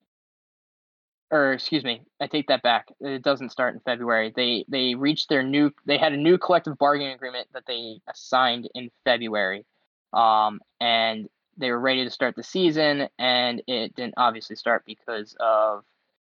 or 1.31 1.53
excuse 1.53 1.83
me, 1.83 2.01
I 2.19 2.27
take 2.27 2.47
that 2.47 2.63
back. 2.63 2.87
It 2.99 3.21
doesn't 3.21 3.51
start 3.51 3.73
in 3.75 3.79
February. 3.81 4.33
They 4.35 4.65
they 4.67 4.95
reached 4.95 5.29
their 5.29 5.43
new 5.43 5.71
they 5.85 5.97
had 5.97 6.13
a 6.13 6.17
new 6.17 6.37
collective 6.37 6.77
bargaining 6.77 7.13
agreement 7.13 7.47
that 7.53 7.65
they 7.67 8.01
signed 8.13 8.69
in 8.73 8.89
February. 9.03 9.65
Um, 10.11 10.59
and 10.79 11.29
they 11.57 11.71
were 11.71 11.79
ready 11.79 12.03
to 12.03 12.09
start 12.09 12.35
the 12.35 12.43
season 12.43 13.09
and 13.19 13.61
it 13.67 13.95
didn't 13.95 14.15
obviously 14.17 14.55
start 14.55 14.83
because 14.85 15.35
of 15.39 15.83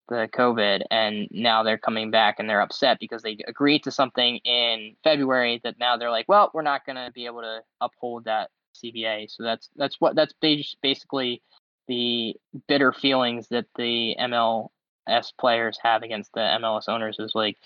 the 0.09 0.29
COVID 0.35 0.83
and 0.91 1.29
now 1.31 1.63
they're 1.63 1.79
coming 1.79 2.11
back 2.11 2.37
and 2.39 2.49
they're 2.49 2.61
upset 2.61 2.99
because 3.01 3.23
they 3.23 3.39
agreed 3.47 3.85
to 3.85 3.91
something 3.91 4.37
in 4.39 4.97
February 5.03 5.61
that 5.65 5.79
now 5.79 5.97
they're 5.97 6.11
like, 6.11 6.29
well, 6.29 6.51
we're 6.53 6.63
not 6.63 6.85
going 6.85 6.97
to 6.97 7.11
be 7.15 7.27
able 7.27 7.41
to 7.41 7.61
uphold 7.81 8.25
that 8.25 8.51
CBA. 8.75 9.31
So 9.31 9.43
that's 9.43 9.71
that's 9.77 10.01
what 10.01 10.15
that's 10.15 10.35
basically 10.83 11.43
the 11.89 12.37
bitter 12.69 12.93
feelings 12.93 13.49
that 13.49 13.67
the 13.77 14.17
MLS 14.21 15.33
players 15.39 15.79
have 15.83 16.03
against 16.03 16.33
the 16.35 16.41
MLS 16.41 16.89
owners 16.89 17.17
is 17.19 17.33
like 17.35 17.57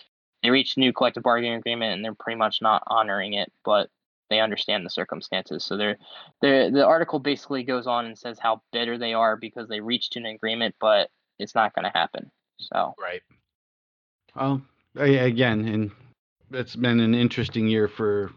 they 0.43 0.51
reached 0.51 0.77
a 0.77 0.81
new 0.81 0.93
collective 0.93 1.23
bargaining 1.23 1.55
agreement 1.55 1.94
and 1.94 2.05
they're 2.05 2.15
pretty 2.15 2.39
much 2.39 2.62
not 2.62 2.82
honoring 2.86 3.35
it, 3.35 3.52
but 3.65 3.90
they 4.31 4.40
understand 4.40 4.85
the 4.85 4.90
circumstances. 4.90 5.65
So 5.65 5.77
they're, 5.77 5.97
they're 6.43 6.70
the 6.70 6.85
article 6.85 7.19
basically 7.19 7.62
goes 7.62 7.86
on 7.86 8.06
and 8.06 8.19
says 8.19 8.39
how 8.39 8.62
bitter 8.73 8.98
they 8.98 9.15
are 9.15 9.36
because 9.36 9.69
they 9.69 9.81
reached 9.81 10.16
an 10.16 10.27
agreement, 10.27 10.74
but 10.81 11.10
it's 11.39 11.55
not 11.55 11.74
going 11.74 11.85
to 11.85 11.98
happen. 11.98 12.31
So 12.59 12.94
right. 13.01 13.23
Well, 14.35 14.62
again, 14.97 15.66
and 15.66 15.90
it's 16.51 16.77
been 16.77 17.01
an 17.01 17.15
interesting 17.15 17.66
year 17.66 17.89
for 17.89 18.31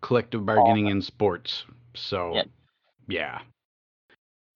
collective 0.00 0.44
bargaining 0.44 0.88
in 0.88 1.02
sports. 1.02 1.64
So 1.94 2.34
yep. 2.34 2.48
yeah. 3.08 3.40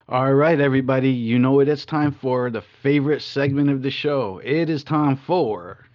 All 0.07 0.35
right, 0.35 0.61
everybody, 0.61 1.09
you 1.11 1.39
know 1.39 1.53
what 1.53 1.69
it's 1.69 1.87
time 1.87 2.13
for 2.13 2.51
the 2.51 2.61
favorite 2.61 3.23
segment 3.23 3.71
of 3.71 3.81
the 3.81 3.91
show. 3.91 4.39
It 4.45 4.69
is 4.69 4.85
time 4.85 5.17
for. 5.17 5.87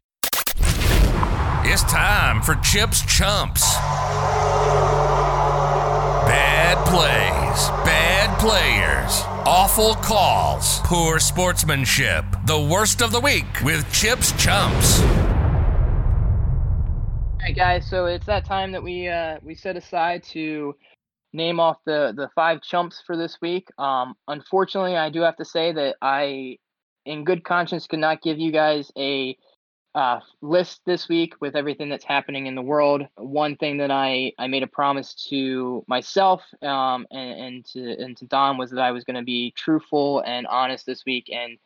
It's 1.64 1.84
time 1.84 2.42
for 2.42 2.56
Chips 2.56 3.02
Chumps. 3.06 3.76
Bad 6.26 6.84
plays, 6.88 7.70
bad 8.30 8.40
players, 8.40 9.22
awful 9.46 9.96
calls, 9.96 10.80
poor 10.80 11.20
sportsmanship. 11.20 12.26
The 12.46 12.60
worst 12.60 13.02
of 13.02 13.12
the 13.12 13.20
week 13.20 13.46
with 13.64 13.92
Chips 13.92 14.32
Chumps. 14.34 15.02
All 15.02 15.08
right, 17.42 17.56
guys. 17.56 17.90
So 17.90 18.06
it's 18.06 18.26
that 18.26 18.46
time 18.46 18.72
that 18.72 18.84
we 18.84 19.08
uh, 19.08 19.38
we 19.44 19.56
set 19.56 19.78
aside 19.78 20.24
to 20.32 20.76
name 21.34 21.60
off 21.60 21.78
the 21.86 22.14
the 22.16 22.30
five 22.36 22.62
chumps 22.62 23.02
for 23.06 23.18
this 23.18 23.38
week. 23.42 23.68
Um, 23.78 24.16
unfortunately, 24.28 24.98
I 24.98 25.10
do 25.10 25.22
have 25.22 25.38
to 25.38 25.46
say 25.46 25.72
that 25.72 25.96
I, 26.02 26.58
in 27.06 27.24
good 27.24 27.44
conscience, 27.44 27.88
could 27.88 28.00
not 28.00 28.22
give 28.22 28.38
you 28.40 28.52
guys 28.52 28.92
a 28.98 29.38
uh, 29.96 30.20
list 30.42 30.82
this 30.86 31.10
week 31.10 31.34
with 31.42 31.56
everything 31.56 31.90
that's 31.90 32.06
happening 32.06 32.46
in 32.46 32.56
the 32.56 32.62
world. 32.62 33.04
One 33.16 33.56
thing 33.56 33.78
that 33.78 33.92
I 33.92 34.34
I 34.38 34.48
made 34.48 34.64
a 34.64 34.68
promise 34.68 35.14
to 35.30 35.84
myself 35.88 36.44
um, 36.62 37.08
and, 37.12 37.40
and 37.40 37.66
to 37.74 38.04
and 38.04 38.18
to 38.18 38.26
Don 38.26 38.58
was 38.58 38.72
that 38.72 38.80
I 38.80 38.92
was 38.92 39.04
going 39.04 39.16
to 39.16 39.24
be 39.24 39.52
truthful 39.58 40.22
and 40.26 40.48
honest 40.48 40.86
this 40.86 41.04
week, 41.06 41.30
and 41.32 41.58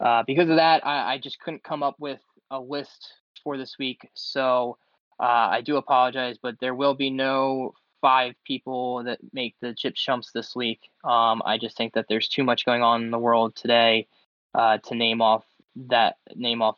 uh, 0.00 0.22
because 0.26 0.48
of 0.48 0.56
that, 0.56 0.86
I, 0.86 1.14
I 1.14 1.18
just 1.18 1.38
couldn't 1.40 1.64
come 1.64 1.82
up 1.82 1.96
with 1.98 2.20
a 2.50 2.60
list 2.60 3.12
for 3.42 3.56
this 3.56 3.76
week. 3.78 4.08
So. 4.14 4.78
Uh, 5.18 5.48
I 5.50 5.62
do 5.62 5.78
apologize, 5.78 6.36
but 6.42 6.56
there 6.60 6.74
will 6.74 6.92
be 6.92 7.08
no 7.08 7.72
five 8.02 8.34
people 8.44 9.02
that 9.04 9.18
make 9.32 9.54
the 9.62 9.74
chip 9.74 9.94
chumps 9.94 10.30
this 10.32 10.54
week. 10.54 10.80
Um, 11.04 11.40
I 11.44 11.56
just 11.56 11.76
think 11.76 11.94
that 11.94 12.04
there's 12.06 12.28
too 12.28 12.44
much 12.44 12.66
going 12.66 12.82
on 12.82 13.02
in 13.02 13.10
the 13.10 13.18
world 13.18 13.56
today 13.56 14.08
uh, 14.54 14.76
to 14.84 14.94
name 14.94 15.22
off 15.22 15.44
that 15.88 16.16
name 16.34 16.62
off 16.62 16.76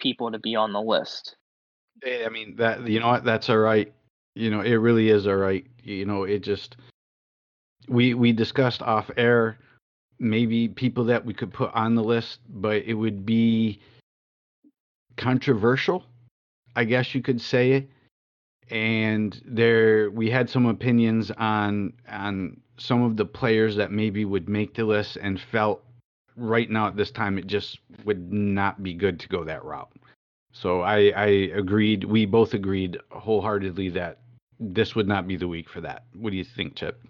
people 0.00 0.30
to 0.32 0.38
be 0.38 0.56
on 0.56 0.72
the 0.72 0.80
list. 0.82 1.36
Eh, 2.04 2.24
I 2.26 2.28
mean 2.30 2.56
that 2.56 2.86
you 2.88 3.00
know 3.00 3.08
what 3.08 3.24
that's 3.24 3.50
all 3.50 3.58
right. 3.58 3.92
You 4.34 4.50
know 4.50 4.60
it 4.62 4.74
really 4.76 5.10
is 5.10 5.26
all 5.26 5.36
right. 5.36 5.66
You 5.82 6.06
know 6.06 6.24
it 6.24 6.40
just 6.40 6.76
we 7.88 8.14
we 8.14 8.32
discussed 8.32 8.82
off 8.82 9.10
air 9.16 9.58
maybe 10.18 10.68
people 10.68 11.04
that 11.04 11.24
we 11.24 11.34
could 11.34 11.52
put 11.52 11.72
on 11.74 11.94
the 11.94 12.04
list, 12.04 12.40
but 12.48 12.84
it 12.84 12.94
would 12.94 13.24
be 13.26 13.80
controversial. 15.16 16.04
I 16.76 16.84
guess 16.84 17.14
you 17.14 17.22
could 17.22 17.40
say 17.40 17.72
it. 17.72 17.90
and 18.70 19.40
there 19.44 20.10
we 20.10 20.30
had 20.30 20.48
some 20.48 20.66
opinions 20.66 21.30
on 21.32 21.92
on 22.08 22.60
some 22.78 23.02
of 23.02 23.16
the 23.16 23.24
players 23.24 23.76
that 23.76 23.90
maybe 23.92 24.24
would 24.24 24.48
make 24.48 24.74
the 24.74 24.84
list 24.84 25.16
and 25.16 25.40
felt 25.40 25.82
right 26.36 26.70
now 26.70 26.86
at 26.86 26.96
this 26.96 27.10
time 27.10 27.38
it 27.38 27.46
just 27.46 27.78
would 28.04 28.32
not 28.32 28.82
be 28.82 28.94
good 28.94 29.20
to 29.20 29.28
go 29.28 29.44
that 29.44 29.64
route. 29.64 29.90
So 30.52 30.80
I, 30.80 31.12
I 31.16 31.26
agreed. 31.54 32.04
We 32.04 32.26
both 32.26 32.54
agreed 32.54 32.98
wholeheartedly 33.10 33.90
that 33.90 34.18
this 34.58 34.94
would 34.94 35.06
not 35.06 35.28
be 35.28 35.36
the 35.36 35.48
week 35.48 35.68
for 35.68 35.80
that. 35.82 36.04
What 36.14 36.30
do 36.30 36.36
you 36.36 36.44
think, 36.44 36.74
Chip? 36.74 37.00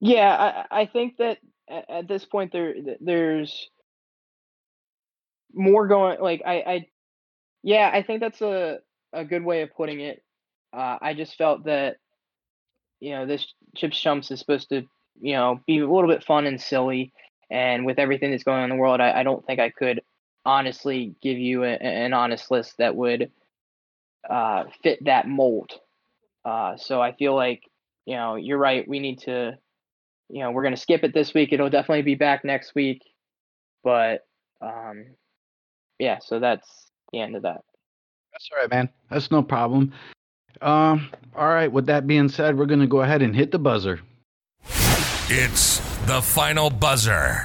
Yeah, 0.00 0.64
I, 0.70 0.82
I 0.82 0.86
think 0.86 1.16
that 1.18 1.38
at 1.68 2.08
this 2.08 2.24
point 2.24 2.52
there 2.52 2.74
there's 3.00 3.68
more 5.52 5.86
going. 5.86 6.20
Like 6.20 6.42
I, 6.46 6.54
I, 6.54 6.86
yeah, 7.62 7.90
I 7.92 8.02
think 8.02 8.20
that's 8.20 8.40
a 8.40 8.78
a 9.12 9.24
good 9.24 9.44
way 9.44 9.62
of 9.62 9.74
putting 9.74 10.00
it. 10.00 10.22
Uh, 10.72 10.98
I 11.00 11.14
just 11.14 11.36
felt 11.36 11.64
that 11.64 11.96
you 13.00 13.10
know 13.10 13.26
this 13.26 13.52
Chips 13.76 14.00
Chumps 14.00 14.30
is 14.30 14.38
supposed 14.38 14.68
to 14.70 14.82
you 15.20 15.34
know 15.34 15.60
be 15.66 15.78
a 15.78 15.90
little 15.90 16.08
bit 16.08 16.24
fun 16.24 16.46
and 16.46 16.60
silly, 16.60 17.12
and 17.50 17.84
with 17.84 17.98
everything 17.98 18.30
that's 18.30 18.44
going 18.44 18.58
on 18.58 18.64
in 18.64 18.70
the 18.70 18.76
world, 18.76 19.00
I, 19.00 19.20
I 19.20 19.22
don't 19.22 19.44
think 19.46 19.60
I 19.60 19.70
could 19.70 20.02
honestly 20.44 21.14
give 21.22 21.38
you 21.38 21.64
a, 21.64 21.72
an 21.72 22.12
honest 22.12 22.50
list 22.50 22.78
that 22.78 22.96
would 22.96 23.30
uh, 24.28 24.64
fit 24.82 25.04
that 25.04 25.28
mold. 25.28 25.72
Uh, 26.44 26.76
so 26.76 27.00
I 27.00 27.12
feel 27.12 27.34
like 27.34 27.62
you 28.06 28.16
know 28.16 28.36
you're 28.36 28.58
right. 28.58 28.86
We 28.88 28.98
need 28.98 29.20
to 29.20 29.58
you 30.28 30.40
know 30.40 30.50
we're 30.50 30.62
gonna 30.62 30.76
skip 30.76 31.04
it 31.04 31.14
this 31.14 31.34
week. 31.34 31.52
It'll 31.52 31.70
definitely 31.70 32.02
be 32.02 32.14
back 32.14 32.44
next 32.44 32.74
week, 32.74 33.02
but 33.82 34.26
um, 34.60 35.06
yeah. 35.98 36.18
So 36.20 36.38
that's 36.40 36.68
the 37.12 37.20
end 37.20 37.36
of 37.36 37.42
that. 37.42 37.62
That's 38.32 38.48
all 38.52 38.60
right, 38.60 38.70
man. 38.70 38.88
That's 39.10 39.30
no 39.30 39.42
problem. 39.42 39.92
Um, 40.62 41.10
all 41.34 41.48
right, 41.48 41.70
with 41.70 41.86
that 41.86 42.06
being 42.06 42.28
said, 42.28 42.56
we're 42.56 42.66
going 42.66 42.80
to 42.80 42.86
go 42.86 43.00
ahead 43.00 43.22
and 43.22 43.34
hit 43.34 43.50
the 43.50 43.58
buzzer. 43.58 44.00
It's 45.28 45.80
the 46.06 46.22
final 46.22 46.70
buzzer. 46.70 47.44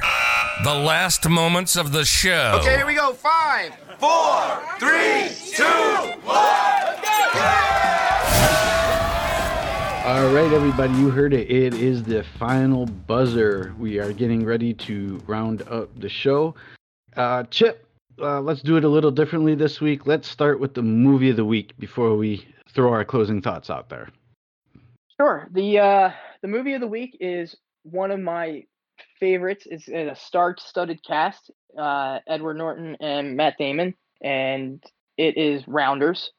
The 0.63 0.73
last 0.73 1.27
moments 1.27 1.75
of 1.75 1.91
the 1.91 2.05
show. 2.05 2.59
Okay, 2.61 2.77
here 2.77 2.85
we 2.85 2.93
go. 2.95 3.13
Five, 3.13 3.73
four, 3.99 4.61
three, 4.79 5.29
two, 5.53 5.63
one. 6.23 6.35
All 10.05 10.31
right, 10.31 10.51
everybody, 10.53 10.93
you 10.93 11.09
heard 11.09 11.33
it. 11.33 11.49
It 11.49 11.73
is 11.73 12.03
the 12.03 12.23
final 12.37 12.85
buzzer. 12.85 13.73
We 13.77 13.99
are 13.99 14.13
getting 14.13 14.45
ready 14.45 14.73
to 14.73 15.19
round 15.25 15.63
up 15.63 15.89
the 15.99 16.09
show. 16.09 16.53
Uh, 17.17 17.43
Chip, 17.45 17.87
uh, 18.21 18.39
let's 18.39 18.61
do 18.61 18.77
it 18.77 18.83
a 18.83 18.87
little 18.89 19.11
differently 19.11 19.55
this 19.55 19.81
week. 19.81 20.05
Let's 20.05 20.27
start 20.27 20.59
with 20.59 20.73
the 20.75 20.83
movie 20.83 21.31
of 21.31 21.35
the 21.35 21.45
week 21.45 21.73
before 21.79 22.15
we 22.15 22.47
throw 22.71 22.91
our 22.93 23.03
closing 23.03 23.41
thoughts 23.41 23.69
out 23.69 23.89
there. 23.89 24.09
Sure. 25.19 25.47
The 25.51 25.79
uh, 25.79 26.11
the 26.41 26.47
movie 26.47 26.73
of 26.73 26.81
the 26.81 26.87
week 26.87 27.17
is 27.19 27.55
one 27.85 28.11
of 28.11 28.19
my 28.19 28.63
favorites. 29.19 29.67
It's 29.69 29.87
a 29.87 30.15
star-studded 30.15 31.03
cast: 31.05 31.51
uh, 31.77 32.19
Edward 32.27 32.55
Norton 32.55 32.97
and 32.99 33.37
Matt 33.37 33.57
Damon, 33.57 33.95
and 34.21 34.83
it 35.17 35.37
is 35.37 35.67
Rounders. 35.67 36.31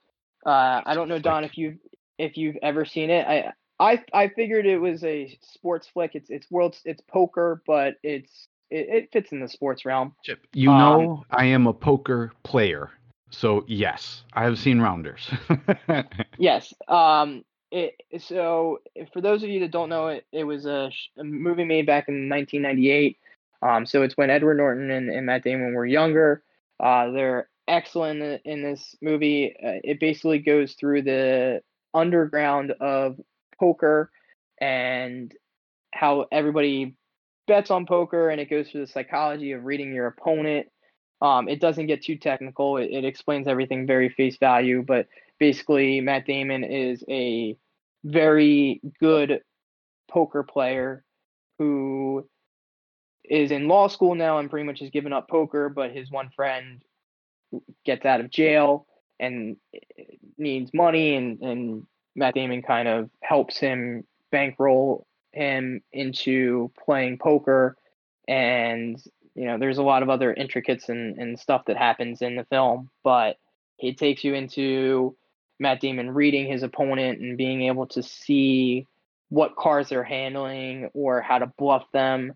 Uh, 0.44 0.82
I 0.84 0.94
don't 0.94 1.08
know, 1.08 1.18
Don, 1.18 1.44
if 1.44 1.56
you 1.56 1.78
if 2.18 2.36
you've 2.36 2.56
ever 2.62 2.84
seen 2.84 3.10
it. 3.10 3.26
I 3.26 3.52
I 3.78 4.02
I 4.12 4.28
figured 4.28 4.66
it 4.66 4.78
was 4.78 5.04
a 5.04 5.38
sports 5.42 5.88
flick. 5.88 6.12
It's 6.14 6.30
it's 6.30 6.50
world 6.50 6.76
it's 6.84 7.02
poker, 7.02 7.62
but 7.66 7.94
it's 8.02 8.48
it, 8.70 8.88
it 8.88 9.08
fits 9.12 9.32
in 9.32 9.40
the 9.40 9.48
sports 9.48 9.84
realm. 9.84 10.14
Chip, 10.24 10.46
you 10.52 10.70
um, 10.70 10.78
know 10.78 11.24
I 11.30 11.46
am 11.46 11.66
a 11.66 11.72
poker 11.72 12.32
player. 12.42 12.90
So 13.30 13.64
yes, 13.66 14.22
I 14.32 14.44
have 14.44 14.58
seen 14.58 14.80
Rounders. 14.80 15.28
yes. 16.38 16.72
Um. 16.88 17.44
It, 17.70 17.94
so 18.20 18.80
for 19.12 19.20
those 19.20 19.42
of 19.42 19.48
you 19.48 19.60
that 19.60 19.72
don't 19.72 19.88
know 19.88 20.08
it, 20.08 20.26
it 20.32 20.44
was 20.44 20.66
a, 20.66 20.90
a 21.18 21.24
movie 21.24 21.64
made 21.64 21.86
back 21.86 22.08
in 22.08 22.28
1998. 22.28 23.18
Um. 23.62 23.86
So 23.86 24.02
it's 24.02 24.16
when 24.16 24.30
Edward 24.30 24.58
Norton 24.58 24.90
and, 24.90 25.10
and 25.10 25.26
Matt 25.26 25.44
Damon 25.44 25.74
were 25.74 25.86
younger. 25.86 26.42
Uh. 26.78 27.10
They're 27.10 27.48
excellent 27.68 28.22
in, 28.22 28.40
in 28.44 28.62
this 28.62 28.94
movie. 29.00 29.54
Uh, 29.56 29.80
it 29.82 30.00
basically 30.00 30.38
goes 30.38 30.74
through 30.74 31.02
the 31.02 31.62
underground 31.94 32.72
of 32.80 33.18
poker 33.58 34.10
and 34.60 35.32
how 35.92 36.26
everybody 36.30 36.94
bets 37.46 37.70
on 37.70 37.86
poker 37.86 38.28
and 38.30 38.40
it 38.40 38.50
goes 38.50 38.68
through 38.68 38.82
the 38.82 38.92
psychology 38.92 39.52
of 39.52 39.64
reading 39.64 39.92
your 39.92 40.06
opponent. 40.06 40.66
Um, 41.22 41.48
it 41.48 41.60
doesn't 41.60 41.86
get 41.86 42.02
too 42.04 42.16
technical. 42.16 42.76
It, 42.76 42.90
it 42.90 43.04
explains 43.04 43.48
everything 43.48 43.86
very 43.86 44.10
face 44.10 44.36
value, 44.36 44.84
but 44.86 45.06
basically 45.38 46.00
Matt 46.00 46.26
Damon 46.26 46.64
is 46.64 47.04
a 47.08 47.56
very 48.04 48.80
good 49.00 49.40
poker 50.10 50.42
player 50.42 51.04
who 51.58 52.28
is 53.24 53.50
in 53.50 53.68
law 53.68 53.88
school 53.88 54.14
now 54.14 54.38
and 54.38 54.50
pretty 54.50 54.66
much 54.66 54.80
has 54.80 54.90
given 54.90 55.12
up 55.12 55.28
poker, 55.28 55.68
but 55.68 55.90
his 55.90 56.10
one 56.10 56.30
friend 56.34 56.82
gets 57.84 58.04
out 58.04 58.20
of 58.20 58.30
jail 58.30 58.86
and 59.18 59.56
eh, 59.74 60.04
needs 60.38 60.70
money 60.72 61.16
and, 61.16 61.40
and 61.40 61.86
Matt 62.14 62.34
Damon 62.34 62.62
kind 62.62 62.88
of 62.88 63.10
helps 63.22 63.58
him 63.58 64.04
bankroll 64.30 65.06
him 65.32 65.82
into 65.92 66.70
playing 66.84 67.18
poker. 67.18 67.76
And 68.28 69.02
you 69.36 69.44
know 69.44 69.58
there's 69.58 69.78
a 69.78 69.82
lot 69.82 70.02
of 70.02 70.10
other 70.10 70.32
intricates 70.32 70.88
and, 70.88 71.18
and 71.18 71.38
stuff 71.38 71.66
that 71.66 71.76
happens 71.76 72.22
in 72.22 72.34
the 72.34 72.44
film 72.46 72.90
but 73.04 73.36
it 73.78 73.98
takes 73.98 74.24
you 74.24 74.34
into 74.34 75.14
matt 75.58 75.80
damon 75.80 76.10
reading 76.10 76.50
his 76.50 76.62
opponent 76.62 77.20
and 77.20 77.36
being 77.36 77.62
able 77.62 77.86
to 77.86 78.02
see 78.02 78.86
what 79.28 79.56
cars 79.56 79.88
they're 79.88 80.04
handling 80.04 80.90
or 80.94 81.20
how 81.20 81.38
to 81.38 81.52
bluff 81.58 81.84
them. 81.92 82.34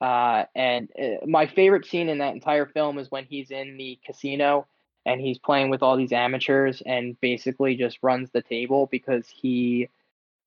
Uh, 0.00 0.44
and 0.54 0.88
uh, 1.00 1.24
my 1.26 1.46
favorite 1.46 1.86
scene 1.86 2.08
in 2.08 2.18
that 2.18 2.34
entire 2.34 2.66
film 2.66 2.98
is 2.98 3.10
when 3.10 3.24
he's 3.24 3.50
in 3.50 3.76
the 3.76 3.98
casino 4.04 4.66
and 5.06 5.20
he's 5.20 5.38
playing 5.38 5.70
with 5.70 5.82
all 5.82 5.96
these 5.96 6.12
amateurs 6.12 6.82
and 6.84 7.18
basically 7.20 7.76
just 7.76 7.98
runs 8.02 8.30
the 8.32 8.42
table 8.42 8.88
because 8.90 9.28
he 9.28 9.88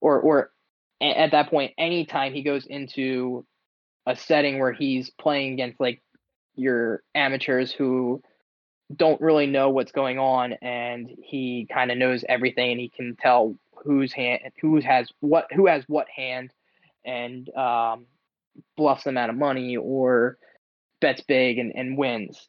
or 0.00 0.20
or 0.20 0.50
at 1.00 1.30
that 1.30 1.48
point 1.48 1.72
anytime 1.78 2.32
he 2.32 2.42
goes 2.42 2.66
into 2.66 3.44
a 4.06 4.16
setting 4.16 4.58
where 4.58 4.72
he's 4.72 5.10
playing 5.10 5.54
against 5.54 5.80
like 5.80 6.02
your 6.54 7.02
amateurs 7.14 7.72
who 7.72 8.22
don't 8.94 9.20
really 9.20 9.46
know 9.46 9.70
what's 9.70 9.92
going 9.92 10.18
on 10.18 10.54
and 10.62 11.10
he 11.22 11.66
kind 11.72 11.90
of 11.90 11.98
knows 11.98 12.24
everything 12.28 12.72
and 12.72 12.80
he 12.80 12.88
can 12.88 13.16
tell 13.16 13.54
whose 13.84 14.12
hand 14.12 14.40
who 14.60 14.80
has 14.80 15.10
what 15.20 15.46
who 15.52 15.66
has 15.66 15.84
what 15.88 16.06
hand 16.08 16.50
and 17.04 17.54
um, 17.54 18.06
bluffs 18.76 19.04
them 19.04 19.18
out 19.18 19.30
of 19.30 19.36
money 19.36 19.76
or 19.76 20.38
bets 21.00 21.20
big 21.20 21.58
and, 21.58 21.72
and 21.74 21.98
wins 21.98 22.48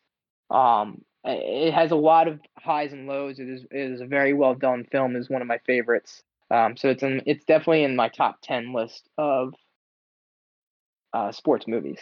um, 0.50 1.02
it 1.26 1.74
has 1.74 1.92
a 1.92 1.96
lot 1.96 2.28
of 2.28 2.40
highs 2.58 2.94
and 2.94 3.08
lows. 3.08 3.40
It 3.40 3.50
is 3.50 3.64
it 3.72 3.92
is 3.92 4.02
a 4.02 4.06
very 4.06 4.34
well 4.34 4.56
done 4.56 4.86
film. 4.92 5.16
Is 5.16 5.30
one 5.30 5.42
of 5.42 5.48
my 5.48 5.60
favorites. 5.66 6.24
Um, 6.52 6.78
so 6.78 6.90
it's 6.90 7.04
in, 7.04 7.22
it's 7.26 7.46
definitely 7.46 7.84
in 7.84 7.96
my 7.96 8.10
top 8.10 8.40
ten 8.42 8.74
list 8.74 9.08
of 9.18 9.54
uh, 11.14 11.32
sports 11.32 11.68
movies. 11.68 12.00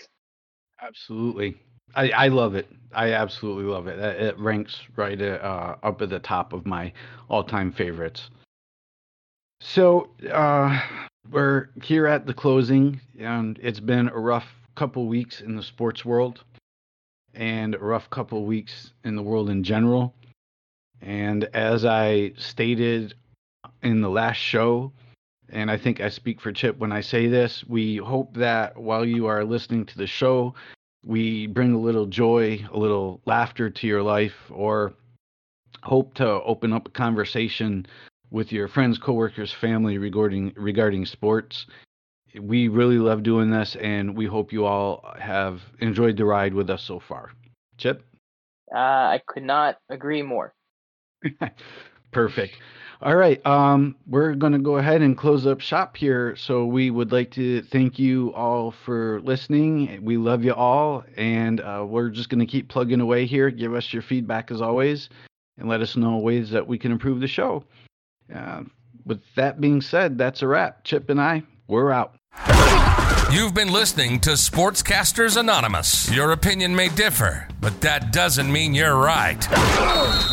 Absolutely, 0.82 1.58
I, 1.96 2.10
I 2.10 2.28
love 2.28 2.56
it. 2.56 2.68
I 2.94 3.14
absolutely 3.14 3.66
love 3.66 3.88
it. 3.88 4.00
It 4.00 4.38
ranks 4.40 4.82
right 4.96 5.22
uh, 5.22 5.76
up 5.84 6.02
at 6.02 6.10
the 6.10 6.20
top 6.20 6.54
of 6.54 6.66
my 6.66 6.94
all 7.30 7.44
time 7.44 7.72
favorites. 7.72 8.30
So 9.60 10.10
uh, 10.32 10.80
we're 11.32 11.70
here 11.82 12.08
at 12.08 12.26
the 12.26 12.34
closing, 12.34 13.02
and 13.20 13.60
it's 13.62 13.80
been 13.80 14.10
a 14.10 14.18
rough 14.18 14.48
couple 14.76 15.08
weeks 15.08 15.42
in 15.42 15.56
the 15.56 15.64
sports 15.64 16.06
world 16.06 16.44
and 17.34 17.76
a 17.76 17.80
rough 17.80 18.10
couple 18.10 18.46
weeks 18.46 18.94
in 19.04 19.16
the 19.16 19.24
world 19.24 19.50
in 19.50 19.64
general. 19.64 20.14
And 21.02 21.44
as 21.54 21.86
I 21.86 22.34
stated 22.38 23.16
in 23.84 24.02
the 24.02 24.10
last 24.10 24.38
show, 24.38 24.92
and 25.50 25.70
I 25.72 25.78
think 25.78 26.02
I 26.02 26.10
speak 26.10 26.42
for 26.42 26.52
Chip 26.52 26.78
when 26.78 26.92
I 26.92 27.02
say 27.02 27.28
this, 27.28 27.64
we 27.68 27.98
hope 27.98 28.36
that 28.36 28.78
while 28.78 29.06
you 29.06 29.28
are 29.28 29.44
listening 29.46 29.86
to 29.86 29.98
the 29.98 30.08
show, 30.08 30.56
we 31.04 31.48
bring 31.48 31.74
a 31.74 31.80
little 31.80 32.06
joy, 32.06 32.66
a 32.72 32.78
little 32.78 33.22
laughter 33.26 33.70
to 33.70 33.88
your 33.88 34.04
life, 34.04 34.36
or 34.50 34.94
hope 35.84 36.14
to 36.16 36.28
open 36.28 36.74
up 36.74 36.88
a 36.88 36.92
conversation 36.92 37.86
with 38.30 38.52
your 38.52 38.68
friends, 38.68 38.98
coworkers, 38.98 39.54
family 39.54 39.98
regarding 39.98 40.54
regarding 40.56 41.06
sports 41.06 41.66
we 42.40 42.68
really 42.68 42.98
love 42.98 43.24
doing 43.24 43.50
this, 43.50 43.76
and 43.76 44.16
we 44.16 44.26
hope 44.26 44.52
you 44.52 44.66
all 44.66 45.06
have 45.20 45.62
enjoyed 45.80 46.18
the 46.18 46.26
ride 46.26 46.54
with 46.54 46.70
us 46.70 46.84
so 46.84 47.00
far. 47.00 47.32
Chip? 47.78 48.04
Uh, 48.74 48.78
I 48.78 49.22
could 49.26 49.44
not 49.44 49.78
agree 49.90 50.22
more. 50.22 50.54
Perfect. 52.12 52.58
All 53.00 53.16
right. 53.16 53.46
Um, 53.46 53.96
we're 54.08 54.34
going 54.34 54.54
to 54.54 54.60
go 54.60 54.78
ahead 54.78 55.02
and 55.02 55.16
close 55.16 55.46
up 55.46 55.62
shop 55.62 55.96
here. 55.96 56.36
So 56.36 56.66
we 56.66 56.90
would 56.90 57.12
like 57.12 57.30
to 57.32 57.62
thank 57.62 58.00
you 58.00 58.34
all 58.34 58.72
for 58.72 59.22
listening. 59.22 60.00
We 60.04 60.18
love 60.18 60.44
you 60.44 60.54
all, 60.54 61.04
and 61.16 61.62
uh, 61.62 61.86
we're 61.88 62.10
just 62.10 62.30
going 62.30 62.40
to 62.40 62.48
keep 62.48 62.70
plugging 62.70 63.02
away 63.02 63.28
here. 63.28 63.52
Give 63.52 63.76
us 63.76 63.94
your 63.94 64.02
feedback 64.02 64.50
as 64.50 64.62
always, 64.62 65.10
and 65.60 65.70
let 65.70 65.82
us 65.82 65.96
know 65.96 66.18
ways 66.18 66.50
that 66.50 66.66
we 66.66 66.80
can 66.80 66.92
improve 66.92 67.20
the 67.20 67.28
show. 67.28 67.64
Uh, 68.34 68.64
with 69.06 69.22
that 69.36 69.62
being 69.62 69.80
said, 69.80 70.18
that's 70.18 70.42
a 70.42 70.48
wrap. 70.48 70.84
Chip 70.84 71.10
and 71.10 71.22
I, 71.22 71.44
we're 71.68 71.92
out. 71.92 72.16
You've 73.30 73.54
been 73.54 73.74
listening 73.74 74.22
to 74.22 74.32
Sportscasters 74.32 75.36
Anonymous. 75.36 76.10
Your 76.10 76.32
opinion 76.32 76.74
may 76.74 76.88
differ, 76.88 77.46
but 77.60 77.82
that 77.82 78.14
doesn't 78.14 78.50
mean 78.50 78.74
you're 78.74 78.96
right. 78.96 79.44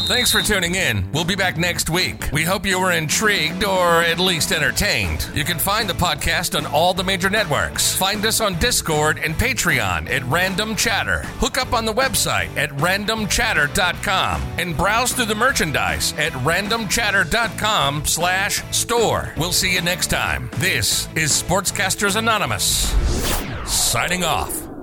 Thanks 0.07 0.31
for 0.31 0.41
tuning 0.43 0.77
in. 0.77 1.11
We'll 1.11 1.25
be 1.25 1.35
back 1.35 1.57
next 1.57 1.91
week. 1.91 2.29
We 2.33 2.45
hope 2.45 2.65
you 2.65 2.79
were 2.79 2.93
intrigued 2.93 3.65
or 3.65 4.03
at 4.03 4.21
least 4.21 4.53
entertained. 4.53 5.29
You 5.35 5.43
can 5.45 5.59
find 5.59 5.89
the 5.89 5.95
podcast 5.95 6.57
on 6.57 6.67
all 6.67 6.95
the 6.95 7.03
major 7.03 7.29
networks. 7.29 7.97
Find 7.97 8.25
us 8.25 8.41
on 8.41 8.59
Discord 8.61 9.19
and 9.19 9.35
Patreon 9.35 10.09
at 10.09 10.23
Random 10.27 10.77
Chatter. 10.77 11.23
Hook 11.41 11.59
up 11.59 11.73
on 11.73 11.85
the 11.85 11.93
website 11.93 12.57
at 12.57 12.71
randomchatter.com 12.77 14.41
and 14.59 14.77
browse 14.77 15.13
through 15.13 15.25
the 15.25 15.35
merchandise 15.35 16.13
at 16.17 16.33
randomchatter.com 16.33 18.05
slash 18.07 18.63
store. 18.75 19.35
We'll 19.37 19.53
see 19.53 19.75
you 19.75 19.83
next 19.83 20.07
time. 20.11 20.49
This 20.55 21.09
is 21.17 21.31
Sportscasters 21.43 22.15
Anonymous. 22.17 22.84
Signing 23.65 24.25
off. 24.25 24.74